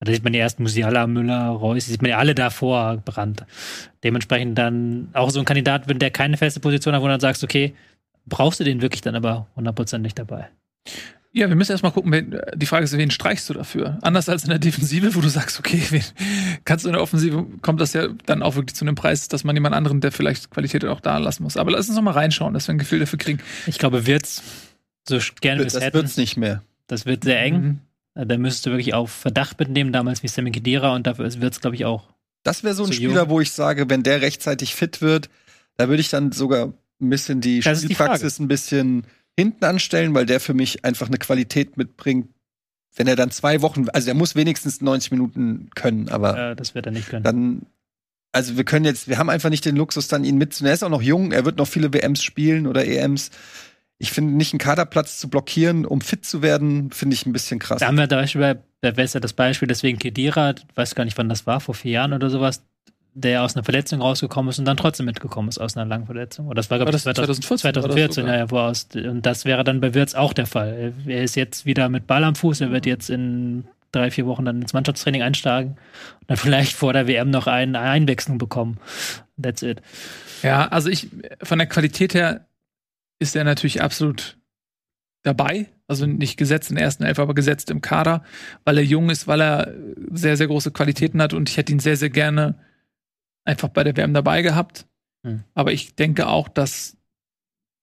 Da 0.00 0.12
sieht 0.12 0.22
man 0.22 0.32
ja 0.32 0.40
erst 0.40 0.60
Musiala, 0.60 1.06
Müller, 1.06 1.48
Reus, 1.48 1.86
sieht 1.86 2.02
man 2.02 2.10
ja 2.10 2.18
alle 2.18 2.34
davor 2.34 2.98
Brand. 2.98 3.44
Dementsprechend 4.04 4.56
dann 4.56 5.08
auch 5.12 5.30
so 5.30 5.40
ein 5.40 5.44
Kandidat, 5.44 5.88
wenn 5.88 5.98
der 5.98 6.10
keine 6.10 6.36
feste 6.36 6.60
Position 6.60 6.94
hat, 6.94 7.00
wo 7.00 7.06
du 7.06 7.12
dann 7.12 7.20
sagst, 7.20 7.42
okay, 7.42 7.74
brauchst 8.26 8.60
du 8.60 8.64
den 8.64 8.80
wirklich 8.80 9.00
dann 9.00 9.16
aber 9.16 9.48
100% 9.56 9.98
nicht 9.98 10.18
dabei. 10.18 10.48
Ja, 11.32 11.48
wir 11.48 11.56
müssen 11.56 11.72
erstmal 11.72 11.92
gucken, 11.92 12.10
wen, 12.10 12.40
die 12.54 12.66
Frage 12.66 12.84
ist, 12.84 12.96
wen 12.96 13.10
streichst 13.10 13.48
du 13.50 13.54
dafür? 13.54 13.98
Anders 14.00 14.28
als 14.28 14.44
in 14.44 14.50
der 14.50 14.58
Defensive, 14.58 15.14
wo 15.14 15.20
du 15.20 15.28
sagst, 15.28 15.58
okay, 15.58 15.82
wen 15.90 16.02
kannst 16.64 16.84
du 16.84 16.88
in 16.88 16.94
der 16.94 17.02
Offensive, 17.02 17.46
kommt 17.60 17.80
das 17.80 17.92
ja 17.92 18.08
dann 18.24 18.42
auch 18.42 18.56
wirklich 18.56 18.74
zu 18.74 18.84
einem 18.84 18.94
Preis, 18.94 19.28
dass 19.28 19.44
man 19.44 19.54
jemand 19.54 19.74
anderen, 19.74 20.00
der 20.00 20.10
vielleicht 20.10 20.50
Qualität 20.50 20.84
auch 20.86 21.00
da 21.00 21.18
lassen 21.18 21.42
muss. 21.42 21.56
Aber 21.56 21.70
lass 21.70 21.88
uns 21.88 21.96
noch 21.96 22.02
mal 22.02 22.12
reinschauen, 22.12 22.54
dass 22.54 22.66
wir 22.66 22.74
ein 22.74 22.78
Gefühl 22.78 23.00
dafür 23.00 23.18
kriegen. 23.18 23.40
Ich 23.66 23.78
glaube, 23.78 24.06
wird's 24.06 24.42
so 25.06 25.18
gerne 25.40 25.64
das 25.64 25.74
hätten. 25.74 25.84
Das 25.84 25.94
wird's 25.94 26.16
nicht 26.16 26.36
mehr. 26.38 26.62
Das 26.86 27.04
wird 27.04 27.24
sehr 27.24 27.40
eng. 27.42 27.60
Mhm. 27.60 27.78
Da 28.26 28.36
müsstest 28.36 28.66
du 28.66 28.70
wirklich 28.70 28.94
auf 28.94 29.10
Verdacht 29.10 29.60
mitnehmen, 29.60 29.92
damals 29.92 30.24
wie 30.24 30.28
Sammy 30.28 30.50
Kedira, 30.50 30.94
und 30.94 31.06
dafür 31.06 31.32
wird's, 31.40 31.60
glaube 31.60 31.76
ich, 31.76 31.84
auch. 31.84 32.08
Das 32.42 32.64
wäre 32.64 32.74
so 32.74 32.84
ein 32.84 32.92
Spieler, 32.92 33.22
jung. 33.22 33.28
wo 33.28 33.40
ich 33.40 33.52
sage, 33.52 33.88
wenn 33.88 34.02
der 34.02 34.22
rechtzeitig 34.22 34.74
fit 34.74 35.00
wird, 35.00 35.28
da 35.76 35.88
würde 35.88 36.00
ich 36.00 36.08
dann 36.08 36.32
sogar 36.32 36.72
ein 37.00 37.10
bisschen 37.10 37.40
die 37.40 37.60
das 37.60 37.82
Spielpraxis 37.82 38.40
ein 38.40 38.48
bisschen 38.48 39.06
hinten 39.36 39.64
anstellen, 39.64 40.14
weil 40.14 40.26
der 40.26 40.40
für 40.40 40.54
mich 40.54 40.84
einfach 40.84 41.06
eine 41.06 41.18
Qualität 41.18 41.76
mitbringt. 41.76 42.28
Wenn 42.96 43.06
er 43.06 43.14
dann 43.14 43.30
zwei 43.30 43.62
Wochen, 43.62 43.88
also 43.90 44.08
er 44.08 44.14
muss 44.14 44.34
wenigstens 44.34 44.80
90 44.80 45.12
Minuten 45.12 45.70
können, 45.76 46.08
aber 46.08 46.36
ja, 46.36 46.54
das 46.56 46.74
wird 46.74 46.86
er 46.86 46.92
nicht 46.92 47.08
können. 47.08 47.22
Dann, 47.22 47.66
also 48.32 48.56
wir 48.56 48.64
können 48.64 48.84
jetzt, 48.84 49.06
wir 49.06 49.18
haben 49.18 49.30
einfach 49.30 49.50
nicht 49.50 49.64
den 49.64 49.76
Luxus, 49.76 50.08
dann 50.08 50.24
ihn 50.24 50.38
mitzunehmen. 50.38 50.72
Er 50.72 50.74
ist 50.74 50.82
auch 50.82 50.88
noch 50.88 51.02
jung, 51.02 51.30
er 51.30 51.44
wird 51.44 51.58
noch 51.58 51.68
viele 51.68 51.92
WMs 51.92 52.24
spielen 52.24 52.66
oder 52.66 52.84
EMs. 52.84 53.30
Ich 53.98 54.12
finde, 54.12 54.32
nicht 54.34 54.52
einen 54.52 54.60
Kaderplatz 54.60 55.18
zu 55.18 55.28
blockieren, 55.28 55.84
um 55.84 56.00
fit 56.00 56.24
zu 56.24 56.40
werden, 56.40 56.90
finde 56.92 57.14
ich 57.14 57.26
ein 57.26 57.32
bisschen 57.32 57.58
krass. 57.58 57.80
Da 57.80 57.88
haben 57.88 57.98
wir 57.98 58.08
zum 58.08 58.18
Beispiel, 58.18 58.60
da 58.80 58.96
wäre 58.96 59.08
ja 59.08 59.20
das 59.20 59.32
Beispiel, 59.32 59.66
deswegen 59.66 59.98
Kedira, 59.98 60.54
weiß 60.76 60.94
gar 60.94 61.04
nicht, 61.04 61.18
wann 61.18 61.28
das 61.28 61.46
war, 61.46 61.60
vor 61.60 61.74
vier 61.74 61.92
Jahren 61.92 62.12
oder 62.12 62.30
sowas, 62.30 62.62
der 63.14 63.42
aus 63.42 63.56
einer 63.56 63.64
Verletzung 63.64 64.00
rausgekommen 64.00 64.50
ist 64.50 64.60
und 64.60 64.64
dann 64.64 64.76
trotzdem 64.76 65.06
mitgekommen 65.06 65.48
ist 65.48 65.58
aus 65.58 65.76
einer 65.76 65.86
langen 65.86 66.06
Verletzung. 66.06 66.46
Oder 66.46 66.56
das 66.56 66.70
war, 66.70 66.78
glaube 66.78 66.94
ich, 66.94 67.02
2014, 67.02 67.58
2014 67.58 68.26
ja, 68.26 68.36
ja, 68.36 68.50
wo 68.50 68.58
aus, 68.58 68.86
und 68.94 69.26
das 69.26 69.44
wäre 69.44 69.64
dann 69.64 69.80
bei 69.80 69.94
Wirtz 69.94 70.14
auch 70.14 70.32
der 70.32 70.46
Fall. 70.46 70.92
Er 71.06 71.24
ist 71.24 71.34
jetzt 71.34 71.66
wieder 71.66 71.88
mit 71.88 72.06
Ball 72.06 72.22
am 72.22 72.36
Fuß, 72.36 72.60
er 72.60 72.70
wird 72.70 72.86
jetzt 72.86 73.10
in 73.10 73.64
drei, 73.90 74.10
vier 74.10 74.26
Wochen 74.26 74.44
dann 74.44 74.62
ins 74.62 74.72
Mannschaftstraining 74.72 75.22
einsteigen 75.22 75.72
und 75.72 76.30
dann 76.30 76.36
vielleicht 76.36 76.74
vor 76.74 76.92
der 76.92 77.08
WM 77.08 77.30
noch 77.30 77.48
eine 77.48 77.80
Einwechslung 77.80 78.38
bekommen. 78.38 78.78
That's 79.42 79.62
it. 79.62 79.82
Ja, 80.42 80.68
also 80.68 80.88
ich, 80.88 81.08
von 81.42 81.58
der 81.58 81.66
Qualität 81.66 82.14
her 82.14 82.46
ist 83.18 83.36
er 83.36 83.44
natürlich 83.44 83.82
absolut 83.82 84.38
dabei. 85.22 85.68
Also 85.86 86.06
nicht 86.06 86.36
gesetzt 86.36 86.70
in 86.70 86.76
der 86.76 86.84
ersten 86.84 87.04
Elf, 87.04 87.18
aber 87.18 87.34
gesetzt 87.34 87.70
im 87.70 87.80
Kader, 87.80 88.22
weil 88.64 88.78
er 88.78 88.84
jung 88.84 89.10
ist, 89.10 89.26
weil 89.26 89.40
er 89.40 89.74
sehr, 90.10 90.36
sehr 90.36 90.46
große 90.46 90.70
Qualitäten 90.70 91.22
hat 91.22 91.32
und 91.32 91.48
ich 91.48 91.56
hätte 91.56 91.72
ihn 91.72 91.78
sehr, 91.78 91.96
sehr 91.96 92.10
gerne 92.10 92.56
einfach 93.44 93.68
bei 93.68 93.84
der 93.84 93.96
WM 93.96 94.12
dabei 94.12 94.42
gehabt. 94.42 94.86
Hm. 95.24 95.44
Aber 95.54 95.72
ich 95.72 95.94
denke 95.94 96.26
auch, 96.26 96.48
dass 96.48 96.96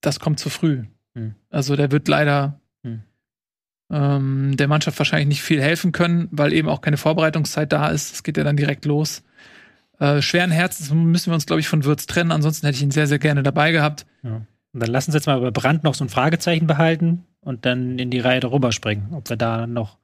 das 0.02 0.20
kommt 0.20 0.40
zu 0.40 0.50
früh. 0.50 0.84
Hm. 1.16 1.34
Also 1.50 1.76
der 1.76 1.92
wird 1.92 2.08
leider 2.08 2.62
hm. 2.84 3.02
ähm, 3.92 4.58
der 4.58 4.68
Mannschaft 4.68 5.00
wahrscheinlich 5.00 5.28
nicht 5.28 5.44
viel 5.44 5.62
helfen 5.62 5.92
können, 5.92 6.28
weil 6.32 6.54
eben 6.54 6.70
auch 6.70 6.82
keine 6.82 6.98
Vorbereitungszeit 6.98 7.74
da 7.74 7.88
ist. 7.88 8.14
Es 8.14 8.24
geht 8.24 8.38
ja 8.38 8.44
dann 8.44 8.58
direkt 8.58 8.86
los. 8.86 9.24
Äh, 10.00 10.22
schweren 10.22 10.52
Herzens 10.52 10.92
müssen 10.92 11.32
wir 11.32 11.36
uns, 11.36 11.48
glaube 11.48 11.60
ich, 11.62 11.68
von 11.68 11.86
Würz 11.86 12.06
trennen. 12.06 12.32
Ansonsten 12.32 12.68
hätte 12.68 12.78
ich 12.78 12.84
ihn 12.84 12.92
sehr, 12.92 13.08
sehr 13.08 13.20
gerne 13.20 13.42
dabei 13.44 13.72
gehabt. 13.72 14.06
Ja. 14.22 14.42
Und 14.76 14.82
dann 14.82 14.92
lassen 14.92 15.14
Sie 15.14 15.18
jetzt 15.18 15.26
mal 15.26 15.40
bei 15.40 15.52
Brand 15.52 15.86
noch 15.86 15.94
so 15.94 16.04
ein 16.04 16.10
Fragezeichen 16.10 16.68
behalten 16.68 17.24
und 17.40 17.66
dann 17.66 17.98
in 17.98 18.12
die 18.12 18.20
Reihe 18.20 18.42
darüber 18.42 18.74
springen, 18.74 19.08
ob 19.14 19.30
wir 19.30 19.38
da 19.38 19.68
noch 19.68 20.00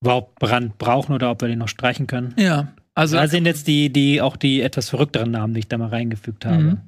überhaupt 0.00 0.38
Brand 0.38 0.78
brauchen 0.78 1.12
oder 1.12 1.30
ob 1.30 1.42
wir 1.42 1.48
den 1.48 1.58
noch 1.58 1.68
streichen 1.68 2.06
können. 2.06 2.34
Ja, 2.38 2.72
also, 2.94 3.16
da 3.16 3.28
sind 3.28 3.44
jetzt 3.44 3.66
die, 3.66 3.92
die 3.92 4.22
auch 4.22 4.36
die 4.36 4.62
etwas 4.62 4.88
verrückteren 4.88 5.30
Namen, 5.30 5.52
die 5.52 5.60
ich 5.60 5.68
da 5.68 5.76
mal 5.76 5.90
reingefügt 5.90 6.46
habe. 6.46 6.62
Mhm. 6.62 6.78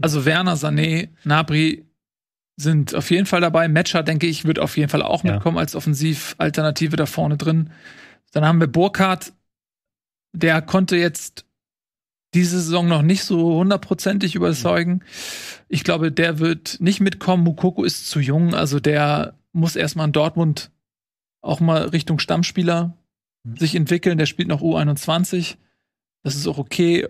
Also 0.00 0.24
Werner, 0.24 0.54
Sané, 0.54 1.08
Nabri 1.24 1.84
sind 2.56 2.94
auf 2.94 3.10
jeden 3.10 3.26
Fall 3.26 3.40
dabei. 3.40 3.66
Matcher, 3.66 4.04
denke 4.04 4.28
ich, 4.28 4.44
wird 4.44 4.60
auf 4.60 4.76
jeden 4.76 4.88
Fall 4.88 5.02
auch 5.02 5.24
mitkommen 5.24 5.56
ja. 5.56 5.62
als 5.62 5.74
Offensivalternative 5.74 6.94
da 6.94 7.06
vorne 7.06 7.36
drin. 7.36 7.70
Dann 8.30 8.44
haben 8.44 8.60
wir 8.60 8.68
Burkhardt, 8.68 9.32
der 10.32 10.62
konnte 10.62 10.96
jetzt 10.96 11.44
diese 12.34 12.60
Saison 12.60 12.88
noch 12.88 13.02
nicht 13.02 13.24
so 13.24 13.54
hundertprozentig 13.54 14.34
überzeugen. 14.34 15.02
Ich 15.68 15.84
glaube, 15.84 16.12
der 16.12 16.38
wird 16.38 16.78
nicht 16.80 17.00
mitkommen. 17.00 17.44
Mukoko 17.44 17.84
ist 17.84 18.08
zu 18.08 18.20
jung, 18.20 18.54
also 18.54 18.80
der 18.80 19.34
muss 19.52 19.76
erstmal 19.76 20.06
in 20.06 20.12
Dortmund 20.12 20.70
auch 21.40 21.60
mal 21.60 21.88
Richtung 21.88 22.18
Stammspieler 22.18 22.96
sich 23.58 23.74
entwickeln. 23.74 24.18
Der 24.18 24.26
spielt 24.26 24.48
noch 24.48 24.60
U21. 24.60 25.56
Das 26.22 26.34
ist 26.34 26.46
auch 26.46 26.58
okay. 26.58 27.08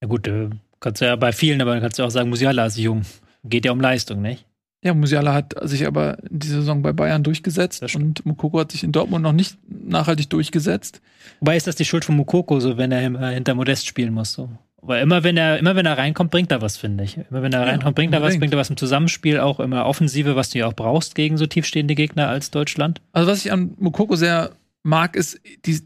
Ja, 0.00 0.08
gut, 0.08 0.28
äh, 0.28 0.50
kannst 0.80 1.00
du 1.00 1.06
ja 1.06 1.16
bei 1.16 1.32
vielen, 1.32 1.60
aber 1.60 1.80
kannst 1.80 1.98
du 1.98 2.04
auch 2.04 2.10
sagen, 2.10 2.28
Musiala 2.28 2.66
ist 2.66 2.76
jung. 2.76 3.02
Geht 3.44 3.64
ja 3.64 3.72
um 3.72 3.80
Leistung, 3.80 4.20
nicht? 4.20 4.46
Ja, 4.82 4.94
Musiala 4.94 5.34
hat 5.34 5.54
sich 5.68 5.86
aber 5.86 6.18
in 6.30 6.38
dieser 6.38 6.56
Saison 6.60 6.80
bei 6.82 6.92
Bayern 6.92 7.22
durchgesetzt 7.22 7.82
und 7.94 8.24
Mukoko 8.24 8.60
hat 8.60 8.72
sich 8.72 8.82
in 8.82 8.92
Dortmund 8.92 9.22
noch 9.22 9.32
nicht 9.32 9.58
nachhaltig 9.68 10.30
durchgesetzt. 10.30 11.02
Wobei 11.40 11.56
ist 11.56 11.66
das 11.66 11.76
die 11.76 11.84
Schuld 11.84 12.04
von 12.04 12.16
Mukoko, 12.16 12.60
so 12.60 12.78
wenn 12.78 12.90
er 12.90 13.00
hinter 13.30 13.54
Modest 13.54 13.86
spielen 13.86 14.14
muss? 14.14 14.32
So? 14.32 14.48
Weil 14.80 15.02
immer 15.02 15.22
wenn 15.22 15.36
er, 15.36 15.58
immer 15.58 15.76
wenn 15.76 15.84
er 15.84 15.98
reinkommt, 15.98 16.30
bringt 16.30 16.50
er 16.50 16.62
was, 16.62 16.78
finde 16.78 17.04
ich. 17.04 17.18
Immer 17.30 17.42
wenn 17.42 17.52
er 17.52 17.60
Ja, 17.60 17.66
reinkommt, 17.66 17.94
bringt 17.96 18.14
er 18.14 18.22
was, 18.22 18.38
bringt 18.38 18.54
er 18.54 18.58
was 18.58 18.70
im 18.70 18.78
Zusammenspiel, 18.78 19.38
auch 19.38 19.60
immer 19.60 19.84
Offensive, 19.84 20.34
was 20.36 20.48
du 20.48 20.60
ja 20.60 20.66
auch 20.66 20.72
brauchst 20.72 21.14
gegen 21.14 21.36
so 21.36 21.46
tiefstehende 21.46 21.94
Gegner 21.94 22.28
als 22.28 22.50
Deutschland. 22.50 23.02
Also 23.12 23.30
was 23.30 23.44
ich 23.44 23.52
an 23.52 23.74
Mokoko 23.78 24.16
sehr 24.16 24.52
mag, 24.82 25.14
ist, 25.14 25.38
die, 25.66 25.82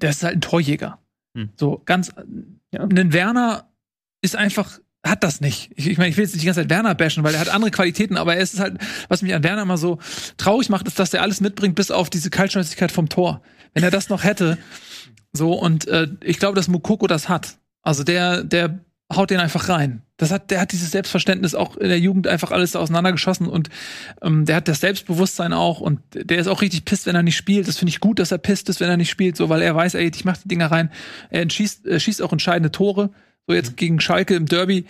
der 0.00 0.10
ist 0.10 0.22
halt 0.24 0.36
ein 0.36 0.40
Torjäger. 0.40 0.98
Hm. 1.36 1.50
So 1.56 1.82
ganz, 1.84 2.14
Ja. 2.72 2.84
ein 2.84 3.12
Werner 3.12 3.68
ist 4.22 4.34
einfach, 4.36 4.78
hat 5.04 5.24
das 5.24 5.40
nicht. 5.40 5.70
Ich, 5.76 5.88
ich 5.88 5.98
meine, 5.98 6.10
ich 6.10 6.16
will 6.16 6.24
jetzt 6.24 6.32
nicht 6.32 6.42
die 6.42 6.46
ganze 6.46 6.60
Zeit 6.60 6.70
Werner 6.70 6.94
bashen, 6.94 7.24
weil 7.24 7.34
er 7.34 7.40
hat 7.40 7.48
andere 7.48 7.70
Qualitäten, 7.70 8.16
aber 8.16 8.36
er 8.36 8.42
ist 8.42 8.60
halt, 8.60 8.78
was 9.08 9.22
mich 9.22 9.34
an 9.34 9.42
Werner 9.42 9.62
immer 9.62 9.78
so 9.78 9.98
traurig 10.36 10.68
macht, 10.68 10.86
ist, 10.86 10.98
dass 10.98 11.14
er 11.14 11.22
alles 11.22 11.40
mitbringt, 11.40 11.74
bis 11.74 11.90
auf 11.90 12.10
diese 12.10 12.30
Kaltschnäuzigkeit 12.30 12.92
vom 12.92 13.08
Tor. 13.08 13.40
Wenn 13.72 13.82
er 13.82 13.90
das 13.90 14.08
noch 14.08 14.24
hätte, 14.24 14.58
so, 15.32 15.54
und 15.54 15.86
äh, 15.88 16.08
ich 16.22 16.38
glaube, 16.38 16.56
dass 16.56 16.68
Mokoko 16.68 17.06
das 17.06 17.28
hat. 17.28 17.56
Also 17.82 18.04
der, 18.04 18.42
der 18.42 18.80
haut 19.14 19.30
den 19.30 19.40
einfach 19.40 19.68
rein. 19.68 20.02
Das 20.16 20.30
hat, 20.30 20.50
der 20.50 20.60
hat 20.60 20.72
dieses 20.72 20.90
Selbstverständnis 20.90 21.54
auch 21.54 21.76
in 21.76 21.88
der 21.88 21.98
Jugend 21.98 22.28
einfach 22.28 22.50
alles 22.50 22.76
auseinandergeschossen 22.76 23.46
und 23.46 23.70
ähm, 24.22 24.44
der 24.44 24.56
hat 24.56 24.68
das 24.68 24.80
Selbstbewusstsein 24.80 25.52
auch 25.52 25.80
und 25.80 26.00
der 26.12 26.38
ist 26.38 26.46
auch 26.46 26.62
richtig 26.62 26.84
pisst, 26.84 27.06
wenn 27.06 27.16
er 27.16 27.22
nicht 27.22 27.36
spielt. 27.36 27.66
Das 27.66 27.78
finde 27.78 27.90
ich 27.90 28.00
gut, 28.00 28.18
dass 28.18 28.30
er 28.30 28.38
pisst 28.38 28.68
ist, 28.68 28.80
wenn 28.80 28.90
er 28.90 28.96
nicht 28.96 29.10
spielt, 29.10 29.36
so 29.36 29.48
weil 29.48 29.62
er 29.62 29.74
weiß, 29.74 29.94
ey, 29.94 30.10
ich 30.14 30.24
mach 30.24 30.36
die 30.36 30.48
Dinger 30.48 30.70
rein. 30.70 30.90
Er 31.30 31.48
schießt, 31.48 31.86
er 31.86 31.98
schießt 31.98 32.22
auch 32.22 32.32
entscheidende 32.32 32.70
Tore. 32.70 33.10
So 33.46 33.54
jetzt 33.54 33.76
gegen 33.76 34.00
Schalke 34.00 34.34
im 34.34 34.46
Derby, 34.46 34.86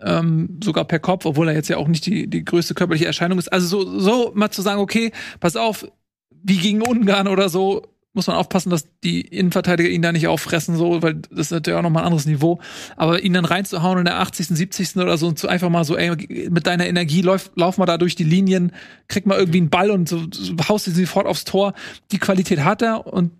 ähm, 0.00 0.60
sogar 0.62 0.84
per 0.84 0.98
Kopf, 0.98 1.24
obwohl 1.24 1.48
er 1.48 1.54
jetzt 1.54 1.68
ja 1.68 1.76
auch 1.76 1.88
nicht 1.88 2.06
die, 2.06 2.28
die 2.28 2.44
größte 2.44 2.74
körperliche 2.74 3.06
Erscheinung 3.06 3.38
ist. 3.38 3.52
Also 3.52 3.84
so, 3.84 3.98
so 3.98 4.32
mal 4.34 4.50
zu 4.50 4.62
sagen, 4.62 4.80
okay, 4.80 5.12
pass 5.40 5.56
auf, 5.56 5.86
wie 6.30 6.58
gegen 6.58 6.82
Ungarn 6.82 7.28
oder 7.28 7.48
so, 7.48 7.82
muss 8.14 8.28
man 8.28 8.36
aufpassen, 8.36 8.70
dass 8.70 8.86
die 9.02 9.22
Innenverteidiger 9.22 9.88
ihn 9.88 10.00
da 10.00 10.12
nicht 10.12 10.28
auffressen, 10.28 10.76
so, 10.76 11.02
weil 11.02 11.14
das 11.14 11.46
ist 11.46 11.50
natürlich 11.50 11.76
auch 11.76 11.82
nochmal 11.82 12.04
ein 12.04 12.06
anderes 12.06 12.26
Niveau. 12.26 12.60
Aber 12.96 13.20
ihn 13.20 13.32
dann 13.32 13.44
reinzuhauen 13.44 13.98
in 13.98 14.04
der 14.04 14.20
80., 14.20 14.48
70. 14.48 14.96
oder 14.96 15.18
so 15.18 15.26
und 15.26 15.38
zu 15.38 15.48
einfach 15.48 15.68
mal 15.68 15.84
so, 15.84 15.96
ey, 15.96 16.48
mit 16.48 16.66
deiner 16.66 16.86
Energie 16.86 17.22
lauf, 17.22 17.50
lauf 17.56 17.76
mal 17.76 17.86
da 17.86 17.98
durch 17.98 18.14
die 18.14 18.24
Linien, 18.24 18.72
krieg 19.08 19.26
mal 19.26 19.38
irgendwie 19.38 19.58
einen 19.58 19.70
Ball 19.70 19.90
und 19.90 20.08
so, 20.08 20.22
so 20.30 20.54
haust 20.68 20.86
ihn 20.86 20.94
sofort 20.94 21.26
aufs 21.26 21.44
Tor. 21.44 21.74
Die 22.12 22.18
Qualität 22.18 22.60
hat 22.60 22.82
er 22.82 23.06
und 23.06 23.32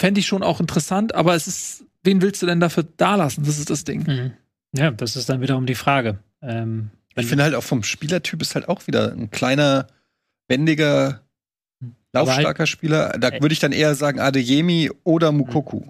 fände 0.00 0.20
ich 0.20 0.26
schon 0.26 0.42
auch 0.42 0.58
interessant, 0.58 1.14
aber 1.14 1.34
es 1.34 1.46
ist, 1.46 1.84
wen 2.04 2.22
willst 2.22 2.40
du 2.42 2.46
denn 2.46 2.60
dafür 2.60 2.84
da 2.96 3.16
lassen? 3.16 3.44
Das 3.44 3.58
ist 3.58 3.70
das 3.70 3.84
Ding. 3.84 4.32
Ja, 4.72 4.90
das 4.92 5.16
ist 5.16 5.28
dann 5.28 5.40
wiederum 5.40 5.66
die 5.66 5.74
Frage. 5.74 6.18
Ähm, 6.42 6.90
Ich 7.16 7.26
finde 7.26 7.44
halt 7.44 7.54
auch 7.54 7.62
vom 7.64 7.82
Spielertyp 7.82 8.40
ist 8.42 8.54
halt 8.54 8.68
auch 8.68 8.86
wieder 8.86 9.12
ein 9.12 9.30
kleiner, 9.30 9.86
wendiger, 10.48 11.22
halt- 11.82 11.92
laufstarker 12.12 12.66
Spieler. 12.66 13.10
Da 13.18 13.32
würde 13.32 13.52
ich 13.52 13.60
dann 13.60 13.72
eher 13.72 13.94
sagen 13.94 14.20
Adeyemi 14.20 14.90
oder 15.04 15.32
Mukoku. 15.32 15.82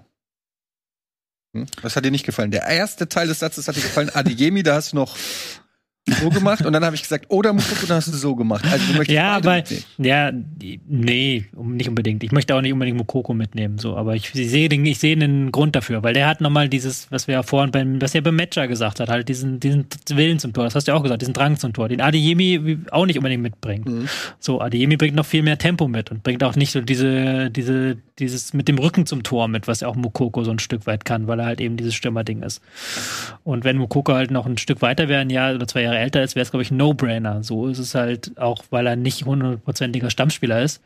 Hm? 1.55 1.65
Was 1.81 1.95
hat 1.95 2.05
dir 2.05 2.11
nicht 2.11 2.25
gefallen? 2.25 2.51
Der 2.51 2.63
erste 2.63 3.07
Teil 3.07 3.27
des 3.27 3.39
Satzes 3.39 3.67
hat 3.67 3.75
dir 3.75 3.81
gefallen. 3.81 4.09
Adeyemi, 4.13 4.63
da 4.63 4.75
hast 4.75 4.91
du 4.91 4.97
noch 4.97 5.15
so 6.07 6.29
gemacht 6.29 6.65
und 6.65 6.71
dann 6.73 6.85
habe 6.85 6.95
ich 6.95 7.01
gesagt, 7.01 7.25
oder 7.29 7.51
Mukoku, 7.51 7.87
dann 7.87 7.97
hast 7.97 8.07
du 8.07 8.17
so 8.17 8.35
gemacht. 8.35 8.63
Also 8.71 8.85
du 8.85 8.97
möchtest 8.97 9.15
Ja, 9.15 9.35
aber 9.35 9.63
ja, 9.97 10.31
nee, 10.87 11.45
nicht 11.55 11.89
unbedingt. 11.89 12.23
Ich 12.23 12.31
möchte 12.31 12.55
auch 12.55 12.61
nicht 12.61 12.73
unbedingt 12.73 12.97
Mokoko 12.97 13.33
mitnehmen, 13.33 13.79
so, 13.79 13.97
aber 13.97 14.15
ich 14.15 14.29
sehe 14.31 14.69
den, 14.69 14.85
ich 14.85 14.99
sehe 14.99 15.15
einen 15.15 15.51
Grund 15.51 15.75
dafür, 15.75 16.03
weil 16.03 16.13
der 16.13 16.27
hat 16.27 16.41
nochmal 16.41 16.69
dieses, 16.69 17.11
was 17.11 17.27
wir 17.27 17.33
ja 17.33 17.43
vorhin 17.43 17.71
beim, 17.71 18.01
was 18.01 18.13
er 18.13 18.21
beim 18.21 18.35
Matcher 18.35 18.67
gesagt 18.67 18.99
hat, 18.99 19.09
halt 19.09 19.27
diesen, 19.29 19.59
diesen 19.59 19.87
Willen 20.09 20.37
zum 20.37 20.53
Tor, 20.53 20.65
das 20.65 20.75
hast 20.75 20.87
du 20.87 20.91
ja 20.91 20.97
auch 20.97 21.03
gesagt, 21.03 21.21
diesen 21.21 21.33
Drang 21.33 21.57
zum 21.57 21.73
Tor, 21.73 21.89
den 21.89 22.01
Adeyemi 22.01 22.79
auch 22.91 23.07
nicht 23.07 23.17
unbedingt 23.17 23.41
mitbringt. 23.41 23.87
Mhm. 23.87 24.07
So, 24.39 24.61
Adeyemi 24.61 24.97
bringt 24.97 25.15
noch 25.15 25.25
viel 25.25 25.41
mehr 25.41 25.57
Tempo 25.57 25.87
mit 25.87 26.11
und 26.11 26.21
bringt 26.21 26.43
auch 26.43 26.55
nicht 26.55 26.71
so 26.71 26.81
diese, 26.81 27.49
diese, 27.49 27.97
dieses 28.19 28.53
mit 28.53 28.67
dem 28.67 28.77
Rücken 28.77 29.07
zum 29.07 29.23
Tor 29.23 29.47
mit, 29.47 29.67
was 29.67 29.79
ja 29.79 29.87
auch 29.87 29.95
Mokoko 29.95 30.43
so 30.43 30.51
ein 30.51 30.59
Stück 30.59 30.85
weit 30.85 31.03
kann, 31.03 31.27
weil 31.27 31.39
er 31.39 31.47
halt 31.47 31.61
eben 31.61 31.77
dieses 31.77 31.95
Stürmerding 31.95 32.43
ist. 32.43 32.61
Und 33.43 33.63
wenn 33.63 33.77
Mokoko 33.77 34.13
halt 34.13 34.29
noch 34.29 34.45
ein 34.45 34.59
Stück 34.59 34.83
weiter 34.83 35.07
wäre, 35.09 35.21
ein 35.21 35.31
Jahr 35.31 35.55
oder 35.55 35.67
zwei 35.67 35.81
Jahre 35.81 35.94
älter 35.99 36.23
ist, 36.23 36.35
wäre 36.35 36.43
es, 36.43 36.51
glaube 36.51 36.63
ich, 36.63 36.71
ein 36.71 36.77
No-Brainer. 36.77 37.43
So 37.43 37.67
ist 37.67 37.79
es 37.79 37.95
halt 37.95 38.37
auch, 38.37 38.63
weil 38.69 38.87
er 38.87 38.95
nicht 38.95 39.25
hundertprozentiger 39.25 40.09
Stammspieler 40.09 40.61
ist, 40.61 40.81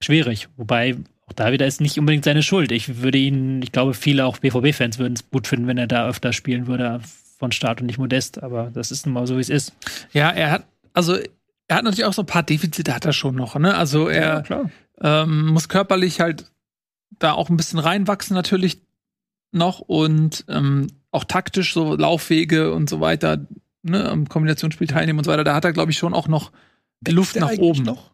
schwierig. 0.00 0.48
Wobei, 0.56 0.96
auch 1.26 1.32
da 1.32 1.52
wieder 1.52 1.66
ist 1.66 1.80
nicht 1.80 1.98
unbedingt 1.98 2.24
seine 2.24 2.42
Schuld. 2.42 2.72
Ich 2.72 3.02
würde 3.02 3.18
ihn, 3.18 3.62
ich 3.62 3.72
glaube, 3.72 3.94
viele 3.94 4.26
auch 4.26 4.38
BVB-Fans 4.38 4.98
würden 4.98 5.14
es 5.14 5.30
gut 5.30 5.46
finden, 5.46 5.66
wenn 5.66 5.78
er 5.78 5.86
da 5.86 6.08
öfter 6.08 6.32
spielen 6.32 6.66
würde 6.66 7.00
von 7.38 7.52
Start 7.52 7.80
und 7.80 7.86
nicht 7.86 7.98
modest. 7.98 8.42
Aber 8.42 8.70
das 8.72 8.90
ist 8.90 9.06
nun 9.06 9.14
mal 9.14 9.26
so, 9.26 9.36
wie 9.36 9.42
es 9.42 9.50
ist. 9.50 9.72
Ja, 10.12 10.30
er 10.30 10.50
hat, 10.50 10.66
also 10.92 11.16
er 11.68 11.76
hat 11.76 11.84
natürlich 11.84 12.04
auch 12.04 12.12
so 12.12 12.22
ein 12.22 12.26
paar 12.26 12.42
Defizite, 12.42 12.94
hat 12.94 13.04
er 13.04 13.12
schon 13.12 13.34
noch, 13.34 13.56
ne? 13.56 13.74
Also 13.76 14.08
er 14.08 14.42
klar. 14.42 14.70
ähm, 15.00 15.46
muss 15.46 15.68
körperlich 15.68 16.20
halt 16.20 16.50
da 17.18 17.32
auch 17.32 17.48
ein 17.48 17.56
bisschen 17.56 17.78
reinwachsen 17.78 18.34
natürlich 18.34 18.80
noch 19.52 19.80
und 19.80 20.44
ähm, 20.48 20.88
auch 21.10 21.24
taktisch 21.24 21.74
so 21.74 21.94
Laufwege 21.94 22.72
und 22.72 22.90
so 22.90 23.00
weiter, 23.00 23.46
ne, 23.84 24.08
am 24.08 24.28
Kombinationsspiel 24.28 24.86
teilnehmen 24.88 25.18
und 25.20 25.24
so 25.24 25.30
weiter. 25.30 25.44
Da 25.44 25.54
hat 25.54 25.64
er, 25.64 25.72
glaube 25.72 25.92
ich, 25.92 25.98
schon 25.98 26.14
auch 26.14 26.28
noch 26.28 26.50
Luft 27.06 27.36
Der 27.36 27.42
nach 27.42 27.52
oben. 27.58 27.82
Noch? 27.84 28.12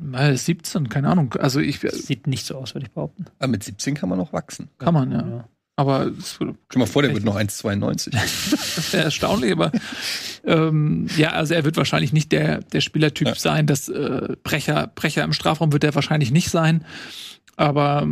Mal 0.00 0.36
17, 0.36 0.88
keine 0.88 1.08
Ahnung. 1.08 1.34
Also 1.34 1.60
ich 1.60 1.80
Sieht 1.80 2.26
nicht 2.26 2.46
so 2.46 2.56
aus, 2.56 2.74
würde 2.74 2.86
ich 2.86 2.92
behaupten. 2.92 3.24
Aber 3.38 3.48
mit 3.48 3.64
17 3.64 3.94
kann 3.94 4.08
man 4.08 4.18
noch 4.18 4.32
wachsen. 4.32 4.68
kann 4.78 4.94
man, 4.94 5.10
ja. 5.12 5.48
Aber 5.76 6.06
es 6.06 6.32
Stell 6.34 6.48
dir 6.72 6.78
mal 6.80 6.86
vor, 6.86 7.02
der 7.02 7.14
wird 7.14 7.24
noch 7.24 7.36
1,92. 7.36 8.10
Das 8.10 8.92
wäre 8.92 9.04
erstaunlich, 9.04 9.52
aber 9.52 9.70
ähm, 10.44 11.06
ja, 11.16 11.30
also 11.32 11.54
er 11.54 11.64
wird 11.64 11.76
wahrscheinlich 11.76 12.12
nicht 12.12 12.32
der, 12.32 12.62
der 12.62 12.80
Spielertyp 12.80 13.28
Ja. 13.28 13.34
sein. 13.36 13.66
Das 13.68 13.88
äh, 13.88 14.36
Brecher, 14.42 14.88
Brecher 14.94 15.22
im 15.22 15.32
Strafraum 15.32 15.72
wird 15.72 15.84
er 15.84 15.94
wahrscheinlich 15.94 16.32
nicht 16.32 16.50
sein. 16.50 16.84
Aber 17.56 18.08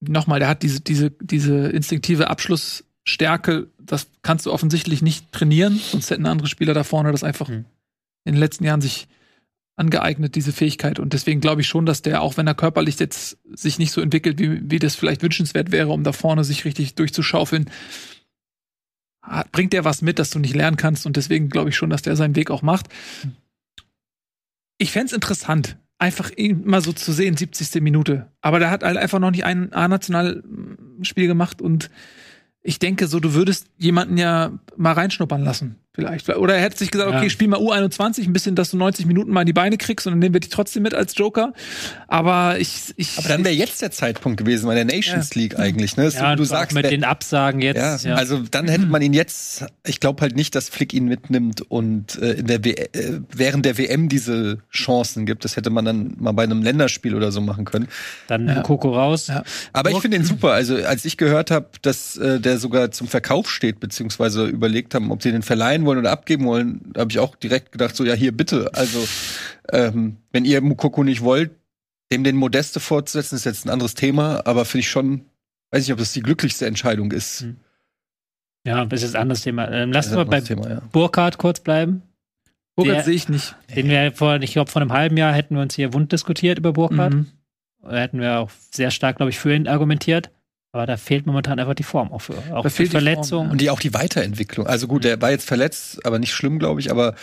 nochmal, 0.00 0.38
der 0.40 0.48
hat 0.48 0.62
diese, 0.62 0.80
diese, 0.80 1.10
diese 1.22 1.68
instinktive 1.68 2.28
Abschlussstärke, 3.02 3.68
das 3.78 4.08
kannst 4.22 4.46
du 4.46 4.52
offensichtlich 4.52 5.02
nicht 5.02 5.32
trainieren, 5.32 5.78
sonst 5.78 6.10
hätten 6.10 6.26
andere 6.26 6.48
Spieler 6.48 6.74
da 6.74 6.84
vorne 6.84 7.12
das 7.12 7.24
einfach 7.24 7.48
Hm. 7.48 7.64
in 8.24 8.34
den 8.34 8.40
letzten 8.40 8.64
Jahren 8.64 8.80
sich 8.80 9.08
angeeignet, 9.76 10.34
diese 10.34 10.52
Fähigkeit. 10.52 10.98
Und 10.98 11.12
deswegen 11.12 11.40
glaube 11.40 11.62
ich 11.62 11.66
schon, 11.66 11.86
dass 11.86 12.02
der, 12.02 12.22
auch 12.22 12.36
wenn 12.36 12.46
er 12.46 12.54
körperlich 12.54 12.98
jetzt 12.98 13.38
sich 13.52 13.78
nicht 13.78 13.90
so 13.90 14.00
entwickelt, 14.00 14.38
wie, 14.38 14.70
wie 14.70 14.78
das 14.78 14.94
vielleicht 14.94 15.22
wünschenswert 15.22 15.72
wäre, 15.72 15.88
um 15.88 16.04
da 16.04 16.12
vorne 16.12 16.44
sich 16.44 16.64
richtig 16.64 16.94
durchzuschaufeln, 16.94 17.70
bringt 19.50 19.72
der 19.72 19.84
was 19.84 20.02
mit, 20.02 20.18
das 20.18 20.30
du 20.30 20.38
nicht 20.38 20.54
lernen 20.54 20.76
kannst. 20.76 21.06
Und 21.06 21.16
deswegen 21.16 21.48
glaube 21.48 21.70
ich 21.70 21.76
schon, 21.76 21.90
dass 21.90 22.02
der 22.02 22.16
seinen 22.16 22.36
Weg 22.36 22.50
auch 22.50 22.62
macht. 22.62 22.86
Ich 24.78 24.92
fänd's 24.92 25.12
es 25.12 25.16
interessant, 25.16 25.78
einfach 25.98 26.30
ihn 26.36 26.64
mal 26.66 26.82
so 26.82 26.92
zu 26.92 27.12
sehen, 27.12 27.36
70. 27.36 27.80
Minute. 27.80 28.30
Aber 28.40 28.58
der 28.58 28.70
hat 28.70 28.84
halt 28.84 28.98
einfach 28.98 29.20
noch 29.20 29.30
nicht 29.30 29.44
ein 29.44 29.72
A-Nationalspiel 29.72 31.26
gemacht 31.26 31.62
und 31.62 31.90
ich 32.62 32.78
denke 32.78 33.06
so, 33.06 33.20
du 33.20 33.34
würdest 33.34 33.68
jemanden 33.76 34.16
ja 34.16 34.52
mal 34.76 34.92
reinschnuppern 34.92 35.42
lassen, 35.42 35.76
vielleicht. 35.94 36.28
Oder 36.30 36.54
er 36.56 36.62
hätte 36.62 36.78
sich 36.78 36.90
gesagt, 36.90 37.10
Ja. 37.10 37.18
okay, 37.18 37.30
spiel 37.30 37.48
mal 37.48 37.58
U21, 37.60 38.24
ein 38.24 38.32
bisschen, 38.32 38.54
dass 38.54 38.70
du 38.70 38.76
90 38.76 39.06
Minuten 39.06 39.30
mal 39.32 39.40
in 39.42 39.46
die 39.46 39.52
Beine 39.52 39.76
kriegst 39.76 40.06
und 40.06 40.12
dann 40.12 40.18
nehmen 40.20 40.34
wir 40.34 40.40
dich 40.40 40.50
trotzdem 40.50 40.82
mit 40.82 40.94
als 40.94 41.16
Joker. 41.16 41.52
Aber 42.08 42.58
ich, 42.58 42.94
ich. 42.96 43.18
Aber 43.18 43.28
dann 43.28 43.44
wäre 43.44 43.54
jetzt 43.54 43.82
der 43.82 43.90
Zeitpunkt 43.90 44.38
gewesen 44.38 44.66
bei 44.66 44.74
der 44.74 44.84
Nations 44.84 45.34
League 45.34 45.58
eigentlich. 45.58 45.96
Ne? 45.96 46.08
Ja, 46.08 46.36
du 46.36 46.44
sagst, 46.44 46.74
mit 46.74 46.90
den 46.90 47.04
Absagen 47.04 47.60
jetzt. 47.60 48.04
Ja, 48.04 48.14
also 48.14 48.42
dann 48.50 48.68
hätte 48.68 48.86
man 48.86 49.02
ihn 49.02 49.12
jetzt, 49.12 49.64
ich 49.86 50.00
glaube 50.00 50.22
halt 50.22 50.36
nicht, 50.36 50.54
dass 50.54 50.68
Flick 50.68 50.92
ihn 50.94 51.04
mitnimmt 51.06 51.60
und 51.62 52.20
äh, 52.20 52.32
in 52.32 52.46
der 52.46 52.64
w 52.64 52.70
äh, 52.72 53.20
während 53.30 53.64
der 53.66 53.78
WM 53.78 54.08
diese 54.08 54.58
Chancen 54.72 55.26
gibt. 55.26 55.44
Das 55.44 55.56
hätte 55.56 55.70
man 55.70 55.84
dann 55.84 56.14
mal 56.18 56.32
bei 56.32 56.44
einem 56.44 56.62
Länderspiel 56.62 57.14
oder 57.14 57.32
so 57.32 57.40
machen 57.40 57.64
können. 57.64 57.88
dann 58.28 58.48
Ja. 58.48 58.62
Coco 58.62 58.94
raus. 58.94 59.26
Ja. 59.28 59.42
Aber 59.72 59.90
ich 59.90 59.98
finde 59.98 60.16
ihn 60.16 60.24
super. 60.24 60.52
Also 60.52 60.76
als 60.76 61.04
ich 61.04 61.16
gehört 61.16 61.50
habe, 61.50 61.66
dass 61.82 62.16
äh, 62.16 62.40
der 62.40 62.58
sogar 62.58 62.90
zum 62.90 63.08
Verkauf 63.08 63.50
steht, 63.50 63.80
beziehungsweise 63.80 64.46
überlegt 64.46 64.94
haben, 64.94 65.10
ob 65.10 65.22
sie 65.22 65.32
den 65.32 65.42
verleihen 65.42 65.81
wollen 65.86 65.98
oder 65.98 66.10
abgeben 66.10 66.44
wollen, 66.46 66.92
habe 66.96 67.10
ich 67.10 67.18
auch 67.18 67.36
direkt 67.36 67.72
gedacht, 67.72 67.96
so 67.96 68.04
ja 68.04 68.14
hier 68.14 68.32
bitte. 68.32 68.70
Also 68.74 69.06
ähm, 69.72 70.16
wenn 70.32 70.44
ihr 70.44 70.60
Mukoko 70.60 71.04
nicht 71.04 71.22
wollt, 71.22 71.50
dem 72.12 72.24
den 72.24 72.36
Modeste 72.36 72.80
fortzusetzen, 72.80 73.36
ist 73.36 73.44
jetzt 73.44 73.64
ein 73.64 73.70
anderes 73.70 73.94
Thema, 73.94 74.42
aber 74.46 74.64
finde 74.64 74.80
ich 74.80 74.90
schon, 74.90 75.22
weiß 75.70 75.82
nicht, 75.82 75.92
ob 75.92 75.98
das 75.98 76.12
die 76.12 76.22
glücklichste 76.22 76.66
Entscheidung 76.66 77.12
ist. 77.12 77.40
Hm. 77.40 77.56
Ja, 78.66 78.84
das 78.84 79.02
ist 79.02 79.16
ein 79.16 79.22
anderes 79.22 79.42
Thema. 79.42 79.70
Ähm, 79.70 79.92
lass 79.92 80.06
uns 80.06 80.16
mal 80.16 80.24
bei 80.24 80.40
Thema, 80.40 80.68
ja. 80.68 80.82
Burkhardt 80.92 81.38
kurz 81.38 81.60
bleiben. 81.60 82.02
Burkhardt 82.76 83.04
sehe 83.04 83.14
ich 83.14 83.28
nicht. 83.28 83.56
Den 83.74 83.88
wir 83.88 84.12
vor, 84.12 84.40
ich 84.40 84.52
glaube, 84.52 84.70
vor 84.70 84.80
einem 84.80 84.92
halben 84.92 85.16
Jahr 85.16 85.32
hätten 85.32 85.56
wir 85.56 85.62
uns 85.62 85.74
hier 85.74 85.92
wund 85.92 86.12
diskutiert 86.12 86.58
über 86.58 86.72
Burkhardt. 86.72 87.12
Mhm. 87.12 87.26
Da 87.82 87.96
hätten 87.96 88.20
wir 88.20 88.38
auch 88.38 88.50
sehr 88.70 88.90
stark, 88.90 89.16
glaube 89.16 89.30
ich, 89.30 89.38
für 89.38 89.54
ihn 89.54 89.66
argumentiert. 89.66 90.30
Aber 90.72 90.86
da 90.86 90.96
fehlt 90.96 91.26
momentan 91.26 91.58
einfach 91.58 91.74
die 91.74 91.82
Form 91.82 92.10
auch 92.12 92.20
für. 92.20 92.34
Auch 92.54 92.66
für 92.68 92.86
Verletzungen. 92.86 93.50
Und 93.50 93.60
die 93.60 93.68
auch 93.68 93.80
die 93.80 93.92
Weiterentwicklung. 93.92 94.66
Also 94.66 94.88
gut, 94.88 95.04
der 95.04 95.20
war 95.20 95.30
jetzt 95.30 95.46
verletzt, 95.46 96.04
aber 96.06 96.18
nicht 96.18 96.32
schlimm, 96.32 96.58
glaube 96.58 96.80
ich, 96.80 96.90
aber 96.90 97.14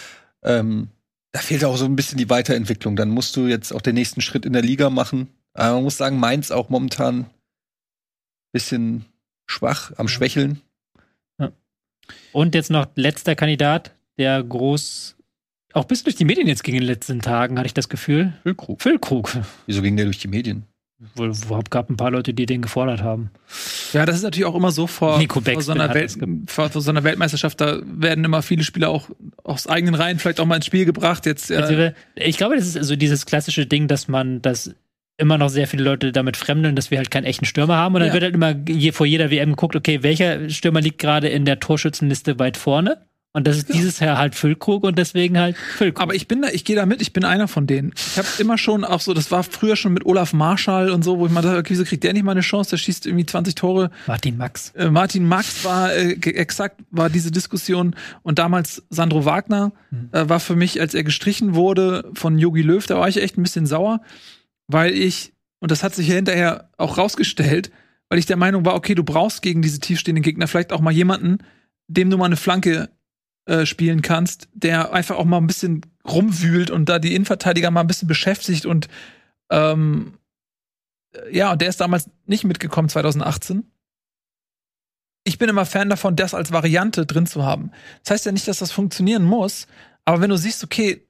ähm, 0.43 0.89
da 1.31 1.39
fehlt 1.39 1.65
auch 1.65 1.75
so 1.75 1.85
ein 1.85 1.95
bisschen 1.95 2.19
die 2.19 2.29
Weiterentwicklung. 2.29 2.95
Dann 2.95 3.09
musst 3.09 3.35
du 3.35 3.47
jetzt 3.47 3.71
auch 3.73 3.81
den 3.81 3.95
nächsten 3.95 4.21
Schritt 4.21 4.45
in 4.45 4.53
der 4.53 4.61
Liga 4.61 4.89
machen. 4.91 5.29
Aber 5.53 5.75
man 5.75 5.83
muss 5.83 5.97
sagen, 5.97 6.19
Mainz 6.19 6.51
auch 6.51 6.69
momentan 6.69 7.25
bisschen 8.51 9.05
schwach, 9.47 9.91
am 9.97 10.07
Schwächeln. 10.07 10.61
Und 12.31 12.55
jetzt 12.55 12.71
noch 12.71 12.87
letzter 12.95 13.35
Kandidat, 13.35 13.95
der 14.17 14.43
groß, 14.43 15.15
auch 15.73 15.85
bis 15.85 16.03
durch 16.03 16.15
die 16.15 16.25
Medien 16.25 16.47
jetzt 16.47 16.63
ging 16.63 16.75
in 16.75 16.81
den 16.81 16.87
letzten 16.87 17.21
Tagen, 17.21 17.57
hatte 17.57 17.67
ich 17.67 17.73
das 17.73 17.89
Gefühl. 17.89 18.33
Füllkrug. 18.43 18.81
Füllkrug. 18.81 19.31
Wieso 19.65 19.81
ging 19.81 19.95
der 19.95 20.05
durch 20.05 20.19
die 20.19 20.27
Medien? 20.27 20.65
Wohl, 21.15 21.31
überhaupt 21.31 21.71
gab 21.71 21.89
ein 21.89 21.95
paar 21.95 22.11
Leute, 22.11 22.33
die 22.33 22.45
den 22.45 22.61
gefordert 22.61 23.01
haben. 23.01 23.31
Ja, 23.93 24.05
das 24.05 24.17
ist 24.17 24.23
natürlich 24.23 24.45
auch 24.45 24.55
immer 24.55 24.71
so 24.71 24.85
vor, 24.85 25.21
vor, 25.21 25.61
so, 25.61 25.71
einer 25.71 25.93
Welt, 25.93 26.17
vor, 26.47 26.69
vor 26.69 26.81
so 26.81 26.89
einer 26.89 27.05
Weltmeisterschaft, 27.05 27.61
da 27.61 27.79
werden 27.85 28.25
immer 28.25 28.41
viele 28.41 28.63
Spieler 28.63 28.89
auch 28.89 29.09
aus 29.43 29.65
eigenen 29.67 29.95
Reihen 29.95 30.19
vielleicht 30.19 30.41
auch 30.41 30.45
mal 30.45 30.57
ins 30.57 30.65
Spiel 30.65 30.83
gebracht. 30.83 31.25
Jetzt, 31.25 31.51
Also, 31.51 31.73
äh, 31.73 31.93
ich 32.15 32.35
glaube, 32.37 32.57
das 32.57 32.75
ist 32.75 32.85
so 32.85 32.97
dieses 32.97 33.25
klassische 33.25 33.65
Ding, 33.65 33.87
dass 33.87 34.09
man 34.09 34.41
das 34.41 34.75
immer 35.15 35.37
noch 35.37 35.49
sehr 35.49 35.67
viele 35.67 35.83
Leute 35.83 36.11
damit 36.11 36.35
fremdeln, 36.37 36.75
dass 36.75 36.91
wir 36.91 36.97
halt 36.97 37.11
keinen 37.11 37.25
echten 37.25 37.45
Stürmer 37.45 37.75
haben. 37.77 37.95
Und 37.95 38.01
dann 38.01 38.09
Ja. 38.09 38.13
wird 38.13 38.23
halt 38.23 38.35
immer 38.35 38.55
je, 38.67 38.91
vor 38.91 39.05
jeder 39.05 39.31
WM 39.31 39.51
geguckt, 39.51 39.75
okay, 39.75 40.03
welcher 40.03 40.49
Stürmer 40.49 40.81
liegt 40.81 40.99
gerade 40.99 41.29
in 41.29 41.45
der 41.45 41.59
Torschützenliste 41.59 42.39
weit 42.39 42.57
vorne? 42.57 43.05
Und 43.39 43.47
das 43.47 43.55
ist 43.55 43.73
dieses 43.73 44.01
Jahr 44.01 44.17
halt 44.17 44.35
Füllkrug 44.35 44.83
und 44.83 44.97
deswegen 44.97 45.39
halt 45.39 45.55
Füllkrug. 45.77 46.03
aber 46.03 46.13
ich 46.13 46.27
bin 46.27 46.41
da, 46.41 46.49
ich 46.49 46.65
gehe 46.65 46.75
da 46.75 46.85
mit, 46.85 47.01
ich 47.01 47.13
bin 47.13 47.23
einer 47.23 47.47
von 47.47 47.67
denen. 47.67 47.93
Ich 47.95 48.17
habe 48.17 48.27
immer 48.37 48.57
schon 48.57 48.83
auch 48.83 48.99
so, 48.99 49.13
das 49.13 49.31
war 49.31 49.43
früher 49.43 49.77
schon 49.77 49.93
mit 49.93 50.05
Olaf 50.05 50.33
Marschall 50.33 50.91
und 50.91 51.05
so, 51.05 51.19
wo 51.19 51.25
ich 51.25 51.31
mal 51.31 51.41
dachte, 51.41 51.57
okay, 51.57 51.69
wieso 51.69 51.85
kriegt 51.85 52.03
der 52.03 52.11
nicht 52.11 52.23
mal 52.23 52.33
eine 52.33 52.41
Chance? 52.41 52.71
Der 52.71 52.77
schießt 52.77 53.05
irgendwie 53.05 53.25
20 53.25 53.55
Tore. 53.55 53.91
Martin 54.07 54.35
Max. 54.35 54.71
Äh, 54.71 54.89
Martin 54.89 55.25
Max 55.25 55.63
war 55.63 55.93
äh, 55.93 56.15
exakt 56.31 56.81
war 56.91 57.09
diese 57.09 57.31
Diskussion 57.31 57.95
und 58.23 58.39
damals 58.39 58.83
Sandro 58.89 59.23
Wagner 59.23 59.71
äh, 60.11 60.27
war 60.27 60.41
für 60.41 60.57
mich, 60.57 60.81
als 60.81 60.93
er 60.93 61.05
gestrichen 61.05 61.55
wurde 61.55 62.11
von 62.15 62.37
Yogi 62.37 62.61
Löw, 62.61 62.85
da 62.85 62.99
war 62.99 63.07
ich 63.07 63.23
echt 63.23 63.37
ein 63.37 63.43
bisschen 63.43 63.67
sauer, 63.67 64.01
weil 64.67 64.91
ich 64.91 65.31
und 65.59 65.71
das 65.71 65.81
hat 65.81 65.95
sich 65.95 66.09
ja 66.09 66.15
hinterher 66.15 66.69
auch 66.77 66.97
rausgestellt, 66.97 67.71
weil 68.09 68.19
ich 68.19 68.25
der 68.25 68.35
Meinung 68.35 68.65
war, 68.65 68.75
okay, 68.75 68.95
du 68.95 69.03
brauchst 69.05 69.41
gegen 69.41 69.61
diese 69.61 69.79
tiefstehenden 69.79 70.23
Gegner 70.23 70.47
vielleicht 70.49 70.73
auch 70.73 70.81
mal 70.81 70.91
jemanden, 70.91 71.37
dem 71.87 72.09
du 72.09 72.17
mal 72.17 72.25
eine 72.25 72.35
Flanke 72.35 72.89
äh, 73.49 73.65
spielen 73.65 74.01
kannst, 74.01 74.47
der 74.53 74.93
einfach 74.93 75.17
auch 75.17 75.25
mal 75.25 75.37
ein 75.37 75.47
bisschen 75.47 75.81
rumwühlt 76.07 76.71
und 76.71 76.87
da 76.87 76.99
die 76.99 77.15
Innenverteidiger 77.15 77.71
mal 77.71 77.81
ein 77.81 77.87
bisschen 77.87 78.07
beschäftigt 78.07 78.65
und 78.65 78.87
ähm, 79.51 80.13
ja, 81.31 81.51
und 81.51 81.61
der 81.61 81.69
ist 81.69 81.81
damals 81.81 82.09
nicht 82.25 82.43
mitgekommen 82.43 82.89
2018 82.89 83.65
ich 85.29 85.37
bin 85.37 85.49
immer 85.49 85.65
Fan 85.65 85.89
davon, 85.89 86.15
das 86.15 86.33
als 86.33 86.51
Variante 86.51 87.05
drin 87.05 87.27
zu 87.27 87.45
haben. 87.45 87.71
Das 88.03 88.11
heißt 88.11 88.25
ja 88.25 88.31
nicht, 88.31 88.47
dass 88.47 88.59
das 88.59 88.71
funktionieren 88.71 89.23
muss, 89.23 89.67
aber 90.05 90.21
wenn 90.21 90.29
du 90.29 90.37
siehst, 90.37 90.63
okay, 90.63 91.05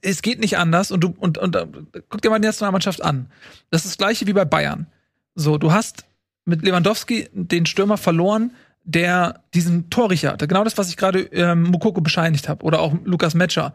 es 0.00 0.22
geht 0.22 0.40
nicht 0.40 0.56
anders 0.56 0.90
und 0.90 1.00
du 1.02 1.14
und, 1.18 1.36
und, 1.36 1.54
äh, 1.54 1.66
guck 2.08 2.22
dir 2.22 2.30
mal 2.30 2.38
die 2.38 2.46
Nationalmannschaft 2.46 3.02
an. 3.02 3.30
Das 3.70 3.84
ist 3.84 3.92
das 3.92 3.98
gleiche 3.98 4.26
wie 4.26 4.32
bei 4.32 4.46
Bayern. 4.46 4.86
So, 5.34 5.58
du 5.58 5.72
hast 5.72 6.06
mit 6.44 6.62
Lewandowski 6.62 7.28
den 7.32 7.66
Stürmer 7.66 7.98
verloren, 7.98 8.52
der 8.84 9.40
diesen 9.54 9.90
Torrichter 9.90 10.32
hatte. 10.32 10.48
Genau 10.48 10.64
das, 10.64 10.78
was 10.78 10.88
ich 10.88 10.96
gerade 10.96 11.20
ähm, 11.20 11.62
Mukoko 11.62 12.00
bescheinigt 12.00 12.48
habe. 12.48 12.64
Oder 12.64 12.80
auch 12.80 12.94
Lukas 13.04 13.34
Metscher 13.34 13.74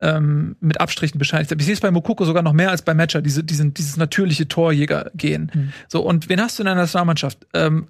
ähm, 0.00 0.56
mit 0.60 0.80
Abstrichen 0.80 1.18
bescheinigt 1.18 1.50
habe. 1.50 1.60
Ich 1.60 1.66
sehe 1.66 1.74
es 1.74 1.80
bei 1.80 1.90
Mukoko 1.90 2.24
sogar 2.24 2.42
noch 2.42 2.52
mehr 2.52 2.70
als 2.70 2.82
bei 2.82 2.94
Metscher, 2.94 3.22
diese, 3.22 3.44
diesen, 3.44 3.74
dieses 3.74 3.96
natürliche 3.96 4.48
Torjäger 4.48 5.10
gehen. 5.14 5.50
Mhm. 5.54 5.72
So, 5.88 6.02
und 6.02 6.28
wen 6.28 6.40
hast 6.40 6.58
du 6.58 6.62
in 6.62 6.66
der 6.66 6.74
Nationalmannschaft? 6.74 7.46
Ähm, 7.54 7.88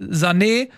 Sané, 0.00 0.68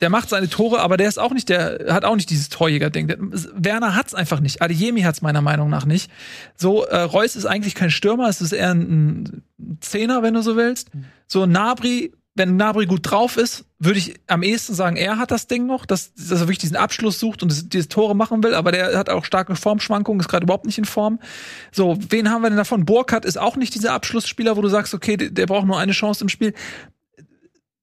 der 0.00 0.10
macht 0.10 0.28
seine 0.28 0.48
Tore, 0.48 0.80
aber 0.80 0.96
der 0.96 1.08
ist 1.08 1.18
auch 1.18 1.32
nicht, 1.32 1.48
der 1.48 1.86
hat 1.88 2.04
auch 2.04 2.16
nicht 2.16 2.28
dieses 2.30 2.48
Torjäger-Ding. 2.50 3.14
Werner 3.54 3.94
hat's 3.94 4.14
einfach 4.14 4.40
nicht. 4.40 4.60
Adeyemi 4.60 5.02
hat's 5.02 5.22
meiner 5.22 5.40
Meinung 5.40 5.70
nach 5.70 5.86
nicht. 5.86 6.10
So, 6.54 6.84
äh, 6.84 7.00
Reus 7.00 7.34
ist 7.34 7.46
eigentlich 7.46 7.74
kein 7.74 7.90
Stürmer, 7.90 8.28
es 8.28 8.40
ist 8.40 8.52
eher 8.52 8.72
ein, 8.72 9.42
ein 9.58 9.78
Zehner, 9.80 10.22
wenn 10.22 10.34
du 10.34 10.42
so 10.42 10.56
willst. 10.56 10.90
So, 11.26 11.46
Nabri, 11.46 12.12
wenn 12.36 12.56
Nabri 12.56 12.86
gut 12.86 13.10
drauf 13.10 13.36
ist, 13.36 13.64
würde 13.78 13.98
ich 13.98 14.14
am 14.26 14.42
ehesten 14.42 14.74
sagen, 14.74 14.96
er 14.96 15.18
hat 15.18 15.30
das 15.30 15.48
Ding 15.48 15.66
noch, 15.66 15.84
dass, 15.86 16.14
dass 16.14 16.30
er 16.30 16.40
wirklich 16.40 16.58
diesen 16.58 16.76
Abschluss 16.76 17.18
sucht 17.18 17.42
und 17.42 17.50
das, 17.50 17.68
dieses 17.68 17.88
Tore 17.88 18.14
machen 18.14 18.42
will, 18.42 18.54
aber 18.54 18.72
der 18.72 18.96
hat 18.96 19.10
auch 19.10 19.24
starke 19.24 19.56
Formschwankungen, 19.56 20.20
ist 20.20 20.28
gerade 20.28 20.44
überhaupt 20.44 20.66
nicht 20.66 20.78
in 20.78 20.84
Form. 20.84 21.18
So, 21.72 21.98
wen 22.08 22.30
haben 22.30 22.42
wir 22.42 22.50
denn 22.50 22.56
davon? 22.56 22.84
Burkhardt 22.84 23.24
ist 23.24 23.38
auch 23.38 23.56
nicht 23.56 23.74
dieser 23.74 23.92
Abschlussspieler, 23.92 24.56
wo 24.56 24.62
du 24.62 24.68
sagst, 24.68 24.94
okay, 24.94 25.16
der, 25.16 25.30
der 25.30 25.46
braucht 25.46 25.66
nur 25.66 25.78
eine 25.78 25.92
Chance 25.92 26.24
im 26.24 26.28
Spiel 26.28 26.54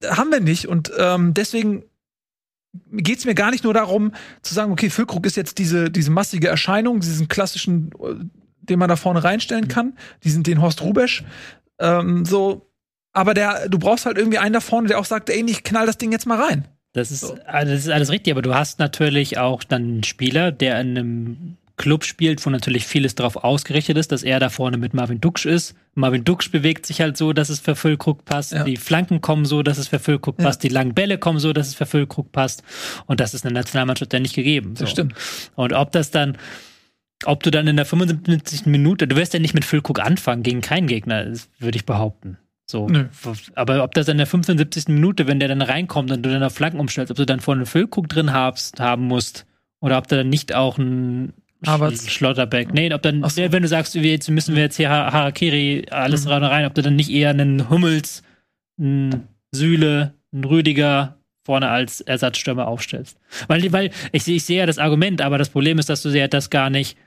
haben 0.09 0.31
wir 0.31 0.39
nicht. 0.39 0.67
Und 0.67 0.91
ähm, 0.97 1.33
deswegen 1.33 1.83
geht 2.91 3.19
es 3.19 3.25
mir 3.25 3.35
gar 3.35 3.51
nicht 3.51 3.63
nur 3.63 3.73
darum, 3.73 4.13
zu 4.41 4.53
sagen, 4.53 4.71
okay, 4.71 4.89
Füllkrug 4.89 5.25
ist 5.25 5.37
jetzt 5.37 5.57
diese, 5.57 5.91
diese 5.91 6.11
massige 6.11 6.47
Erscheinung, 6.47 6.99
diesen 6.99 7.27
klassischen, 7.27 7.91
äh, 8.01 8.15
den 8.61 8.79
man 8.79 8.89
da 8.89 8.95
vorne 8.95 9.23
reinstellen 9.23 9.67
kann, 9.67 9.97
diesen, 10.23 10.43
den 10.43 10.61
Horst 10.61 10.81
Rubesch. 10.81 11.23
Ähm, 11.79 12.25
so, 12.25 12.69
aber 13.13 13.33
der, 13.33 13.69
du 13.69 13.79
brauchst 13.79 14.05
halt 14.05 14.17
irgendwie 14.17 14.39
einen 14.39 14.53
da 14.53 14.59
vorne, 14.59 14.87
der 14.89 14.99
auch 14.99 15.05
sagt, 15.05 15.29
ey, 15.29 15.43
ich 15.47 15.63
knall 15.63 15.85
das 15.85 15.97
Ding 15.97 16.11
jetzt 16.11 16.25
mal 16.25 16.39
rein. 16.41 16.65
Das 16.93 17.11
ist, 17.11 17.21
So. 17.21 17.37
ah, 17.47 17.63
das 17.65 17.79
ist 17.79 17.89
alles 17.89 18.11
richtig, 18.11 18.31
aber 18.33 18.41
du 18.41 18.53
hast 18.53 18.79
natürlich 18.79 19.37
auch 19.37 19.63
dann 19.63 19.83
einen 19.83 20.03
Spieler, 20.03 20.51
der 20.51 20.79
in 20.79 20.89
einem 20.97 21.57
Club 21.75 22.03
spielt, 22.05 22.45
wo 22.45 22.51
natürlich 22.51 22.85
vieles 22.85 23.15
darauf 23.15 23.35
ausgerichtet 23.35 23.97
ist, 23.97 24.11
dass 24.11 24.21
er 24.21 24.39
da 24.39 24.49
vorne 24.49 24.77
mit 24.77 24.93
Marvin 24.93 25.19
Duksch 25.19 25.47
ist. 25.47 25.73
Marvin 25.95 26.23
Duksch 26.23 26.51
bewegt 26.51 26.85
sich 26.85 27.01
halt 27.01 27.17
so, 27.17 27.33
dass 27.33 27.49
es 27.49 27.59
für 27.59 27.75
Füllkrug 27.75 28.25
passt. 28.25 28.51
Ja. 28.51 28.63
Die 28.63 28.77
Flanken 28.77 29.21
kommen 29.21 29.45
so, 29.45 29.63
dass 29.63 29.79
es 29.79 29.87
für 29.87 29.97
Füllkrug 29.97 30.37
Ja. 30.37 30.45
passt. 30.45 30.61
Die 30.61 30.67
langen 30.69 30.93
Bälle 30.93 31.17
kommen 31.17 31.39
so, 31.39 31.51
dass 31.51 31.67
es 31.69 31.73
für 31.73 31.87
Füllkrug 31.87 32.31
passt. 32.31 32.61
Und 33.07 33.19
das 33.19 33.33
ist 33.33 33.43
in 33.43 33.53
der 33.53 33.61
Nationalmannschaft 33.63 34.13
ja 34.13 34.19
nicht 34.19 34.35
gegeben. 34.35 34.71
Das 34.75 34.81
so. 34.81 34.85
stimmt. 34.87 35.15
Und 35.55 35.73
ob 35.73 35.91
das 35.91 36.11
dann, 36.11 36.37
ob 37.25 37.41
du 37.41 37.49
dann 37.49 37.65
in 37.67 37.75
der 37.75 37.85
75. 37.85 38.67
Minute, 38.67 39.07
du 39.07 39.15
wirst 39.15 39.33
ja 39.33 39.39
nicht 39.39 39.55
mit 39.55 39.65
Füllkrug 39.65 39.99
anfangen 39.99 40.43
gegen 40.43 40.61
keinen 40.61 40.85
Gegner, 40.85 41.25
das 41.25 41.49
würde 41.57 41.75
ich 41.77 41.87
behaupten. 41.87 42.37
So. 42.69 42.87
Nö. 42.87 43.05
Aber 43.55 43.83
ob 43.83 43.93
das 43.93 44.07
in 44.07 44.17
der 44.17 44.25
75. 44.27 44.87
Minute, 44.87 45.27
wenn 45.27 45.39
der 45.39 45.49
dann 45.49 45.61
reinkommt 45.61 46.11
und 46.11 46.23
du 46.25 46.31
dann 46.31 46.43
auf 46.43 46.55
Flanken 46.55 46.79
umstellst, 46.79 47.11
ob 47.11 47.17
du 47.17 47.25
dann 47.25 47.39
vorne 47.39 47.59
einen 47.59 47.65
Füllkrug 47.65 48.07
drin 48.09 48.33
habst, 48.33 48.79
haben 48.79 49.03
musst, 49.05 49.45
oder 49.81 49.97
ob 49.97 50.07
du 50.07 50.15
dann 50.15 50.29
nicht 50.29 50.55
auch 50.55 50.77
ein 50.77 51.33
Havertz. 51.65 52.05
Sch- 52.05 52.09
Schlotterbeck. 52.09 52.73
Nee, 52.73 52.93
ob 52.93 53.01
dann, 53.01 53.23
so. 53.27 53.41
wenn 53.51 53.61
du 53.63 53.67
sagst, 53.67 53.95
jetzt 53.95 54.29
müssen 54.29 54.55
wir 54.55 54.63
jetzt 54.63 54.77
hier 54.77 54.89
Ha- 54.89 55.11
Harakiri 55.11 55.85
alles 55.91 56.27
rein, 56.29 56.43
rein, 56.43 56.65
ob 56.65 56.73
du 56.73 56.81
dann 56.81 56.95
nicht 56.95 57.09
eher 57.11 57.29
einen 57.31 57.69
Hummels, 57.69 58.23
einen 58.79 59.27
Süle, 59.53 60.13
einen 60.33 60.43
Rüdiger 60.45 61.17
vorne 61.45 61.67
als 61.69 61.99
Ersatzstürmer 62.01 62.67
aufstellst. 62.67 63.17
Weil, 63.47 63.71
weil 63.73 63.91
ich, 64.13 64.23
sehe- 64.23 64.37
ich 64.37 64.45
sehe 64.45 64.59
ja 64.59 64.65
das 64.65 64.77
Argument, 64.77 65.21
aber 65.21 65.37
das 65.37 65.49
Problem 65.49 65.79
ist, 65.79 65.89
dass 65.89 66.01
du 66.01 66.09
ja 66.09 66.27
das 66.29 66.49
gar 66.49 66.69
nicht 66.69 66.97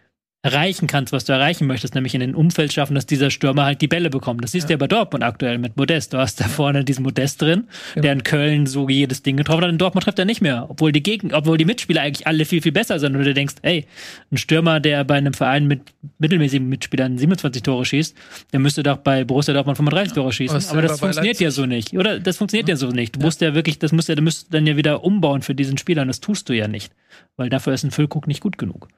erreichen 0.43 0.87
kannst, 0.87 1.13
was 1.13 1.25
du 1.25 1.33
erreichen 1.33 1.67
möchtest, 1.67 1.97
nämlich 1.97 2.15
in 2.15 2.21
den 2.21 2.35
Umfeld 2.35 2.73
schaffen, 2.73 2.95
dass 2.95 3.05
dieser 3.05 3.31
Stürmer 3.31 3.65
halt 3.65 3.83
die 3.83 3.89
Bälle 3.89 4.11
bekommt. 4.11 4.45
Das 4.45 4.53
siehst 4.53 4.69
du 4.69 4.75
ja 4.75 4.77
bei 4.77 4.87
Dortmund 4.87 5.25
aktuell 5.25 5.59
mit 5.59 5.77
Modest. 5.77 6.13
Du 6.13 6.19
hast 6.19 6.41
da 6.41 6.45
vorne 6.45 6.85
diesen 6.85 7.03
Modest 7.03 7.43
drin, 7.43 7.65
der 7.97 8.13
in 8.13 8.23
Köln 8.23 8.67
so 8.67 8.89
jedes 8.89 9.23
Ding 9.23 9.37
getroffen 9.37 9.63
hat. 9.63 9.71
In 9.71 9.79
Dortmund 9.79 10.05
trifft 10.05 10.21
er 10.21 10.25
nicht 10.25 10.41
mehr, 10.41 10.67
obwohl 10.69 10.93
die 10.93 11.03
Gegend, 11.03 11.33
obwohl 11.33 11.59
die 11.59 11.65
Mitspieler 11.65 12.03
eigentlich 12.03 12.29
alle 12.29 12.45
viel, 12.45 12.63
viel 12.63 12.71
besser 12.71 13.01
sind. 13.01 13.17
Und 13.17 13.25
du 13.25 13.35
denkst, 13.35 13.57
ey, 13.63 13.87
ein 14.31 14.37
Stürmer, 14.37 14.79
der 14.79 15.03
bei 15.03 15.17
einem 15.17 15.35
Verein 15.35 15.67
mit 15.67 15.81
mittelmäßigen 16.19 16.69
Mitspielern 16.69 17.19
27 17.19 17.63
Tore 17.63 17.85
schießt, 17.85 18.17
der 18.53 18.61
müsste 18.61 18.85
doch 18.85 18.99
bei 18.99 19.25
Borussia 19.25 19.53
Dortmund 19.53 19.79
35 19.79 20.13
Tore 20.13 20.33
schießen. 20.33 20.65
Aber 20.71 20.83
das 20.83 21.01
funktioniert 21.01 21.41
ja 21.41 21.51
so 21.51 21.67
nicht. 21.67 21.93
Oder 21.95 22.21
das 22.21 22.37
funktioniert 22.37 22.69
ja, 22.69 22.77
so 22.77 22.89
nicht. 22.89 23.17
Du 23.17 23.21
musst 23.21 23.41
ja 23.41 23.55
wirklich, 23.55 23.81
das 23.81 23.91
musst 23.91 24.09
ja, 24.09 24.15
du 24.15 24.23
musst 24.23 24.55
dann 24.55 24.67
ja 24.67 24.77
wieder 24.77 25.03
umbauen 25.03 25.43
für 25.43 25.57
diesen 25.57 25.77
Spieler 25.77 26.03
und 26.03 26.09
das 26.09 26.21
tust 26.21 26.49
du 26.49 26.53
ja 26.53 26.69
nicht. 26.69 26.93
Weil 27.37 27.49
dafür 27.49 27.75
ist 27.75 27.83
ein 27.83 27.91
Füllkrug 27.91 28.29
nicht 28.29 28.41
gut 28.41 28.59
genug. 28.59 28.89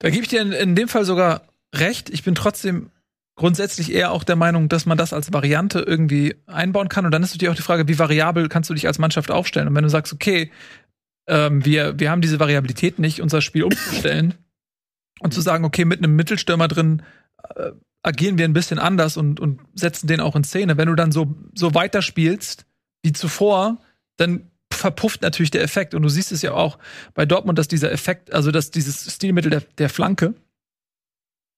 Da 0.00 0.10
gebe 0.10 0.22
ich 0.22 0.28
dir 0.28 0.42
in, 0.42 0.52
in 0.52 0.74
dem 0.74 0.88
Fall 0.88 1.04
sogar 1.04 1.42
recht. 1.74 2.10
Ich 2.10 2.24
bin 2.24 2.34
trotzdem 2.34 2.90
grundsätzlich 3.36 3.92
eher 3.92 4.12
auch 4.12 4.24
der 4.24 4.36
Meinung, 4.36 4.68
dass 4.68 4.84
man 4.84 4.98
das 4.98 5.12
als 5.12 5.32
Variante 5.32 5.80
irgendwie 5.80 6.36
einbauen 6.46 6.88
kann. 6.88 7.06
Und 7.06 7.12
dann 7.12 7.22
ist 7.22 7.32
natürlich 7.32 7.50
auch 7.50 7.56
die 7.56 7.62
Frage, 7.62 7.88
wie 7.88 7.98
variabel 7.98 8.48
kannst 8.48 8.68
du 8.68 8.74
dich 8.74 8.86
als 8.86 8.98
Mannschaft 8.98 9.30
aufstellen? 9.30 9.68
Und 9.68 9.74
wenn 9.74 9.84
du 9.84 9.88
sagst, 9.88 10.12
okay, 10.12 10.50
ähm, 11.28 11.64
wir, 11.64 11.98
wir 11.98 12.10
haben 12.10 12.20
diese 12.20 12.40
Variabilität 12.40 12.98
nicht, 12.98 13.22
unser 13.22 13.40
Spiel 13.40 13.64
umzustellen 13.64 14.34
und 15.20 15.32
zu 15.32 15.40
sagen, 15.40 15.64
okay, 15.64 15.84
mit 15.84 15.98
einem 15.98 16.16
Mittelstürmer 16.16 16.68
drin 16.68 17.02
äh, 17.54 17.70
agieren 18.02 18.38
wir 18.38 18.46
ein 18.46 18.52
bisschen 18.52 18.78
anders 18.78 19.16
und, 19.16 19.40
und 19.40 19.60
setzen 19.74 20.06
den 20.06 20.20
auch 20.20 20.36
in 20.36 20.44
Szene. 20.44 20.76
Wenn 20.76 20.88
du 20.88 20.94
dann 20.94 21.12
so, 21.12 21.34
so 21.54 21.74
weiterspielst 21.74 22.66
wie 23.02 23.12
zuvor, 23.12 23.78
dann 24.16 24.50
verpufft 24.80 25.22
natürlich 25.22 25.50
der 25.50 25.62
Effekt. 25.62 25.94
Und 25.94 26.02
du 26.02 26.08
siehst 26.08 26.32
es 26.32 26.42
ja 26.42 26.52
auch 26.52 26.78
bei 27.14 27.26
Dortmund, 27.26 27.58
dass 27.58 27.68
dieser 27.68 27.92
Effekt, 27.92 28.32
also 28.32 28.50
dass 28.50 28.70
dieses 28.70 29.14
Stilmittel 29.14 29.50
der, 29.50 29.60
der 29.78 29.88
Flanke 29.88 30.34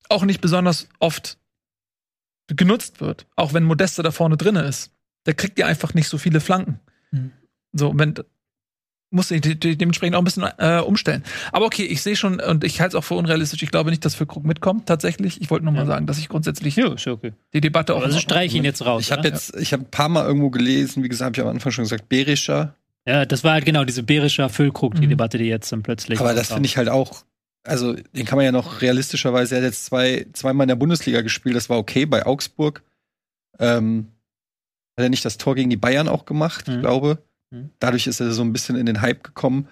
auch 0.09 0.25
nicht 0.25 0.41
besonders 0.41 0.89
oft 0.99 1.39
genutzt 2.49 3.01
wird. 3.01 3.27
Auch 3.37 3.55
wenn 3.55 3.65
Modeste 3.65 4.03
da 4.03 4.11
vorne 4.11 4.37
drin 4.37 4.57
ist. 4.57 4.91
Der 5.27 5.35
kriegt 5.35 5.59
ja 5.59 5.67
einfach 5.67 5.95
nicht 5.95 6.09
so 6.09 6.19
viele 6.19 6.41
Flanken. 6.41 6.81
Mhm. 7.13 7.31
So, 7.73 7.93
wenn 7.97 8.15
muss 9.15 9.31
ich 9.31 9.43
de 9.43 9.55
de 9.55 9.77
dementsprechend 9.77 10.17
auch 10.17 10.23
ein 10.23 10.25
bisschen 10.25 10.49
äh, 10.59 10.81
umstellen. 10.81 11.23
Aber 11.53 11.67
okay, 11.67 11.85
ich 11.85 12.03
sehe 12.03 12.17
schon 12.17 12.41
und 12.41 12.65
ich 12.65 12.81
halte 12.81 12.97
es 12.97 12.99
auch 12.99 13.05
für 13.07 13.15
unrealistisch. 13.15 13.63
Ich 13.63 13.71
glaube 13.71 13.91
nicht, 13.91 14.03
dass 14.07 14.15
Füllkrug 14.15 14.45
mitkommt. 14.45 14.87
Tatsächlich, 14.87 15.41
ich 15.43 15.51
wollte 15.51 15.67
nur 15.67 15.75
mal 15.75 15.81
Ja. 15.81 15.87
sagen, 15.87 16.07
dass 16.07 16.17
ich 16.19 16.31
grundsätzlich 16.31 16.77
Ja, 16.77 16.87
okay. 16.87 17.35
die 17.53 17.61
Debatte 17.61 17.95
auch 17.95 18.03
Also 18.03 18.19
streich 18.19 18.55
ihn 18.55 18.65
jetzt 18.65 18.85
raus. 18.85 19.03
Ich 19.03 19.13
habe 19.13 19.29
jetzt, 19.29 19.55
ich 19.57 19.75
habe 19.75 19.83
ein 19.83 19.91
paar 19.91 20.09
Mal 20.09 20.25
irgendwo 20.25 20.49
gelesen, 20.49 21.03
wie 21.05 21.11
gesagt, 21.11 21.27
habe 21.27 21.37
ich 21.37 21.43
am 21.43 21.49
Anfang 21.49 21.73
schon 21.73 21.85
gesagt, 21.85 22.09
Berischer. 22.09 22.75
Ja, 23.07 23.25
das 23.27 23.43
war 23.45 23.53
halt 23.55 23.65
genau 23.65 23.85
diese 23.85 24.03
Berischer 24.03 24.49
Füllkrug, 24.49 24.95
die 24.95 25.07
Mhm. 25.07 25.11
Debatte, 25.11 25.39
die 25.39 25.45
jetzt 25.47 25.71
dann 25.73 25.83
plötzlich. 25.83 26.21
Aber 26.21 26.35
das 26.35 26.49
finde 26.53 26.67
ich 26.67 26.77
halt 26.77 26.89
auch, 26.89 27.25
also 27.65 27.95
den 27.95 28.25
kann 28.27 28.37
man 28.37 28.45
ja 28.45 28.53
noch 28.53 28.81
realistischerweise, 28.81 29.57
er 29.57 29.63
hat 29.63 29.67
jetzt 29.69 29.85
zwei, 29.87 30.27
zweimal 30.33 30.65
in 30.65 30.69
der 30.69 30.77
Bundesliga 30.77 31.21
gespielt, 31.21 31.57
das 31.57 31.69
war 31.69 31.79
okay 31.79 32.07
bei 32.07 32.25
Augsburg. 32.27 32.83
Ähm, 33.59 34.09
hat 34.97 35.05
er 35.05 35.09
nicht 35.09 35.25
das 35.25 35.39
Tor 35.39 35.55
gegen 35.55 35.71
die 35.71 35.77
Bayern 35.77 36.09
auch 36.09 36.25
gemacht, 36.27 36.69
Mhm. 36.69 36.81
glaube. 36.81 37.23
Mhm. 37.51 37.71
Dadurch 37.81 38.07
ist 38.07 38.21
er 38.21 38.31
so 38.33 38.43
ein 38.43 38.53
bisschen 38.53 38.77
in 38.77 38.87
den 38.87 39.01
Hype 39.01 39.25
gekommen. 39.25 39.69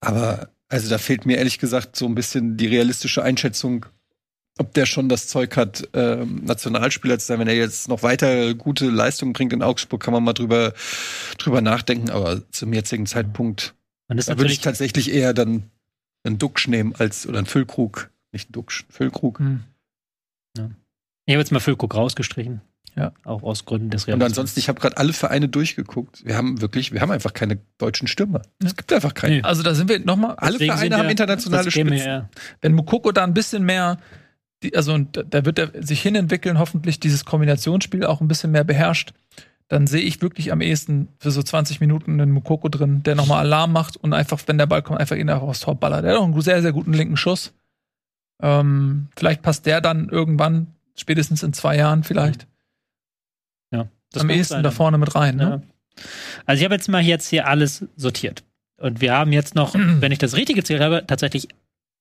Aber 0.00 0.50
also 0.68 0.88
da 0.90 0.98
fehlt 0.98 1.26
mir 1.26 1.36
ehrlich 1.38 1.58
gesagt 1.58 1.96
so 1.96 2.06
ein 2.06 2.14
bisschen 2.14 2.56
die 2.56 2.66
realistische 2.66 3.22
Einschätzung, 3.22 3.86
ob 4.58 4.72
der 4.74 4.86
schon 4.86 5.08
das 5.08 5.26
Zeug 5.28 5.56
hat, 5.56 5.88
ähm, 5.92 6.42
Nationalspieler 6.44 7.18
zu 7.18 7.26
sein. 7.26 7.38
Wenn 7.38 7.48
er 7.48 7.54
jetzt 7.56 7.88
noch 7.88 8.02
weiter 8.02 8.54
gute 8.54 8.88
Leistungen 8.88 9.32
bringt 9.32 9.52
in 9.52 9.62
Augsburg, 9.62 10.02
kann 10.02 10.14
man 10.14 10.24
mal 10.24 10.32
drüber, 10.32 10.72
drüber 11.38 11.60
nachdenken. 11.60 12.10
Aber 12.10 12.40
zum 12.50 12.72
jetzigen 12.72 13.06
Zeitpunkt 13.06 13.74
Man 14.08 14.18
ist 14.18 14.28
da 14.28 14.38
würde 14.38 14.52
ich 14.52 14.60
tatsächlich 14.60 15.12
eher 15.12 15.34
dann 15.34 15.64
einen 16.24 16.38
Duxch 16.38 16.68
nehmen 16.68 16.94
als 16.96 17.26
oder 17.26 17.38
einen 17.38 17.46
Füllkrug. 17.46 18.10
Nicht 18.32 18.46
einen 18.48 18.52
Duxch, 18.52 18.84
Füllkrug. 18.88 19.38
Hm. 19.40 19.62
Ich 20.54 21.34
habe 21.34 21.40
jetzt 21.40 21.52
mal 21.52 21.60
Füllkrug 21.60 21.94
rausgestrichen. 21.94 22.60
Ja. 22.94 23.12
Auch 23.24 23.42
aus 23.42 23.66
Gründen 23.66 23.90
des 23.90 24.04
Und 24.04 24.08
Realismus. 24.14 24.30
ansonsten, 24.30 24.60
ich 24.60 24.68
habe 24.70 24.80
gerade 24.80 24.96
alle 24.96 25.12
Vereine 25.12 25.48
durchgeguckt. 25.50 26.24
Wir 26.24 26.34
haben 26.36 26.62
wirklich, 26.62 26.92
wir 26.92 27.02
haben 27.02 27.10
einfach 27.10 27.34
keine 27.34 27.58
deutschen 27.76 28.08
Stürmer. 28.08 28.40
Es 28.64 28.74
gibt 28.74 28.90
einfach 28.92 29.12
keine. 29.12 29.36
Nee. 29.36 29.42
Also 29.42 29.62
da 29.62 29.74
sind 29.74 29.90
wir 29.90 29.98
nochmal, 29.98 30.36
Alle 30.36 30.58
Vereine 30.58 30.96
haben 30.96 31.04
ja- 31.04 31.10
internationale 31.10 31.70
Spitzen. 31.70 31.92
ja- 31.98 32.30
wenn 32.62 32.72
Mukoko 32.72 33.12
da 33.12 33.24
ein 33.24 33.34
bisschen 33.34 33.64
mehr, 33.64 33.98
die, 34.62 34.74
also 34.76 34.94
und 34.94 35.16
da- 35.16 35.22
da 35.22 35.44
wird 35.44 35.58
er 35.58 35.82
sich 35.82 36.00
hinentwickeln, 36.02 36.58
hoffentlich 36.58 36.98
dieses 37.00 37.24
Kombinationsspiel 37.24 38.04
auch 38.04 38.20
ein 38.20 38.28
bisschen 38.28 38.50
mehr 38.52 38.64
beherrscht, 38.64 39.12
dann 39.68 39.86
sehe 39.86 40.00
ich 40.02 40.22
wirklich 40.22 40.52
am 40.52 40.60
ehesten 40.60 41.08
für 41.18 41.30
so 41.30 41.42
20 41.42 41.80
Minuten 41.80 42.20
einen 42.20 42.30
Mukoko 42.30 42.68
drin, 42.68 43.02
der 43.02 43.16
nochmal 43.16 43.40
Alarm 43.40 43.72
macht 43.72 43.96
und 43.96 44.12
einfach, 44.14 44.40
wenn 44.46 44.58
der 44.58 44.66
Ball 44.66 44.82
kommt, 44.82 45.00
einfach 45.00 45.16
ihn 45.16 45.28
einfach 45.28 45.46
aufs 45.48 45.60
Tor 45.60 45.74
ballert. 45.74 46.04
Der 46.04 46.12
hat 46.12 46.18
auch 46.20 46.24
einen 46.24 46.40
sehr, 46.40 46.62
sehr 46.62 46.72
guten 46.72 46.92
linken 46.92 47.16
Schuss. 47.16 47.52
Ähm, 48.42 49.08
vielleicht 49.16 49.42
passt 49.42 49.66
der 49.66 49.80
dann 49.80 50.08
irgendwann, 50.08 50.68
spätestens 50.94 51.42
in 51.42 51.52
zwei 51.52 51.76
Jahren 51.76 52.04
vielleicht, 52.04 52.46
Ja, 53.72 53.88
am 54.14 54.30
ehesten 54.30 54.54
sein, 54.54 54.62
da 54.62 54.70
vorne 54.70 54.98
mit 54.98 55.14
rein. 55.14 55.38
Ja. 55.38 55.48
Ne? 55.48 55.62
Also 56.44 56.60
ich 56.60 56.64
habe 56.64 56.74
jetzt 56.74 56.88
mal 56.88 57.02
jetzt 57.02 57.28
hier 57.28 57.48
alles 57.48 57.84
sortiert. 57.96 58.44
Und 58.78 59.00
wir 59.00 59.14
haben 59.14 59.32
jetzt 59.32 59.54
noch, 59.54 59.74
wenn 60.00 60.12
ich 60.12 60.18
das 60.18 60.36
richtig 60.36 60.56
gezählt 60.56 60.80
habe, 60.82 61.04
tatsächlich 61.06 61.48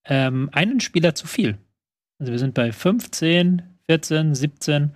ähm, 0.05 0.49
einen 0.53 0.81
Spieler 0.81 1.15
zu 1.15 1.25
viel. 1.25 1.57
Also 2.19 2.31
wir 2.31 2.39
sind 2.39 2.53
bei 2.53 2.71
15, 2.71 3.61
14, 3.87 4.35
17, 4.35 4.91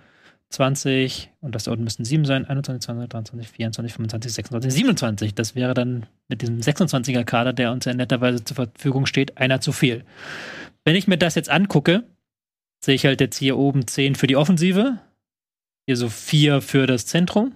20 0.50 1.30
und 1.40 1.54
das 1.54 1.64
da 1.64 1.72
unten 1.72 1.84
müssten 1.84 2.04
7 2.04 2.24
sein, 2.24 2.44
21, 2.44 2.84
22, 2.84 3.08
23, 3.10 3.48
24, 3.48 3.92
25, 3.92 4.32
26, 4.32 4.72
27. 4.72 5.34
Das 5.34 5.54
wäre 5.54 5.74
dann 5.74 6.06
mit 6.28 6.42
diesem 6.42 6.58
26er 6.58 7.24
Kader, 7.24 7.52
der 7.52 7.72
uns 7.72 7.84
ja 7.84 7.94
netterweise 7.94 8.42
zur 8.42 8.56
Verfügung 8.56 9.06
steht, 9.06 9.38
einer 9.38 9.60
zu 9.60 9.72
viel. 9.72 10.04
Wenn 10.84 10.96
ich 10.96 11.06
mir 11.06 11.18
das 11.18 11.34
jetzt 11.34 11.50
angucke, 11.50 12.04
sehe 12.84 12.94
ich 12.94 13.04
halt 13.04 13.20
jetzt 13.20 13.36
hier 13.36 13.58
oben 13.58 13.86
10 13.86 14.16
für 14.16 14.26
die 14.26 14.36
Offensive, 14.36 14.98
hier 15.86 15.96
so 15.96 16.08
4 16.08 16.60
für 16.62 16.86
das 16.86 17.06
Zentrum 17.06 17.52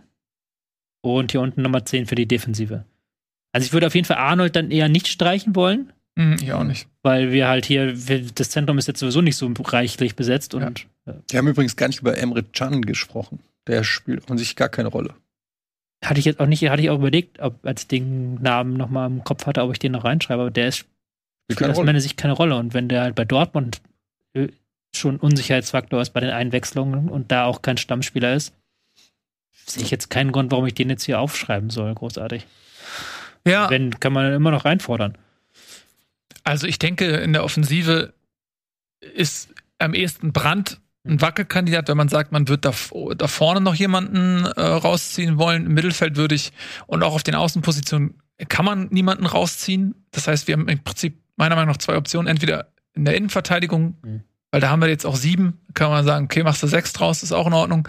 und 1.03 1.33
hier 1.33 1.41
unten 1.41 1.63
nochmal 1.63 1.85
10 1.85 2.07
für 2.07 2.15
die 2.15 2.29
Defensive. 2.29 2.85
Also 3.53 3.67
ich 3.67 3.73
würde 3.73 3.87
auf 3.87 3.95
jeden 3.95 4.07
Fall 4.07 4.19
Arnold 4.19 4.55
dann 4.55 4.71
eher 4.71 4.89
nicht 4.89 5.09
streichen 5.09 5.57
wollen, 5.57 5.93
Hm, 6.17 6.37
ich 6.41 6.53
auch 6.53 6.63
nicht. 6.63 6.87
Weil 7.05 7.33
wir 7.33 7.47
halt 7.47 7.67
hier, 7.67 8.09
wir, 8.09 8.23
das 8.23 8.51
Zentrum 8.51 8.79
ist 8.79 8.89
jetzt 8.89 8.99
sowieso 8.99 9.21
nicht 9.21 9.37
so 9.37 9.53
reichlich 9.63 10.17
besetzt 10.17 10.55
und 10.55 10.87
äh, 11.05 11.13
Wir 11.29 11.39
haben 11.39 11.49
übrigens 11.49 11.77
gar 11.77 11.87
nicht 11.87 12.01
über 12.01 12.17
Emre 12.17 12.43
Can 12.43 12.83
gesprochen. 12.83 13.41
Der 13.67 13.85
spielt 13.85 14.25
offensichtlich 14.25 14.57
gar 14.57 14.71
keine 14.71 14.89
Rolle. 14.89 15.15
hatte 16.03 16.19
ich 16.19 16.25
jetzt 16.25 16.41
auch 16.41 16.47
nicht, 16.47 16.69
hatte 16.69 16.83
ich 16.83 16.91
auch 16.91 16.99
überlegt, 16.99 17.41
ob 17.41 17.65
als 17.65 17.83
ich 17.83 17.89
den 17.89 18.43
Namen 18.43 18.77
nochmal 18.77 19.09
im 19.09 19.23
Kopf 19.23 19.47
hatte, 19.47 19.63
ob 19.63 19.73
ich 19.73 19.79
den 19.79 19.93
noch 19.93 20.05
reinschreibe, 20.05 20.41
aber 20.41 20.51
der 20.51 20.69
ist 20.69 20.87
Spielt 21.53 21.71
aus 21.71 21.85
meiner 21.85 22.01
Sicht 22.01 22.17
keine 22.17 22.33
Rolle. 22.33 22.57
Und 22.57 22.73
wenn 22.73 22.89
der 22.89 23.03
halt 23.03 23.15
bei 23.15 23.27
Dortmund 23.27 23.83
äh, 24.33 24.49
schon 24.97 25.19
Unsicherheitsfaktor 25.19 26.01
ist 26.01 26.11
bei 26.11 26.21
den 26.21 26.31
Einwechslungen 26.31 27.11
und 27.11 27.31
da 27.31 27.45
auch 27.45 27.61
kein 27.61 27.77
Stammspieler 27.77 28.35
ist, 28.35 28.55
sehe 29.67 29.83
ich 29.83 29.91
jetzt 29.91 30.09
keinen 30.09 30.33
Grund, 30.33 30.51
warum 30.53 30.67
ich 30.67 30.75
den 30.75 30.89
jetzt 30.89 31.05
hier 31.05 31.21
aufschreiben 31.21 31.69
soll, 31.69 31.95
großartig. 31.95 32.47
Ja, 33.47 33.69
Wenn, 33.69 34.01
kann 34.01 34.15
man 34.15 34.33
immer 34.33 34.51
noch 34.51 34.65
reinfordern. 34.65 35.19
Also 36.45 36.67
ich 36.67 36.79
denke, 36.79 37.07
in 37.07 37.33
der 37.33 37.43
Offensive 37.45 38.15
ist 39.01 39.53
am 39.79 39.95
ehesten 39.95 40.33
Brand 40.33 40.81
ein 41.07 41.21
Wackelkandidat, 41.21 41.89
wenn 41.89 41.97
man 41.99 42.09
sagt, 42.09 42.33
man 42.33 42.49
wird 42.49 42.65
da, 42.65 42.73
da 43.17 43.29
vorne 43.29 43.61
noch 43.61 43.75
jemanden 43.75 44.45
äh, 44.47 44.61
rausziehen 44.63 45.37
wollen. 45.39 45.67
Im 45.67 45.75
Mittelfeld 45.75 46.17
würde 46.17 46.35
ich 46.35 46.53
und 46.87 47.03
auch 47.03 47.15
auf 47.15 47.23
den 47.23 47.35
Außenpositionen 47.35 48.21
kann 48.49 48.65
man 48.65 48.89
niemanden 48.89 49.27
rausziehen. 49.27 49.95
Das 50.13 50.27
heißt, 50.29 50.49
wir 50.49 50.55
haben 50.55 50.69
im 50.69 50.83
Prinzip 50.83 51.21
meiner 51.37 51.57
Meinung 51.57 51.71
nach 51.73 51.79
zwei 51.79 51.97
Optionen. 51.97 52.27
Entweder 52.27 52.69
in 52.95 53.05
der 53.05 53.17
Innenverteidigung, 53.17 53.97
Mhm. 54.03 54.23
weil 54.51 54.61
da 54.61 54.71
haben 54.71 54.81
wir 54.81 54.89
jetzt 54.89 55.05
auch 55.05 55.17
sieben, 55.17 55.61
kann 55.75 55.91
man 55.91 56.05
sagen, 56.07 56.25
okay, 56.25 56.43
machst 56.43 56.63
du 56.63 56.67
sechs 56.67 56.93
draus, 56.95 57.23
ist 57.23 57.33
auch 57.33 57.47
in 57.47 57.53
Ordnung. 57.53 57.87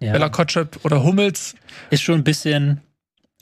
Ja. 0.00 0.12
Bella 0.12 0.28
Kotschep 0.28 0.84
oder 0.84 1.02
Hummels. 1.02 1.54
ist 1.90 2.02
schon 2.02 2.16
ein 2.16 2.24
bisschen, 2.24 2.82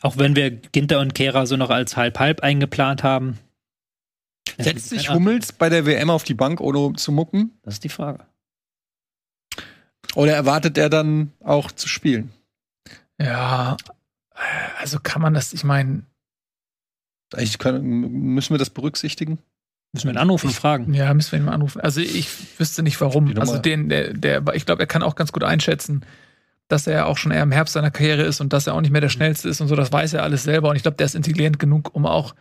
auch 0.01 0.17
wenn 0.17 0.37
wir 0.37 0.51
Ginter 0.51 1.01
und 1.01 1.15
Kehrer 1.15 1.47
so 1.47 1.57
noch 1.57 1.71
als 1.71 1.97
halb-halb 1.97 2.41
eingeplant 2.43 3.03
haben. 3.03 3.39
Setzt 4.59 4.89
sich 4.89 5.11
Hummels 5.11 5.53
bei 5.53 5.69
der 5.69 5.87
WM 5.87 6.11
auf 6.11 6.25
die 6.25 6.35
Bank, 6.35 6.61
ohne 6.61 6.95
zu 6.95 7.13
mucken? 7.13 7.59
Das 7.63 7.75
ist 7.75 7.85
die 7.85 7.89
Frage. 7.89 8.25
Oder 10.15 10.35
erwartet 10.35 10.79
er 10.79 10.89
dann 10.89 11.33
auch 11.45 11.71
zu 11.71 11.89
spielen? 11.89 12.33
Ja, 13.21 13.77
also 14.79 14.99
kann 15.01 15.21
man 15.21 15.35
das, 15.35 15.53
ich 15.53 15.65
meine, 15.65 16.05
Eigentlich 17.35 17.59
können, 17.59 18.35
müssen 18.35 18.55
wir 18.55 18.59
das 18.59 18.71
berücksichtigen? 18.71 19.39
Müssen 19.93 20.07
wir 20.07 20.15
ihn 20.15 20.19
anrufen 20.19 20.49
und 20.49 20.53
fragen. 20.55 20.93
Ja, 20.95 21.13
müssen 21.15 21.33
wir 21.33 21.39
ihn 21.39 21.45
mal 21.45 21.53
anrufen. 21.53 21.81
Also 21.81 22.01
ich 22.01 22.29
wüsste 22.59 22.83
nicht 22.83 23.01
warum. 23.01 23.37
Also 23.39 23.59
den, 23.59 23.89
der, 23.89 24.13
der, 24.13 24.43
ich 24.55 24.67
glaube, 24.67 24.83
er 24.83 24.87
kann 24.87 25.03
auch 25.03 25.15
ganz 25.15 25.33
gut 25.33 25.45
einschätzen, 25.45 26.05
dass 26.69 26.87
er 26.87 27.07
auch 27.07 27.17
schon 27.17 27.33
eher 27.33 27.43
im 27.43 27.53
Herbst 27.53 27.73
seiner 27.73 27.91
Karriere 27.91 28.23
ist 28.23 28.41
und 28.41 28.53
dass 28.53 28.67
er 28.67 28.75
auch 28.75 28.81
nicht 28.81 28.91
mehr 28.91 29.01
der 29.01 29.09
schnellste 29.09 29.49
ist 29.49 29.61
und 29.61 29.69
so. 29.69 29.77
Das 29.77 29.93
weiß 29.93 30.13
er 30.13 30.23
alles 30.23 30.43
selber. 30.43 30.71
Und 30.71 30.77
ich 30.77 30.83
glaube, 30.83 30.99
der 30.99 31.07
ist 31.07 31.15
intelligent 31.15 31.59
genug, 31.59 31.95
um 31.95 32.05
auch 32.07 32.35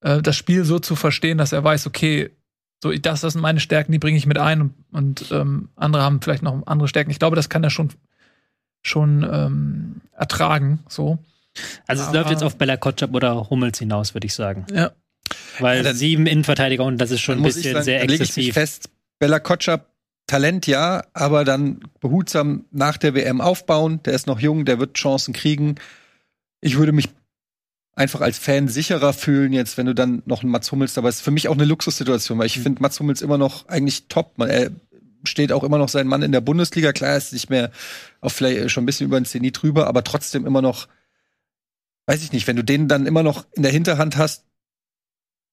äh, 0.00 0.22
das 0.22 0.36
Spiel 0.36 0.64
so 0.64 0.78
zu 0.78 0.96
verstehen, 0.96 1.38
dass 1.38 1.52
er 1.52 1.62
weiß, 1.64 1.86
okay, 1.86 2.30
so 2.82 2.92
das, 2.92 3.22
das 3.22 3.32
sind 3.32 3.42
meine 3.42 3.60
Stärken, 3.60 3.92
die 3.92 3.98
bringe 3.98 4.18
ich 4.18 4.26
mit 4.26 4.38
ein 4.38 4.60
und, 4.60 4.74
und 4.92 5.30
ähm, 5.32 5.70
andere 5.76 6.02
haben 6.02 6.20
vielleicht 6.20 6.42
noch 6.42 6.66
andere 6.66 6.88
Stärken. 6.88 7.10
Ich 7.10 7.18
glaube, 7.18 7.36
das 7.36 7.48
kann 7.48 7.64
er 7.64 7.70
schon 7.70 7.90
schon 8.82 9.26
ähm, 9.30 10.00
ertragen. 10.12 10.80
So. 10.88 11.18
Also 11.86 12.02
es 12.02 12.08
Aber- 12.08 12.18
läuft 12.18 12.30
jetzt 12.30 12.42
auf 12.44 12.56
Bella 12.56 12.76
Kotschap 12.76 13.14
oder 13.14 13.50
Hummels 13.50 13.78
hinaus, 13.78 14.14
würde 14.14 14.26
ich 14.26 14.34
sagen. 14.34 14.66
Ja. 14.72 14.92
Weil 15.58 15.78
Ja, 15.78 15.82
dann- 15.84 15.96
sieben 15.96 16.26
Innenverteidiger 16.26 16.84
und 16.84 16.98
das 16.98 17.10
ist 17.10 17.20
schon 17.20 17.36
Dann 17.38 17.44
ein 17.44 17.46
bisschen 17.46 17.72
sagen, 17.72 17.84
sehr 17.84 17.98
dann 18.00 18.08
lege 18.08 18.22
ich 18.22 18.36
mich 18.36 18.48
exzessiv. 18.48 18.54
fest, 18.54 18.90
Bella 19.18 19.40
Kotschap, 19.40 19.90
Talent 20.28 20.66
ja, 20.66 21.02
aber 21.14 21.44
dann 21.44 21.80
behutsam 22.00 22.64
nach 22.70 22.96
der 22.96 23.14
WM 23.14 23.40
aufbauen. 23.40 24.02
Der 24.04 24.12
ist 24.12 24.26
noch 24.26 24.38
jung, 24.40 24.64
der 24.64 24.78
wird 24.78 24.94
Chancen 24.94 25.32
kriegen. 25.32 25.76
Ich 26.60 26.76
würde 26.78 26.92
mich 26.92 27.08
einfach 27.96 28.20
als 28.20 28.38
Fan 28.38 28.68
sicherer 28.68 29.12
fühlen, 29.12 29.52
jetzt, 29.52 29.78
wenn 29.78 29.86
du 29.86 29.94
dann 29.94 30.22
noch 30.26 30.42
einen 30.42 30.52
Mats 30.52 30.70
Hummels 30.70 30.94
dabei 30.94 31.08
ist. 31.08 31.22
Für 31.22 31.30
mich 31.30 31.48
auch 31.48 31.54
eine 31.54 31.64
Luxussituation, 31.64 32.38
weil 32.38 32.46
ich 32.46 32.60
finde 32.60 32.82
Mats 32.82 33.00
Hummels 33.00 33.22
immer 33.22 33.38
noch 33.38 33.66
eigentlich 33.68 34.06
top. 34.08 34.36
Man, 34.36 34.50
er 34.50 34.70
steht 35.24 35.50
auch 35.50 35.64
immer 35.64 35.78
noch 35.78 35.88
sein 35.88 36.06
Mann 36.06 36.22
in 36.22 36.30
der 36.30 36.42
Bundesliga. 36.42 36.92
Klar, 36.92 37.12
er 37.12 37.16
ist 37.16 37.32
nicht 37.32 37.50
mehr 37.50 37.72
auf 38.20 38.34
vielleicht 38.34 38.70
schon 38.70 38.84
ein 38.84 38.86
bisschen 38.86 39.06
über 39.06 39.18
den 39.18 39.24
Zenit 39.24 39.60
drüber, 39.60 39.86
aber 39.86 40.04
trotzdem 40.04 40.46
immer 40.46 40.60
noch, 40.62 40.88
weiß 42.06 42.22
ich 42.22 42.32
nicht, 42.32 42.46
wenn 42.46 42.56
du 42.56 42.62
den 42.62 42.86
dann 42.86 43.06
immer 43.06 43.22
noch 43.22 43.46
in 43.54 43.62
der 43.62 43.72
Hinterhand 43.72 44.18
hast, 44.18 44.44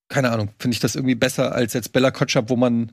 keine 0.09 0.31
Ahnung, 0.31 0.49
finde 0.59 0.75
ich 0.75 0.81
das 0.81 0.95
irgendwie 0.95 1.15
besser 1.15 1.53
als 1.55 1.73
jetzt 1.73 1.93
Bella 1.93 2.11
Kotschap, 2.11 2.49
wo 2.49 2.57
man, 2.57 2.91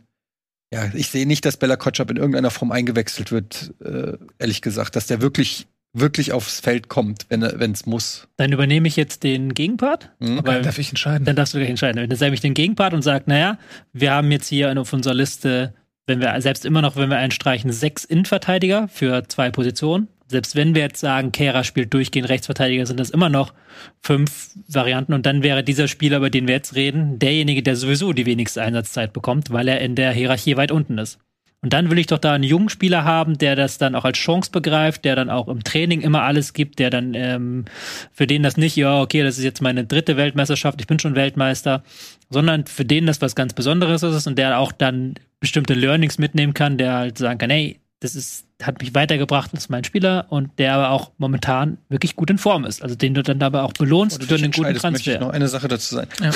ja, 0.72 0.90
ich 0.94 1.08
sehe 1.08 1.26
nicht, 1.26 1.44
dass 1.44 1.56
Bella 1.56 1.76
Kotschap 1.76 2.08
in 2.10 2.16
irgendeiner 2.16 2.52
Form 2.52 2.70
eingewechselt 2.70 3.32
wird, 3.32 3.74
äh, 3.84 4.16
ehrlich 4.38 4.62
gesagt, 4.62 4.94
dass 4.94 5.08
der 5.08 5.20
wirklich, 5.20 5.66
wirklich 5.92 6.32
aufs 6.32 6.60
Feld 6.60 6.88
kommt, 6.88 7.26
wenn 7.28 7.42
wenn 7.42 7.72
es 7.72 7.86
muss. 7.86 8.28
Dann 8.36 8.52
übernehme 8.52 8.86
ich 8.88 8.96
jetzt 8.96 9.22
den 9.22 9.54
Gegenpart. 9.54 10.10
Mhm. 10.20 10.40
Weil- 10.44 10.62
Darf 10.62 10.78
ich 10.78 10.88
entscheiden? 10.90 11.24
Dann 11.24 11.36
darfst 11.36 11.54
du 11.54 11.58
gleich 11.58 11.70
entscheiden. 11.70 12.08
Dann 12.08 12.18
sage 12.18 12.34
ich 12.34 12.40
den 12.40 12.54
Gegenpart 12.54 12.94
und 12.94 13.02
sage, 13.02 13.24
naja, 13.26 13.58
wir 13.92 14.12
haben 14.12 14.30
jetzt 14.30 14.48
hier 14.48 14.78
auf 14.80 14.92
unserer 14.92 15.14
Liste, 15.14 15.74
wenn 16.06 16.20
wir 16.20 16.40
selbst 16.40 16.64
immer 16.64 16.82
noch, 16.82 16.96
wenn 16.96 17.10
wir 17.10 17.18
einstreichen, 17.18 17.72
sechs 17.72 18.04
Innenverteidiger 18.04 18.88
für 18.88 19.24
zwei 19.28 19.50
Positionen. 19.50 20.08
Selbst 20.28 20.54
wenn 20.54 20.76
wir 20.76 20.82
jetzt 20.82 21.00
sagen, 21.00 21.32
Kehrer 21.32 21.64
spielt 21.64 21.92
durchgehend 21.92 22.28
Rechtsverteidiger, 22.28 22.86
sind 22.86 23.00
das 23.00 23.10
immer 23.10 23.28
noch 23.28 23.52
fünf 24.00 24.50
Varianten. 24.68 25.12
Und 25.12 25.26
dann 25.26 25.42
wäre 25.42 25.64
dieser 25.64 25.88
Spieler, 25.88 26.18
über 26.18 26.30
den 26.30 26.46
wir 26.46 26.54
jetzt 26.54 26.76
reden, 26.76 27.18
derjenige, 27.18 27.64
der 27.64 27.74
sowieso 27.74 28.12
die 28.12 28.26
wenigste 28.26 28.62
Einsatzzeit 28.62 29.12
bekommt, 29.12 29.50
weil 29.50 29.66
er 29.66 29.80
in 29.80 29.96
der 29.96 30.12
Hierarchie 30.12 30.56
weit 30.56 30.70
unten 30.70 30.98
ist. 30.98 31.18
Und 31.62 31.74
dann 31.74 31.90
will 31.90 31.98
ich 31.98 32.06
doch 32.06 32.18
da 32.18 32.32
einen 32.32 32.44
jungen 32.44 32.70
Spieler 32.70 33.04
haben, 33.04 33.36
der 33.36 33.54
das 33.54 33.76
dann 33.76 33.94
auch 33.94 34.06
als 34.06 34.16
Chance 34.16 34.50
begreift, 34.50 35.04
der 35.04 35.14
dann 35.14 35.28
auch 35.28 35.46
im 35.48 35.62
Training 35.62 36.00
immer 36.00 36.22
alles 36.22 36.54
gibt, 36.54 36.78
der 36.78 36.88
dann 36.88 37.12
ähm, 37.14 37.66
für 38.12 38.26
den 38.26 38.42
das 38.42 38.56
nicht, 38.56 38.76
ja, 38.76 39.00
okay, 39.00 39.22
das 39.22 39.36
ist 39.36 39.44
jetzt 39.44 39.60
meine 39.60 39.84
dritte 39.84 40.16
Weltmeisterschaft, 40.16 40.80
ich 40.80 40.86
bin 40.86 40.98
schon 40.98 41.16
Weltmeister, 41.16 41.82
sondern 42.30 42.64
für 42.64 42.86
den 42.86 43.06
das 43.06 43.20
was 43.20 43.34
ganz 43.34 43.52
Besonderes 43.52 44.02
ist 44.02 44.26
und 44.26 44.38
der 44.38 44.58
auch 44.58 44.72
dann 44.72 45.14
bestimmte 45.38 45.74
Learnings 45.74 46.16
mitnehmen 46.16 46.54
kann, 46.54 46.78
der 46.78 46.94
halt 46.94 47.18
sagen 47.18 47.38
kann, 47.38 47.50
hey, 47.50 47.78
das 48.00 48.14
ist, 48.14 48.46
hat 48.62 48.80
mich 48.80 48.94
weitergebracht 48.94 49.50
als 49.52 49.68
mein 49.68 49.84
Spieler 49.84 50.24
und 50.30 50.58
der 50.58 50.72
aber 50.72 50.90
auch 50.90 51.10
momentan 51.18 51.76
wirklich 51.90 52.16
gut 52.16 52.30
in 52.30 52.38
Form 52.38 52.64
ist. 52.64 52.82
Also 52.82 52.94
den 52.94 53.12
du 53.12 53.22
dann 53.22 53.38
dabei 53.38 53.60
auch 53.60 53.74
belohnst 53.74 54.22
für 54.24 54.34
einen 54.34 54.50
guten 54.50 54.68
entscheidest, 54.68 54.84
möchte 54.84 55.10
ich 55.10 55.16
Transfer. 55.16 55.26
noch 55.26 55.34
eine 55.34 55.48
Sache 55.48 55.68
dazu 55.68 55.96
sagen. 55.96 56.08
Ja. 56.22 56.30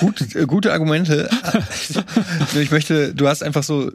Gut, 0.00 0.34
äh, 0.34 0.46
gute 0.46 0.72
Argumente. 0.72 1.30
Ich 2.60 2.70
möchte, 2.70 3.14
du 3.14 3.28
hast 3.28 3.42
einfach 3.42 3.62
so 3.62 3.92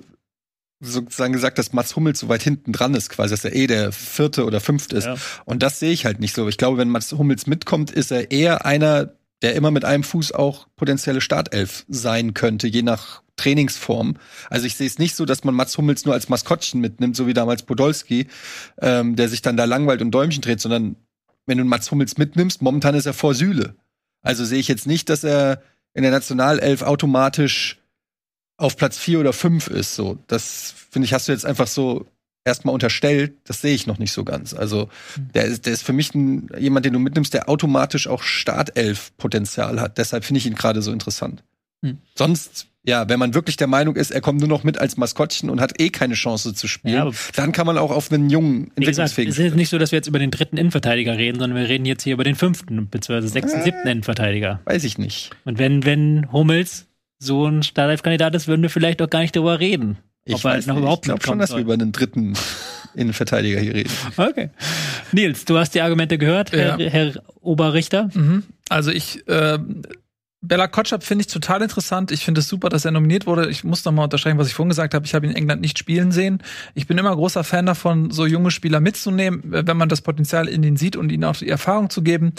sozusagen 0.79 1.33
gesagt, 1.33 1.57
dass 1.57 1.73
Mats 1.73 1.95
Hummels 1.95 2.19
so 2.19 2.29
weit 2.29 2.43
hinten 2.43 2.71
dran 2.71 2.93
ist, 2.93 3.09
quasi, 3.09 3.31
dass 3.31 3.43
er 3.43 3.55
eh 3.55 3.67
der 3.67 3.91
vierte 3.91 4.45
oder 4.45 4.61
fünfte 4.61 4.97
ist. 4.97 5.05
Ja. 5.05 5.15
Und 5.45 5.61
das 5.61 5.79
sehe 5.79 5.91
ich 5.91 6.05
halt 6.05 6.19
nicht 6.19 6.35
so. 6.35 6.47
Ich 6.47 6.57
glaube, 6.57 6.77
wenn 6.77 6.89
Mats 6.89 7.11
Hummels 7.11 7.47
mitkommt, 7.47 7.91
ist 7.91 8.11
er 8.11 8.31
eher 8.31 8.65
einer, 8.65 9.13
der 9.41 9.55
immer 9.55 9.71
mit 9.71 9.85
einem 9.85 10.03
Fuß 10.03 10.31
auch 10.31 10.67
potenzielle 10.75 11.21
Startelf 11.21 11.85
sein 11.89 12.33
könnte, 12.33 12.67
je 12.67 12.81
nach 12.81 13.21
Trainingsform. 13.35 14.17
Also 14.49 14.65
ich 14.67 14.75
sehe 14.75 14.87
es 14.87 14.99
nicht 14.99 15.15
so, 15.15 15.25
dass 15.25 15.43
man 15.43 15.55
Mats 15.55 15.77
Hummels 15.77 16.05
nur 16.05 16.13
als 16.13 16.29
Maskottchen 16.29 16.81
mitnimmt, 16.81 17.15
so 17.15 17.27
wie 17.27 17.33
damals 17.33 17.63
Podolski, 17.63 18.27
ähm, 18.81 19.15
der 19.15 19.29
sich 19.29 19.41
dann 19.41 19.57
da 19.57 19.65
langweilt 19.65 20.01
und 20.01 20.11
Däumchen 20.11 20.41
dreht, 20.41 20.61
sondern 20.61 20.95
wenn 21.45 21.57
du 21.57 21.63
Mats 21.63 21.89
Hummels 21.91 22.17
mitnimmst, 22.17 22.61
momentan 22.61 22.95
ist 22.95 23.05
er 23.05 23.13
vor 23.13 23.33
Sühle. 23.33 23.75
Also 24.21 24.45
sehe 24.45 24.59
ich 24.59 24.67
jetzt 24.67 24.87
nicht, 24.87 25.09
dass 25.09 25.23
er 25.23 25.61
in 25.93 26.03
der 26.03 26.11
Nationalelf 26.11 26.81
automatisch 26.81 27.79
auf 28.59 28.77
Platz 28.77 28.97
vier 28.97 29.19
oder 29.19 29.33
fünf 29.33 29.67
ist. 29.67 29.95
So, 29.95 30.17
das 30.27 30.73
finde 30.91 31.05
ich, 31.05 31.13
hast 31.13 31.27
du 31.27 31.31
jetzt 31.31 31.45
einfach 31.45 31.67
so 31.67 32.05
erstmal 32.45 32.73
unterstellt. 32.73 33.33
Das 33.45 33.61
sehe 33.61 33.73
ich 33.73 33.87
noch 33.87 33.99
nicht 33.99 34.11
so 34.11 34.23
ganz. 34.23 34.53
Also 34.53 34.89
der 35.33 35.45
ist, 35.45 35.65
der 35.65 35.73
ist 35.73 35.83
für 35.83 35.93
mich 35.93 36.13
ein, 36.13 36.49
jemand, 36.57 36.85
den 36.85 36.93
du 36.93 36.99
mitnimmst, 36.99 37.33
der 37.33 37.49
automatisch 37.49 38.07
auch 38.07 38.23
Startelf-Potenzial 38.23 39.79
hat. 39.79 39.97
Deshalb 39.97 40.25
finde 40.25 40.39
ich 40.39 40.45
ihn 40.45 40.55
gerade 40.55 40.81
so 40.81 40.91
interessant. 40.91 41.43
Hm. 41.83 41.97
Sonst 42.15 42.67
ja, 42.83 43.07
wenn 43.09 43.19
man 43.19 43.33
wirklich 43.33 43.57
der 43.57 43.67
Meinung 43.67 43.95
ist, 43.97 44.09
er 44.09 44.21
kommt 44.21 44.39
nur 44.39 44.47
noch 44.47 44.63
mit 44.63 44.79
als 44.79 44.95
Maskottchen 44.95 45.49
und 45.49 45.59
hat 45.59 45.79
eh 45.81 45.89
keine 45.89 46.13
Chance 46.13 46.53
zu 46.53 46.67
spielen, 46.67 46.95
Ja, 46.95 47.11
dann 47.35 47.51
kann 47.51 47.67
man 47.67 47.77
auch 47.77 47.91
auf 47.91 48.11
einen 48.11 48.29
jungen, 48.29 48.71
Wie 48.75 48.85
gesagt, 48.85 49.07
es 49.11 49.17
entwicklungsfähigen 49.17 49.31
ist 49.31 49.37
jetzt 49.37 49.55
nicht 49.55 49.69
so, 49.69 49.77
dass 49.77 49.91
wir 49.91 49.97
jetzt 49.97 50.07
über 50.07 50.17
den 50.17 50.31
dritten 50.31 50.57
Innenverteidiger 50.57 51.17
reden, 51.17 51.39
sondern 51.39 51.59
wir 51.59 51.67
reden 51.67 51.85
jetzt 51.85 52.03
hier 52.03 52.13
über 52.13 52.23
den 52.23 52.35
fünften, 52.35 52.89
beziehungsweise 52.89 53.27
sechsten, 53.27 53.59
Äh. 53.59 53.63
siebten 53.65 53.87
Innenverteidiger. 53.87 54.61
Weiß 54.63 54.85
ich 54.85 54.97
nicht. 54.97 55.31
Und 55.43 55.59
wenn, 55.59 55.83
wenn 55.85 56.31
Hummels 56.31 56.87
so 57.19 57.45
ein 57.47 57.63
Startelf-Kandidat 57.63 58.33
ist, 58.35 58.47
würden 58.47 58.61
wir 58.61 58.69
vielleicht 58.69 59.01
auch 59.01 59.09
gar 59.09 59.19
nicht 59.19 59.35
darüber 59.35 59.59
reden. 59.59 59.97
Ich 60.25 60.35
Ob 60.35 60.45
er 60.45 60.51
weiß 60.51 60.67
noch 60.67 60.75
nicht. 60.75 60.81
überhaupt 60.83 61.05
ich 61.05 61.09
glaube 61.09 61.23
schon, 61.25 61.39
dass 61.39 61.49
wir 61.49 61.53
soll. 61.55 61.61
über 61.61 61.73
einen 61.73 61.91
dritten 61.91 62.33
Innenverteidiger 62.95 63.59
hier 63.59 63.73
reden. 63.75 63.91
Okay. 64.17 64.49
Nils, 65.11 65.45
du 65.45 65.57
hast 65.57 65.75
die 65.75 65.81
Argumente 65.81 66.17
gehört, 66.17 66.51
Herr, 66.51 66.79
Ja. 66.79 66.89
Herr 66.89 67.13
Oberrichter. 67.41 68.09
Mhm. 68.13 68.43
Also 68.69 68.91
ich, 68.91 69.27
äh, 69.27 69.59
Bella 70.41 70.67
Kotschap 70.67 71.03
finde 71.03 71.23
ich 71.23 71.27
total 71.27 71.61
interessant. 71.61 72.11
Ich 72.11 72.23
finde 72.23 72.39
es 72.39 72.47
super, 72.47 72.69
dass 72.69 72.85
er 72.85 72.91
nominiert 72.91 73.27
wurde. 73.27 73.49
Ich 73.49 73.63
muss 73.65 73.83
noch 73.83 73.91
mal 73.91 74.05
unterstreichen, 74.05 74.37
was 74.37 74.47
ich 74.47 74.53
vorhin 74.53 74.69
gesagt 74.69 74.93
habe. 74.93 75.05
Ich 75.05 75.13
habe 75.13 75.25
ihn 75.25 75.31
in 75.31 75.35
England 75.35 75.59
nicht 75.61 75.77
spielen 75.77 76.11
sehen. 76.13 76.41
Ich 76.75 76.87
bin 76.87 76.97
immer 76.97 77.13
großer 77.13 77.43
Fan 77.43 77.65
davon, 77.65 78.11
so 78.11 78.25
junge 78.25 78.49
Spieler 78.51 78.79
mitzunehmen, 78.79 79.41
wenn 79.43 79.75
man 79.77 79.89
das 79.89 80.01
Potenzial 80.01 80.47
in 80.47 80.63
ihnen 80.63 80.77
sieht 80.77 80.95
und 80.95 81.11
ihnen 81.11 81.25
auch 81.25 81.35
die 81.35 81.49
Erfahrung 81.49 81.89
zu 81.89 82.01
geben 82.03 82.31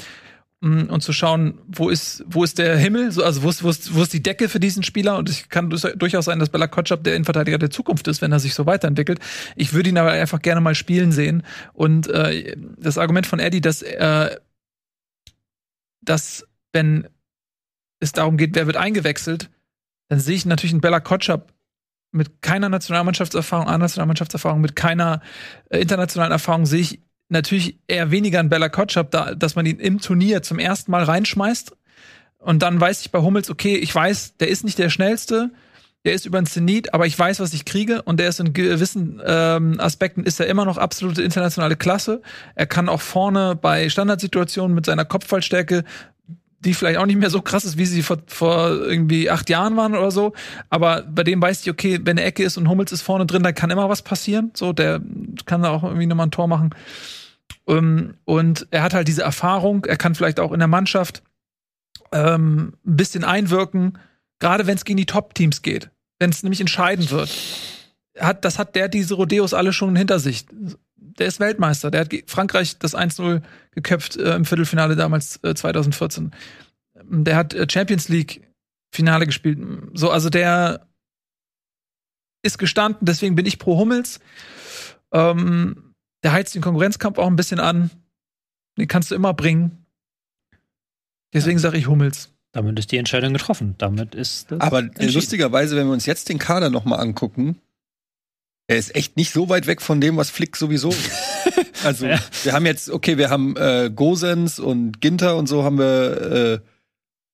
und 0.63 1.03
zu 1.03 1.15
schauen, 1.15 1.59
wo 1.67 1.89
ist, 1.89 2.23
wo 2.27 2.45
ist 2.45 2.59
der 2.59 2.77
Himmel, 2.77 3.13
so, 3.13 3.25
also 3.25 3.43
wo 3.43 3.49
ist, 3.49 3.63
wo, 3.63 3.71
ist, 3.71 3.95
wo 3.95 4.03
ist 4.03 4.13
die 4.13 4.23
Decke 4.23 4.49
für 4.49 4.61
diesen 4.61 4.83
Spieler? 4.83 5.17
Und 5.17 5.29
es 5.31 5.49
kann 5.49 5.71
durchaus 5.71 6.27
sein, 6.27 6.39
dass 6.39 6.51
Bella 6.51 6.67
Kotschap 6.67 7.03
der 7.03 7.15
Innenverteidiger 7.15 7.57
der 7.57 7.71
Zukunft 7.71 8.07
ist, 8.09 8.21
wenn 8.21 8.31
er 8.31 8.41
sich 8.41 8.53
so 8.53 8.67
weiterentwickelt. 8.67 9.21
Ich 9.57 9.73
würde 9.73 9.89
ihn 9.89 9.97
aber 9.97 10.11
einfach 10.11 10.43
gerne 10.43 10.61
mal 10.61 10.75
spielen 10.75 11.13
sehen. 11.13 11.45
Und 11.73 12.09
äh, 12.09 12.55
das 12.77 12.99
Argument 12.99 13.27
von 13.27 13.39
Eddie, 13.39 13.63
dass 13.63 13.81
äh, 13.81 14.37
dass 16.03 16.47
wenn 16.73 17.09
es 18.01 18.13
darum 18.13 18.37
geht, 18.37 18.55
wer 18.55 18.67
wird 18.67 18.77
eingewechselt, 18.77 19.51
dann 20.09 20.21
sehe 20.21 20.37
ich 20.37 20.47
natürlich 20.47 20.73
einen 20.73 20.81
Bella 20.81 21.01
Kotschap 21.01 21.53
mit 22.13 22.43
keiner 22.43 22.69
Nationalmannschaftserfahrung, 22.69 23.69
A-Nationalmannschaftserfahrung, 23.69 24.61
mit 24.61 24.75
keiner 24.75 25.23
äh, 25.69 25.81
internationalen 25.81 26.33
Erfahrung, 26.33 26.67
sehe 26.67 26.81
ich 26.81 27.01
natürlich 27.31 27.79
eher 27.89 28.11
weniger 28.11 28.41
einen 28.41 28.49
Bella 28.49 28.69
Kotschap, 28.69 29.11
da, 29.11 29.35
dass 29.35 29.55
man 29.57 29.67
ihn 29.67 29.79
im 29.79 30.01
Turnier 30.01 30.43
zum 30.43 30.59
ersten 30.59 30.91
Mal 30.91 31.05
reinschmeißt. 31.05 31.77
Und 32.39 32.63
dann 32.63 32.81
weiß 32.81 33.03
ich 33.03 33.11
bei 33.11 33.21
Hummels, 33.21 33.51
okay, 33.51 33.77
ich 33.77 33.95
weiß, 33.95 34.37
der 34.39 34.49
ist 34.49 34.65
nicht 34.65 34.79
der 34.79 34.91
schnellste, 34.91 35.51
der 36.05 36.15
ist 36.15 36.25
über 36.25 36.41
den 36.41 36.47
Zenit, 36.47 36.95
aber 36.95 37.07
ich 37.07 37.19
weiß, 37.19 37.41
was 37.41 37.53
ich 37.53 37.67
kriege 37.67 38.01
und 38.03 38.19
der 38.19 38.29
ist 38.29 38.41
in 38.41 38.55
gewissen 38.55 39.21
ähm, 39.25 39.79
Aspekten 39.79 40.25
ist 40.25 40.41
er 40.41 40.47
immer 40.47 40.65
noch 40.65 40.79
absolute 40.79 41.23
internationale 41.23 41.77
Klasse. 41.77 42.23
Er 42.55 42.67
kann 42.67 42.89
auch 42.89 43.03
vorne 43.03 43.55
bei 43.55 43.91
Standardsituationen 43.91 44.75
mit 44.75 44.87
seiner 44.87 45.05
Kopfballstärke, 45.05 45.85
die 46.61 46.75
vielleicht 46.75 46.99
auch 46.99 47.07
nicht 47.07 47.19
mehr 47.19 47.31
so 47.31 47.43
krass 47.43 47.65
ist, 47.65 47.77
wie 47.77 47.85
sie 47.85 48.03
vor, 48.03 48.19
vor 48.27 48.69
irgendwie 48.69 49.31
acht 49.31 49.51
Jahren 49.51 49.77
waren 49.77 49.95
oder 49.95 50.11
so, 50.11 50.33
aber 50.71 51.03
bei 51.03 51.23
dem 51.23 51.41
weiß 51.41 51.63
ich, 51.63 51.71
okay, 51.71 52.01
wenn 52.03 52.19
eine 52.19 52.27
Ecke 52.27 52.45
ist 52.45 52.57
und 52.57 52.69
Hummels 52.69 52.93
ist 52.93 53.03
vorne 53.03 53.27
drin, 53.27 53.43
dann 53.43 53.55
kann 53.55 53.71
immer 53.71 53.89
was 53.89 54.03
passieren. 54.03 54.51
So, 54.55 54.73
der 54.73 55.01
kann 55.45 55.63
da 55.63 55.71
auch 55.71 55.83
irgendwie 55.85 56.07
nochmal 56.07 56.27
ein 56.27 56.31
Tor 56.31 56.49
machen. 56.49 56.75
Ähm, 57.67 58.15
und 58.25 58.67
er 58.71 58.83
hat 58.83 58.95
halt 58.95 59.09
diese 59.09 59.23
Erfahrung, 59.23 59.85
er 59.85 59.97
kann 59.97 60.15
vielleicht 60.15 60.41
auch 60.41 60.53
in 60.53 60.59
der 60.59 60.69
Mannschaft 60.69 61.23
ähm, 62.13 62.75
ein 62.87 62.97
bisschen 62.97 63.25
einwirken, 63.25 63.99
gerade 64.39 64.67
wenn 64.67 64.77
es 64.77 64.85
gegen 64.85 64.97
die 64.97 65.07
Top-Teams 65.07 65.63
geht, 65.63 65.91
wenn 66.19 66.31
es 66.31 66.43
nämlich 66.43 66.61
entscheidend 66.61 67.11
wird. 67.11 67.31
Hat, 68.19 68.45
das 68.45 68.59
hat 68.59 68.75
der 68.75 68.89
diese 68.89 69.15
Rodeos 69.15 69.55
alle 69.55 69.73
schon 69.73 69.97
hinter 69.97 70.19
sich. 70.19 70.47
Der 70.97 71.27
ist 71.27 71.41
Weltmeister. 71.41 71.91
Der 71.91 72.03
hat 72.03 72.15
Frankreich 72.27 72.79
das 72.79 72.97
1-0 72.97 73.43
geköpft 73.73 74.17
äh, 74.17 74.35
im 74.35 74.45
Viertelfinale 74.45 74.97
damals 74.97 75.39
äh, 75.43 75.55
2014. 75.55 76.33
Der 77.05 77.37
hat 77.37 77.55
äh, 77.55 77.67
Champions 77.71 78.09
League 78.09 78.43
Finale 78.93 79.27
gespielt. 79.27 79.59
So, 79.95 80.11
also 80.11 80.31
der 80.31 80.87
ist 82.43 82.59
gestanden, 82.59 83.07
deswegen 83.07 83.37
bin 83.37 83.47
ich 83.47 83.59
pro 83.59 83.79
Hummels. 83.79 84.21
Ähm, 85.13 85.90
der 86.23 86.33
heizt 86.33 86.55
den 86.55 86.63
Konkurrenzkampf 86.63 87.19
auch 87.19 87.27
ein 87.27 87.37
bisschen 87.37 87.61
an. 87.61 87.91
Den 88.79 88.89
kannst 88.89 89.11
du 89.11 89.15
immer 89.15 89.35
bringen. 89.35 89.85
Deswegen 91.33 91.59
sage 91.59 91.79
ich 91.79 91.87
Hummels. 91.87 92.31
Damit 92.53 92.79
ist 92.79 92.91
die 92.91 92.97
Entscheidung 92.97 93.33
getroffen. 93.33 93.75
Damit 93.79 94.15
ist 94.15 94.51
das 94.51 94.61
Aber 94.61 94.83
lustigerweise, 94.83 95.77
wenn 95.77 95.87
wir 95.87 95.93
uns 95.93 96.07
jetzt 96.07 96.29
den 96.29 96.39
Kader 96.39 96.69
noch 96.71 96.85
mal 96.85 96.97
angucken, 96.97 97.61
er 98.67 98.77
ist 98.77 98.95
echt 98.97 99.17
nicht 99.17 99.33
so 99.33 99.49
weit 99.49 99.67
weg 99.67 99.81
von 99.83 100.01
dem, 100.01 100.17
was 100.17 100.31
Flick 100.31 100.57
sowieso. 100.57 100.93
also 101.85 102.07
Ja. 102.07 102.19
wir 102.43 102.53
haben 102.53 102.67
jetzt, 102.67 102.91
okay, 102.91 103.19
wir 103.19 103.31
haben 103.31 103.57
äh, 103.57 103.91
Gosens 103.95 104.59
und 104.59 105.01
Ginter 105.01 105.37
und 105.37 105.47
so 105.49 105.63
haben 105.63 105.79
wir 105.79 106.63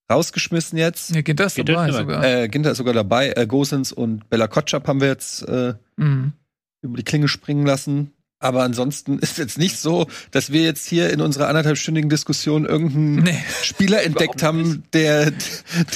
äh, 0.09 0.13
rausgeschmissen 0.13 0.79
jetzt. 0.79 1.15
Ja, 1.15 1.23
geht 1.23 1.41
das 1.41 1.55
Geht 1.55 1.69
dabei 1.71 1.93
sogar. 1.93 2.23
Äh, 2.25 2.49
Ginter 2.49 2.73
ist 2.73 2.79
sogar 2.79 2.95
dabei. 2.95 3.33
Äh, 3.33 3.47
Gosens 3.47 3.93
und 3.93 4.29
Bella 4.29 4.49
Kotschap 4.49 4.87
haben 4.87 5.01
wir 5.01 5.09
jetzt 5.09 5.43
äh, 5.49 5.75
Mhm. 5.97 6.33
über 6.83 6.97
die 6.99 7.05
Klinge 7.05 7.29
springen 7.29 7.65
lassen. 7.67 8.13
Aber 8.39 8.63
ansonsten 8.65 9.19
ist 9.21 9.39
jetzt 9.39 9.59
nicht 9.59 9.79
so, 9.79 10.07
dass 10.31 10.53
wir 10.53 10.63
jetzt 10.63 10.87
hier 10.87 11.11
in 11.11 11.21
unserer 11.21 11.49
anderthalbstündigen 11.49 12.11
Diskussion 12.11 12.67
irgendeinen 12.67 13.17
Nee. 13.23 13.45
Spieler 13.63 14.03
entdeckt 14.05 14.43
haben, 14.43 14.83
der 14.93 15.33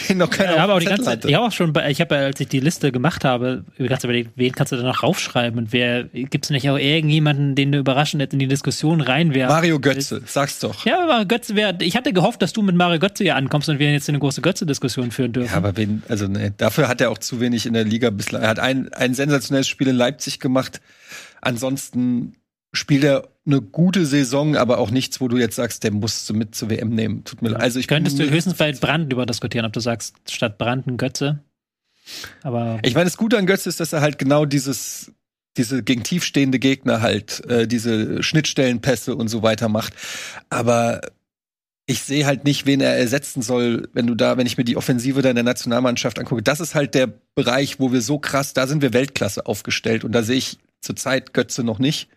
den 0.08 0.18
noch 0.18 0.30
keiner 0.30 0.50
Ja, 0.50 0.54
ich 0.54 0.60
habe 0.60 0.72
auf 0.72 0.78
die 0.80 0.86
ganze 0.86 1.04
Zeit, 1.04 1.18
hatte. 1.18 1.28
ich 1.28 1.34
habe 1.34 1.46
auch 1.46 1.52
schon, 1.52 1.72
bei, 1.72 1.90
ich 1.90 2.00
habe, 2.00 2.14
ja, 2.14 2.20
als 2.22 2.40
ich 2.40 2.48
die 2.48 2.60
Liste 2.60 2.92
gemacht 2.92 3.24
habe, 3.24 3.64
Zeit 3.78 4.04
überlegt, 4.04 4.30
wen 4.36 4.52
kannst 4.52 4.72
du 4.72 4.76
da 4.76 4.82
noch 4.82 5.02
raufschreiben 5.02 5.58
und 5.58 5.72
wer, 5.72 6.04
gibt 6.04 6.46
es 6.46 6.50
nicht 6.50 6.68
auch 6.70 6.78
irgendjemanden, 6.78 7.54
den 7.54 7.72
du 7.72 7.78
überraschend 7.78 8.22
jetzt 8.22 8.32
in 8.32 8.38
die 8.38 8.48
Diskussion 8.48 9.00
reinwerfen? 9.02 9.54
Mario 9.54 9.78
Götze, 9.78 10.22
sag's 10.26 10.60
doch. 10.60 10.86
Ja, 10.86 11.02
aber 11.04 11.26
Götze 11.26 11.56
wäre, 11.56 11.76
ich 11.80 11.94
hatte 11.96 12.12
gehofft, 12.12 12.40
dass 12.40 12.52
du 12.54 12.62
mit 12.62 12.74
Mario 12.74 12.98
Götze 12.98 13.22
hier 13.24 13.36
ankommst 13.36 13.68
und 13.68 13.78
wir 13.78 13.92
jetzt 13.92 14.08
eine 14.08 14.18
große 14.18 14.40
Götze-Diskussion 14.40 15.10
führen 15.10 15.32
dürfen. 15.32 15.50
Ja, 15.50 15.56
aber 15.58 15.76
wen, 15.76 16.02
also 16.08 16.26
nee, 16.26 16.52
dafür 16.56 16.88
hat 16.88 17.00
er 17.02 17.10
auch 17.10 17.18
zu 17.18 17.40
wenig 17.40 17.66
in 17.66 17.74
der 17.74 17.84
Liga 17.84 18.08
bislang. 18.10 18.42
Er 18.42 18.48
hat 18.48 18.58
ein, 18.58 18.90
ein 18.94 19.12
sensationelles 19.14 19.68
Spiel 19.68 19.88
in 19.88 19.96
Leipzig 19.96 20.40
gemacht. 20.40 20.80
Ansonsten 21.40 22.34
spielt 22.72 23.04
er 23.04 23.28
eine 23.46 23.60
gute 23.60 24.06
Saison, 24.06 24.56
aber 24.56 24.78
auch 24.78 24.90
nichts, 24.90 25.20
wo 25.20 25.28
du 25.28 25.36
jetzt 25.36 25.56
sagst, 25.56 25.82
der 25.82 25.92
musst 25.92 26.28
du 26.28 26.34
mit 26.34 26.54
zur 26.54 26.70
WM 26.70 26.90
nehmen. 26.90 27.24
Tut 27.24 27.42
mir 27.42 27.50
leid. 27.50 27.62
Also 27.62 27.78
ich 27.80 27.88
Könntest 27.88 28.18
du 28.18 28.30
höchstens 28.30 28.54
bei 28.54 28.72
Brand 28.72 29.12
über 29.12 29.26
diskutieren, 29.26 29.66
ob 29.66 29.72
du 29.72 29.80
sagst, 29.80 30.14
statt 30.30 30.58
Brand 30.58 30.86
ein 30.86 30.96
Götze. 30.96 31.40
Aber 32.42 32.78
Ich 32.82 32.94
meine, 32.94 33.04
das 33.04 33.16
Gute 33.16 33.38
an 33.38 33.46
Götze 33.46 33.68
ist, 33.68 33.80
dass 33.80 33.92
er 33.92 34.00
halt 34.00 34.18
genau 34.18 34.44
dieses 34.44 35.12
diese 35.56 35.82
gegen 35.82 36.04
tiefstehende 36.04 36.60
Gegner 36.60 37.02
halt 37.02 37.44
äh, 37.46 37.66
diese 37.66 38.22
Schnittstellenpässe 38.22 39.16
und 39.16 39.28
so 39.28 39.42
weiter 39.42 39.68
macht. 39.68 39.94
Aber 40.48 41.00
ich 41.86 42.02
sehe 42.02 42.24
halt 42.24 42.44
nicht, 42.44 42.66
wen 42.66 42.80
er 42.80 42.96
ersetzen 42.96 43.42
soll, 43.42 43.88
wenn 43.92 44.06
du 44.06 44.14
da, 44.14 44.36
wenn 44.36 44.46
ich 44.46 44.56
mir 44.56 44.64
die 44.64 44.76
Offensive 44.76 45.22
da 45.22 45.30
in 45.30 45.34
der 45.34 45.44
Nationalmannschaft 45.44 46.20
angucke. 46.20 46.42
Das 46.42 46.60
ist 46.60 46.76
halt 46.76 46.94
der 46.94 47.08
Bereich, 47.34 47.80
wo 47.80 47.92
wir 47.92 48.00
so 48.00 48.20
krass, 48.20 48.54
da 48.54 48.68
sind 48.68 48.80
wir 48.80 48.92
Weltklasse 48.92 49.46
aufgestellt 49.46 50.04
und 50.04 50.12
da 50.12 50.22
sehe 50.22 50.36
ich 50.36 50.58
zurzeit 50.80 51.32
Götze 51.34 51.62
noch 51.64 51.78
nicht. 51.78 52.08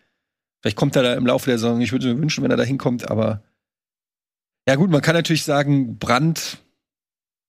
Vielleicht 0.62 0.76
kommt 0.76 0.96
er 0.96 1.02
da 1.02 1.14
im 1.14 1.26
Laufe 1.26 1.46
der 1.50 1.58
Saison. 1.58 1.80
Ich 1.80 1.92
würde 1.92 2.12
mir 2.14 2.20
wünschen, 2.20 2.42
wenn 2.42 2.50
er 2.50 2.56
da 2.56 2.62
hinkommt, 2.62 3.10
aber 3.10 3.42
ja 4.66 4.76
gut, 4.76 4.90
man 4.90 5.02
kann 5.02 5.14
natürlich 5.14 5.44
sagen, 5.44 5.98
Brand, 5.98 6.58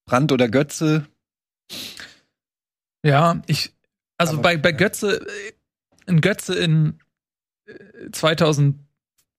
Brand 0.06 0.32
oder 0.34 0.50
Götze. 0.50 1.08
Ja, 3.06 3.42
ich, 3.48 3.74
also 4.18 4.34
Aber- 4.34 4.42
bei, 4.42 4.58
bei 4.58 4.72
Götze, 4.72 5.26
äh, 6.08 6.16
Götze 6.20 6.56
in 6.56 7.00
äh, 7.66 8.12
2000, 8.12 8.80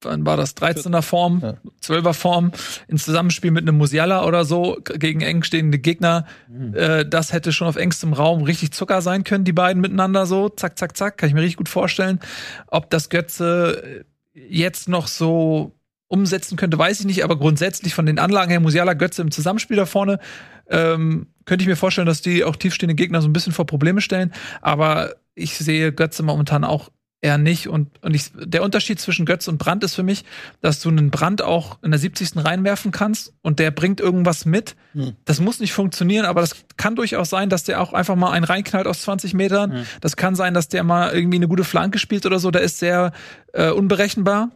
wann 0.02 0.26
war 0.26 0.36
das, 0.36 0.56
13er 0.56 1.02
Form, 1.02 1.40
Ja. 1.42 1.54
12er 1.82 2.12
Form, 2.12 2.52
in 2.88 2.98
Zusammenspiel 2.98 3.50
mit 3.50 3.62
einem 3.62 3.78
Musiala 3.78 4.24
oder 4.24 4.44
so, 4.44 4.78
gegen 4.98 5.20
eng 5.20 5.42
stehende 5.42 5.78
Gegner, 5.78 6.26
hm. 6.46 6.74
äh, 6.74 7.08
das 7.08 7.32
hätte 7.32 7.52
schon 7.52 7.68
auf 7.68 7.76
engstem 7.76 8.12
Raum 8.12 8.42
richtig 8.42 8.72
Zucker 8.72 9.02
sein 9.02 9.24
können, 9.24 9.44
die 9.44 9.52
beiden 9.52 9.80
miteinander 9.80 10.26
so, 10.26 10.48
zack, 10.48 10.78
zack, 10.78 10.96
zack, 10.96 11.18
kann 11.18 11.28
ich 11.28 11.34
mir 11.34 11.42
richtig 11.42 11.56
gut 11.56 11.68
vorstellen. 11.68 12.20
Ob 12.68 12.90
das 12.90 13.08
Götze 13.08 14.04
äh, 14.34 14.40
jetzt 14.48 14.88
noch 14.88 15.06
so 15.08 15.72
umsetzen 16.08 16.56
könnte, 16.56 16.78
weiß 16.78 17.00
ich 17.00 17.06
nicht, 17.06 17.24
aber 17.24 17.36
grundsätzlich 17.36 17.94
von 17.94 18.06
den 18.06 18.18
Anlagen 18.18 18.50
her, 18.50 18.60
Musiala, 18.60 18.94
Götze 18.94 19.22
im 19.22 19.30
Zusammenspiel 19.30 19.76
da 19.76 19.86
vorne, 19.86 20.20
ähm, 20.68 21.28
könnte 21.44 21.62
ich 21.62 21.68
mir 21.68 21.76
vorstellen, 21.76 22.06
dass 22.06 22.22
die 22.22 22.44
auch 22.44 22.56
tiefstehende 22.56 22.94
Gegner 22.94 23.22
so 23.22 23.28
ein 23.28 23.32
bisschen 23.32 23.52
vor 23.52 23.66
Probleme 23.66 24.00
stellen. 24.00 24.32
Aber 24.60 25.14
ich 25.34 25.56
sehe 25.56 25.92
Götze 25.92 26.22
momentan 26.22 26.64
auch 26.64 26.90
er 27.20 27.38
nicht. 27.38 27.68
Und, 27.68 28.02
und 28.02 28.14
ich, 28.14 28.30
der 28.34 28.62
Unterschied 28.62 29.00
zwischen 29.00 29.26
Götz 29.26 29.48
und 29.48 29.58
Brand 29.58 29.82
ist 29.84 29.94
für 29.94 30.02
mich, 30.02 30.24
dass 30.60 30.80
du 30.80 30.88
einen 30.88 31.10
Brand 31.10 31.42
auch 31.42 31.82
in 31.82 31.90
der 31.90 31.98
70. 31.98 32.44
reinwerfen 32.44 32.90
kannst 32.92 33.32
und 33.42 33.58
der 33.58 33.70
bringt 33.70 34.00
irgendwas 34.00 34.44
mit. 34.44 34.76
Mhm. 34.94 35.16
Das 35.24 35.40
muss 35.40 35.60
nicht 35.60 35.72
funktionieren, 35.72 36.26
aber 36.26 36.40
das 36.40 36.56
kann 36.76 36.94
durchaus 36.94 37.30
sein, 37.30 37.48
dass 37.48 37.64
der 37.64 37.80
auch 37.80 37.92
einfach 37.92 38.16
mal 38.16 38.30
einen 38.32 38.44
reinknallt 38.44 38.86
aus 38.86 39.02
20 39.02 39.34
Metern. 39.34 39.70
Mhm. 39.70 39.86
Das 40.00 40.16
kann 40.16 40.34
sein, 40.34 40.54
dass 40.54 40.68
der 40.68 40.84
mal 40.84 41.12
irgendwie 41.12 41.38
eine 41.38 41.48
gute 41.48 41.64
Flanke 41.64 41.98
spielt 41.98 42.26
oder 42.26 42.38
so. 42.38 42.50
Der 42.50 42.62
ist 42.62 42.78
sehr 42.78 43.12
äh, 43.52 43.70
unberechenbar, 43.70 44.50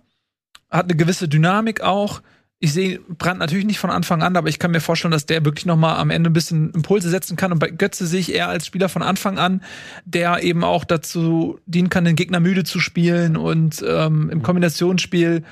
hat 0.71 0.85
eine 0.85 0.97
gewisse 0.97 1.29
Dynamik 1.29 1.81
auch 1.81 2.23
ich 2.63 2.75
sehe 2.75 3.01
Brandt 3.01 3.41
natürlich 3.41 3.65
nicht 3.65 3.79
von 3.79 3.91
Anfang 3.91 4.23
an, 4.23 4.37
aber 4.37 4.51
ich 4.51 4.59
kann 4.59 4.71
mir 4.71 4.81
vorstellen, 4.81 5.13
dass 5.13 5.25
der 5.25 5.47
wirklich 5.47 5.65
noch 5.65 5.79
mal 5.79 5.97
am 5.97 6.11
Ende 6.11 6.29
ein 6.29 6.35
bisschen 6.35 6.71
Impulse 6.73 7.09
setzen 7.09 7.35
kann. 7.37 7.53
Und 7.53 7.59
bei 7.59 7.71
Götze 7.71 8.07
sehe 8.07 8.21
ich 8.21 8.35
eher 8.35 8.51
als 8.51 8.67
Spieler 8.67 8.91
von 8.91 9.03
Anfang 9.03 9.39
an, 9.39 9.63
der 10.05 10.43
eben 10.43 10.63
auch 10.63 10.85
dazu 10.85 11.59
dienen 11.65 11.89
kann, 11.89 12.05
den 12.05 12.17
Gegner 12.17 12.39
müde 12.39 12.65
zu 12.65 12.79
spielen 12.79 13.39
und 13.39 13.83
ähm, 13.87 14.29
im 14.29 14.43
Kombinationsspiel 14.43 15.43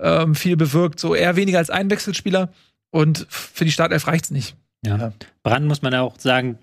ähm, 0.00 0.34
viel 0.34 0.56
bewirkt. 0.56 0.98
So 0.98 1.14
eher 1.14 1.36
weniger 1.36 1.58
als 1.58 1.70
Einwechselspieler. 1.70 2.50
Und 2.90 3.26
für 3.28 3.64
die 3.64 3.70
Startelf 3.70 4.08
reicht's 4.08 4.32
nicht. 4.32 4.56
Ja. 4.84 5.12
Brand 5.44 5.66
muss 5.66 5.82
man 5.82 5.92
ja 5.92 6.02
auch 6.02 6.18
sagen, 6.18 6.58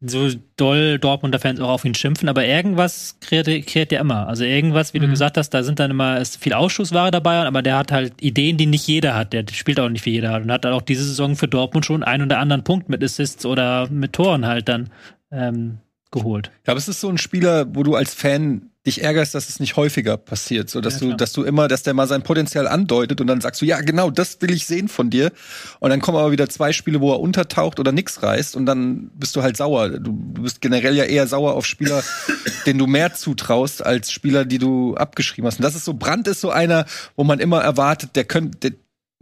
so 0.00 0.28
doll 0.56 0.98
Dortmunder 0.98 1.38
Fans 1.38 1.58
auch 1.60 1.70
auf 1.70 1.84
ihn 1.84 1.94
schimpfen, 1.94 2.28
aber 2.28 2.44
irgendwas 2.44 3.16
kreiert, 3.20 3.46
kreiert 3.66 3.92
er 3.92 4.00
immer. 4.00 4.28
Also 4.28 4.44
irgendwas, 4.44 4.92
wie 4.92 4.98
mhm. 4.98 5.04
du 5.04 5.08
gesagt 5.10 5.38
hast, 5.38 5.50
da 5.50 5.62
sind 5.62 5.78
dann 5.78 5.90
immer 5.90 6.20
ist 6.20 6.42
viel 6.42 6.52
Ausschussware 6.52 7.10
dabei, 7.10 7.46
aber 7.46 7.62
der 7.62 7.78
hat 7.78 7.92
halt 7.92 8.12
Ideen, 8.20 8.58
die 8.58 8.66
nicht 8.66 8.86
jeder 8.86 9.14
hat. 9.14 9.32
Der 9.32 9.44
spielt 9.50 9.80
auch 9.80 9.88
nicht 9.88 10.04
wie 10.04 10.10
jeder 10.10 10.32
hat 10.32 10.42
und 10.42 10.52
hat 10.52 10.64
dann 10.64 10.74
auch 10.74 10.82
diese 10.82 11.04
Saison 11.04 11.34
für 11.36 11.48
Dortmund 11.48 11.86
schon 11.86 12.02
einen 12.02 12.24
oder 12.24 12.38
anderen 12.38 12.64
Punkt 12.64 12.88
mit 12.88 13.02
Assists 13.02 13.46
oder 13.46 13.88
mit 13.88 14.12
Toren 14.12 14.46
halt 14.46 14.68
dann 14.68 14.90
ähm, 15.30 15.78
geholt. 16.10 16.50
Ja, 16.66 16.72
aber 16.72 16.78
es 16.78 16.88
ist 16.88 17.00
so 17.00 17.08
ein 17.08 17.18
Spieler, 17.18 17.74
wo 17.74 17.82
du 17.82 17.94
als 17.94 18.14
Fan 18.14 18.70
dich 18.86 19.02
ärgerst, 19.02 19.34
dass 19.34 19.48
es 19.48 19.60
nicht 19.60 19.76
häufiger 19.76 20.16
passiert, 20.16 20.70
so 20.70 20.80
dass 20.80 21.00
ja, 21.00 21.08
du, 21.08 21.16
dass 21.16 21.32
du 21.32 21.42
immer, 21.42 21.68
dass 21.68 21.82
der 21.82 21.94
mal 21.94 22.06
sein 22.06 22.22
Potenzial 22.22 22.66
andeutet 22.66 23.20
und 23.20 23.26
dann 23.26 23.40
sagst 23.40 23.60
du, 23.60 23.66
ja 23.66 23.80
genau, 23.80 24.10
das 24.10 24.40
will 24.40 24.52
ich 24.52 24.66
sehen 24.66 24.88
von 24.88 25.10
dir. 25.10 25.32
Und 25.80 25.90
dann 25.90 26.00
kommen 26.00 26.18
aber 26.18 26.32
wieder 26.32 26.48
zwei 26.48 26.72
Spiele, 26.72 27.00
wo 27.00 27.12
er 27.12 27.20
untertaucht 27.20 27.80
oder 27.80 27.92
nix 27.92 28.22
reißt 28.22 28.56
und 28.56 28.66
dann 28.66 29.10
bist 29.14 29.36
du 29.36 29.42
halt 29.42 29.56
sauer. 29.56 29.90
Du, 29.90 30.12
bist 30.12 30.60
generell 30.60 30.96
ja 30.96 31.04
eher 31.04 31.26
sauer 31.26 31.54
auf 31.54 31.66
Spieler, 31.66 32.02
denen 32.66 32.78
du 32.78 32.86
mehr 32.86 33.14
zutraust 33.14 33.84
als 33.84 34.10
Spieler, 34.10 34.44
die 34.44 34.58
du 34.58 34.94
abgeschrieben 34.94 35.46
hast. 35.46 35.58
Und 35.58 35.64
das 35.64 35.74
ist 35.74 35.84
so, 35.84 35.94
Brand 35.94 36.28
ist 36.28 36.40
so 36.40 36.50
einer, 36.50 36.86
wo 37.16 37.24
man 37.24 37.40
immer 37.40 37.60
erwartet, 37.60 38.16
der 38.16 38.24
könnte, 38.24 38.74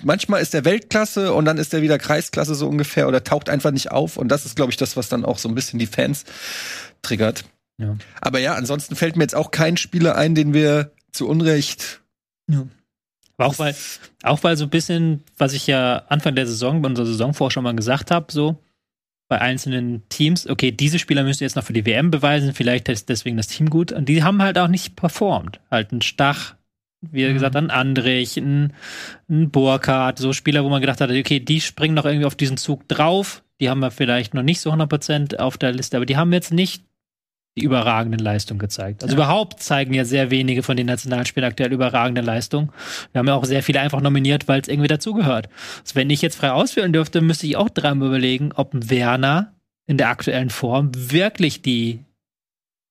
manchmal 0.02 0.42
ist 0.42 0.54
der 0.54 0.64
Weltklasse 0.64 1.32
und 1.32 1.44
dann 1.44 1.58
ist 1.58 1.72
er 1.72 1.82
wieder 1.82 1.98
Kreisklasse 1.98 2.54
so 2.54 2.68
ungefähr 2.68 3.08
oder 3.08 3.24
taucht 3.24 3.48
einfach 3.48 3.70
nicht 3.70 3.90
auf. 3.90 4.16
Und 4.16 4.28
das 4.28 4.46
ist, 4.46 4.56
glaube 4.56 4.70
ich, 4.70 4.76
das, 4.76 4.96
was 4.96 5.08
dann 5.08 5.24
auch 5.24 5.38
so 5.38 5.48
ein 5.48 5.54
bisschen 5.54 5.78
die 5.78 5.86
Fans 5.86 6.24
triggert. 7.02 7.44
Ja. 7.78 7.96
Aber 8.20 8.38
ja, 8.38 8.54
ansonsten 8.54 8.96
fällt 8.96 9.16
mir 9.16 9.24
jetzt 9.24 9.34
auch 9.34 9.50
kein 9.50 9.76
Spieler 9.76 10.16
ein, 10.16 10.34
den 10.34 10.54
wir 10.54 10.92
zu 11.12 11.28
Unrecht. 11.28 12.02
Ja. 12.48 12.66
auch 13.38 13.58
weil, 13.58 13.74
auch 14.22 14.42
weil 14.44 14.56
so 14.56 14.64
ein 14.64 14.70
bisschen, 14.70 15.24
was 15.38 15.54
ich 15.54 15.66
ja 15.66 16.04
Anfang 16.08 16.34
der 16.34 16.46
Saison 16.46 16.82
bei 16.82 16.88
unserer 16.88 17.06
Saisonvorschau 17.06 17.62
mal 17.62 17.74
gesagt 17.74 18.10
habe, 18.10 18.30
so 18.30 18.58
bei 19.28 19.40
einzelnen 19.40 20.02
Teams, 20.10 20.46
okay, 20.46 20.70
diese 20.70 20.98
Spieler 20.98 21.24
müssen 21.24 21.42
jetzt 21.42 21.56
noch 21.56 21.64
für 21.64 21.72
die 21.72 21.86
WM 21.86 22.10
beweisen, 22.10 22.54
vielleicht 22.54 22.88
ist 22.88 23.08
deswegen 23.08 23.36
das 23.36 23.48
Team 23.48 23.70
gut. 23.70 23.90
Und 23.90 24.08
die 24.08 24.22
haben 24.22 24.42
halt 24.42 24.58
auch 24.58 24.68
nicht 24.68 24.96
performt. 24.96 25.60
Halt 25.70 25.92
ein 25.92 26.02
Stach, 26.02 26.54
wie 27.00 27.26
mhm. 27.26 27.34
gesagt, 27.34 27.56
ein 27.56 27.70
Andrich, 27.70 28.36
ein, 28.36 28.74
ein 29.28 29.50
Burkhardt, 29.50 30.18
so 30.18 30.32
Spieler, 30.32 30.62
wo 30.62 30.68
man 30.68 30.82
gedacht 30.82 31.00
hat, 31.00 31.10
okay, 31.10 31.40
die 31.40 31.60
springen 31.60 31.94
noch 31.94 32.04
irgendwie 32.04 32.26
auf 32.26 32.36
diesen 32.36 32.58
Zug 32.58 32.86
drauf. 32.86 33.42
Die 33.60 33.70
haben 33.70 33.80
wir 33.80 33.90
vielleicht 33.90 34.34
noch 34.34 34.42
nicht 34.42 34.60
so 34.60 34.70
100% 34.70 35.38
auf 35.38 35.56
der 35.56 35.72
Liste, 35.72 35.96
aber 35.96 36.06
die 36.06 36.16
haben 36.16 36.32
jetzt 36.32 36.52
nicht 36.52 36.84
die 37.56 37.62
überragenden 37.62 38.18
Leistungen 38.18 38.58
gezeigt. 38.58 39.02
Also 39.02 39.14
ja. 39.14 39.22
überhaupt 39.22 39.62
zeigen 39.62 39.94
ja 39.94 40.04
sehr 40.04 40.30
wenige 40.30 40.62
von 40.62 40.76
den 40.76 40.86
Nationalspielern 40.86 41.50
aktuell 41.50 41.72
überragende 41.72 42.20
Leistungen. 42.20 42.70
Wir 43.12 43.20
haben 43.20 43.28
ja 43.28 43.34
auch 43.34 43.44
sehr 43.44 43.62
viele 43.62 43.80
einfach 43.80 44.00
nominiert, 44.00 44.48
weil 44.48 44.60
es 44.60 44.68
irgendwie 44.68 44.88
dazugehört. 44.88 45.48
Also 45.80 45.94
wenn 45.94 46.10
ich 46.10 46.20
jetzt 46.20 46.36
frei 46.36 46.50
auswählen 46.50 46.92
dürfte, 46.92 47.20
müsste 47.20 47.46
ich 47.46 47.56
auch 47.56 47.68
dreimal 47.68 48.08
überlegen, 48.08 48.52
ob 48.54 48.74
ein 48.74 48.90
Werner 48.90 49.52
in 49.86 49.98
der 49.98 50.08
aktuellen 50.08 50.50
Form 50.50 50.90
wirklich 50.94 51.62
die 51.62 52.00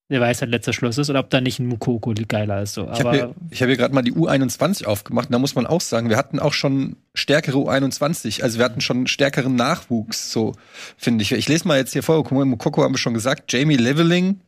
der 0.09 0.21
Weisheit 0.21 0.49
letzter 0.49 0.73
Schluss 0.73 0.97
ist 0.97 1.09
oder 1.09 1.19
ob 1.19 1.29
da 1.29 1.41
nicht 1.41 1.59
ein 1.59 1.65
Mukoko 1.65 2.13
geiler 2.27 2.61
ist. 2.61 2.73
So. 2.73 2.83
Aber 2.83 2.93
ich 2.93 3.03
habe 3.03 3.15
hier, 3.15 3.27
hab 3.61 3.67
hier 3.67 3.77
gerade 3.77 3.93
mal 3.93 4.01
die 4.01 4.13
U21 4.13 4.85
aufgemacht 4.85 5.27
und 5.27 5.33
da 5.33 5.39
muss 5.39 5.55
man 5.55 5.65
auch 5.65 5.81
sagen, 5.81 6.09
wir 6.09 6.17
hatten 6.17 6.39
auch 6.39 6.53
schon 6.53 6.97
stärkere 7.13 7.57
U21, 7.57 8.43
also 8.43 8.59
wir 8.59 8.65
hatten 8.65 8.81
schon 8.81 9.07
stärkeren 9.07 9.55
Nachwuchs, 9.55 10.31
so 10.31 10.53
finde 10.97 11.23
ich. 11.23 11.31
Ich 11.31 11.47
lese 11.47 11.67
mal 11.67 11.77
jetzt 11.77 11.93
hier 11.93 12.03
vor, 12.03 12.23
Mukoko 12.31 12.83
haben 12.83 12.93
wir 12.93 12.99
schon 12.99 13.13
gesagt, 13.13 13.51
Jamie 13.51 13.77
Leveling, 13.77 14.39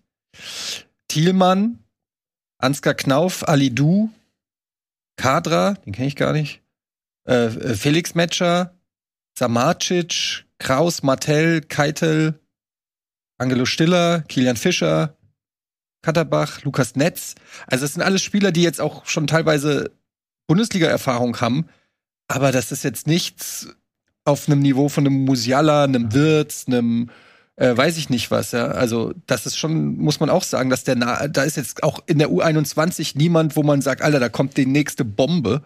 Thielmann, 1.07 1.79
Ansgar 2.57 2.93
Knauf, 2.93 3.47
Ali 3.47 3.73
Du, 3.73 4.11
Kadra, 5.17 5.73
den 5.85 5.93
kenne 5.93 6.07
ich 6.07 6.15
gar 6.15 6.33
nicht, 6.33 6.61
äh, 7.27 7.45
äh, 7.45 7.75
Felix 7.75 8.15
Metscher, 8.15 8.73
Samacic, 9.37 10.45
Kraus, 10.59 11.03
Martell, 11.03 11.61
Keitel, 11.61 12.39
Angelo 13.37 13.65
Stiller, 13.65 14.21
Kilian 14.21 14.55
Fischer, 14.55 15.15
Katterbach, 16.01 16.61
Lukas 16.63 16.95
Netz. 16.95 17.35
Also 17.67 17.85
es 17.85 17.93
sind 17.93 18.03
alles 18.03 18.23
Spieler, 18.23 18.51
die 18.51 18.61
jetzt 18.61 18.79
auch 18.79 19.05
schon 19.05 19.27
teilweise 19.27 19.91
Bundesliga-Erfahrung 20.47 21.41
haben. 21.41 21.67
Aber 22.27 22.51
das 22.51 22.71
ist 22.71 22.83
jetzt 22.83 23.07
nichts 23.07 23.67
auf 24.23 24.47
einem 24.47 24.59
Niveau 24.59 24.87
von 24.89 25.05
einem 25.05 25.25
Musiala, 25.25 25.83
einem 25.83 26.13
Wirtz, 26.13 26.65
einem 26.67 27.09
äh, 27.57 27.75
weiß 27.75 27.97
ich 27.97 28.09
nicht 28.09 28.31
was, 28.31 28.51
ja. 28.51 28.67
Also, 28.67 29.13
das 29.27 29.45
ist 29.45 29.57
schon, 29.57 29.97
muss 29.97 30.19
man 30.19 30.29
auch 30.29 30.43
sagen, 30.43 30.69
dass 30.69 30.83
der, 30.83 30.95
Na 30.95 31.27
da 31.27 31.43
ist 31.43 31.57
jetzt 31.57 31.83
auch 31.83 31.99
in 32.05 32.19
der 32.19 32.29
U21 32.29 33.13
niemand, 33.15 33.55
wo 33.55 33.63
man 33.63 33.81
sagt, 33.81 34.01
Alter, 34.01 34.19
da 34.19 34.29
kommt 34.29 34.57
die 34.57 34.65
nächste 34.65 35.05
Bombe. 35.05 35.61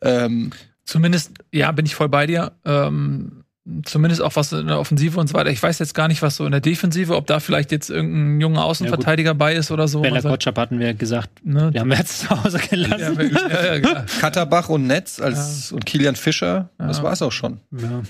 Ähm, 0.00 0.52
Zumindest, 0.84 1.32
ja, 1.52 1.70
bin 1.72 1.84
ich 1.84 1.94
voll 1.94 2.08
bei 2.08 2.26
dir. 2.26 2.52
Ähm, 2.64 3.44
zumindest 3.84 4.22
auch 4.22 4.36
was 4.36 4.52
in 4.52 4.66
der 4.66 4.78
Offensive 4.78 5.20
und 5.20 5.28
so 5.28 5.34
weiter. 5.34 5.50
Ich 5.50 5.62
weiß 5.62 5.78
jetzt 5.78 5.94
gar 5.94 6.08
nicht, 6.08 6.22
was 6.22 6.36
so 6.36 6.46
in 6.46 6.52
der 6.52 6.60
Defensive, 6.60 7.14
ob 7.14 7.26
da 7.26 7.40
vielleicht 7.40 7.72
jetzt 7.72 7.90
irgendein 7.90 8.40
junger 8.40 8.64
Außenverteidiger 8.64 9.30
ja, 9.30 9.34
bei 9.34 9.54
ist 9.54 9.70
oder 9.70 9.88
so. 9.88 10.00
Bella 10.00 10.22
Kotschap 10.22 10.56
hatten 10.56 10.78
wir 10.78 10.94
gesagt, 10.94 11.44
ne? 11.44 11.70
die 11.72 11.80
haben 11.80 11.90
wir 11.90 11.98
jetzt 11.98 12.20
zu 12.20 12.30
Hause 12.30 12.58
gelassen. 12.58 13.30
Ja, 13.50 13.74
ja, 13.76 14.04
Katterbach 14.20 14.68
und 14.68 14.86
Netz 14.86 15.20
als, 15.20 15.72
und 15.72 15.84
Kilian 15.84 16.16
Fischer, 16.16 16.70
das 16.78 17.02
war's 17.02 17.20
auch 17.20 17.32
schon. 17.32 17.60
Ja. 17.70 18.02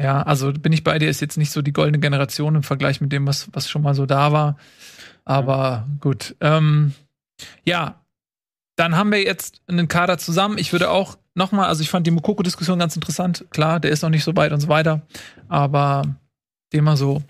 Ja, 0.00 0.22
also 0.22 0.52
bin 0.52 0.72
ich 0.72 0.82
bei 0.82 0.98
dir, 0.98 1.10
ist 1.10 1.20
jetzt 1.20 1.36
nicht 1.36 1.50
so 1.50 1.60
die 1.60 1.74
goldene 1.74 1.98
Generation 1.98 2.54
im 2.54 2.62
Vergleich 2.62 3.02
mit 3.02 3.12
dem, 3.12 3.26
was, 3.26 3.48
was 3.52 3.68
schon 3.68 3.82
mal 3.82 3.94
so 3.94 4.06
da 4.06 4.32
war. 4.32 4.56
Aber 5.26 5.86
gut. 6.00 6.34
Ähm, 6.40 6.94
ja, 7.64 8.00
dann 8.76 8.96
haben 8.96 9.12
wir 9.12 9.22
jetzt 9.22 9.60
einen 9.66 9.88
Kader 9.88 10.16
zusammen. 10.16 10.56
Ich 10.56 10.72
würde 10.72 10.88
auch 10.88 11.18
nochmal, 11.34 11.66
also 11.66 11.82
ich 11.82 11.90
fand 11.90 12.06
die 12.06 12.12
Mokoko-Diskussion 12.12 12.78
ganz 12.78 12.96
interessant. 12.96 13.44
Klar, 13.50 13.78
der 13.78 13.90
ist 13.90 14.02
noch 14.02 14.08
nicht 14.08 14.24
so 14.24 14.34
weit 14.36 14.52
und 14.52 14.60
so 14.60 14.68
weiter. 14.68 15.02
Aber 15.48 16.02
dem 16.72 16.84
mal 16.84 16.96
so 16.96 17.22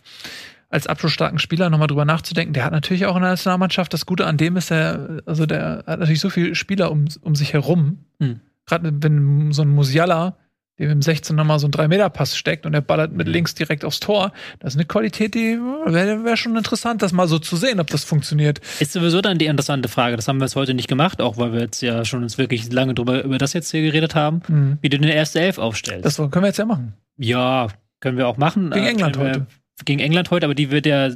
als 0.69 0.87
abschlussstarken 0.87 1.41
Spieler 1.41 1.71
nochmal 1.71 1.89
drüber 1.89 2.05
nachzudenken, 2.05 2.53
der 2.55 2.65
hat 2.65 2.73
natürlich 2.73 3.07
auch 3.07 3.17
in 3.17 3.23
der 3.23 3.33
Nationalmannschaft, 3.33 3.93
das 3.93 4.07
Gute 4.07 4.27
an 4.27 4.37
dem 4.37 4.57
ist, 4.57 4.71
er, 4.71 5.23
also 5.27 5.45
der 5.45 5.83
hat 5.89 5.99
natürlich 5.99 6.21
so 6.21 6.31
viele 6.31 6.55
Spieler 6.55 6.93
um, 6.93 7.07
um 7.23 7.35
sich 7.35 7.53
herum. 7.53 8.05
Hm. 8.21 8.39
Gerade 8.67 8.93
wenn 9.03 9.51
so 9.51 9.63
ein 9.63 9.69
Musiala 9.69 10.37
dem 10.81 10.91
im 10.91 11.03
16 11.03 11.37
nochmal 11.37 11.59
so 11.59 11.69
ein 11.69 11.71
3-Meter-Pass 11.71 12.37
steckt 12.37 12.67
und 12.67 12.75
er 12.75 12.81
ballert 12.81 13.13
mit 13.13 13.29
links 13.29 13.55
direkt 13.55 13.85
aufs 13.85 14.01
Tor. 14.01 14.33
Das 14.59 14.75
ist 14.75 14.79
eine 14.79 14.87
Qualität, 14.87 15.35
die 15.35 15.59
wäre 15.87 16.25
wär 16.25 16.37
schon 16.37 16.57
interessant, 16.57 17.03
das 17.03 17.13
mal 17.13 17.29
so 17.29 17.39
zu 17.39 17.57
sehen, 17.57 17.81
ob 17.81 17.89
das 17.89 18.05
funktioniert. 18.05 18.61
Ist 18.81 18.93
sowieso 18.93 19.21
dann 19.21 19.39
die 19.39 19.47
interessante 19.47 19.89
Frage. 19.89 20.17
Das 20.17 20.27
haben 20.27 20.39
wir 20.39 20.47
jetzt 20.47 20.57
heute 20.57 20.75
nicht 20.75 20.89
gemacht, 20.89 21.21
auch 21.21 21.37
weil 21.37 21.53
wir 21.53 21.61
jetzt 21.61 21.83
ja 21.83 22.05
schon 22.05 22.23
uns 22.23 22.39
wirklich 22.39 22.73
lange 22.73 22.95
drüber 22.95 23.23
über 23.23 23.39
das 23.39 23.53
jetzt 23.53 23.71
hier 23.71 23.83
geredet 23.83 24.15
haben, 24.15 24.43
mhm. 24.49 24.79
wie 24.81 24.89
du 24.89 24.99
den 24.99 25.11
erste 25.11 25.41
Elf 25.41 25.59
aufstellst. 25.59 26.05
Das 26.05 26.17
können 26.17 26.33
wir 26.35 26.47
jetzt 26.47 26.59
ja 26.59 26.65
machen. 26.65 26.95
Ja, 27.19 27.69
können 28.01 28.17
wir 28.17 28.27
auch 28.27 28.39
machen. 28.39 28.71
Gegen 28.71 28.87
England 28.87 29.17
äh, 29.17 29.21
heute. 29.21 29.47
Gegen 29.85 30.01
England 30.01 30.31
heute, 30.31 30.47
aber 30.47 30.55
die 30.55 30.71
wird 30.71 30.87
ja 30.87 31.11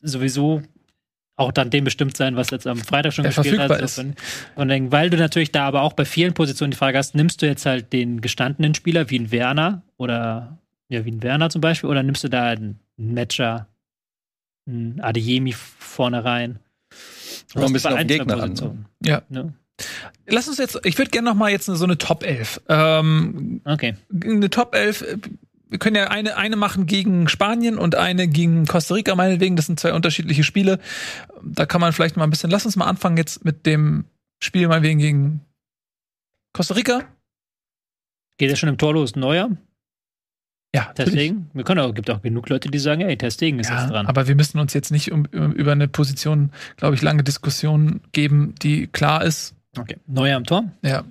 sowieso 0.00 0.62
auch 1.38 1.52
dann 1.52 1.70
dem 1.70 1.84
bestimmt 1.84 2.16
sein, 2.16 2.36
was 2.36 2.50
jetzt 2.50 2.66
am 2.66 2.78
Freitag 2.78 3.12
schon 3.12 3.22
der 3.22 3.32
gespielt 3.32 3.60
hat. 3.60 3.80
Ist. 3.80 3.98
Und, 3.98 4.16
und 4.56 4.92
weil 4.92 5.08
du 5.08 5.16
natürlich 5.16 5.52
da 5.52 5.66
aber 5.66 5.82
auch 5.82 5.92
bei 5.92 6.04
vielen 6.04 6.34
Positionen 6.34 6.72
die 6.72 6.76
Frage 6.76 6.98
hast, 6.98 7.14
nimmst 7.14 7.40
du 7.40 7.46
jetzt 7.46 7.64
halt 7.64 7.92
den 7.92 8.20
gestandenen 8.20 8.74
Spieler 8.74 9.08
wie 9.08 9.18
ein 9.18 9.30
Werner 9.30 9.82
oder 9.96 10.58
ja, 10.88 11.04
wie 11.04 11.12
ein 11.12 11.22
Werner 11.22 11.50
zum 11.50 11.60
Beispiel, 11.60 11.88
oder 11.88 12.02
nimmst 12.02 12.24
du 12.24 12.28
da 12.28 12.46
einen 12.46 12.80
Matcher, 12.96 13.68
einen 14.66 15.00
Adeyemi 15.00 15.52
vorne 15.52 16.24
rein? 16.24 16.58
Oder 17.54 17.66
ein 17.66 17.72
bisschen 17.72 17.92
auf 17.92 17.98
den 17.98 18.08
Gegner 18.08 18.42
an. 18.42 18.52
Ne? 18.54 18.84
Ja. 19.04 19.22
Ne? 19.28 19.54
Lass 20.26 20.48
uns 20.48 20.58
jetzt, 20.58 20.80
ich 20.84 20.98
würde 20.98 21.10
gerne 21.10 21.30
noch 21.30 21.36
mal 21.36 21.50
jetzt 21.50 21.66
so 21.66 21.84
eine 21.84 21.98
Top 21.98 22.24
11. 22.24 22.62
Ähm, 22.68 23.60
okay. 23.64 23.96
Eine 24.12 24.50
Top 24.50 24.74
11 24.74 25.18
wir 25.70 25.78
können 25.78 25.96
ja 25.96 26.08
eine, 26.08 26.36
eine 26.36 26.56
machen 26.56 26.86
gegen 26.86 27.28
Spanien 27.28 27.78
und 27.78 27.94
eine 27.94 28.28
gegen 28.28 28.66
Costa 28.66 28.94
Rica, 28.94 29.14
meinetwegen. 29.14 29.56
Das 29.56 29.66
sind 29.66 29.78
zwei 29.80 29.92
unterschiedliche 29.92 30.44
Spiele. 30.44 30.78
Da 31.42 31.66
kann 31.66 31.80
man 31.80 31.92
vielleicht 31.92 32.16
mal 32.16 32.24
ein 32.24 32.30
bisschen, 32.30 32.50
lass 32.50 32.64
uns 32.66 32.76
mal 32.76 32.86
anfangen 32.86 33.16
jetzt 33.16 33.44
mit 33.44 33.66
dem 33.66 34.04
Spiel 34.42 34.68
meinetwegen 34.68 34.98
gegen 34.98 35.40
Costa 36.52 36.74
Rica. 36.74 37.02
Geht 38.38 38.50
ja 38.50 38.56
schon 38.56 38.68
im 38.68 38.78
Tor 38.78 38.94
los, 38.94 39.16
Neuer? 39.16 39.50
Ja. 40.74 40.92
Deswegen, 40.96 41.50
wir 41.54 41.64
können 41.64 41.80
auch, 41.80 41.94
gibt 41.94 42.10
auch 42.10 42.20
genug 42.22 42.48
Leute, 42.50 42.70
die 42.70 42.78
sagen, 42.78 43.00
ey, 43.00 43.16
Testegen 43.16 43.58
ist 43.58 43.70
Ja, 43.70 43.80
jetzt 43.82 43.90
dran. 43.90 44.06
aber 44.06 44.28
wir 44.28 44.34
müssen 44.36 44.58
uns 44.58 44.74
jetzt 44.74 44.90
nicht 44.90 45.10
um, 45.12 45.24
über 45.24 45.72
eine 45.72 45.88
Position, 45.88 46.52
glaube 46.76 46.94
ich, 46.94 47.02
lange 47.02 47.24
Diskussionen 47.24 48.00
geben, 48.12 48.54
die 48.62 48.86
klar 48.86 49.24
ist. 49.24 49.54
okay. 49.78 49.96
Neuer 50.06 50.36
am 50.36 50.44
Tor. 50.44 50.70
Ja. 50.82 51.04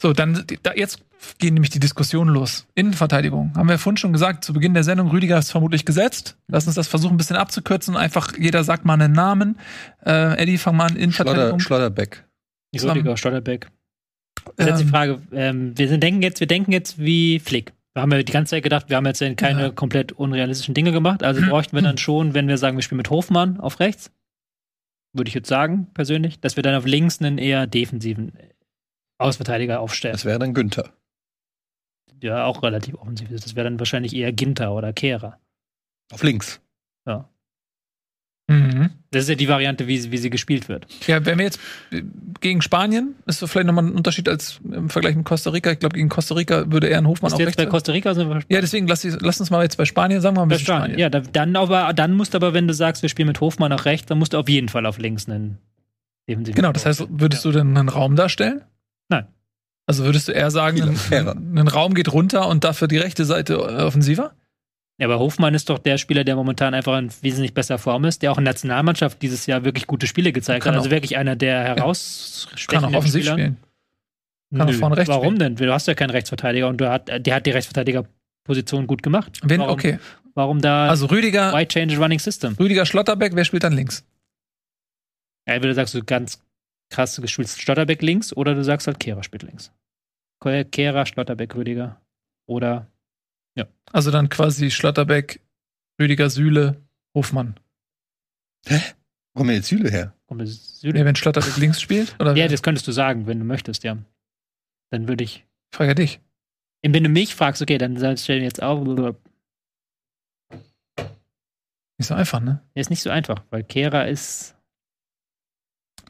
So, 0.00 0.12
dann 0.12 0.44
da, 0.62 0.72
jetzt 0.74 1.00
gehen 1.38 1.54
nämlich 1.54 1.70
die 1.70 1.80
Diskussionen 1.80 2.32
los. 2.32 2.66
Innenverteidigung. 2.76 3.52
Haben 3.56 3.68
wir 3.68 3.78
vorhin 3.78 3.96
schon 3.96 4.12
gesagt, 4.12 4.44
zu 4.44 4.52
Beginn 4.52 4.72
der 4.74 4.84
Sendung, 4.84 5.10
Rüdiger 5.10 5.38
ist 5.38 5.50
vermutlich 5.50 5.84
gesetzt. 5.84 6.36
Lass 6.46 6.66
uns 6.66 6.76
das 6.76 6.86
versuchen, 6.86 7.14
ein 7.14 7.16
bisschen 7.18 7.36
abzukürzen. 7.36 7.96
Einfach 7.96 8.38
jeder 8.38 8.62
sagt 8.62 8.84
mal 8.84 8.94
einen 8.94 9.12
Namen. 9.12 9.58
Äh, 10.06 10.40
Eddie, 10.40 10.56
fang 10.58 10.76
mal 10.76 10.84
an, 10.84 10.90
Schlotter, 10.90 11.02
Innenverteidigung. 11.02 11.60
Schlotterbeck. 11.60 12.24
Zusammen. 12.74 12.92
Rüdiger, 12.98 13.16
Stotterbeck. 13.16 13.68
Jetzt 14.56 14.68
ist 14.68 14.78
die 14.78 14.82
Ähm, 14.84 14.88
Frage, 14.88 15.22
ähm, 15.32 15.76
wir 15.76 15.88
sind, 15.88 16.02
denken 16.02 16.22
jetzt, 16.22 16.38
wir 16.40 16.46
denken 16.46 16.70
jetzt 16.72 16.98
wie 16.98 17.40
Flick. 17.40 17.72
Wir 17.94 18.02
haben 18.02 18.12
ja 18.12 18.22
die 18.22 18.32
ganze 18.32 18.50
Zeit 18.50 18.62
gedacht, 18.62 18.88
wir 18.88 18.96
haben 18.96 19.06
jetzt 19.06 19.20
keine 19.36 19.62
Ja. 19.62 19.70
komplett 19.70 20.12
unrealistischen 20.12 20.74
Dinge 20.74 20.92
gemacht. 20.92 21.24
Also 21.24 21.40
bräuchten 21.42 21.74
wir 21.76 21.82
dann 21.82 21.98
schon, 21.98 22.32
wenn 22.34 22.46
wir 22.46 22.56
sagen, 22.56 22.76
wir 22.76 22.82
spielen 22.82 22.98
mit 22.98 23.10
Hofmann 23.10 23.58
auf 23.58 23.80
rechts, 23.80 24.12
würde 25.12 25.28
ich 25.28 25.34
jetzt 25.34 25.48
sagen, 25.48 25.88
persönlich, 25.94 26.38
dass 26.38 26.54
wir 26.54 26.62
dann 26.62 26.76
auf 26.76 26.86
links 26.86 27.20
einen 27.20 27.38
eher 27.38 27.66
defensiven 27.66 28.32
Außenverteidiger 29.18 29.80
aufstellen. 29.80 30.12
Das 30.14 30.24
wäre 30.24 30.38
dann 30.38 30.54
Günther. 30.54 30.90
ja, 32.22 32.44
auch 32.44 32.62
relativ 32.62 32.94
offensiv 32.94 33.30
ist. 33.30 33.44
Das 33.44 33.54
wäre 33.56 33.64
dann 33.64 33.78
wahrscheinlich 33.78 34.14
eher 34.14 34.32
Ginter 34.32 34.72
oder 34.74 34.92
Kehrer. 34.92 35.38
Auf 36.12 36.22
links. 36.22 36.60
Mhm. 38.50 38.88
Das 39.10 39.24
ist 39.24 39.28
ja 39.28 39.34
die 39.34 39.48
Variante, 39.48 39.86
wie, 39.88 39.98
sie- 39.98 40.10
wie 40.10 40.16
sie 40.16 40.30
gespielt 40.30 40.70
wird. 40.70 40.86
Ja, 41.06 41.26
wenn 41.26 41.36
wir 41.36 41.44
jetzt 41.44 41.60
äh, 41.90 42.02
gegen 42.40 42.62
Spanien, 42.62 43.14
ist 43.26 43.40
so 43.40 43.46
vielleicht 43.46 43.66
nochmal 43.66 43.84
ein 43.84 43.92
Unterschied 43.92 44.26
als 44.26 44.58
im 44.64 44.88
Vergleich 44.88 45.16
mit 45.16 45.26
Costa 45.26 45.50
Rica. 45.50 45.70
Ich 45.70 45.80
glaube, 45.80 45.96
gegen 45.96 46.08
Costa 46.08 46.34
Rica 46.34 46.72
würde 46.72 46.86
eher 46.88 46.96
ein 46.96 47.06
Hofmann 47.06 47.28
Ist 47.28 47.34
auch 47.34 47.40
jetzt 47.40 47.58
bei 47.58 47.66
Costa 47.66 47.92
Rica 47.92 48.14
sind 48.14 48.30
wir 48.30 48.40
Ja, 48.48 48.62
deswegen 48.62 48.86
lass, 48.86 49.04
lass 49.04 49.38
uns 49.40 49.50
mal 49.50 49.62
jetzt 49.64 49.76
bei 49.76 49.84
Spanien, 49.84 50.22
sagen 50.22 50.34
wir 50.36 50.40
mal 50.40 50.46
ein 50.46 50.48
bisschen 50.48 50.64
Spanien. 50.64 50.98
Spanien. 50.98 50.98
Ja, 50.98 51.10
da, 51.10 51.20
dann, 51.20 51.56
aber, 51.56 51.92
dann 51.92 52.14
musst 52.14 52.32
du 52.32 52.36
aber, 52.38 52.54
wenn 52.54 52.66
du 52.66 52.72
sagst, 52.72 53.02
wir 53.02 53.10
spielen 53.10 53.28
mit 53.28 53.38
Hofmann 53.42 53.68
nach 53.68 53.84
rechts, 53.84 54.06
dann 54.06 54.18
musst 54.18 54.32
du 54.32 54.38
auf 54.38 54.48
jeden 54.48 54.70
Fall 54.70 54.86
auf 54.86 54.96
links 54.96 55.28
einen 55.28 55.58
defensiven. 56.26 56.56
Genau, 56.56 56.72
das 56.72 56.86
heißt, 56.86 57.04
würdest 57.10 57.44
du 57.44 57.52
denn 57.52 57.76
einen 57.76 57.90
Raum 57.90 58.16
darstellen? 58.16 58.62
Nein. 59.08 59.26
Also 59.86 60.04
würdest 60.04 60.28
du 60.28 60.32
eher 60.32 60.50
sagen, 60.50 60.82
ein, 61.10 61.58
ein 61.58 61.68
Raum 61.68 61.94
geht 61.94 62.12
runter 62.12 62.48
und 62.48 62.64
dafür 62.64 62.88
die 62.88 62.98
rechte 62.98 63.24
Seite 63.24 63.54
äh, 63.54 63.82
offensiver? 63.82 64.34
Ja, 65.00 65.06
aber 65.06 65.18
Hofmann 65.20 65.54
ist 65.54 65.70
doch 65.70 65.78
der 65.78 65.96
Spieler, 65.96 66.24
der 66.24 66.34
momentan 66.34 66.74
einfach 66.74 66.98
in 66.98 67.10
wesentlich 67.22 67.54
besser 67.54 67.78
Form 67.78 68.04
ist, 68.04 68.20
der 68.22 68.32
auch 68.32 68.38
in 68.38 68.44
der 68.44 68.52
Nationalmannschaft 68.54 69.22
dieses 69.22 69.46
Jahr 69.46 69.64
wirklich 69.64 69.86
gute 69.86 70.06
Spiele 70.08 70.32
gezeigt 70.32 70.64
Kann 70.64 70.72
hat. 70.74 70.78
Also 70.78 70.88
auch. 70.88 70.92
wirklich 70.92 71.16
einer 71.16 71.36
der 71.36 71.64
Kann 71.64 71.76
herausstechenden 71.76 72.94
auch 72.94 72.98
offensiv 72.98 73.22
Spieler. 73.22 73.34
spielen. 73.38 73.56
Kann 74.52 74.62
auch 74.62 74.72
Nö. 74.72 74.78
vorne 74.78 74.96
rechts 74.96 75.08
Warum 75.08 75.34
spielen. 75.36 75.56
denn? 75.56 75.66
Du 75.66 75.72
hast 75.72 75.86
ja 75.86 75.94
keinen 75.94 76.10
Rechtsverteidiger 76.10 76.68
und 76.68 76.78
du 76.80 76.90
hat, 76.90 77.08
der 77.24 77.34
hat 77.34 77.46
die 77.46 77.50
Rechtsverteidigerposition 77.50 78.86
gut 78.86 79.02
gemacht. 79.02 79.40
Wen? 79.44 79.60
warum, 79.60 79.72
Okay. 79.72 79.98
Warum 80.34 80.60
da 80.60 80.88
Also 80.88 81.06
Rüdiger, 81.06 81.52
Why 81.52 81.66
change 81.66 81.96
running 81.98 82.18
system? 82.18 82.54
Rüdiger 82.58 82.84
Schlotterbeck, 82.86 83.34
wer 83.34 83.44
spielt 83.44 83.64
dann 83.64 83.72
links? 83.72 84.04
Ja, 85.46 85.54
entweder 85.54 85.74
sagst 85.74 85.94
du 85.94 86.02
ganz 86.04 86.40
krass, 86.90 87.14
du 87.14 87.26
spielst 87.26 87.60
Schlotterbeck 87.60 88.02
links 88.02 88.32
oder 88.32 88.54
du 88.54 88.64
sagst 88.64 88.86
halt 88.86 88.98
Kehrer 89.00 89.22
spielt 89.22 89.42
links. 89.42 89.72
Ke- 90.40 90.64
Kehrer, 90.64 91.06
Schlotterbeck, 91.06 91.54
Rüdiger. 91.54 92.00
Oder 92.46 92.86
Also 93.92 94.10
dann 94.10 94.28
quasi 94.28 94.70
Schlotterbeck, 94.70 95.40
Rüdiger 96.00 96.28
Süle, 96.30 96.82
Hofmann. 97.14 97.58
Wo 98.68 98.76
kommen 99.34 99.50
jetzt 99.54 99.68
Süle 99.68 99.90
her? 99.90 100.14
kommt 100.26 100.42
das 100.42 100.82
Ja, 100.82 100.92
wenn 100.92 101.16
Schlotterbeck 101.16 101.56
links 101.56 101.80
spielt? 101.80 102.14
Oder 102.20 102.30
Ja, 102.30 102.36
wer? 102.44 102.48
das 102.48 102.62
könntest 102.62 102.86
du 102.86 102.92
sagen, 102.92 103.26
wenn 103.26 103.38
du 103.38 103.44
möchtest, 103.46 103.84
ja. 103.84 103.96
Dann 104.90 105.08
würde 105.08 105.24
ich. 105.24 105.46
ich 105.72 105.76
frage 105.76 105.90
ja 105.90 105.94
dich. 105.94 106.20
Wenn 106.82 107.02
du 107.04 107.08
mich 107.08 107.34
fragst, 107.34 107.60
okay, 107.62 107.78
dann 107.78 107.96
stellen 108.16 108.40
wir 108.40 108.46
jetzt 108.46 108.62
auf. 108.62 108.86
Nicht 111.98 112.06
so 112.06 112.14
einfach, 112.14 112.40
ne? 112.40 112.62
Der 112.74 112.80
ist 112.82 112.90
nicht 112.90 113.02
so 113.02 113.10
einfach, 113.10 113.42
weil 113.50 113.64
Kehrer 113.64 114.06
ist 114.06 114.54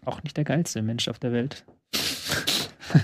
auch 0.04 0.22
nicht 0.22 0.36
der 0.36 0.44
geilste 0.44 0.82
Mensch 0.82 1.08
auf 1.08 1.18
der 1.18 1.32
Welt. 1.32 1.64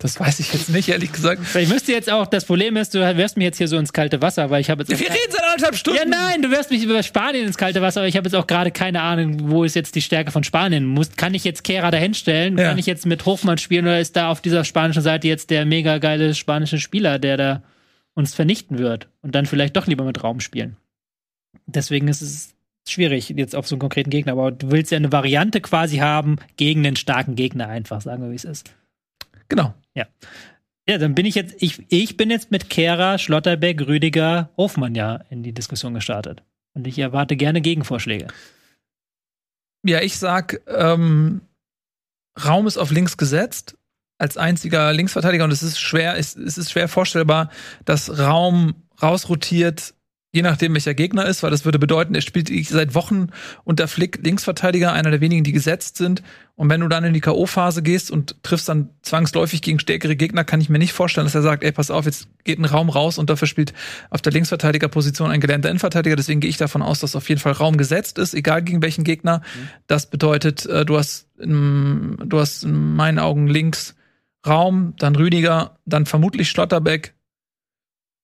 Das 0.00 0.20
weiß 0.20 0.38
ich 0.38 0.52
jetzt 0.52 0.70
nicht, 0.70 0.88
ehrlich 0.88 1.10
gesagt. 1.10 1.44
Vielleicht 1.44 1.72
müsste 1.72 1.90
jetzt 1.90 2.10
auch, 2.10 2.26
das 2.26 2.44
Problem 2.44 2.76
ist, 2.76 2.94
du 2.94 3.00
wirst 3.16 3.36
mich 3.36 3.44
jetzt 3.44 3.58
hier 3.58 3.66
so 3.66 3.76
ins 3.78 3.92
kalte 3.92 4.22
Wasser, 4.22 4.48
weil 4.48 4.60
ich 4.60 4.70
habe 4.70 4.82
jetzt. 4.82 4.94
auch 4.94 4.98
Wir 4.98 5.10
reden 5.10 5.30
seit 5.30 5.42
anderthalb 5.42 5.74
Stunden. 5.74 5.98
ja, 5.98 6.04
nein, 6.06 6.40
du 6.40 6.50
wirst 6.50 6.70
mich 6.70 6.84
über 6.84 7.02
Spanien 7.02 7.46
ins 7.46 7.58
kalte 7.58 7.82
Wasser, 7.82 8.00
aber 8.00 8.08
ich 8.08 8.16
habe 8.16 8.26
jetzt 8.26 8.34
auch 8.34 8.46
gerade 8.46 8.70
keine 8.70 9.02
Ahnung, 9.02 9.50
wo 9.50 9.64
ist 9.64 9.74
jetzt 9.74 9.96
die 9.96 10.02
Stärke 10.02 10.30
von 10.30 10.44
Spanien. 10.44 10.86
Muss, 10.86 11.16
kann 11.16 11.34
ich 11.34 11.42
jetzt 11.42 11.64
Kehrer 11.64 11.90
dahinstellen? 11.90 12.56
Ja. 12.58 12.68
Kann 12.68 12.78
ich 12.78 12.86
jetzt 12.86 13.06
mit 13.06 13.26
Hofmann 13.26 13.58
spielen 13.58 13.86
oder 13.86 13.98
ist 13.98 14.14
da 14.14 14.30
auf 14.30 14.40
dieser 14.40 14.64
spanischen 14.64 15.02
Seite 15.02 15.26
jetzt 15.26 15.50
der 15.50 15.66
mega 15.66 15.98
geile 15.98 16.32
spanische 16.34 16.78
Spieler, 16.78 17.18
der 17.18 17.36
da 17.36 17.62
uns 18.14 18.34
vernichten 18.34 18.78
wird 18.78 19.08
und 19.22 19.34
dann 19.34 19.46
vielleicht 19.46 19.76
doch 19.76 19.88
lieber 19.88 20.04
mit 20.04 20.22
Raum 20.22 20.38
spielen? 20.38 20.76
Deswegen 21.66 22.06
ist 22.06 22.22
es 22.22 22.54
schwierig 22.92 23.28
jetzt 23.30 23.54
auf 23.54 23.66
so 23.66 23.74
einen 23.74 23.80
konkreten 23.80 24.10
Gegner, 24.10 24.32
aber 24.32 24.50
du 24.50 24.70
willst 24.70 24.90
ja 24.90 24.96
eine 24.96 25.12
Variante 25.12 25.60
quasi 25.60 25.98
haben 25.98 26.36
gegen 26.56 26.86
einen 26.86 26.96
starken 26.96 27.34
Gegner 27.34 27.68
einfach, 27.68 28.00
sagen 28.00 28.22
wir, 28.22 28.30
wie 28.30 28.36
es 28.36 28.44
ist. 28.44 28.74
Genau. 29.48 29.74
Ja, 30.88 30.96
dann 30.96 31.14
bin 31.14 31.26
ich 31.26 31.34
jetzt, 31.34 31.54
ich, 31.58 31.84
ich 31.90 32.16
bin 32.16 32.30
jetzt 32.30 32.50
mit 32.50 32.70
Kehrer, 32.70 33.18
Schlotterbeck, 33.18 33.86
Rüdiger, 33.86 34.48
Hofmann 34.56 34.94
ja 34.94 35.16
in 35.28 35.42
die 35.42 35.52
Diskussion 35.52 35.92
gestartet. 35.92 36.42
Und 36.72 36.86
ich 36.86 36.98
erwarte 36.98 37.36
gerne 37.36 37.60
Gegenvorschläge. 37.60 38.28
Ja, 39.84 40.00
ich 40.00 40.18
sag, 40.18 40.62
ähm, 40.66 41.42
Raum 42.42 42.66
ist 42.66 42.78
auf 42.78 42.90
links 42.90 43.18
gesetzt 43.18 43.76
als 44.16 44.38
einziger 44.38 44.92
Linksverteidiger 44.94 45.44
und 45.44 45.50
es 45.50 45.62
ist 45.62 45.78
schwer, 45.78 46.16
es, 46.16 46.34
es 46.36 46.56
ist 46.56 46.70
schwer 46.70 46.88
vorstellbar, 46.88 47.50
dass 47.84 48.18
Raum 48.18 48.74
rausrotiert, 49.02 49.94
je 50.30 50.42
nachdem 50.42 50.74
welcher 50.74 50.92
Gegner 50.94 51.24
ist, 51.24 51.42
weil 51.42 51.50
das 51.50 51.64
würde 51.64 51.78
bedeuten, 51.78 52.14
er 52.14 52.20
spielt 52.20 52.50
seit 52.66 52.94
Wochen 52.94 53.28
unter 53.64 53.88
Flick 53.88 54.20
Linksverteidiger, 54.22 54.92
einer 54.92 55.10
der 55.10 55.22
wenigen, 55.22 55.42
die 55.42 55.52
gesetzt 55.52 55.96
sind. 55.96 56.22
Und 56.54 56.68
wenn 56.68 56.80
du 56.80 56.88
dann 56.88 57.04
in 57.04 57.14
die 57.14 57.20
K.O.-Phase 57.20 57.80
gehst 57.80 58.10
und 58.10 58.42
triffst 58.42 58.68
dann 58.68 58.90
zwangsläufig 59.00 59.62
gegen 59.62 59.78
stärkere 59.78 60.16
Gegner, 60.16 60.44
kann 60.44 60.60
ich 60.60 60.68
mir 60.68 60.78
nicht 60.78 60.92
vorstellen, 60.92 61.26
dass 61.26 61.34
er 61.34 61.42
sagt, 61.42 61.64
ey, 61.64 61.72
pass 61.72 61.90
auf, 61.90 62.04
jetzt 62.04 62.28
geht 62.44 62.58
ein 62.58 62.66
Raum 62.66 62.90
raus 62.90 63.16
und 63.16 63.30
dafür 63.30 63.48
spielt 63.48 63.72
auf 64.10 64.20
der 64.20 64.32
Linksverteidigerposition 64.32 65.30
ein 65.30 65.40
gelernter 65.40 65.70
Innenverteidiger. 65.70 66.16
Deswegen 66.16 66.40
gehe 66.40 66.50
ich 66.50 66.58
davon 66.58 66.82
aus, 66.82 67.00
dass 67.00 67.16
auf 67.16 67.28
jeden 67.28 67.40
Fall 67.40 67.52
Raum 67.52 67.78
gesetzt 67.78 68.18
ist, 68.18 68.34
egal 68.34 68.62
gegen 68.62 68.82
welchen 68.82 69.04
Gegner. 69.04 69.40
Das 69.86 70.10
bedeutet, 70.10 70.66
äh, 70.66 70.84
du 70.84 70.98
hast, 70.98 71.28
du 71.38 72.38
hast 72.38 72.64
in 72.64 72.96
meinen 72.96 73.18
Augen 73.18 73.46
links 73.46 73.94
Raum, 74.46 74.94
dann 74.98 75.16
Rüdiger, 75.16 75.78
dann 75.86 76.06
vermutlich 76.06 76.50
Schlotterbeck. 76.50 77.14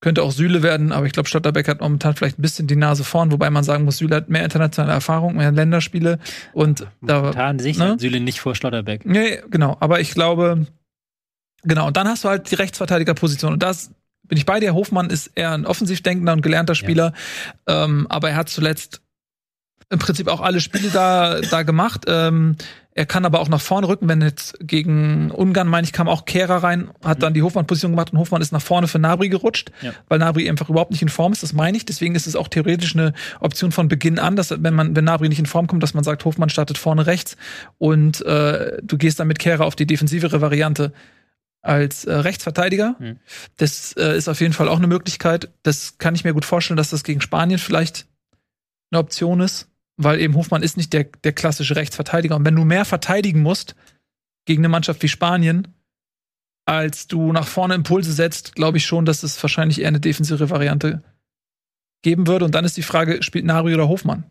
Könnte 0.05 0.23
auch 0.23 0.33
Süle 0.33 0.63
werden, 0.63 0.93
aber 0.93 1.07
ich 1.07 1.15
glaube, 1.15 1.31
Schlotterbeck 1.31 1.67
hat 1.67 1.81
momentan 1.81 2.15
vielleicht 2.15 2.39
ein 2.39 2.43
bisschen 2.43 2.67
die 2.67 2.77
Nase 2.77 3.05
vorn, 3.05 3.33
wobei 3.33 3.49
man 3.49 3.65
sagen 3.65 3.87
muss, 3.87 3.97
Süle 3.97 4.17
hat 4.17 4.29
mehr 4.29 4.45
internationale 4.45 4.93
Erfahrung, 4.93 5.37
mehr 5.37 5.51
Länderspiele 5.51 6.19
und 6.53 6.87
da 7.01 7.23
Momentan 7.23 7.59
sehe 7.59 7.71
ich 7.71 7.79
ne? 7.79 7.89
halt 7.89 8.01
Süle 8.01 8.21
nicht 8.21 8.39
vor 8.39 8.55
Schlotterbeck. 8.55 9.07
Nee, 9.07 9.41
genau, 9.49 9.79
aber 9.81 10.01
ich 10.01 10.11
glaube, 10.11 10.67
genau, 11.63 11.87
und 11.87 11.97
dann 11.97 12.07
hast 12.07 12.23
du 12.23 12.29
halt 12.29 12.51
die 12.51 12.55
Rechtsverteidigerposition 12.55 13.55
und 13.55 13.63
das 13.63 13.93
bin 14.25 14.37
ich 14.37 14.45
bei 14.45 14.61
dir. 14.61 14.75
Hofmann 14.75 15.09
ist 15.09 15.29
eher 15.37 15.53
ein 15.53 15.65
offensiv 15.65 16.03
denkender 16.03 16.35
und 16.35 16.43
gelernter 16.43 16.75
Spieler, 16.75 17.15
ähm, 17.67 18.07
aber 18.11 18.29
er 18.29 18.37
hat 18.37 18.51
zuletzt 18.51 19.01
im 19.89 19.99
Prinzip 19.99 20.29
auch 20.29 20.43
alle 20.43 20.61
Spiele 20.61 20.91
da, 20.91 21.41
da 21.41 21.63
gemacht. 21.63 22.05
Ähm, 22.09 22.57
er 22.97 23.07
kann 23.07 23.25
aber 23.25 23.41
auch 23.41 23.49
nach 23.49 23.61
vorne 23.61 23.89
rücken, 23.89 24.09
wenn 24.09 24.23
jetzt 24.23 24.57
gegen 24.61 25.33
Ungarn, 25.33 25.67
meine 25.67 25.85
ich, 25.85 25.93
kam 25.93 26.09
auch 26.09 26.27
Kehrer 26.27 26.63
rein, 26.63 26.91
hat 27.05 27.25
dann 27.25 27.35
die 27.35 27.43
Hofmann-Position 27.43 27.91
gemacht 27.91 28.13
und 28.13 28.21
Hofmann 28.21 28.41
ist 28.41 28.53
nach 28.53 28.63
vorne 28.63 28.87
für 28.87 29.01
Nabri 29.01 29.29
gerutscht, 29.29 29.73
Ja. 29.83 29.93
weil 30.09 30.21
Nabri 30.21 30.49
einfach 30.49 30.71
überhaupt 30.71 30.93
nicht 30.93 31.03
in 31.03 31.09
Form 31.09 31.33
ist, 31.33 31.43
das 31.43 31.53
meine 31.53 31.77
ich. 31.77 31.85
Deswegen 31.85 32.15
ist 32.15 32.29
es 32.29 32.37
auch 32.37 32.47
theoretisch 32.47 32.95
eine 32.95 33.13
Option 33.41 33.73
von 33.73 33.89
Beginn 33.89 34.21
an, 34.21 34.37
dass 34.37 34.51
wenn 34.63 34.75
man, 34.75 34.95
wenn 34.95 35.05
Nabri 35.05 35.29
nicht 35.29 35.41
in 35.41 35.47
Form 35.47 35.67
kommt, 35.67 35.83
dass 35.83 35.93
man 35.95 36.05
sagt, 36.05 36.25
Hofmann 36.25 36.51
startet 36.51 36.79
vorne 36.79 37.07
rechts 37.07 37.37
und 37.79 38.25
äh, 38.25 38.79
du 38.81 38.97
gehst 38.97 39.19
dann 39.19 39.27
mit 39.27 39.41
Kehrer 39.41 39.65
auf 39.65 39.75
die 39.75 39.87
defensivere 39.87 40.41
Variante 40.41 40.93
als 41.63 42.05
äh, 42.05 42.13
Rechtsverteidiger. 42.15 42.95
Mhm. 43.01 43.19
Das 43.57 43.95
äh, 43.97 44.17
ist 44.17 44.29
auf 44.29 44.41
jeden 44.41 44.53
Fall 44.53 44.69
auch 44.69 44.79
eine 44.79 44.87
Möglichkeit. 44.87 45.49
Das 45.65 45.99
kann 45.99 46.15
ich 46.15 46.23
mir 46.23 46.33
gut 46.33 46.45
vorstellen, 46.45 46.77
dass 46.77 46.91
das 46.91 47.03
gegen 47.03 47.21
Spanien 47.21 47.59
vielleicht 47.59 48.07
eine 48.93 49.01
Option 49.01 49.41
ist, 49.41 49.69
weil 49.97 50.21
eben 50.21 50.35
Hofmann 50.35 50.63
ist 50.63 50.77
nicht 50.77 50.93
der, 50.93 51.05
der 51.05 51.33
klassische 51.33 51.77
Rechtsverteidiger. 51.77 52.37
Und 52.37 52.45
wenn 52.45 52.57
du 52.57 52.65
mehr 52.65 52.85
verteidigen 52.85 53.43
musst 53.43 53.75
gegen 54.47 54.61
eine 54.61 54.69
Mannschaft 54.69 55.03
wie 55.03 55.09
Spanien, 55.09 55.69
als 56.67 57.07
du 57.07 57.33
nach 57.33 57.47
vorne 57.47 57.75
Impulse 57.75 58.13
setzt, 58.13 58.55
glaube 58.55 58.79
ich 58.79 58.87
schon, 58.87 59.05
dass 59.05 59.23
es 59.23 59.43
wahrscheinlich 59.43 59.81
eher 59.81 59.89
eine 59.89 60.01
defensive 60.01 60.51
Variante 60.51 61.03
geben 62.03 62.27
würde. 62.27 62.45
Und 62.45 62.55
dann 62.55 62.65
ist 62.65 62.77
die 62.77 62.83
Frage, 62.83 63.23
spielt 63.23 63.45
Nari 63.45 63.75
oder 63.75 63.89
Hofmann? 63.89 64.25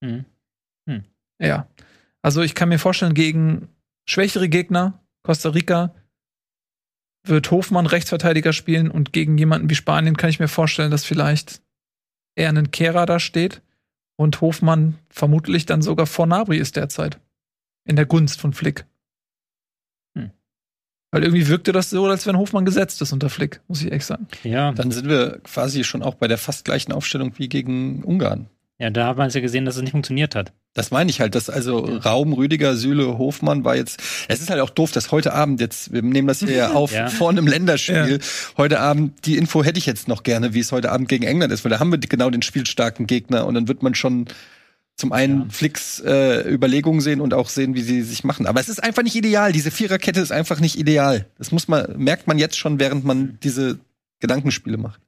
Mhm. 0.00 0.24
Ja. 1.40 1.68
Also 2.22 2.42
ich 2.42 2.54
kann 2.54 2.68
mir 2.68 2.78
vorstellen, 2.78 3.14
gegen 3.14 3.68
schwächere 4.06 4.48
Gegner, 4.48 5.02
Costa 5.22 5.48
Rica, 5.50 5.94
wird 7.26 7.50
Hofmann 7.50 7.86
Rechtsverteidiger 7.86 8.52
spielen 8.52 8.90
und 8.90 9.12
gegen 9.12 9.36
jemanden 9.38 9.68
wie 9.68 9.74
Spanien 9.74 10.16
kann 10.16 10.30
ich 10.30 10.40
mir 10.40 10.48
vorstellen, 10.48 10.90
dass 10.90 11.04
vielleicht 11.04 11.62
eher 12.34 12.50
ein 12.50 12.70
Kehrer 12.70 13.06
da 13.06 13.18
steht 13.18 13.62
und 14.20 14.42
Hofmann 14.42 14.98
vermutlich 15.08 15.64
dann 15.64 15.80
sogar 15.80 16.04
vor 16.04 16.26
Nabri 16.26 16.58
ist 16.58 16.76
derzeit. 16.76 17.18
In 17.86 17.96
der 17.96 18.04
Gunst 18.04 18.38
von 18.38 18.52
Flick. 18.52 18.84
Weil 21.10 21.24
irgendwie 21.24 21.48
wirkte 21.48 21.72
das 21.72 21.88
so, 21.88 22.04
als 22.06 22.26
wenn 22.26 22.36
Hofmann 22.36 22.66
gesetzt 22.66 23.00
ist 23.00 23.12
unter 23.12 23.30
Flick, 23.30 23.62
muss 23.66 23.80
ich 23.80 23.86
ehrlich 23.86 24.04
sagen. 24.04 24.28
Ja, 24.44 24.72
Dann 24.72 24.90
sind 24.90 25.08
wir 25.08 25.40
quasi 25.42 25.84
schon 25.84 26.02
auch 26.02 26.14
bei 26.14 26.28
der 26.28 26.36
fast 26.38 26.66
gleichen 26.66 26.92
Aufstellung 26.92 27.32
wie 27.38 27.48
gegen 27.48 28.04
Ungarn. 28.04 28.50
Ja, 28.80 28.90
da 28.90 29.06
hat 29.06 29.16
man 29.18 29.28
es 29.28 29.34
ja 29.34 29.40
gesehen, 29.40 29.64
dass 29.66 29.76
es 29.76 29.82
nicht 29.82 29.90
funktioniert 29.92 30.34
hat. 30.34 30.52
Das 30.72 30.90
meine 30.90 31.10
ich 31.10 31.20
halt, 31.20 31.34
dass 31.34 31.50
also 31.50 31.78
Raum, 31.80 32.32
Rüdiger, 32.32 32.74
Süle, 32.76 33.18
Hofmann 33.18 33.64
war 33.64 33.76
jetzt. 33.76 34.00
Es 34.28 34.40
ist 34.40 34.50
halt 34.50 34.60
auch 34.60 34.70
doof, 34.70 34.90
dass 34.92 35.12
heute 35.12 35.32
Abend 35.34 35.60
jetzt, 35.60 35.92
wir 35.92 36.00
nehmen 36.02 36.26
das 36.28 36.38
hier 36.40 36.50
ja 36.52 36.70
auf 36.74 36.92
Ja. 36.92 37.08
vor 37.08 37.28
einem 37.30 37.46
Länderspiel. 37.46 38.20
Heute 38.56 38.80
Abend, 38.80 39.26
die 39.26 39.36
Info 39.36 39.62
hätte 39.62 39.78
ich 39.78 39.86
jetzt 39.86 40.08
noch 40.08 40.22
gerne, 40.22 40.54
wie 40.54 40.60
es 40.60 40.72
heute 40.72 40.90
Abend 40.90 41.08
gegen 41.08 41.24
England 41.24 41.52
ist, 41.52 41.64
weil 41.64 41.70
da 41.70 41.78
haben 41.78 41.90
wir 41.92 41.98
genau 41.98 42.30
den 42.30 42.42
spielstarken 42.42 43.06
Gegner 43.06 43.46
und 43.46 43.54
dann 43.54 43.68
wird 43.68 43.82
man 43.82 43.94
schon 43.94 44.26
zum 44.96 45.12
einen 45.12 45.40
Ja. 45.42 45.46
Flicks 45.50 46.00
äh, 46.00 46.48
Überlegungen 46.52 47.00
sehen 47.00 47.20
und 47.20 47.34
auch 47.34 47.48
sehen, 47.48 47.74
wie 47.74 47.82
sie 47.82 48.02
sich 48.02 48.22
machen. 48.24 48.46
Aber 48.46 48.60
es 48.60 48.68
ist 48.68 48.82
einfach 48.82 49.02
nicht 49.02 49.16
ideal. 49.16 49.50
Diese 49.52 49.70
Viererkette 49.70 50.20
ist 50.20 50.30
einfach 50.32 50.60
nicht 50.60 50.78
ideal. 50.78 51.26
Das 51.38 51.52
muss 51.52 51.68
man, 51.68 51.86
merkt 51.96 52.26
man 52.26 52.38
jetzt 52.38 52.58
schon, 52.58 52.78
während 52.78 53.04
man 53.04 53.38
diese 53.42 53.78
Gedankenspiele 54.20 54.76
macht. 54.76 55.00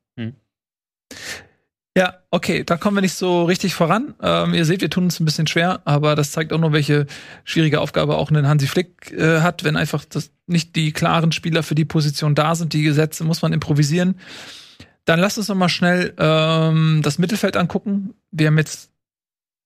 Ja, 1.97 2.14
okay, 2.31 2.64
da 2.64 2.78
kommen 2.78 2.97
wir 2.97 3.02
nicht 3.02 3.14
so 3.14 3.44
richtig 3.44 3.74
voran. 3.74 4.14
Ähm, 4.23 4.55
ihr 4.55 4.64
seht, 4.64 4.81
wir 4.81 4.89
tun 4.89 5.05
uns 5.05 5.20
ein 5.20 5.27
bisschen 5.27 5.47
schwer, 5.47 5.82
aber 5.85 6.14
das 6.14 6.32
zeigt 6.32 6.52
auch 6.55 6.59
nur, 6.59 6.73
welche 6.73 7.06
schwierige 7.44 7.82
Aufgabe 7.82 8.16
auch 8.16 8.31
ein 8.31 8.48
Hansi 8.48 8.66
Flick 8.66 9.12
äh, 9.12 9.40
hat, 9.40 9.62
wenn 9.62 9.77
einfach 9.77 10.06
das 10.06 10.31
nicht 10.47 10.74
die 10.74 10.93
klaren 10.93 11.32
Spieler 11.32 11.62
für 11.62 11.74
die 11.74 11.85
Position 11.85 12.35
da 12.35 12.55
sind, 12.55 12.73
die 12.73 12.82
Gesetze 12.82 13.24
muss 13.24 13.43
man 13.43 13.52
improvisieren. 13.52 14.19
Dann 15.05 15.20
lasst 15.20 15.36
uns 15.36 15.48
noch 15.48 15.56
mal 15.56 15.69
schnell 15.69 16.14
ähm, 16.16 17.01
das 17.02 17.19
Mittelfeld 17.19 17.59
angucken. 17.59 18.14
Wir 18.31 18.47
haben 18.47 18.59
jetzt 18.59 18.90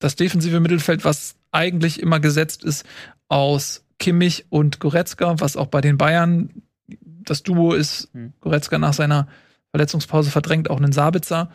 das 0.00 0.16
defensive 0.16 0.58
Mittelfeld, 0.58 1.04
was 1.04 1.36
eigentlich 1.52 2.00
immer 2.00 2.18
gesetzt 2.18 2.64
ist 2.64 2.84
aus 3.28 3.84
Kimmich 4.00 4.46
und 4.50 4.80
Goretzka, 4.80 5.38
was 5.38 5.56
auch 5.56 5.66
bei 5.68 5.80
den 5.80 5.96
Bayern 5.96 6.50
das 6.88 7.44
Duo 7.44 7.72
ist. 7.72 8.08
Hm. 8.12 8.32
Goretzka 8.40 8.78
nach 8.78 8.94
seiner 8.94 9.28
Verletzungspause 9.70 10.30
verdrängt 10.30 10.70
auch 10.70 10.78
einen 10.78 10.92
Sabitzer. 10.92 11.50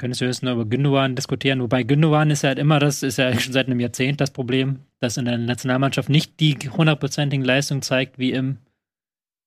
Könntest 0.00 0.22
du 0.22 0.24
jetzt 0.24 0.42
nur 0.42 0.54
über 0.54 0.64
Gündogan 0.64 1.14
diskutieren, 1.14 1.60
wobei 1.60 1.82
Gündogan 1.82 2.30
ist 2.30 2.40
ja 2.40 2.48
halt 2.48 2.58
immer 2.58 2.78
das, 2.78 3.02
ist 3.02 3.18
ja 3.18 3.32
schon 3.38 3.52
seit 3.52 3.66
einem 3.66 3.80
Jahrzehnt 3.80 4.18
das 4.18 4.30
Problem, 4.30 4.78
dass 4.98 5.18
in 5.18 5.26
der 5.26 5.36
Nationalmannschaft 5.36 6.08
nicht 6.08 6.40
die 6.40 6.54
hundertprozentigen 6.54 7.44
Leistungen 7.44 7.82
zeigt 7.82 8.18
wie 8.18 8.32
im, 8.32 8.56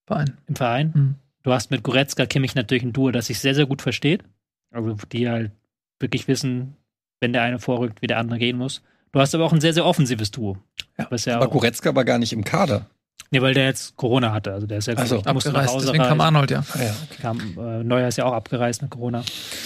Verein. 0.06 0.38
im 0.46 0.56
Verein. 0.56 0.94
Hm. 0.94 1.16
Du 1.42 1.52
hast 1.52 1.72
mit 1.72 1.82
Goretzka, 1.82 2.28
Kimmich 2.28 2.54
natürlich 2.54 2.84
ein 2.84 2.94
Duo, 2.94 3.10
das 3.10 3.26
sich 3.26 3.40
sehr, 3.40 3.56
sehr 3.56 3.66
gut 3.66 3.82
versteht. 3.82 4.24
Also 4.70 4.96
die 5.12 5.28
halt 5.28 5.52
wirklich 6.00 6.28
wissen, 6.28 6.78
wenn 7.20 7.34
der 7.34 7.42
eine 7.42 7.58
vorrückt, 7.58 8.04
wie 8.04 8.08
der 8.08 8.20
andere 8.20 8.38
gehen 8.38 8.60
muss. 8.60 8.84
Du 9.12 9.20
hast 9.20 9.34
aber 9.34 9.46
auch 9.46 9.54
ein 9.54 9.62
sehr, 9.62 9.74
sehr 9.74 9.88
offensives 9.88 10.30
Duo. 10.30 10.60
Ja, 11.00 11.08
ja 11.16 11.38
Aber 11.38 11.50
Goretzka 11.50 11.96
war 11.96 12.06
gar 12.06 12.20
nicht 12.20 12.32
im 12.32 12.44
Kader. 12.44 12.86
Nee, 13.32 13.42
weil 13.42 13.54
der 13.54 13.66
jetzt 13.66 13.96
Corona 13.96 14.32
hatte. 14.32 14.54
Also 14.54 14.68
der 14.68 14.78
ist 14.78 14.88
ja 14.88 14.94
Ach 14.98 15.06
so, 15.06 15.22
glaub 15.22 15.28
ich, 15.28 15.34
musste 15.34 15.50
nach 15.52 15.62
Abgereist, 15.62 15.76
Hause 15.76 15.86
deswegen 15.88 16.04
kam 16.04 16.22
reisen. 16.22 16.36
Arnold, 16.36 16.52
ja. 16.52 16.64
Ah, 16.74 16.84
ja. 16.84 16.96
Kam, 17.22 17.40
äh, 17.58 17.84
Neuer 17.84 18.08
ist 18.08 18.18
ja 18.18 18.26
auch 18.26 18.34
abgereist 18.34 18.82
mit 18.82 18.92
Corona. 18.92 19.24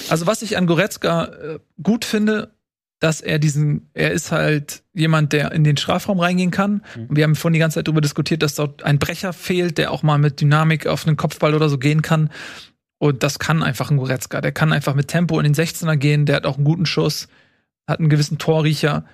Also 0.10 0.28
was 0.28 0.42
ich 0.42 0.58
an 0.58 0.68
Goretzka 0.68 1.26
äh, 1.26 1.60
gut 1.82 2.06
finde, 2.06 2.52
dass 3.00 3.22
er 3.22 3.38
diesen, 3.38 3.90
er 3.94 4.12
ist 4.12 4.32
halt 4.32 4.84
jemand, 4.94 5.32
der 5.34 5.52
in 5.52 5.64
den 5.64 5.78
Strafraum 5.78 6.20
reingehen 6.20 6.52
kann. 6.52 6.84
Mhm. 6.96 7.06
Und 7.08 7.16
wir 7.16 7.24
haben 7.24 7.36
vorhin 7.36 7.54
die 7.54 7.60
ganze 7.60 7.76
Zeit 7.76 7.88
darüber 7.88 8.02
diskutiert, 8.02 8.42
dass 8.42 8.56
dort 8.56 8.84
ein 8.84 8.98
Brecher 8.98 9.34
fehlt, 9.34 9.78
der 9.78 9.92
auch 9.92 10.02
mal 10.02 10.18
mit 10.18 10.42
Dynamik 10.42 10.88
auf 10.88 11.06
einen 11.06 11.18
Kopfball 11.18 11.54
oder 11.54 11.70
so 11.70 11.78
gehen 11.78 12.02
kann. 12.02 12.32
Und 13.00 13.22
das 13.22 13.38
kann 13.38 13.62
einfach 13.62 13.92
ein 13.92 13.98
Goretzka. 13.98 14.42
Der 14.42 14.52
kann 14.52 14.74
einfach 14.74 14.96
mit 14.96 15.08
Tempo 15.08 15.40
in 15.40 15.44
den 15.44 15.54
16er 15.54 15.96
gehen, 15.98 16.26
der 16.26 16.38
hat 16.38 16.46
auch 16.48 16.56
einen 16.56 16.66
guten 16.66 16.88
Schuss, 16.88 17.28
hat 17.88 18.00
einen 18.00 18.10
gewissen 18.10 18.40
Torriecher. 18.40 19.06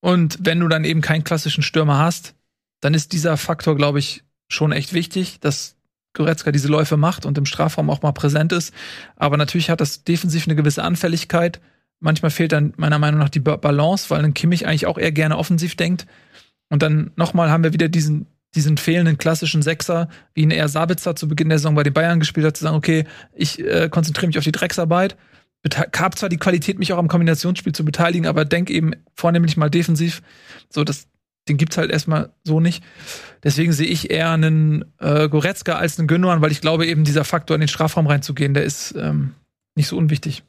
Und 0.00 0.38
wenn 0.42 0.60
du 0.60 0.68
dann 0.68 0.84
eben 0.84 1.00
keinen 1.00 1.24
klassischen 1.24 1.62
Stürmer 1.62 1.98
hast, 1.98 2.34
dann 2.80 2.94
ist 2.94 3.12
dieser 3.12 3.36
Faktor, 3.36 3.76
glaube 3.76 3.98
ich, 3.98 4.24
schon 4.48 4.72
echt 4.72 4.92
wichtig, 4.92 5.40
dass 5.40 5.76
Goretzka 6.12 6.50
diese 6.50 6.68
Läufe 6.68 6.96
macht 6.96 7.24
und 7.24 7.38
im 7.38 7.46
Strafraum 7.46 7.88
auch 7.88 8.02
mal 8.02 8.12
präsent 8.12 8.52
ist. 8.52 8.74
Aber 9.16 9.36
natürlich 9.36 9.70
hat 9.70 9.80
das 9.80 10.02
defensiv 10.02 10.46
eine 10.46 10.56
gewisse 10.56 10.82
Anfälligkeit. 10.82 11.60
Manchmal 12.00 12.30
fehlt 12.30 12.52
dann 12.52 12.72
meiner 12.76 12.98
Meinung 12.98 13.20
nach 13.20 13.28
die 13.28 13.40
Ba- 13.40 13.56
Balance, 13.56 14.10
weil 14.10 14.24
ein 14.24 14.34
Kimmich 14.34 14.66
eigentlich 14.66 14.86
auch 14.86 14.98
eher 14.98 15.12
gerne 15.12 15.36
offensiv 15.38 15.76
denkt. 15.76 16.06
Und 16.68 16.82
dann 16.82 17.12
nochmal 17.16 17.50
haben 17.50 17.62
wir 17.62 17.72
wieder 17.72 17.88
diesen, 17.88 18.26
diesen 18.54 18.76
fehlenden 18.76 19.18
klassischen 19.18 19.62
Sechser, 19.62 20.08
wie 20.34 20.42
ihn 20.42 20.50
eher 20.50 20.68
Sabitzer 20.68 21.14
zu 21.14 21.28
Beginn 21.28 21.48
der 21.48 21.58
Saison 21.58 21.74
bei 21.74 21.82
den 21.84 21.92
Bayern 21.92 22.18
gespielt 22.18 22.46
hat, 22.46 22.56
zu 22.56 22.64
sagen, 22.64 22.76
okay, 22.76 23.04
ich 23.34 23.60
äh, 23.60 23.88
konzentriere 23.88 24.26
mich 24.28 24.38
auf 24.38 24.44
die 24.44 24.52
Drecksarbeit. 24.52 25.16
Bete- 25.62 25.90
Hab 25.96 26.18
zwar 26.18 26.28
die 26.28 26.38
Qualität, 26.38 26.78
mich 26.78 26.92
auch 26.92 26.98
am 26.98 27.08
Kombinationsspiel 27.08 27.72
zu 27.74 27.84
beteiligen, 27.84 28.26
aber 28.26 28.44
denk 28.44 28.70
eben 28.70 28.92
vornehmlich 29.14 29.56
mal 29.56 29.70
defensiv. 29.70 30.22
So, 30.70 30.82
das, 30.82 31.06
den 31.50 31.56
gibt's 31.58 31.76
halt 31.76 31.90
erstmal 31.90 32.30
so 32.44 32.60
nicht. 32.60 32.82
Deswegen 33.42 33.72
sehe 33.72 33.86
ich 33.86 34.10
eher 34.10 34.30
einen 34.30 34.84
äh, 34.98 35.28
Goretzka 35.28 35.74
als 35.74 35.98
einen 35.98 36.08
Gündogan, 36.08 36.40
weil 36.40 36.52
ich 36.52 36.60
glaube 36.60 36.86
eben 36.86 37.04
dieser 37.04 37.24
Faktor 37.24 37.54
in 37.56 37.60
den 37.60 37.68
Strafraum 37.68 38.06
reinzugehen, 38.06 38.54
der 38.54 38.64
ist 38.64 38.94
ähm, 38.96 39.34
nicht 39.74 39.88
so 39.88 39.96
unwichtig. 39.96 40.42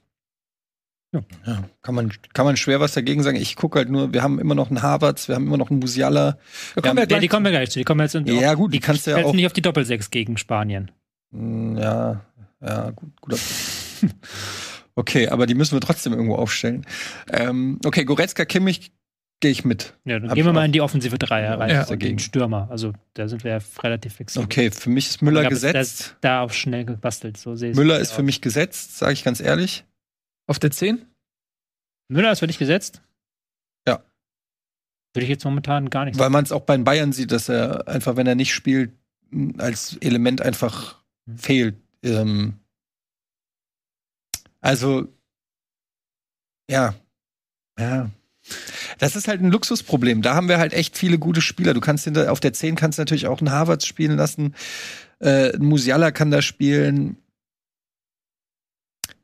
Ja, 1.13 1.63
kann 1.81 1.93
man, 1.95 2.13
kann 2.33 2.45
man 2.45 2.55
schwer 2.55 2.79
was 2.79 2.93
dagegen 2.93 3.21
sagen. 3.21 3.35
Ich 3.35 3.57
gucke 3.57 3.79
halt 3.79 3.89
nur, 3.89 4.13
wir 4.13 4.23
haben 4.23 4.39
immer 4.39 4.55
noch 4.55 4.69
einen 4.69 4.81
Havertz, 4.81 5.27
wir 5.27 5.35
haben 5.35 5.45
immer 5.45 5.57
noch 5.57 5.69
einen 5.69 5.79
Musiala. 5.79 6.37
Kommen 6.81 6.95
wir 6.95 7.01
Ja, 7.01 7.05
gleich 7.05 7.19
die 7.19 7.27
kommen 7.27 7.43
wir 7.45 7.51
gleich 7.51 7.69
zu. 7.71 7.79
Die 7.79 7.83
kommen 7.85 7.99
jetzt 7.99 8.13
Ja, 8.13 8.53
gut, 8.53 8.73
die 8.73 8.79
kannst 8.79 9.07
du 9.07 9.11
ja 9.11 9.17
auch- 9.17 9.33
nicht 9.33 9.45
auf 9.45 9.51
die 9.51 9.61
Doppelsechs 9.61 10.09
gegen 10.09 10.37
Spanien. 10.37 10.89
Hm, 11.33 11.77
Ja, 11.77 12.21
ja, 12.61 12.91
gut, 12.91 13.09
guter. 13.19 13.37
Okay, 14.93 15.29
aber 15.29 15.47
die 15.47 15.55
müssen 15.55 15.73
wir 15.73 15.79
trotzdem 15.81 16.11
irgendwo 16.13 16.35
aufstellen. 16.35 16.85
Ähm, 17.29 17.79
okay, 17.85 18.03
Goretzka, 18.03 18.43
Kimmich, 18.43 18.91
gehe 19.41 19.51
ich 19.51 19.65
mit. 19.65 19.97
Ja, 20.05 20.19
dann 20.19 20.29
Hab 20.29 20.35
gehen 20.35 20.45
wir 20.45 20.53
mal 20.53 20.65
in 20.65 20.71
die 20.71 20.81
offensive 20.81 21.17
Dreier 21.17 21.59
rein. 21.59 21.69
Ja. 21.69 21.87
Und 21.87 22.01
den 22.01 22.19
Stürmer. 22.19 22.67
Also 22.71 22.93
da 23.15 23.27
sind 23.27 23.43
wir 23.43 23.51
ja 23.51 23.59
relativ 23.83 24.15
flexibel. 24.15 24.45
Okay, 24.45 24.71
für 24.71 24.89
mich 24.89 25.09
ist 25.09 25.21
Müller 25.21 25.47
gesetzt. 25.49 26.15
Da 26.21 26.41
auch 26.41 26.51
schnell 26.51 26.85
gebastelt. 26.85 27.37
So 27.37 27.55
sehe 27.55 27.71
ich 27.71 27.77
Müller 27.77 27.99
ist 27.99 28.13
für 28.13 28.23
mich 28.23 28.41
gesetzt, 28.41 28.97
sage 28.97 29.13
ich 29.13 29.23
ganz 29.23 29.39
ehrlich. 29.41 29.83
auf 30.47 30.59
der 30.59 30.71
10. 30.71 31.05
Müller 32.09 32.31
ist 32.31 32.39
für 32.39 32.47
dich 32.47 32.57
gesetzt? 32.59 33.01
Ja. 33.87 34.03
Würde 35.13 35.23
ich 35.23 35.29
jetzt 35.29 35.43
momentan 35.45 35.89
gar 35.89 36.05
nicht 36.05 36.17
Weil 36.17 36.29
man 36.29 36.43
es 36.43 36.51
auch 36.51 36.61
bei 36.61 36.75
den 36.75 36.83
Bayern 36.83 37.11
sieht, 37.13 37.31
dass 37.31 37.49
er 37.49 37.87
einfach, 37.87 38.15
wenn 38.15 38.27
er 38.27 38.35
nicht 38.35 38.53
spielt, 38.53 38.91
als 39.57 39.97
Element 39.97 40.41
einfach 40.41 41.01
Mhm. 41.25 41.37
fehlt. 41.37 41.75
Ähm, 42.03 42.59
also, 44.59 45.07
ja, 46.69 46.95
ja. 47.79 48.09
Das 49.01 49.15
ist 49.15 49.27
halt 49.27 49.41
ein 49.41 49.49
Luxusproblem. 49.49 50.21
Da 50.21 50.35
haben 50.35 50.47
wir 50.47 50.59
halt 50.59 50.73
echt 50.73 50.95
viele 50.95 51.17
gute 51.17 51.41
Spieler. 51.41 51.73
Du 51.73 51.81
kannst 51.81 52.03
hinter, 52.03 52.31
auf 52.31 52.39
der 52.39 52.53
10 52.53 52.75
kannst 52.75 52.99
du 52.99 53.01
natürlich 53.01 53.25
auch 53.25 53.39
einen 53.39 53.51
Harvards 53.51 53.87
spielen 53.87 54.15
lassen. 54.15 54.53
Äh, 55.17 55.55
ein 55.55 55.65
Musiala 55.65 56.11
kann 56.11 56.29
da 56.29 56.43
spielen. 56.43 57.17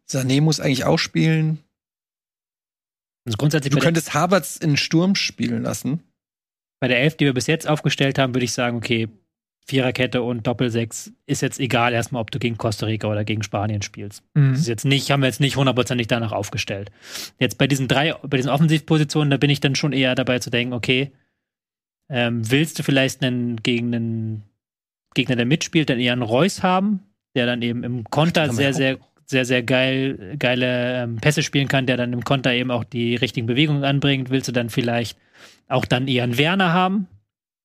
Sané 0.10 0.42
muss 0.42 0.60
eigentlich 0.60 0.86
auch 0.86 0.98
spielen. 0.98 1.60
Also 3.26 3.38
grundsätzlich 3.38 3.72
Du 3.72 3.80
könntest 3.80 4.16
Harvards 4.16 4.58
in 4.58 4.78
Sturm 4.78 5.14
spielen 5.14 5.62
lassen. 5.62 6.02
bei 6.80 6.88
der 6.88 7.00
Elf, 7.00 7.16
die 7.16 7.26
wir 7.26 7.36
bis 7.36 7.46
jetzt 7.46 7.68
aufgestellt 7.68 8.18
haben, 8.18 8.34
würde 8.34 8.46
ich 8.46 8.54
sagen, 8.54 8.78
okay, 8.78 9.10
Viererkette 9.68 10.22
und 10.22 10.48
Doppelsechs 10.48 11.12
ist 11.26 11.42
jetzt 11.42 11.60
egal 11.60 11.92
erstmal, 11.92 12.22
ob 12.22 12.32
du 12.32 12.40
gegen 12.40 12.58
Costa 12.58 12.86
Rica 12.86 13.10
oder 13.10 13.26
gegen 13.26 13.44
Spanien 13.44 13.82
spielst. 13.82 14.24
Mhm. 14.34 14.52
Das 14.52 14.62
ist 14.62 14.68
jetzt 14.68 14.86
nicht, 14.86 15.12
haben 15.12 15.22
wir 15.22 15.28
jetzt 15.28 15.42
nicht 15.42 15.58
hundertprozentig 15.58 16.08
danach 16.08 16.32
aufgestellt. 16.32 16.90
Jetzt 17.38 17.58
bei 17.58 17.68
diesen 17.68 17.90
drei, 17.90 18.14
bei 18.24 18.38
diesen 18.38 18.50
Offensivpositionen, 18.50 19.30
da 19.30 19.36
bin 19.36 19.50
ich 19.50 19.60
dann 19.60 19.76
schon 19.76 19.92
eher 19.92 20.16
dabei 20.16 20.40
zu 20.40 20.50
denken, 20.50 20.74
okay, 20.74 21.12
ähm, 22.10 22.50
willst 22.50 22.80
du 22.80 22.84
vielleicht 22.84 23.22
einen 23.22 23.58
gegen 23.58 23.94
einen 23.94 24.44
Gegner, 25.14 25.36
der 25.36 25.46
mitspielt, 25.46 25.90
dann 25.90 26.00
eher 26.00 26.14
einen 26.14 26.22
Reus 26.22 26.64
haben, 26.64 27.02
der 27.36 27.46
dann 27.46 27.62
eben 27.62 27.84
im 27.84 28.06
Konter 28.06 28.54
sehr, 28.54 28.74
sehr, 28.74 29.00
sehr, 29.26 29.44
sehr 29.44 29.64
geil, 29.64 30.36
geile 30.40 31.04
ähm, 31.04 31.18
Pässe 31.18 31.44
spielen 31.44 31.68
kann, 31.68 31.88
der 31.88 31.98
dann 31.98 32.14
im 32.14 32.24
Konter 32.24 32.54
eben 32.54 32.72
auch 32.72 32.86
die 32.86 33.18
richtigen 33.18 33.48
Bewegungen 33.48 33.84
anbringt. 33.84 34.30
Willst 34.30 34.48
du 34.48 34.54
dann 34.54 34.70
vielleicht 34.70 35.18
auch 35.68 35.84
dann 35.84 36.08
eher 36.08 36.24
einen 36.24 36.38
Werner 36.38 36.72
haben, 36.72 37.08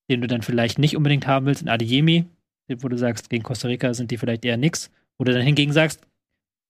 den 0.09 0.21
du 0.21 0.27
dann 0.27 0.41
vielleicht 0.41 0.79
nicht 0.79 0.95
unbedingt 0.97 1.27
haben 1.27 1.45
willst, 1.45 1.61
einen 1.61 1.69
Adeyemi, 1.69 2.25
wo 2.79 2.87
du 2.87 2.97
sagst, 2.97 3.29
gegen 3.29 3.43
Costa 3.43 3.67
Rica 3.67 3.93
sind 3.93 4.11
die 4.11 4.17
vielleicht 4.17 4.43
eher 4.45 4.57
nix, 4.57 4.89
wo 5.17 5.23
du 5.25 5.33
dann 5.33 5.41
hingegen 5.41 5.71
sagst, 5.73 6.01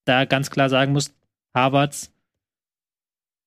da 0.05 0.25
ganz 0.25 0.49
klar 0.49 0.69
sagen 0.69 0.91
musst, 0.91 1.13
Harvards, 1.55 2.11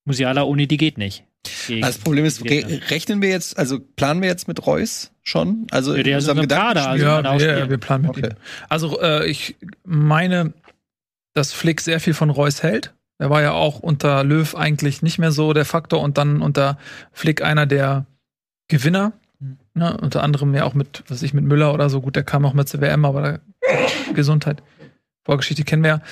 Musiala 0.05 0.43
ohne 0.45 0.67
die 0.67 0.77
geht 0.77 0.99
nicht. 0.99 1.25
Gegen 1.67 1.85
Also 1.85 1.99
das 1.99 2.05
Problem 2.05 2.25
ist, 2.25 2.45
re 2.45 2.81
rechnen 2.91 3.23
wir 3.23 3.29
jetzt, 3.29 3.57
also 3.59 3.79
planen 3.81 4.21
wir 4.23 4.29
jetzt 4.29 4.49
mit 4.49 4.67
Reus 4.67 5.13
schon? 5.23 5.67
Also 5.71 5.97
Ja, 5.97 6.03
der 6.03 6.19
ist 6.19 6.25
unserem 6.25 6.39
in 6.39 6.45
unserem 6.45 6.61
Kader, 6.61 6.81
Gedankenspiel? 6.97 7.09
also- 7.31 7.45
ja, 7.47 7.53
spielen. 7.55 7.71
wir 7.71 7.79
planen 7.79 8.03
mit 8.03 8.11
Okay. 8.11 8.27
ihm. 8.29 8.37
Also 8.69 9.01
äh, 9.01 9.27
ich 9.31 9.57
meine, 9.85 10.53
dass 11.35 11.53
Flick 11.53 11.81
sehr 11.81 12.01
viel 12.01 12.15
von 12.15 12.31
Reus 12.31 12.63
hält. 12.63 12.95
Er 13.19 13.31
war 13.31 13.43
ja 13.43 13.53
auch 13.53 13.81
unter 13.81 14.25
Löw 14.25 14.55
eigentlich 14.55 15.03
nicht 15.03 15.19
mehr 15.19 15.33
so 15.33 15.53
der 15.53 15.65
Faktor 15.65 16.01
und 16.03 16.19
dann 16.19 16.43
unter 16.43 16.79
Flick 17.13 17.43
einer 17.43 17.67
der 17.67 18.07
Gewinner. 18.69 19.13
Ne, 19.75 19.97
unter 20.01 20.23
anderem 20.23 20.55
ja 20.55 20.65
auch 20.65 20.75
mit, 20.75 21.05
was 21.09 21.23
ich, 21.23 21.35
mit 21.35 21.45
Müller 21.45 21.75
oder 21.75 21.91
so. 21.91 22.01
Gut, 22.01 22.17
der 22.17 22.25
kam 22.25 22.45
auch 22.47 22.55
mit 22.55 22.69
zur 22.69 22.81
WM, 22.81 23.05
aber 23.05 23.23
da, 23.23 23.39
Gesundheit. 24.15 24.63
Vorgeschichte 25.25 25.65
kennen 25.65 25.83
wir 25.83 25.91
ja. 25.91 26.03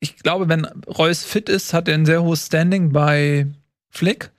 Ich 0.00 0.16
glaube, 0.16 0.48
wenn 0.48 0.64
Reus 0.64 1.24
fit 1.24 1.48
ist, 1.48 1.72
hat 1.72 1.88
er 1.88 1.94
ein 1.94 2.06
sehr 2.06 2.22
hohes 2.22 2.46
Standing 2.46 2.92
bei 2.92 3.46
Flick. 3.90 4.30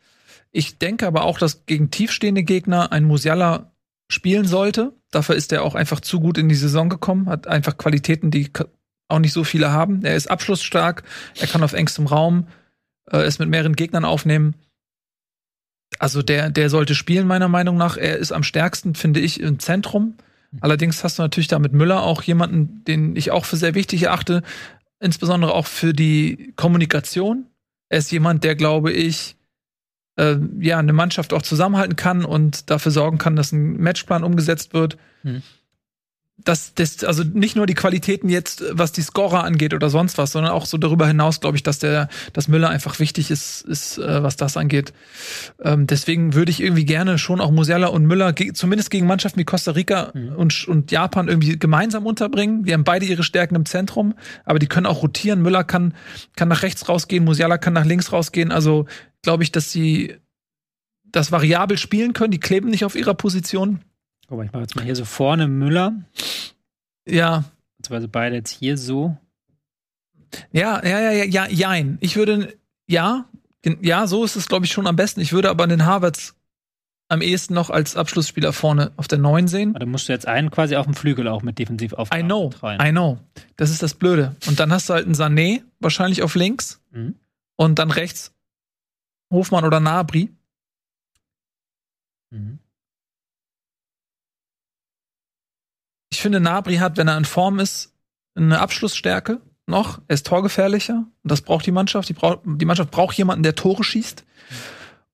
Ich 0.52 0.78
denke 0.78 1.08
aber 1.08 1.24
auch, 1.24 1.40
dass 1.40 1.66
gegen 1.66 1.92
tiefstehende 1.92 2.44
Gegner 2.44 2.92
ein 2.92 3.06
Musiala 3.06 3.72
spielen 4.10 4.46
sollte. 4.46 4.94
Dafür 5.12 5.36
ist 5.36 5.52
er 5.52 5.64
auch 5.64 5.76
einfach 5.76 6.00
zu 6.00 6.20
gut 6.20 6.38
in 6.38 6.50
die 6.50 6.56
Saison 6.56 6.90
gekommen, 6.90 7.30
hat 7.30 7.48
einfach 7.48 7.78
Qualitäten, 7.78 8.32
die 8.32 8.52
auch 9.08 9.20
nicht 9.20 9.34
so 9.34 9.44
viele 9.44 9.72
haben. 9.72 10.04
Er 10.04 10.16
ist 10.16 10.30
abschlussstark, 10.30 11.04
er 11.40 11.48
kann 11.48 11.64
auf 11.64 11.74
engstem 11.74 12.08
Raum 12.08 12.48
äh, 13.12 13.18
es 13.18 13.40
mit 13.40 13.50
mehreren 13.50 13.76
Gegnern 13.76 14.06
aufnehmen. 14.06 14.56
Also 16.00 16.22
der, 16.22 16.50
der 16.50 16.70
sollte 16.70 16.96
spielen, 16.96 17.28
meiner 17.28 17.48
Meinung 17.48 17.78
nach. 17.78 17.98
Er 17.98 18.18
ist 18.18 18.32
am 18.32 18.44
stärksten, 18.44 18.96
finde 18.96 19.20
ich, 19.20 19.40
im 19.40 19.60
Zentrum. 19.60 20.16
Allerdings 20.62 21.04
hast 21.04 21.20
du 21.20 21.24
natürlich 21.24 21.48
da 21.48 21.60
mit 21.60 21.74
Müller 21.74 22.04
auch 22.04 22.22
jemanden, 22.24 22.84
den 22.86 23.16
ich 23.16 23.32
auch 23.32 23.46
für 23.46 23.58
sehr 23.58 23.76
wichtig 23.76 24.04
erachte, 24.04 24.42
insbesondere 25.00 25.54
auch 25.54 25.68
für 25.68 25.94
die 25.94 26.54
Kommunikation. 26.56 27.48
Er 27.90 28.00
ist 28.00 28.12
jemand, 28.12 28.44
der, 28.44 28.56
glaube 28.56 28.92
ich, 28.92 29.36
äh, 30.18 30.38
ja, 30.60 30.80
eine 30.80 30.94
Mannschaft 30.94 31.34
auch 31.34 31.42
zusammenhalten 31.42 31.96
kann 31.96 32.26
und 32.26 32.70
dafür 32.70 32.92
sorgen 32.92 33.18
kann, 33.18 33.36
dass 33.36 33.52
ein 33.52 33.78
Matchplan 33.78 34.24
umgesetzt 34.24 34.74
wird. 34.74 34.98
Hm. 35.24 35.42
Das, 36.38 36.74
das, 36.76 37.06
also 37.06 37.24
nicht 37.24 37.56
nur 37.56 37.66
die 37.66 37.76
Qualitäten 37.76 38.28
jetzt, 38.28 38.62
was 38.70 38.92
die 38.92 39.02
Scorer 39.02 39.46
angeht 39.46 39.74
oder 39.74 39.90
sonst 39.90 40.18
was, 40.18 40.34
sondern 40.34 40.52
auch 40.52 40.66
so 40.66 40.78
darüber 40.78 41.08
hinaus, 41.08 41.40
glaube 41.40 41.56
ich, 41.56 41.64
dass 41.64 41.80
der, 41.80 42.10
dass 42.34 42.50
Müller 42.50 42.68
einfach 42.70 43.00
wichtig 43.00 43.32
ist, 43.32 43.62
ist, 43.62 43.98
äh, 43.98 44.22
was 44.22 44.36
das 44.36 44.58
angeht. 44.58 44.92
Ähm, 45.64 45.88
deswegen 45.88 46.34
würde 46.34 46.52
ich 46.52 46.62
irgendwie 46.62 46.84
gerne 46.84 47.18
schon 47.18 47.40
auch 47.40 47.52
Musiala 47.52 47.88
und 47.88 48.06
Müller 48.06 48.34
ge 48.34 48.52
zumindest 48.52 48.92
gegen 48.92 49.08
Mannschaften 49.08 49.40
wie 49.40 49.46
Costa 49.46 49.72
Rica 49.72 50.12
Mhm. 50.14 50.36
und, 50.36 50.68
und 50.68 50.92
Japan 50.92 51.30
irgendwie 51.30 51.58
gemeinsam 51.58 52.06
unterbringen. 52.06 52.64
Die 52.64 52.74
haben 52.74 52.84
beide 52.84 53.06
ihre 53.06 53.24
Stärken 53.24 53.56
im 53.56 53.66
Zentrum, 53.66 54.14
aber 54.44 54.60
die 54.60 54.68
können 54.68 54.88
auch 54.88 55.04
rotieren. 55.04 55.42
Müller 55.42 55.64
kann, 55.64 55.94
kann 56.36 56.50
nach 56.50 56.64
rechts 56.64 56.90
rausgehen, 56.90 57.24
Musiala 57.24 57.58
kann 57.58 57.74
nach 57.74 57.86
links 57.86 58.12
rausgehen. 58.12 58.52
Also 58.52 58.88
glaube 59.22 59.44
ich, 59.44 59.54
dass 59.54 59.72
sie 59.72 60.18
das 61.06 61.32
variabel 61.32 61.78
spielen 61.78 62.12
können. 62.12 62.32
Die 62.32 62.42
kleben 62.42 62.70
nicht 62.70 62.84
auf 62.84 62.96
ihrer 62.96 63.14
Position. 63.14 63.80
Guck 64.28 64.38
mal, 64.38 64.46
ich 64.46 64.52
mache 64.52 64.62
jetzt 64.64 64.76
mal 64.76 64.84
hier 64.86 64.96
so 64.96 65.06
vorne 65.06 65.48
Müller. 65.48 65.94
Ja, 67.08 67.44
Beziehungsweise 67.78 68.08
beide 68.08 68.36
jetzt 68.36 68.50
hier 68.52 68.78
so. 68.78 69.16
ja, 70.52 70.84
ja, 70.84 71.00
ja, 71.00 71.12
ja, 71.12 71.24
ja, 71.26 71.48
jein. 71.48 71.98
Ich 72.02 72.16
würde, 72.16 72.58
ja, 72.88 73.26
ja, 73.82 74.08
so 74.08 74.24
ist 74.24 74.36
es, 74.36 74.48
glaube 74.48 74.66
ich, 74.66 74.72
schon 74.72 74.88
am 74.88 74.96
besten. 74.96 75.22
Ich 75.22 75.32
würde 75.34 75.50
aber 75.50 75.68
den 75.68 75.86
Harvards 75.86 76.36
am 77.08 77.22
ehesten 77.22 77.54
noch 77.54 77.70
als 77.70 77.96
Abschlussspieler 77.96 78.52
vorne 78.54 78.92
auf 78.98 79.08
der 79.08 79.20
9 79.20 79.48
sehen. 79.48 79.70
Aber 79.72 79.80
Da 79.80 79.86
musst 79.86 80.08
du 80.10 80.14
jetzt 80.14 80.28
einen 80.28 80.50
quasi 80.50 80.76
auf 80.76 80.86
dem 80.86 80.96
Flügel 80.96 81.28
auch 81.28 81.44
mit 81.44 81.60
defensiv 81.60 81.92
I 81.92 81.96
aufbauen. 81.98 82.26
know, 82.26 82.50
Rein. 82.62 82.80
I 82.82 82.92
know. 82.92 83.20
Das 83.58 83.70
ist 83.70 83.84
das 83.84 83.94
Blöde. 83.94 84.36
Und 84.48 84.60
dann 84.60 84.72
hast 84.74 84.90
du 84.90 84.94
halt 84.94 85.06
einen 85.06 85.14
Sané, 85.14 85.62
wahrscheinlich 85.80 86.24
auf 86.24 86.34
links. 86.34 86.82
Mhm. 86.92 87.16
Und 87.58 87.78
dann 87.78 87.92
rechts 87.92 88.34
Hofmann 89.32 89.66
oder 89.66 89.80
Nabri. 89.80 90.32
Mhm. 92.32 92.58
Finde, 96.26 96.40
Nabri 96.40 96.76
hat, 96.78 96.98
wenn 96.98 97.08
er 97.08 97.18
in 97.18 97.26
Form 97.26 97.60
ist, 97.60 97.94
eine 98.36 98.60
Abschlussstärke 98.60 99.40
noch. 99.68 100.00
Er 100.08 100.14
ist 100.14 100.28
torgefährlicher. 100.28 101.06
Und 101.24 101.32
das 101.32 101.42
braucht 101.42 101.66
die 101.66 101.72
Mannschaft. 101.72 102.10
Die, 102.10 102.14
braucht, 102.14 102.40
die 102.46 102.66
Mannschaft 102.66 102.92
braucht 102.92 103.18
jemanden, 103.18 103.44
der 103.44 103.56
Tore 103.56 103.84
schießt. 103.84 104.24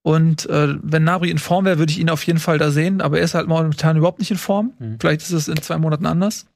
Und 0.04 0.48
äh, 0.50 0.76
wenn 0.82 1.04
Nabri 1.04 1.30
in 1.30 1.38
Form 1.38 1.66
wäre, 1.66 1.78
würde 1.78 1.92
ich 1.92 2.00
ihn 2.00 2.10
auf 2.10 2.24
jeden 2.26 2.40
Fall 2.40 2.58
da 2.58 2.72
sehen. 2.72 3.02
Aber 3.02 3.20
er 3.20 3.24
ist 3.24 3.36
halt 3.36 3.48
momentan 3.48 3.98
überhaupt 3.98 4.20
nicht 4.20 4.32
in 4.32 4.38
Form. 4.38 4.74
Mhm. 4.80 4.98
Vielleicht 5.00 5.22
ist 5.22 5.32
es 5.32 5.48
in 5.48 5.62
zwei 5.62 5.78
Monaten 5.78 6.06
anders. 6.08 6.48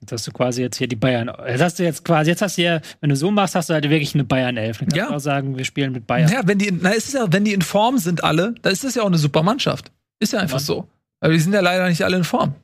Jetzt 0.00 0.12
hast 0.12 0.26
du 0.26 0.32
quasi 0.32 0.60
jetzt 0.62 0.76
hier 0.76 0.88
die 0.88 0.96
Bayern. 0.96 1.30
Jetzt 1.48 1.62
hast 1.62 1.78
du 1.78 1.82
jetzt 1.82 2.04
quasi, 2.04 2.30
jetzt 2.30 2.42
hast 2.42 2.58
du 2.58 2.62
ja, 2.62 2.80
wenn 3.00 3.10
du 3.10 3.16
so 3.16 3.30
machst, 3.30 3.54
hast 3.54 3.70
du 3.70 3.74
halt 3.74 3.84
wirklich 3.88 4.14
eine 4.14 4.24
Bayern-Elf. 4.24 4.78
Dann 4.78 4.88
kannst 4.88 4.96
Ja. 4.96 5.08
du 5.08 5.14
auch 5.14 5.18
sagen, 5.20 5.56
wir 5.56 5.64
spielen 5.64 5.92
mit 5.92 6.06
Bayern. 6.06 6.30
Ja, 6.30 6.42
wenn 6.46 6.58
die, 6.58 6.68
in- 6.68 6.80
na, 6.82 6.90
ist 6.90 7.12
ja, 7.14 7.26
wenn 7.32 7.44
die 7.44 7.54
in 7.54 7.62
Form 7.62 7.98
sind 7.98 8.22
alle, 8.22 8.54
dann 8.62 8.72
ist 8.72 8.84
das 8.84 8.94
ja 8.94 9.02
auch 9.02 9.06
eine 9.06 9.18
super 9.18 9.42
Mannschaft. 9.42 9.90
Ist 10.20 10.32
ja 10.34 10.38
einfach 10.40 10.58
Ja. 10.60 10.64
so. 10.64 10.88
Aber 11.26 11.32
die 11.32 11.40
sind 11.40 11.52
ja 11.52 11.60
leider 11.60 11.88
nicht 11.88 12.04
alle 12.04 12.18
in 12.18 12.22
Form. 12.22 12.54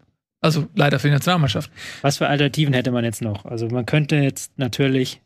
Also 0.41 0.69
leider 0.77 1.01
für 1.01 1.09
die 1.09 1.15
Nationalmannschaft. 1.15 1.69
Was 2.03 2.19
für 2.19 2.29
Alternativen 2.29 2.75
hätte 2.75 2.93
man 2.93 3.05
jetzt 3.05 3.21
noch? 3.21 3.45
Also 3.45 3.67
man 3.67 3.87
könnte 3.87 4.15
jetzt 4.15 4.57
natürlich 4.57 5.21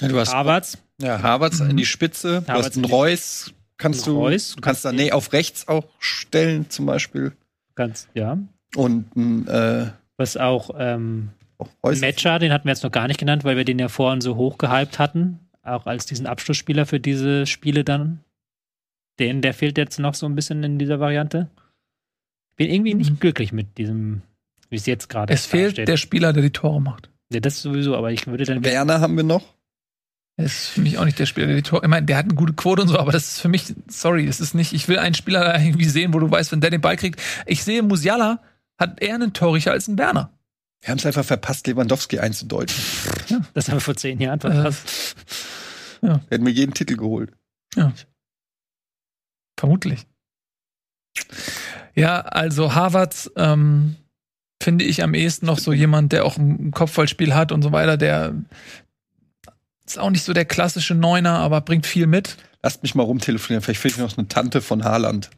Ja, 0.00 0.08
du 0.08 0.18
hast 0.18 0.32
Harvards, 0.32 0.78
ja, 0.98 1.20
Harvards 1.20 1.60
in 1.60 1.76
die 1.76 1.84
Spitze, 1.84 2.40
du 2.40 2.48
Havertz 2.48 2.68
hast 2.68 2.76
einen 2.76 2.86
Reus, 2.86 3.52
kannst 3.76 4.06
du, 4.06 4.16
Reus, 4.16 4.54
du 4.54 4.62
kannst 4.62 4.86
Sané 4.86 5.12
auf 5.12 5.34
rechts 5.34 5.68
auch 5.68 5.84
stellen 5.98 6.70
zum 6.70 6.86
Beispiel. 6.86 7.32
ganz, 7.74 8.08
ja. 8.14 8.38
Und 8.74 9.14
ein 9.14 9.46
äh, 9.46 9.90
Was 10.16 10.38
auch 10.38 10.70
ähm, 10.78 11.32
auch 11.58 11.68
Reus. 11.84 12.00
Matcher, 12.00 12.38
den 12.38 12.54
hatten 12.54 12.64
wir 12.64 12.72
jetzt 12.72 12.82
noch 12.82 12.92
gar 12.92 13.08
nicht 13.08 13.20
genannt, 13.20 13.44
weil 13.44 13.58
wir 13.58 13.66
den 13.66 13.78
ja 13.78 13.88
vorhin 13.88 14.22
so 14.22 14.36
hoch 14.36 14.56
gehypt 14.56 14.98
hatten. 14.98 15.40
Auch 15.62 15.84
als 15.84 16.06
diesen 16.06 16.26
Abschlussspieler 16.26 16.86
für 16.86 16.98
diese 16.98 17.44
Spiele 17.44 17.84
dann. 17.84 18.20
Den, 19.18 19.42
der 19.42 19.52
fehlt 19.52 19.76
jetzt 19.76 19.98
noch 19.98 20.14
so 20.14 20.24
ein 20.24 20.34
bisschen 20.34 20.62
in 20.62 20.78
dieser 20.78 20.98
Variante. 20.98 21.50
Bin 22.56 22.70
irgendwie 22.70 22.94
nicht 22.94 23.10
Mhm. 23.12 23.18
glücklich 23.20 23.52
mit 23.52 23.78
diesem, 23.78 24.22
wie 24.70 24.76
es 24.76 24.86
jetzt 24.86 25.08
gerade 25.08 25.32
Es 25.32 25.46
fehlt 25.46 25.72
dasteht. 25.72 25.88
der 25.88 25.96
Spieler, 25.96 26.32
der 26.32 26.42
die 26.42 26.50
Tore 26.50 26.80
macht. 26.80 27.10
Ja, 27.32 27.40
das 27.40 27.60
sowieso, 27.60 27.96
aber 27.96 28.12
ich 28.12 28.26
würde 28.26 28.44
dann. 28.44 28.64
Werner 28.64 29.00
haben 29.00 29.16
wir 29.16 29.24
noch. 29.24 29.54
Er 30.38 30.44
ist 30.46 30.66
für 30.68 30.80
mich 30.82 30.98
auch 30.98 31.04
nicht 31.04 31.18
der 31.18 31.26
Spieler, 31.26 31.46
der 31.46 31.56
die 31.56 31.62
Tore. 31.62 31.82
Ich 31.84 31.88
meine, 31.88 32.04
der 32.06 32.18
hat 32.18 32.26
eine 32.26 32.34
gute 32.34 32.52
Quote 32.52 32.82
und 32.82 32.88
so, 32.88 32.98
aber 32.98 33.10
das 33.12 33.26
ist 33.28 33.40
für 33.40 33.48
mich, 33.48 33.74
sorry, 33.88 34.26
es 34.26 34.38
ist 34.40 34.54
nicht. 34.54 34.72
Ich 34.74 34.86
will 34.86 34.98
einen 34.98 35.14
Spieler 35.14 35.58
irgendwie 35.58 35.86
sehen, 35.86 36.12
wo 36.14 36.18
du 36.18 36.30
weißt, 36.30 36.52
wenn 36.52 36.60
der 36.60 36.70
den 36.70 36.80
Ball 36.82 36.96
kriegt. 36.96 37.20
Ich 37.46 37.64
sehe, 37.64 37.82
Musiala 37.82 38.42
hat 38.78 39.00
eher 39.02 39.14
einen 39.14 39.32
Torrichter 39.32 39.72
als 39.72 39.88
ein 39.88 39.96
Werner. 39.98 40.30
Wir 40.82 40.90
haben 40.90 40.98
es 40.98 41.06
einfach 41.06 41.24
verpasst, 41.24 41.66
Lewandowski 41.66 42.18
einzudeuten. 42.18 42.74
Das 43.54 43.68
haben 43.68 43.76
wir 43.76 43.80
vor 43.80 43.96
zehn 43.96 44.20
Jahren 44.20 44.38
verpasst. 44.40 45.16
Wir 46.02 46.20
hätten 46.30 46.44
mir 46.44 46.50
jeden 46.50 46.74
Titel 46.74 46.96
geholt. 46.96 47.32
Vermutlich. 49.58 50.06
Ja, 51.96 52.20
also 52.20 52.74
Harvards 52.74 53.30
ähm, 53.36 53.96
finde 54.62 54.84
ich 54.84 55.02
am 55.02 55.14
ehesten 55.14 55.46
noch 55.46 55.58
so 55.58 55.72
jemand, 55.72 56.12
der 56.12 56.24
auch 56.24 56.36
ein 56.36 56.70
Kopfballspiel 56.70 57.34
hat 57.34 57.52
und 57.52 57.62
so 57.62 57.72
weiter. 57.72 57.96
Der 57.96 58.34
ist 59.86 59.98
auch 59.98 60.10
nicht 60.10 60.24
so 60.24 60.32
der 60.32 60.44
klassische 60.44 60.94
Neuner, 60.94 61.38
aber 61.38 61.60
bringt 61.60 61.86
viel 61.86 62.06
mit. 62.06 62.36
Lasst 62.62 62.82
mich 62.82 62.94
mal 62.94 63.02
rumtelefonieren. 63.04 63.62
Vielleicht 63.62 63.80
finde 63.80 63.94
ich 63.96 64.00
noch 64.00 64.18
eine 64.18 64.28
Tante 64.28 64.60
von 64.60 64.84
Haaland. 64.84 65.30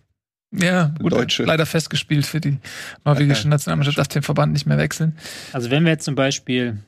Ja, 0.50 0.94
gut, 0.98 1.12
Deutsche. 1.12 1.44
leider 1.44 1.66
festgespielt 1.66 2.24
für 2.24 2.40
die 2.40 2.56
norwegische 3.04 3.42
Okay. 3.42 3.48
Nationalmannschaft, 3.50 3.98
darf 3.98 4.08
den 4.08 4.22
Verband 4.22 4.54
nicht 4.54 4.64
mehr 4.64 4.78
wechseln. 4.78 5.18
Also 5.52 5.70
wenn 5.70 5.84
wir 5.84 5.92
jetzt 5.92 6.06
zum 6.06 6.14
Beispiel 6.14 6.78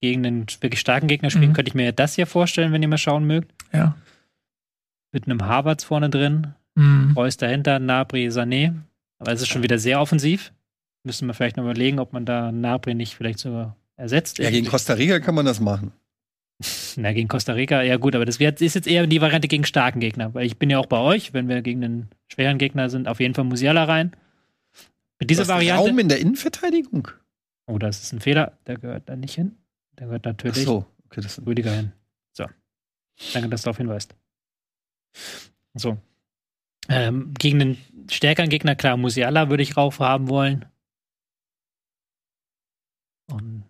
gegen 0.00 0.24
einen 0.24 0.46
wirklich 0.60 0.80
starken 0.80 1.08
Gegner 1.08 1.28
spielen, 1.28 1.50
Mhm. 1.50 1.52
könnte 1.54 1.68
ich 1.68 1.74
mir 1.74 1.92
das 1.92 2.14
hier 2.14 2.26
vorstellen, 2.26 2.72
wenn 2.72 2.80
ihr 2.80 2.88
mal 2.88 2.96
schauen 2.96 3.24
mögt. 3.26 3.52
Ja. 3.72 3.96
Mit 5.12 5.24
einem 5.26 5.44
Harvards 5.44 5.84
vorne 5.84 6.08
drin, 6.08 6.54
Mhm. 6.78 7.12
Reus 7.16 7.36
dahinter, 7.36 7.80
Nabri, 7.80 8.28
Sané. 8.28 8.74
Aber 9.18 9.32
es 9.32 9.42
ist 9.42 9.48
schon 9.48 9.64
wieder 9.64 9.78
sehr 9.78 10.00
offensiv. 10.00 10.52
Müsste 11.02 11.24
man 11.24 11.34
vielleicht 11.34 11.56
noch 11.56 11.64
überlegen, 11.64 11.98
ob 11.98 12.12
man 12.12 12.24
da 12.24 12.52
Nabri 12.52 12.94
nicht 12.94 13.16
vielleicht 13.16 13.40
sogar 13.40 13.76
ersetzt. 13.96 14.38
Ja, 14.38 14.50
gegen 14.50 14.66
Costa 14.66 14.92
Rica 14.92 15.18
kann 15.18 15.34
man 15.34 15.44
das 15.44 15.58
machen. 15.58 15.92
Na, 16.96 17.12
gegen 17.12 17.28
Costa 17.28 17.52
Rica, 17.52 17.82
ja 17.82 17.96
gut, 17.96 18.14
aber 18.14 18.24
das 18.24 18.36
ist 18.36 18.74
jetzt 18.74 18.86
eher 18.86 19.06
die 19.06 19.20
Variante 19.20 19.48
gegen 19.48 19.64
starken 19.64 20.00
Gegner, 20.00 20.34
weil 20.34 20.46
ich 20.46 20.56
bin 20.56 20.70
ja 20.70 20.78
auch 20.78 20.86
bei 20.86 20.98
euch, 20.98 21.32
wenn 21.32 21.48
wir 21.48 21.62
gegen 21.62 21.84
einen 21.84 22.08
schweren 22.28 22.58
Gegner 22.58 22.90
sind, 22.90 23.08
auf 23.08 23.20
jeden 23.20 23.34
Fall 23.34 23.44
Musiala 23.44 23.84
rein. 23.84 24.12
Mit 25.18 25.30
dieser 25.30 25.48
Variante. 25.48 25.88
Raum 25.88 25.98
in 25.98 26.08
der 26.08 26.20
Innenverteidigung? 26.20 27.08
Oh, 27.66 27.78
das 27.78 28.02
ist 28.02 28.12
ein 28.12 28.20
Fehler, 28.20 28.56
der 28.66 28.78
gehört 28.78 29.08
da 29.08 29.16
nicht 29.16 29.34
hin. 29.34 29.56
Der 29.98 30.06
gehört 30.06 30.26
Ach 30.26 30.30
natürlich 30.30 30.64
so. 30.64 30.86
Okay, 31.06 31.20
das 31.20 31.44
Rüdiger 31.44 31.72
hin. 31.72 31.92
So. 32.32 32.46
Danke, 33.34 33.48
dass 33.48 33.62
du 33.62 33.66
darauf 33.66 33.78
hinweist. 33.78 34.14
So. 35.74 35.98
Ähm, 36.88 37.34
gegen 37.38 37.60
einen 37.60 37.78
stärkeren 38.10 38.48
Gegner, 38.48 38.74
klar, 38.74 38.96
Musiala 38.96 39.50
würde 39.50 39.62
ich 39.62 39.76
rauf 39.76 40.00
haben 40.00 40.28
wollen. 40.28 40.64
Und 43.30 43.64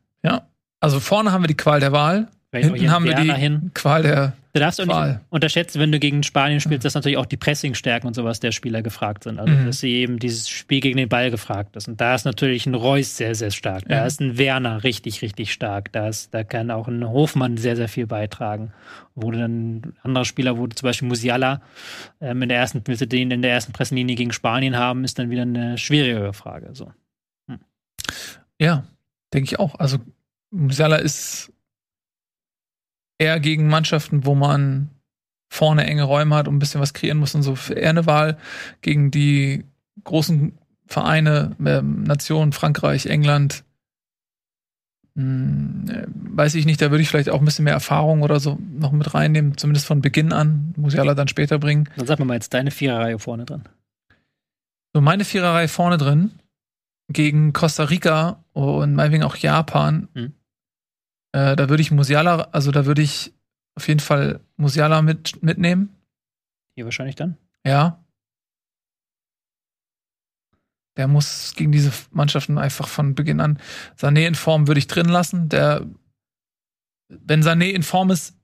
Also 0.81 1.01
vorne 1.01 1.33
haben 1.33 1.43
wir 1.43 1.49
die 1.49 1.57
Qual 1.57 1.81
der 1.81 1.93
Wahl, 1.93 2.29
hinten 2.53 2.91
haben 2.91 3.05
wir 3.05 3.15
die 3.15 3.33
hin. 3.33 3.73
Qual 3.75 4.03
der 4.03 4.35
Du 4.59 4.65
darfst 4.65 4.81
auch 4.81 5.07
nicht 5.07 5.21
unterschätzen, 5.31 5.81
wenn 5.81 5.93
du 5.93 5.99
gegen 5.99 6.23
Spanien 6.23 6.61
spielst, 6.61 6.85
dass 6.85 6.95
natürlich 6.95 7.17
auch 7.19 7.27
die 7.27 7.37
Pressingstärken 7.37 8.07
und 8.09 8.15
sowas 8.15 8.41
der 8.41 8.53
Spieler 8.53 8.83
gefragt 8.83 9.25
sind. 9.25 9.39
Also, 9.39 9.53
Mhm. 9.53 9.67
dass 9.67 9.81
sie 9.81 9.93
eben 9.95 10.19
dieses 10.19 10.49
Spiel 10.49 10.81
gegen 10.81 10.97
den 10.97 11.09
Ball 11.09 11.31
gefragt 11.31 11.77
ist. 11.77 11.89
Und 11.89 12.01
da 12.01 12.15
ist 12.15 12.25
natürlich 12.25 12.67
ein 12.67 12.75
Reus 12.75 13.17
sehr, 13.17 13.35
sehr 13.35 13.51
stark. 13.51 13.85
Da 13.89 13.97
Ja. 13.99 14.07
ist 14.07 14.21
ein 14.21 14.37
Werner 14.39 14.83
richtig, 14.85 15.23
richtig 15.23 15.53
stark. 15.53 15.93
Da, 15.93 16.09
ist, 16.09 16.35
da 16.35 16.45
kann 16.45 16.71
auch 16.71 16.89
ein 16.89 17.09
Hofmann 17.09 17.57
sehr, 17.57 17.77
sehr 17.77 17.89
viel 17.89 18.07
beitragen. 18.07 18.73
Wo 19.15 19.31
du 19.31 19.39
dann 19.39 19.77
ein 19.77 19.93
anderer 20.03 20.25
Spieler, 20.25 20.59
wo 20.59 20.67
du 20.67 20.75
zum 20.77 20.87
Beispiel 20.87 21.09
Musiala 21.09 21.61
ähm, 22.21 22.43
in 22.43 22.49
der 22.49 22.59
ersten, 22.59 22.83
willst 22.85 23.01
du 23.03 23.07
den 23.07 23.31
in 23.31 23.43
der 23.43 23.53
ersten 23.53 23.73
Pressenlinie 23.73 24.17
gegen 24.17 24.33
Spanien 24.33 24.77
haben, 24.77 25.05
ist 25.05 25.19
dann 25.19 25.31
wieder 25.31 25.43
eine 25.43 25.79
schwierigere 25.79 26.33
Frage. 26.33 26.71
So. 26.75 26.93
Ja, 28.61 28.85
denke 29.33 29.45
ich 29.47 29.59
auch. 29.59 29.77
Also 29.79 29.99
Musiala 30.51 30.97
ist 30.97 31.53
eher 33.19 33.41
gegen 33.41 33.69
Mannschaften, 33.69 34.25
wo 34.25 34.35
man 34.35 34.91
vorne 35.51 35.87
enge 35.87 36.05
Räume 36.05 36.35
hat 36.35 36.49
und 36.49 36.57
ein 36.57 36.59
bisschen 36.59 36.81
was 36.81 36.95
kreieren 36.95 37.19
muss 37.19 37.35
und 37.35 37.43
so 37.43 37.57
eher 37.73 37.91
eine 37.91 38.07
Wahl 38.07 38.39
gegen 38.81 39.11
die 39.11 39.65
großen 40.05 40.57
Vereine, 40.87 41.57
ähm, 41.65 42.05
Nationen, 42.05 42.53
Frankreich, 42.53 43.07
England. 43.07 43.65
Hm, 45.17 45.85
äh, 45.89 46.07
weiß 46.09 46.55
ich 46.55 46.65
nicht, 46.65 46.81
da 46.81 46.91
würde 46.91 47.03
ich 47.03 47.09
vielleicht 47.09 47.31
auch 47.31 47.41
ein 47.41 47.45
bisschen 47.45 47.65
mehr 47.65 47.75
Erfahrung 47.75 48.23
oder 48.23 48.41
so 48.41 48.59
noch 48.79 48.93
mit 48.93 49.13
reinnehmen, 49.15 49.57
zumindest 49.57 49.87
von 49.87 50.01
Beginn 50.01 50.33
an. 50.33 50.75
Musiala 50.77 51.15
dann 51.15 51.29
später 51.29 51.59
bringen. 51.59 51.89
Dann 51.97 52.07
sag 52.07 52.19
mir 52.19 52.25
mal 52.25 52.35
jetzt 52.35 52.55
deine 52.55 52.71
Viererreihe 52.71 53.19
vorne 53.19 53.45
drin. 53.45 53.65
So 54.95 55.01
meine 55.01 55.25
Viererreihe 55.25 55.69
vorne 55.69 55.99
drin 55.99 56.31
gegen 57.11 57.53
Costa 57.53 57.85
Rica 57.85 58.45
und 58.53 58.95
meinetwegen 58.95 59.25
auch 59.25 59.37
Japan. 59.37 60.09
Hm. 60.15 60.33
Äh, 61.33 61.57
da 61.57 61.69
würde 61.69 61.81
ich 61.81 61.91
Musiala, 61.91 62.49
also 62.53 62.71
da 62.71 62.87
würde 62.87 63.03
ich 63.03 63.35
auf 63.75 63.87
jeden 63.89 64.01
Fall 64.01 64.41
Musiala 64.57 65.03
mit, 65.03 65.43
mitnehmen. 65.43 65.95
Hier 66.75 66.85
wahrscheinlich 66.85 67.17
dann. 67.17 67.37
Ja. 67.65 68.05
Der 70.97 71.07
muss 71.07 71.55
gegen 71.55 71.71
diese 71.71 71.93
Mannschaften 72.11 72.59
einfach 72.59 72.89
von 72.89 73.15
Beginn 73.15 73.41
an. 73.41 73.59
Sané 73.97 74.27
in 74.27 74.35
Form 74.35 74.67
würde 74.67 74.81
ich 74.81 74.89
drin 74.89 75.09
lassen. 75.09 75.49
Der, 75.49 75.87
wenn 77.09 77.43
Sané 77.43 77.71
in 77.71 77.85
Form 77.85 78.11
ist, 78.11 78.37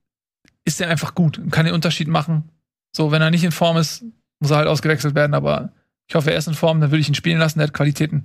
ist 0.65 0.81
er 0.81 0.89
einfach 0.89 1.15
gut 1.15 1.39
und 1.39 1.51
kann 1.51 1.67
den 1.67 1.75
Unterschied 1.75 2.09
machen. 2.09 2.51
So, 2.97 3.11
wenn 3.11 3.23
er 3.23 3.31
nicht 3.31 3.45
in 3.45 3.51
Form 3.51 3.77
ist, 3.77 4.05
muss 4.39 4.53
er 4.53 4.59
halt 4.59 4.69
ausgewechselt 4.69 5.15
werden, 5.15 5.35
aber 5.35 5.73
ich 6.07 6.15
hoffe, 6.15 6.31
er 6.31 6.39
ist 6.39 6.49
in 6.49 6.55
Form, 6.55 6.81
dann 6.81 6.91
würde 6.91 7.01
ich 7.01 7.09
ihn 7.09 7.15
spielen 7.15 7.39
lassen, 7.39 7.59
der 7.59 7.69
hat 7.69 7.75
Qualitäten. 7.75 8.25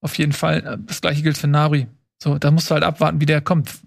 Auf 0.00 0.18
jeden 0.18 0.32
Fall. 0.32 0.78
Das 0.86 1.00
gleiche 1.00 1.22
gilt 1.22 1.38
für 1.38 1.46
Nari. 1.46 1.86
So, 2.22 2.38
da 2.38 2.50
musst 2.50 2.70
du 2.70 2.74
halt 2.74 2.84
abwarten, 2.84 3.20
wie 3.20 3.26
der 3.26 3.40
kommt. 3.40 3.82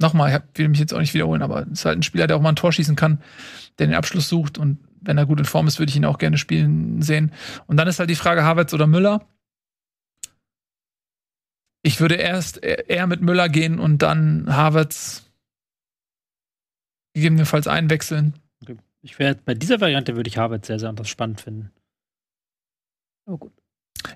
Nochmal, 0.00 0.44
ich 0.52 0.58
will 0.58 0.68
mich 0.68 0.78
jetzt 0.78 0.94
auch 0.94 1.00
nicht 1.00 1.14
wiederholen, 1.14 1.42
aber 1.42 1.62
es 1.62 1.80
ist 1.80 1.84
halt 1.84 1.98
ein 1.98 2.02
Spieler, 2.02 2.26
der 2.26 2.36
auch 2.36 2.40
mal 2.40 2.50
ein 2.50 2.56
Tor 2.56 2.72
schießen 2.72 2.96
kann, 2.96 3.22
der 3.78 3.86
den 3.86 3.94
Abschluss 3.96 4.28
sucht 4.28 4.56
und 4.56 4.78
wenn 5.02 5.18
er 5.18 5.26
gut 5.26 5.38
in 5.38 5.44
Form 5.44 5.66
ist, 5.66 5.78
würde 5.78 5.90
ich 5.90 5.96
ihn 5.96 6.04
auch 6.04 6.18
gerne 6.18 6.38
spielen 6.38 7.02
sehen. 7.02 7.32
Und 7.66 7.76
dann 7.76 7.88
ist 7.88 7.98
halt 7.98 8.10
die 8.10 8.14
Frage 8.14 8.44
Havertz 8.44 8.72
oder 8.72 8.86
Müller. 8.86 9.26
Ich 11.82 12.00
würde 12.00 12.16
erst 12.16 12.62
eher 12.62 13.06
mit 13.06 13.22
Müller 13.22 13.48
gehen 13.48 13.78
und 13.78 13.98
dann 13.98 14.54
Havertz 14.54 15.30
gegebenenfalls 17.14 17.66
einwechseln. 17.66 18.34
Ich 19.02 19.18
werde 19.18 19.40
bei 19.44 19.54
dieser 19.54 19.80
Variante 19.80 20.16
würde 20.16 20.28
ich 20.28 20.36
Harvard 20.36 20.66
sehr, 20.66 20.78
sehr 20.78 21.04
spannend 21.04 21.40
finden. 21.40 21.70
Oh 23.26 23.38
gut. 23.38 23.52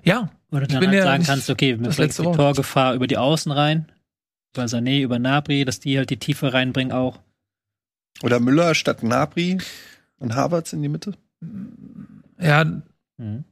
Ja. 0.03 0.29
Oder 0.51 0.67
dann 0.67 0.85
halt 0.85 0.93
ja 0.93 1.03
sagen 1.03 1.23
kannst, 1.23 1.49
okay, 1.49 1.79
wir 1.79 1.89
bringen 1.89 2.09
die 2.09 2.23
Torgefahr 2.23 2.93
über 2.93 3.07
die 3.07 3.17
Außen 3.17 3.51
rein, 3.51 3.91
über 4.55 4.65
Sané, 4.65 5.01
über 5.01 5.19
Nabri, 5.19 5.65
dass 5.65 5.79
die 5.79 5.97
halt 5.97 6.09
die 6.09 6.17
Tiefe 6.17 6.53
reinbringen 6.53 6.93
auch. 6.93 7.19
Oder 8.23 8.39
Müller 8.39 8.75
statt 8.75 9.03
Nabri 9.03 9.57
und 10.17 10.35
Havertz 10.35 10.73
in 10.73 10.81
die 10.81 10.89
Mitte. 10.89 11.13
Ja. 12.39 12.65
Mhm. 13.17 13.43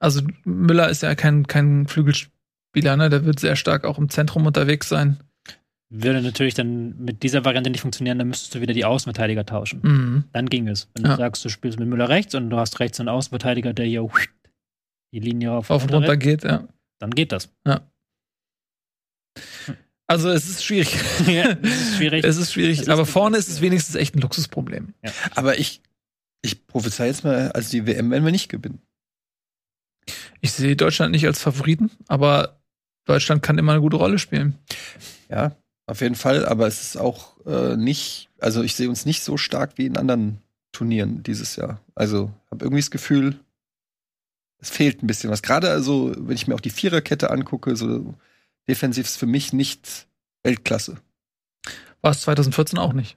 Also 0.00 0.22
Müller 0.44 0.88
ist 0.88 1.02
ja 1.02 1.14
kein, 1.14 1.46
kein 1.46 1.86
Flügelspieler, 1.86 2.96
ne? 2.96 3.10
Der 3.10 3.24
wird 3.24 3.40
sehr 3.40 3.56
stark 3.56 3.84
auch 3.84 3.98
im 3.98 4.08
Zentrum 4.08 4.46
unterwegs 4.46 4.88
sein. 4.88 5.18
Würde 5.90 6.20
natürlich 6.20 6.52
dann 6.54 7.02
mit 7.02 7.22
dieser 7.22 7.46
Variante 7.46 7.70
nicht 7.70 7.80
funktionieren, 7.80 8.18
dann 8.18 8.28
müsstest 8.28 8.54
du 8.54 8.60
wieder 8.60 8.74
die 8.74 8.84
Außenverteidiger 8.84 9.46
tauschen. 9.46 9.80
Mhm. 9.82 10.24
Dann 10.32 10.46
ging 10.46 10.68
es. 10.68 10.88
Wenn 10.94 11.06
ja. 11.06 11.12
du 11.12 11.16
sagst, 11.16 11.44
du 11.44 11.48
spielst 11.48 11.78
mit 11.78 11.88
Müller 11.88 12.10
rechts 12.10 12.34
und 12.34 12.50
du 12.50 12.58
hast 12.58 12.78
rechts 12.78 13.00
einen 13.00 13.08
Außenverteidiger, 13.08 13.72
der 13.72 13.86
hier 13.86 14.02
die 15.12 15.20
Linie 15.20 15.52
auf, 15.52 15.70
auf 15.70 15.84
und 15.84 15.92
runter 15.92 16.16
geht, 16.16 16.44
ja. 16.44 16.66
Dann 16.98 17.10
geht 17.10 17.32
das. 17.32 17.48
Ja. 17.66 17.80
Also 20.06 20.30
es 20.30 20.48
ist 20.48 20.64
schwierig. 20.64 20.94
ja, 21.26 21.56
es 21.62 21.80
ist 21.80 21.96
schwierig. 21.96 22.24
es 22.24 22.36
ist 22.36 22.52
schwierig. 22.52 22.80
Es 22.80 22.88
aber 22.88 23.02
ist 23.02 23.10
vorne 23.10 23.36
ist 23.36 23.48
es 23.48 23.60
wenigstens 23.60 23.94
echt 23.94 24.16
ein 24.16 24.20
Luxusproblem. 24.20 24.94
Ja. 25.04 25.12
Aber 25.34 25.58
ich, 25.58 25.82
ich 26.42 26.66
prophezei 26.66 27.06
jetzt 27.06 27.24
mal, 27.24 27.52
also 27.52 27.70
die 27.70 27.86
WM 27.86 28.10
werden 28.10 28.24
wir 28.24 28.32
nicht 28.32 28.48
gewinnen. 28.48 28.80
Ich 30.40 30.52
sehe 30.52 30.76
Deutschland 30.76 31.12
nicht 31.12 31.26
als 31.26 31.40
Favoriten, 31.42 31.90
aber 32.06 32.58
Deutschland 33.04 33.42
kann 33.42 33.58
immer 33.58 33.72
eine 33.72 33.80
gute 33.80 33.96
Rolle 33.96 34.18
spielen. 34.18 34.58
Ja, 35.28 35.56
auf 35.86 36.00
jeden 36.00 36.14
Fall, 36.14 36.46
aber 36.46 36.66
es 36.66 36.80
ist 36.82 36.96
auch 36.96 37.44
äh, 37.46 37.76
nicht, 37.76 38.30
also 38.38 38.62
ich 38.62 38.74
sehe 38.74 38.88
uns 38.88 39.04
nicht 39.04 39.22
so 39.22 39.36
stark 39.36 39.76
wie 39.76 39.86
in 39.86 39.96
anderen 39.96 40.38
Turnieren 40.72 41.22
dieses 41.22 41.56
Jahr. 41.56 41.80
Also 41.94 42.30
habe 42.50 42.64
irgendwie 42.64 42.80
das 42.80 42.90
Gefühl, 42.90 43.38
es 44.60 44.70
fehlt 44.70 45.02
ein 45.02 45.06
bisschen 45.06 45.30
was. 45.30 45.42
Gerade 45.42 45.70
also, 45.70 46.12
wenn 46.16 46.34
ich 46.34 46.46
mir 46.46 46.54
auch 46.54 46.60
die 46.60 46.70
Viererkette 46.70 47.30
angucke, 47.30 47.76
so 47.76 48.14
defensiv 48.68 49.06
ist 49.06 49.16
für 49.16 49.26
mich 49.26 49.52
nicht 49.52 50.06
Weltklasse. 50.42 50.98
War 52.00 52.12
es 52.12 52.20
2014 52.20 52.78
auch 52.78 52.92
nicht. 52.92 53.16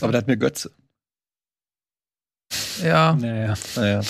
Aber 0.00 0.12
da 0.12 0.18
hat 0.18 0.26
mir 0.26 0.36
Götze. 0.36 0.70
Ja. 2.82 3.14
Naja. 3.14 3.54
Naja. 3.76 4.00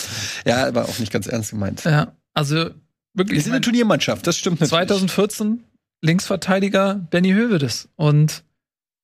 Ja, 0.46 0.66
aber 0.66 0.88
auch 0.88 0.98
nicht 0.98 1.12
ganz 1.12 1.26
ernst 1.26 1.50
gemeint. 1.50 1.84
Ja, 1.84 2.14
also 2.32 2.70
wirklich. 3.14 3.36
Wir 3.36 3.42
sind 3.42 3.52
eine 3.52 3.60
Turniermannschaft, 3.60 4.26
das 4.26 4.38
stimmt 4.38 4.60
natürlich. 4.60 4.88
2014 4.88 5.64
Linksverteidiger 6.00 6.94
Benny 6.94 7.32
Hövedes 7.32 7.88
und 7.96 8.44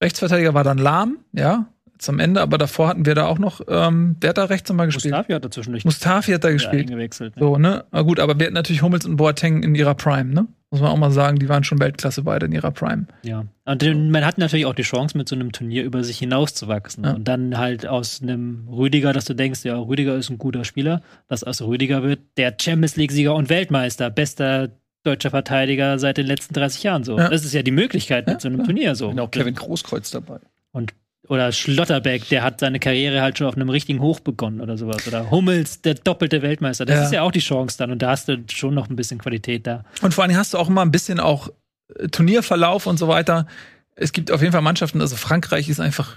Rechtsverteidiger 0.02 0.54
war 0.54 0.64
dann 0.64 0.78
Lahm, 0.78 1.18
ja, 1.32 1.66
zum 2.00 2.18
Ende, 2.18 2.40
aber 2.40 2.58
davor 2.58 2.88
hatten 2.88 3.06
wir 3.06 3.14
da 3.14 3.26
auch 3.26 3.38
noch, 3.38 3.60
ähm, 3.68 4.16
wer 4.20 4.30
hat 4.30 4.38
da 4.38 4.44
rechts 4.44 4.68
nochmal 4.68 4.86
gespielt? 4.86 5.12
Mustafi 5.12 5.32
hat 5.32 5.44
da 5.44 5.50
zwischendurch. 5.50 5.84
Mustafi 5.84 6.32
hat 6.32 6.44
da 6.44 6.50
gespielt. 6.50 6.90
Ne? 6.90 7.08
So, 7.38 7.58
ne? 7.58 7.84
Aber 7.90 8.04
gut, 8.04 8.20
aber 8.20 8.38
wir 8.38 8.46
hatten 8.46 8.54
natürlich 8.54 8.82
Hummels 8.82 9.04
und 9.06 9.16
Boateng 9.16 9.62
in 9.62 9.74
ihrer 9.74 9.94
Prime, 9.94 10.32
ne? 10.32 10.46
Muss 10.70 10.80
man 10.80 10.90
auch 10.90 10.96
mal 10.96 11.10
sagen, 11.10 11.40
die 11.40 11.48
waren 11.48 11.64
schon 11.64 11.80
Weltklasse 11.80 12.22
beide 12.22 12.46
in 12.46 12.52
ihrer 12.52 12.70
Prime. 12.70 13.06
Ja. 13.22 13.44
Und 13.64 14.10
man 14.10 14.24
hat 14.24 14.38
natürlich 14.38 14.66
auch 14.66 14.74
die 14.74 14.82
Chance, 14.82 15.18
mit 15.18 15.28
so 15.28 15.34
einem 15.34 15.50
Turnier 15.50 15.82
über 15.82 16.04
sich 16.04 16.18
hinauszuwachsen. 16.18 17.04
Ja. 17.04 17.12
Und 17.14 17.26
dann 17.26 17.58
halt 17.58 17.86
aus 17.86 18.22
einem 18.22 18.68
Rüdiger, 18.68 19.12
dass 19.12 19.24
du 19.24 19.34
denkst, 19.34 19.64
ja, 19.64 19.76
Rüdiger 19.76 20.14
ist 20.14 20.30
ein 20.30 20.38
guter 20.38 20.64
Spieler, 20.64 21.02
dass 21.26 21.42
aus 21.42 21.60
Rüdiger 21.60 22.04
wird 22.04 22.20
der 22.36 22.56
Champions 22.60 22.94
League-Sieger 22.94 23.34
und 23.34 23.48
Weltmeister, 23.48 24.10
bester 24.10 24.70
deutscher 25.02 25.30
Verteidiger 25.30 25.98
seit 25.98 26.18
den 26.18 26.26
letzten 26.26 26.54
30 26.54 26.82
Jahren 26.84 27.04
so. 27.04 27.18
Ja. 27.18 27.28
Das 27.28 27.44
ist 27.44 27.52
ja 27.52 27.62
die 27.62 27.70
Möglichkeit 27.72 28.26
mit 28.26 28.34
ja, 28.34 28.40
so 28.40 28.48
einem 28.48 28.64
Turnier 28.64 28.94
so. 28.94 29.08
Genau, 29.08 29.26
Kevin 29.26 29.54
Großkreuz 29.54 30.10
dabei. 30.10 30.38
Und 30.72 30.92
oder 31.30 31.52
Schlotterbeck, 31.52 32.28
der 32.28 32.42
hat 32.42 32.58
seine 32.58 32.80
Karriere 32.80 33.22
halt 33.22 33.38
schon 33.38 33.46
auf 33.46 33.54
einem 33.54 33.70
richtigen 33.70 34.00
Hoch 34.00 34.18
begonnen 34.18 34.60
oder 34.60 34.76
sowas. 34.76 35.06
Oder 35.06 35.30
Hummels, 35.30 35.80
der 35.80 35.94
doppelte 35.94 36.42
Weltmeister. 36.42 36.84
Das 36.84 36.96
ja. 36.96 37.04
ist 37.04 37.12
ja 37.12 37.22
auch 37.22 37.30
die 37.30 37.38
Chance 37.38 37.78
dann. 37.78 37.92
Und 37.92 38.02
da 38.02 38.10
hast 38.10 38.26
du 38.26 38.42
schon 38.50 38.74
noch 38.74 38.90
ein 38.90 38.96
bisschen 38.96 39.18
Qualität 39.18 39.64
da. 39.64 39.84
Und 40.02 40.12
vor 40.12 40.24
allem 40.24 40.36
hast 40.36 40.54
du 40.54 40.58
auch 40.58 40.68
immer 40.68 40.82
ein 40.82 40.90
bisschen 40.90 41.20
auch 41.20 41.48
äh, 41.94 42.08
Turnierverlauf 42.08 42.88
und 42.88 42.98
so 42.98 43.06
weiter. 43.06 43.46
Es 43.94 44.12
gibt 44.12 44.32
auf 44.32 44.40
jeden 44.40 44.50
Fall 44.50 44.60
Mannschaften, 44.60 45.00
also 45.00 45.14
Frankreich 45.14 45.68
ist 45.68 45.78
einfach 45.78 46.16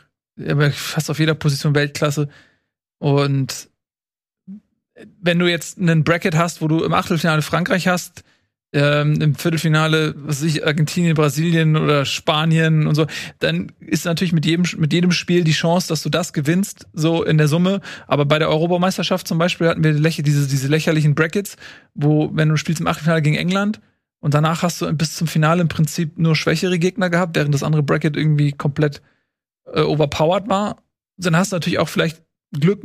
fast 0.72 1.12
auf 1.12 1.20
jeder 1.20 1.36
Position 1.36 1.76
Weltklasse. 1.76 2.28
Und 2.98 3.70
wenn 5.22 5.38
du 5.38 5.48
jetzt 5.48 5.78
einen 5.78 6.04
Bracket 6.04 6.36
hast, 6.36 6.60
wo 6.60 6.68
du 6.68 6.84
im 6.84 6.94
Achtelfinale 6.94 7.44
Frankreich 7.44 7.88
hast, 7.88 8.24
ähm, 8.74 9.22
im 9.22 9.36
Viertelfinale, 9.36 10.16
was 10.18 10.42
weiß 10.42 10.50
ich, 10.50 10.66
Argentinien, 10.66 11.14
Brasilien 11.14 11.78
oder 11.78 12.06
Spanien 12.06 12.88
und 12.88 12.96
so, 12.96 13.06
dann 13.40 13.72
ist 13.80 14.06
natürlich 14.06 14.34
mit 14.34 14.46
jedem, 14.46 14.66
mit 14.80 14.92
jedem 14.92 15.12
Spiel 15.12 15.44
die 15.44 15.52
Chance, 15.52 15.88
dass 15.88 16.02
du 16.02 16.10
das 16.10 16.34
gewinnst, 16.34 16.88
so 16.94 17.24
in 17.24 17.38
der 17.38 17.48
Summe. 17.48 17.82
Aber 18.08 18.26
bei 18.26 18.40
der 18.40 18.50
Europameisterschaft 18.50 19.28
zum 19.28 19.38
Beispiel 19.38 19.68
hatten 19.68 19.84
wir 19.84 19.94
diese, 19.94 20.48
diese 20.48 20.68
lächerlichen 20.68 21.14
Brackets, 21.14 21.56
wo, 21.94 22.32
wenn 22.34 22.50
du 22.50 22.58
spielst 22.58 22.82
im 22.82 22.88
Achtelfinale 22.88 23.22
gegen 23.22 23.36
England 23.36 23.80
und 24.20 24.34
danach 24.34 24.64
hast 24.64 24.82
du 24.82 24.92
bis 24.94 25.16
zum 25.16 25.28
Finale 25.28 25.62
im 25.62 25.68
Prinzip 25.68 26.18
nur 26.18 26.36
schwächere 26.36 26.80
Gegner 26.80 27.10
gehabt, 27.10 27.36
während 27.36 27.54
das 27.54 27.64
andere 27.64 27.84
Bracket 27.84 28.18
irgendwie 28.18 28.54
komplett 28.54 29.02
äh, 29.72 29.82
overpowered 29.82 30.50
war, 30.50 30.82
dann 31.18 31.38
hast 31.38 31.52
du 31.52 31.58
natürlich 31.58 31.80
auch 31.80 31.90
vielleicht 31.90 32.24
Glück, 32.52 32.82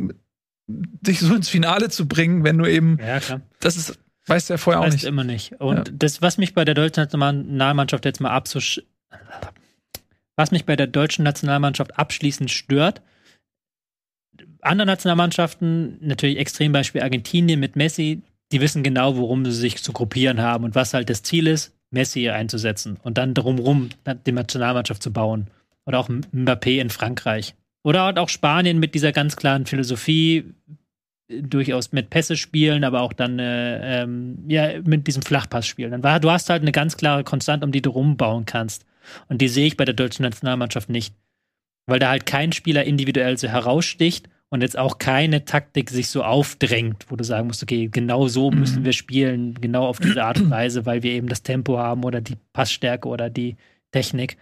dich 0.67 1.21
so 1.21 1.35
ins 1.35 1.49
Finale 1.49 1.89
zu 1.89 2.07
bringen, 2.07 2.45
wenn 2.45 2.59
du 2.59 2.67
eben. 2.67 2.99
Ja, 3.01 3.21
klar. 3.21 3.41
Das 3.61 3.77
ist 3.77 3.99
Weißt 4.29 4.51
du 4.51 4.55
ja 4.55 4.59
vorher 4.59 4.81
auch 4.81 4.89
nicht. 4.89 5.05
immer 5.05 5.25
nicht. 5.25 5.61
Und 5.61 5.89
ja. 5.89 5.95
das, 5.95 6.23
was 6.23 6.39
mich 6.39 6.55
bei 6.55 6.65
der 6.65 6.75
deutschen 6.75 7.03
Nationalmannschaft 7.03 8.05
jetzt 8.05 8.21
mal 8.21 8.31
abzusch 8.31 8.83
was 10.39 10.53
mich 10.53 10.65
bei 10.65 10.77
der 10.77 10.87
deutschen 10.87 11.25
Nationalmannschaft 11.25 11.99
abschließend 11.99 12.51
stört, 12.51 13.03
andere 14.63 14.87
Nationalmannschaften, 14.87 15.99
natürlich 16.01 16.39
Extrembeispiel 16.39 17.03
Argentinien 17.03 17.59
mit 17.59 17.75
Messi, 17.75 18.23
die 18.53 18.61
wissen 18.61 18.85
genau, 18.85 19.17
worum 19.17 19.45
sie 19.45 19.53
sich 19.53 19.83
zu 19.83 19.93
gruppieren 19.93 20.41
haben 20.41 20.65
und 20.65 20.77
was 20.77 20.95
halt 20.95 21.11
das 21.11 21.25
Ziel 21.25 21.49
ist, 21.49 21.75
Messi 21.91 22.29
einzusetzen 22.31 22.99
und 23.03 23.19
dann 23.19 23.35
drumherum 23.35 23.89
die 24.27 24.33
Nationalmannschaft 24.33 25.03
zu 25.03 25.13
bauen. 25.13 25.49
Oder 25.87 25.99
auch 25.99 26.09
Mbappé 26.09 26.81
in 26.81 26.91
Frankreich. 26.91 27.55
Oder 27.83 28.03
halt 28.03 28.19
auch 28.19 28.29
Spanien 28.29 28.79
mit 28.79 28.95
dieser 28.95 29.11
ganz 29.11 29.37
klaren 29.37 29.67
Philosophie, 29.67 30.45
durchaus 31.29 31.93
mit 31.93 32.11
Pässe 32.11 32.37
spielen, 32.37 32.85
aber 32.85 33.03
auch 33.03 33.13
dann 33.13 33.39
äh, 33.39 34.03
ähm, 34.03 34.45
ja 34.49 34.81
mit 34.83 35.07
diesem 35.07 35.23
Flachpass 35.23 35.67
spielen. 35.67 35.91
Dann 35.91 36.03
war, 36.03 36.21
du 36.21 36.31
hast 36.31 36.49
halt 36.49 36.63
eine 36.63 36.73
ganz 36.73 36.97
klare 36.97 37.25
Konstante, 37.25 37.67
um 37.67 37.73
die 37.73 37.83
du 37.83 37.91
rumbauen 37.91 38.47
kannst. 38.47 38.87
Und 39.29 39.41
die 39.41 39.49
sehe 39.49 39.67
ich 39.67 39.77
bei 39.77 39.85
der 39.85 39.95
deutschen 39.95 40.23
Nationalmannschaft 40.23 40.89
nicht. 40.89 41.15
Weil 41.87 41.99
da 41.99 42.11
halt 42.11 42.27
kein 42.27 42.53
Spieler 42.53 42.85
individuell 42.85 43.37
so 43.39 43.49
heraussticht 43.49 44.29
und 44.51 44.63
jetzt 44.63 44.79
auch 44.79 44.99
keine 44.99 45.45
Taktik 45.45 45.91
sich 45.91 46.09
so 46.09 46.23
aufdrängt, 46.23 47.07
wo 47.09 47.17
du 47.17 47.25
sagen 47.25 47.49
musst, 47.49 47.63
okay, 47.63 47.89
genau 47.91 48.29
so 48.29 48.51
mhm. 48.51 48.61
müssen 48.61 48.85
wir 48.85 48.93
spielen, 48.93 49.55
genau 49.55 49.87
auf 49.87 49.99
diese 49.99 50.25
Art 50.25 50.41
und 50.41 50.51
Weise, 50.51 50.87
weil 50.87 51.03
wir 51.03 51.13
eben 51.13 51.29
das 51.29 51.43
Tempo 51.43 51.79
haben 51.79 52.05
oder 52.05 52.21
die 52.21 52.37
Passstärke 52.53 53.09
oder 53.09 53.31
die 53.31 53.57
Technik 53.93 54.37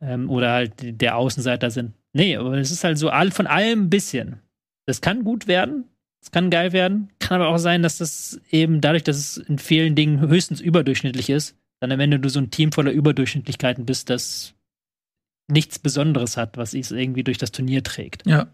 ähm, 0.00 0.30
oder 0.30 0.52
halt 0.52 0.72
der 0.80 1.16
Außenseiter 1.16 1.70
sind. 1.70 1.92
Nee, 2.12 2.36
aber 2.36 2.54
es 2.54 2.70
ist 2.70 2.84
halt 2.84 2.98
so 2.98 3.10
all, 3.10 3.30
von 3.30 3.46
allem 3.46 3.84
ein 3.84 3.90
bisschen. 3.90 4.40
Das 4.86 5.00
kann 5.00 5.24
gut 5.24 5.48
werden, 5.48 5.84
es 6.26 6.32
kann 6.32 6.50
geil 6.50 6.72
werden. 6.72 7.08
Kann 7.20 7.40
aber 7.40 7.54
auch 7.54 7.58
sein, 7.58 7.84
dass 7.84 7.98
das 7.98 8.40
eben 8.50 8.80
dadurch, 8.80 9.04
dass 9.04 9.16
es 9.16 9.36
in 9.36 9.60
vielen 9.60 9.94
Dingen 9.94 10.18
höchstens 10.18 10.60
überdurchschnittlich 10.60 11.30
ist, 11.30 11.56
dann 11.78 11.92
am 11.92 12.00
Ende 12.00 12.18
du 12.18 12.28
so 12.28 12.40
ein 12.40 12.50
Team 12.50 12.72
voller 12.72 12.90
Überdurchschnittlichkeiten 12.90 13.86
bist, 13.86 14.10
das 14.10 14.54
nichts 15.46 15.78
Besonderes 15.78 16.36
hat, 16.36 16.56
was 16.56 16.74
es 16.74 16.90
irgendwie 16.90 17.22
durch 17.22 17.38
das 17.38 17.52
Turnier 17.52 17.84
trägt. 17.84 18.26
Ja. 18.26 18.48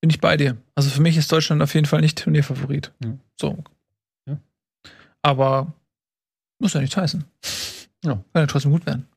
bin 0.00 0.10
ich 0.10 0.20
bei 0.20 0.36
dir. 0.36 0.56
Also 0.76 0.90
für 0.90 1.02
mich 1.02 1.16
ist 1.16 1.32
Deutschland 1.32 1.60
auf 1.60 1.74
jeden 1.74 1.86
Fall 1.86 2.00
nicht 2.00 2.22
Turnierfavorit. 2.22 2.92
Ja. 3.02 3.18
So. 3.40 3.64
Ja. 4.28 4.38
Aber 5.22 5.74
muss 6.60 6.74
ja 6.74 6.80
nichts 6.80 6.96
heißen. 6.96 7.24
Ja, 8.04 8.12
kann 8.12 8.42
ja 8.42 8.46
trotzdem 8.46 8.70
gut 8.70 8.86
werden. 8.86 9.08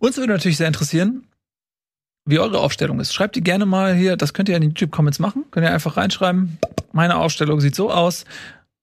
Uns 0.00 0.16
würde 0.16 0.32
natürlich 0.32 0.56
sehr 0.56 0.66
interessieren, 0.66 1.28
wie 2.26 2.38
eure 2.38 2.58
Aufstellung 2.60 3.00
ist. 3.00 3.12
Schreibt 3.12 3.36
die 3.36 3.42
gerne 3.42 3.66
mal 3.66 3.94
hier, 3.94 4.16
das 4.16 4.32
könnt 4.32 4.48
ihr 4.48 4.56
in 4.56 4.62
den 4.62 4.70
YouTube-Comments 4.70 5.18
machen. 5.18 5.44
Könnt 5.50 5.66
ihr 5.66 5.72
einfach 5.72 5.96
reinschreiben. 5.96 6.58
Meine 6.92 7.16
Aufstellung 7.16 7.60
sieht 7.60 7.74
so 7.74 7.90
aus. 7.90 8.24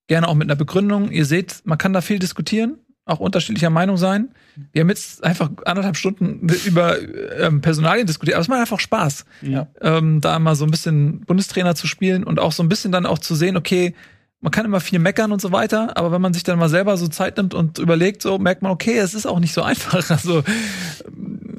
Gerne 0.08 0.28
auch 0.28 0.36
mit 0.36 0.46
einer 0.48 0.56
Begründung. 0.56 1.10
Ihr 1.12 1.26
seht, 1.26 1.62
man 1.64 1.78
kann 1.78 1.94
da 1.94 2.02
viel 2.02 2.20
diskutieren, 2.20 2.76
auch 3.06 3.20
unterschiedlicher 3.20 3.70
Meinung 3.70 3.98
sein. 3.98 4.30
Wir 4.74 4.82
haben 4.82 4.90
jetzt 4.90 5.24
einfach 5.24 5.50
anderthalb 5.66 5.96
Stunden 5.98 6.48
über 6.66 6.98
ähm, 7.40 7.62
Personalien 7.62 8.06
diskutiert, 8.06 8.36
aber 8.36 8.42
es 8.42 8.48
macht 8.50 8.60
einfach 8.60 8.80
Spaß, 8.82 9.26
Ja. 9.42 9.68
ähm, 9.82 10.20
da 10.22 10.38
mal 10.40 10.56
so 10.56 10.66
ein 10.66 10.72
bisschen 10.72 11.22
Bundestrainer 11.22 11.74
zu 11.74 11.88
spielen 11.88 12.24
und 12.26 12.40
auch 12.40 12.52
so 12.52 12.62
ein 12.62 12.70
bisschen 12.70 12.92
dann 12.92 13.06
auch 13.06 13.18
zu 13.20 13.34
sehen, 13.34 13.56
okay, 13.56 13.96
man 14.42 14.52
kann 14.52 14.66
immer 14.66 14.82
viel 14.82 15.00
meckern 15.00 15.32
und 15.32 15.40
so 15.42 15.52
weiter, 15.52 15.96
aber 15.98 16.12
wenn 16.12 16.22
man 16.22 16.34
sich 16.34 16.44
dann 16.44 16.60
mal 16.60 16.68
selber 16.68 16.98
so 16.98 17.08
Zeit 17.08 17.38
nimmt 17.38 17.54
und 17.54 17.78
überlegt, 17.80 18.22
so 18.22 18.38
merkt 18.40 18.62
man, 18.62 18.72
okay, 18.74 18.98
es 18.98 19.14
ist 19.14 19.26
auch 19.26 19.40
nicht 19.40 19.54
so 19.54 19.62
einfach. 19.64 20.10
Also 20.10 20.40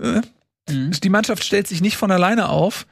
äh, 0.02 0.20
die 0.68 1.09
Mannschaft 1.09 1.44
stellt 1.44 1.66
sich 1.66 1.80
nicht 1.80 1.97
von 1.97 2.10
alleine 2.10 2.48
auf, 2.48 2.86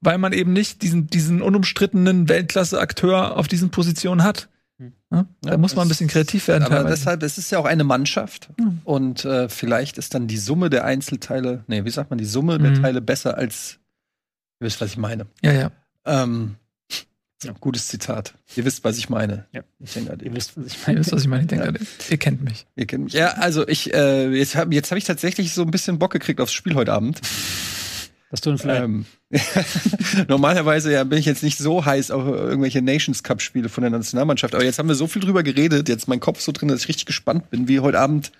weil 0.00 0.18
man 0.18 0.32
eben 0.32 0.52
nicht 0.52 0.82
diesen, 0.82 1.06
diesen 1.08 1.40
unumstrittenen 1.42 2.28
Weltklasse-Akteur 2.28 3.36
auf 3.36 3.48
diesen 3.48 3.70
Positionen 3.70 4.22
hat. 4.22 4.48
Ja? 5.10 5.26
Da 5.40 5.52
Ja, 5.52 5.56
muss 5.56 5.74
man 5.76 5.86
ein 5.86 5.88
bisschen 5.88 6.08
kreativ 6.08 6.48
werden. 6.48 6.64
Aber 6.64 6.74
teilweise. 6.76 6.94
deshalb, 6.96 7.22
es 7.22 7.38
ist 7.38 7.50
ja 7.50 7.58
auch 7.58 7.64
eine 7.64 7.84
Mannschaft. 7.84 8.50
Mhm. 8.58 8.80
Und 8.84 9.24
äh, 9.24 9.48
vielleicht 9.48 9.96
ist 9.98 10.14
dann 10.14 10.26
die 10.26 10.36
Summe 10.36 10.68
der 10.68 10.84
Einzelteile, 10.84 11.64
nee, 11.68 11.84
wie 11.84 11.90
sagt 11.90 12.10
man, 12.10 12.18
die 12.18 12.24
Summe 12.26 12.58
der 12.58 12.72
Mhm. 12.72 12.82
Teile 12.82 13.00
besser 13.00 13.38
als, 13.38 13.78
ihr 14.60 14.66
wisst, 14.66 14.80
was 14.80 14.90
ich 14.90 14.98
meine. 14.98 15.26
ja, 15.42 15.52
ja. 15.52 15.70
Ähm, 16.06 16.56
Gutes 17.60 17.88
Zitat. 17.88 18.34
Ihr 18.56 18.64
wisst, 18.64 18.84
was 18.84 18.98
ich 18.98 19.08
meine. 19.08 19.46
Ja. 19.52 19.62
Ich 19.80 19.92
denke 19.92 20.12
an 20.12 20.20
Ihr 20.20 20.34
wisst, 20.34 20.56
was 20.56 20.66
ich 20.66 20.74
Ihr 20.74 20.78
meine. 20.86 21.00
wisst, 21.00 21.12
was 21.12 21.22
ich 21.22 21.28
meine. 21.28 21.42
Ich 21.42 21.48
denke, 21.48 21.74
ihr 22.10 22.18
kennt 22.18 22.42
mich. 22.42 22.66
Ihr 22.76 22.86
kennt 22.86 23.04
mich. 23.04 23.12
Ja, 23.12 23.32
also 23.32 23.66
ich, 23.66 23.92
äh, 23.92 24.30
jetzt 24.30 24.56
habe 24.56 24.74
jetzt 24.74 24.90
hab 24.90 24.98
ich 24.98 25.04
tatsächlich 25.04 25.52
so 25.52 25.62
ein 25.62 25.70
bisschen 25.70 25.98
Bock 25.98 26.12
gekriegt 26.12 26.40
aufs 26.40 26.52
Spiel 26.52 26.74
heute 26.74 26.92
Abend. 26.92 27.20
Das 28.30 28.40
tun 28.40 28.58
vielleicht. 28.58 28.82
Ähm, 28.82 29.06
normalerweise 30.28 30.92
ja, 30.92 31.04
bin 31.04 31.18
ich 31.18 31.26
jetzt 31.26 31.42
nicht 31.42 31.58
so 31.58 31.84
heiß 31.84 32.10
auf 32.10 32.26
irgendwelche 32.26 32.82
Nations 32.82 33.22
Cup 33.22 33.40
Spiele 33.40 33.68
von 33.68 33.82
der 33.82 33.90
Nationalmannschaft, 33.90 34.54
aber 34.54 34.64
jetzt 34.64 34.78
haben 34.80 34.88
wir 34.88 34.96
so 34.96 35.06
viel 35.06 35.22
drüber 35.22 35.42
geredet, 35.42 35.88
jetzt 35.88 36.08
mein 36.08 36.18
Kopf 36.20 36.40
so 36.40 36.50
drin, 36.50 36.68
dass 36.68 36.82
ich 36.82 36.88
richtig 36.88 37.06
gespannt 37.06 37.50
bin, 37.50 37.68
wie 37.68 37.78
heute 37.78 38.00
Abend 38.00 38.32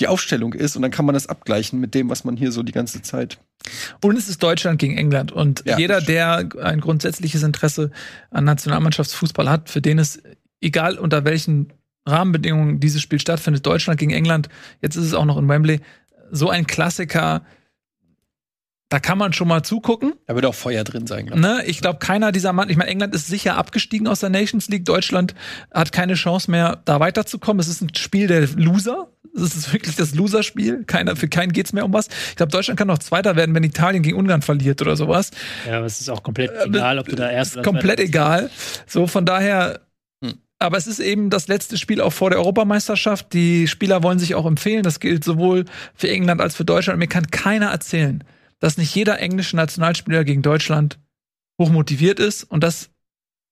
die 0.00 0.08
Aufstellung 0.08 0.52
ist 0.52 0.76
und 0.76 0.82
dann 0.82 0.90
kann 0.90 1.04
man 1.04 1.14
das 1.14 1.26
abgleichen 1.26 1.80
mit 1.80 1.94
dem, 1.94 2.10
was 2.10 2.24
man 2.24 2.36
hier 2.36 2.52
so 2.52 2.62
die 2.62 2.72
ganze 2.72 3.02
Zeit. 3.02 3.38
Und 4.02 4.16
es 4.16 4.28
ist 4.28 4.42
Deutschland 4.42 4.78
gegen 4.78 4.96
England. 4.96 5.32
Und 5.32 5.62
Ja, 5.66 5.78
jeder, 5.78 6.00
der 6.00 6.48
ein 6.62 6.80
grundsätzliches 6.80 7.42
Interesse 7.42 7.90
an 8.30 8.44
Nationalmannschaftsfußball 8.44 9.48
hat, 9.48 9.70
für 9.70 9.80
den 9.80 9.98
es, 9.98 10.22
egal 10.60 10.98
unter 10.98 11.24
welchen 11.24 11.72
Rahmenbedingungen 12.06 12.80
dieses 12.80 13.02
Spiel 13.02 13.20
stattfindet, 13.20 13.66
Deutschland 13.66 13.98
gegen 13.98 14.12
England, 14.12 14.48
jetzt 14.80 14.96
ist 14.96 15.04
es 15.04 15.14
auch 15.14 15.24
noch 15.24 15.36
in 15.36 15.48
Wembley, 15.48 15.80
so 16.30 16.50
ein 16.50 16.66
Klassiker, 16.66 17.42
da 18.88 19.00
kann 19.00 19.18
man 19.18 19.34
schon 19.34 19.48
mal 19.48 19.62
zugucken. 19.62 20.14
Da 20.26 20.34
wird 20.34 20.46
auch 20.46 20.54
Feuer 20.54 20.82
drin 20.82 21.06
sein, 21.06 21.26
glaube 21.26 21.40
Ne? 21.40 21.62
Ich 21.66 21.80
glaube, 21.80 21.98
keiner 21.98 22.32
dieser 22.32 22.54
Mann, 22.54 22.70
ich 22.70 22.76
meine, 22.78 22.90
England 22.90 23.14
ist 23.14 23.26
sicher 23.26 23.56
abgestiegen 23.56 24.06
aus 24.06 24.20
der 24.20 24.30
Nations 24.30 24.68
League. 24.68 24.86
Deutschland 24.86 25.34
hat 25.70 25.92
keine 25.92 26.14
Chance 26.14 26.50
mehr, 26.50 26.80
da 26.86 26.98
weiterzukommen. 26.98 27.60
Es 27.60 27.68
ist 27.68 27.82
ein 27.82 27.94
Spiel 27.94 28.28
der 28.28 28.46
Loser. 28.56 29.08
Es 29.42 29.54
ist 29.56 29.72
wirklich 29.72 29.96
das 29.96 30.14
Loser-Spiel. 30.14 30.84
Keiner, 30.84 31.16
für 31.16 31.28
keinen 31.28 31.52
geht's 31.52 31.72
mehr 31.72 31.84
um 31.84 31.92
was. 31.92 32.08
Ich 32.30 32.36
glaube, 32.36 32.52
Deutschland 32.52 32.78
kann 32.78 32.88
noch 32.88 32.98
Zweiter 32.98 33.36
werden, 33.36 33.54
wenn 33.54 33.64
Italien 33.64 34.02
gegen 34.02 34.16
Ungarn 34.16 34.42
verliert 34.42 34.80
oder 34.82 34.96
sowas. 34.96 35.30
ja, 35.66 35.78
aber 35.78 35.86
es 35.86 36.00
ist 36.00 36.08
auch 36.08 36.22
komplett 36.22 36.50
egal, 36.64 36.98
ob 36.98 37.08
du 37.08 37.16
da 37.16 37.30
erst 37.30 37.62
Komplett 37.62 38.00
egal. 38.00 38.50
So, 38.86 39.06
von 39.06 39.24
daher. 39.26 39.80
Hm. 40.24 40.34
Aber 40.58 40.76
es 40.76 40.86
ist 40.86 40.98
eben 40.98 41.30
das 41.30 41.48
letzte 41.48 41.76
Spiel 41.78 42.00
auch 42.00 42.12
vor 42.12 42.30
der 42.30 42.38
Europameisterschaft. 42.40 43.32
Die 43.32 43.68
Spieler 43.68 44.02
wollen 44.02 44.18
sich 44.18 44.34
auch 44.34 44.46
empfehlen. 44.46 44.82
Das 44.82 45.00
gilt 45.00 45.22
sowohl 45.24 45.64
für 45.94 46.08
England 46.08 46.40
als 46.40 46.56
für 46.56 46.64
Deutschland. 46.64 46.94
Und 46.96 47.00
mir 47.00 47.06
kann 47.06 47.30
keiner 47.30 47.66
erzählen, 47.70 48.24
dass 48.58 48.76
nicht 48.76 48.94
jeder 48.94 49.20
englische 49.20 49.54
Nationalspieler 49.56 50.24
gegen 50.24 50.42
Deutschland 50.42 50.98
hochmotiviert 51.60 52.18
ist. 52.18 52.42
Und 52.44 52.64
das 52.64 52.90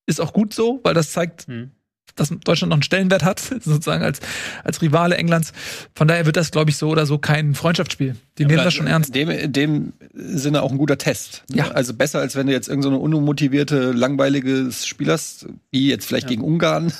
ist 0.06 0.20
auch 0.20 0.32
gut 0.32 0.52
so, 0.52 0.80
weil 0.82 0.94
das 0.94 1.12
zeigt, 1.12 1.46
Hm. 1.46 1.70
Dass 2.16 2.30
Deutschland 2.44 2.70
noch 2.70 2.76
einen 2.76 2.82
Stellenwert 2.82 3.22
hat, 3.22 3.38
sozusagen 3.60 4.02
als, 4.02 4.20
als 4.64 4.82
Rivale 4.82 5.16
Englands. 5.16 5.52
Von 5.94 6.08
daher 6.08 6.26
wird 6.26 6.36
das, 6.36 6.50
glaube 6.50 6.70
ich, 6.70 6.76
so 6.76 6.88
oder 6.88 7.06
so 7.06 7.18
kein 7.18 7.54
Freundschaftsspiel. 7.54 8.16
Die 8.38 8.44
nehmen 8.44 8.64
das 8.64 8.74
schon 8.74 8.86
ernst. 8.86 9.14
In 9.16 9.28
dem, 9.28 9.30
in 9.30 9.52
dem 9.52 9.92
Sinne 10.14 10.62
auch 10.62 10.70
ein 10.70 10.78
guter 10.78 10.98
Test. 10.98 11.44
ne? 11.50 11.58
Ja. 11.58 11.68
Also 11.68 11.94
besser, 11.94 12.18
als 12.18 12.34
wenn 12.36 12.46
du 12.46 12.52
jetzt 12.52 12.68
irgendeine 12.68 12.96
so 12.96 13.04
eine 13.04 13.16
unmotivierte, 13.16 13.92
langweiliges 13.92 14.86
Spiel 14.86 15.10
hast, 15.10 15.46
wie 15.70 15.88
jetzt 15.88 16.06
vielleicht 16.06 16.24
Ja. 16.24 16.30
gegen 16.30 16.42
Ungarn, 16.42 16.92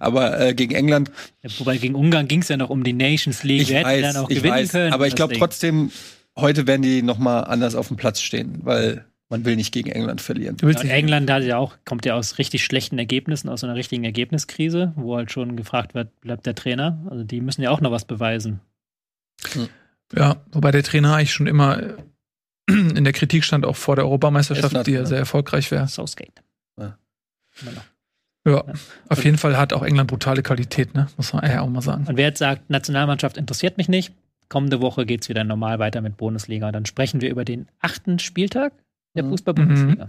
aber 0.00 0.40
äh, 0.40 0.54
gegen 0.54 0.74
England 0.74 1.10
Ja, 1.42 1.50
wobei 1.58 1.76
gegen 1.78 1.94
Ungarn 1.94 2.28
ging 2.28 2.42
es 2.42 2.48
ja 2.48 2.56
noch 2.56 2.70
um 2.70 2.84
die 2.84 2.92
Nations 2.92 3.42
League. 3.44 3.62
Ich 3.62 3.68
Wir 3.68 3.76
hätten 3.78 3.88
weiß, 3.88 4.02
dann 4.14 4.16
auch 4.24 4.30
ich 4.30 4.38
gewinnen 4.38 4.54
weiß, 4.54 4.70
können. 4.72 4.92
aber 4.92 5.06
ich 5.06 5.14
glaube 5.14 5.34
trotzdem, 5.38 5.90
heute 6.36 6.66
werden 6.66 6.82
die 6.82 7.02
noch 7.02 7.18
mal 7.18 7.40
anders 7.40 7.74
auf 7.74 7.88
dem 7.88 7.96
Platz 7.96 8.20
stehen, 8.20 8.60
weil 8.62 9.04
man 9.34 9.44
will 9.44 9.56
nicht 9.56 9.72
gegen 9.72 9.90
England 9.90 10.20
verlieren. 10.20 10.56
Du 10.56 10.68
willst 10.68 10.84
Ja, 10.84 10.90
England 10.90 11.28
hat 11.28 11.42
ja 11.42 11.58
auch, 11.58 11.76
kommt 11.84 12.06
ja 12.06 12.14
aus 12.14 12.38
richtig 12.38 12.64
schlechten 12.64 12.98
Ergebnissen, 13.00 13.48
aus 13.48 13.64
einer 13.64 13.74
richtigen 13.74 14.04
Ergebniskrise, 14.04 14.92
wo 14.94 15.16
halt 15.16 15.32
schon 15.32 15.56
gefragt 15.56 15.92
wird, 15.94 16.20
bleibt 16.20 16.46
der 16.46 16.54
Trainer? 16.54 17.04
Also 17.10 17.24
die 17.24 17.40
müssen 17.40 17.60
ja 17.60 17.70
auch 17.70 17.80
noch 17.80 17.90
was 17.90 18.04
beweisen. 18.04 18.60
Ja, 20.14 20.36
wobei 20.52 20.70
der 20.70 20.84
Trainer 20.84 21.16
eigentlich 21.16 21.32
schon 21.32 21.48
immer 21.48 21.82
äh, 21.82 21.96
in 22.68 23.02
der 23.02 23.12
Kritik 23.12 23.42
stand, 23.42 23.66
auch 23.66 23.74
vor 23.74 23.96
der 23.96 24.04
Europameisterschaft, 24.04 24.66
Esnat, 24.66 24.86
die 24.86 24.92
ja 24.92 25.00
ne? 25.00 25.06
sehr 25.06 25.18
erfolgreich 25.18 25.68
wäre. 25.72 25.88
Southgate. 25.88 26.40
Ja. 26.78 26.96
Ja, 28.46 28.64
auf 29.08 29.24
jeden 29.24 29.38
Fall 29.38 29.56
hat 29.56 29.72
auch 29.72 29.82
England 29.82 30.10
brutale 30.10 30.44
Qualität, 30.44 30.94
ne? 30.94 31.08
Muss 31.16 31.32
man 31.32 31.50
ja 31.50 31.62
auch 31.62 31.68
mal 31.68 31.80
sagen. 31.80 32.06
Und 32.06 32.16
wer 32.16 32.26
jetzt 32.26 32.38
sagt, 32.38 32.70
Nationalmannschaft 32.70 33.36
interessiert 33.36 33.78
mich 33.78 33.88
nicht, 33.88 34.12
kommende 34.48 34.80
Woche 34.80 35.06
geht 35.06 35.22
es 35.22 35.28
wieder 35.28 35.42
normal 35.42 35.80
weiter 35.80 36.02
mit 36.02 36.18
Bundesliga. 36.18 36.70
Dann 36.70 36.86
sprechen 36.86 37.20
wir 37.20 37.30
über 37.30 37.44
den 37.44 37.66
achten 37.80 38.18
Spieltag 38.18 38.72
der 39.14 39.24
Mhm. 39.24 39.30
Fußball-Bundesliga. 39.30 40.08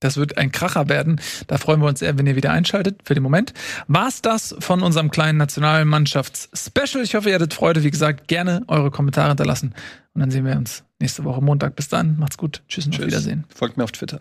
Das 0.00 0.18
wird 0.18 0.36
ein 0.36 0.52
Kracher 0.52 0.90
werden. 0.90 1.20
Da 1.46 1.56
freuen 1.56 1.80
wir 1.80 1.88
uns 1.88 2.00
sehr, 2.00 2.18
wenn 2.18 2.26
ihr 2.26 2.36
wieder 2.36 2.52
einschaltet. 2.52 3.00
Für 3.04 3.14
den 3.14 3.22
Moment 3.22 3.54
war's 3.88 4.20
das 4.20 4.54
von 4.58 4.82
unserem 4.82 5.10
kleinen 5.10 5.38
Nationalmannschafts-Special. 5.38 7.02
Ich 7.02 7.14
hoffe, 7.14 7.30
ihr 7.30 7.34
hattet 7.36 7.54
Freude. 7.54 7.82
Wie 7.82 7.90
gesagt, 7.90 8.28
gerne 8.28 8.62
eure 8.68 8.90
Kommentare 8.90 9.28
hinterlassen. 9.28 9.74
Und 10.12 10.20
dann 10.20 10.30
sehen 10.30 10.44
wir 10.44 10.54
uns 10.56 10.84
nächste 11.00 11.24
Woche 11.24 11.40
Montag. 11.40 11.76
Bis 11.76 11.88
dann. 11.88 12.18
Macht's 12.18 12.36
gut. 12.36 12.62
Tschüss 12.68 12.84
und 12.86 12.92
auf 12.92 12.98
Tschüss. 12.98 13.06
Wiedersehen. 13.06 13.44
Folgt 13.54 13.78
mir 13.78 13.84
auf 13.84 13.92
Twitter. 13.92 14.20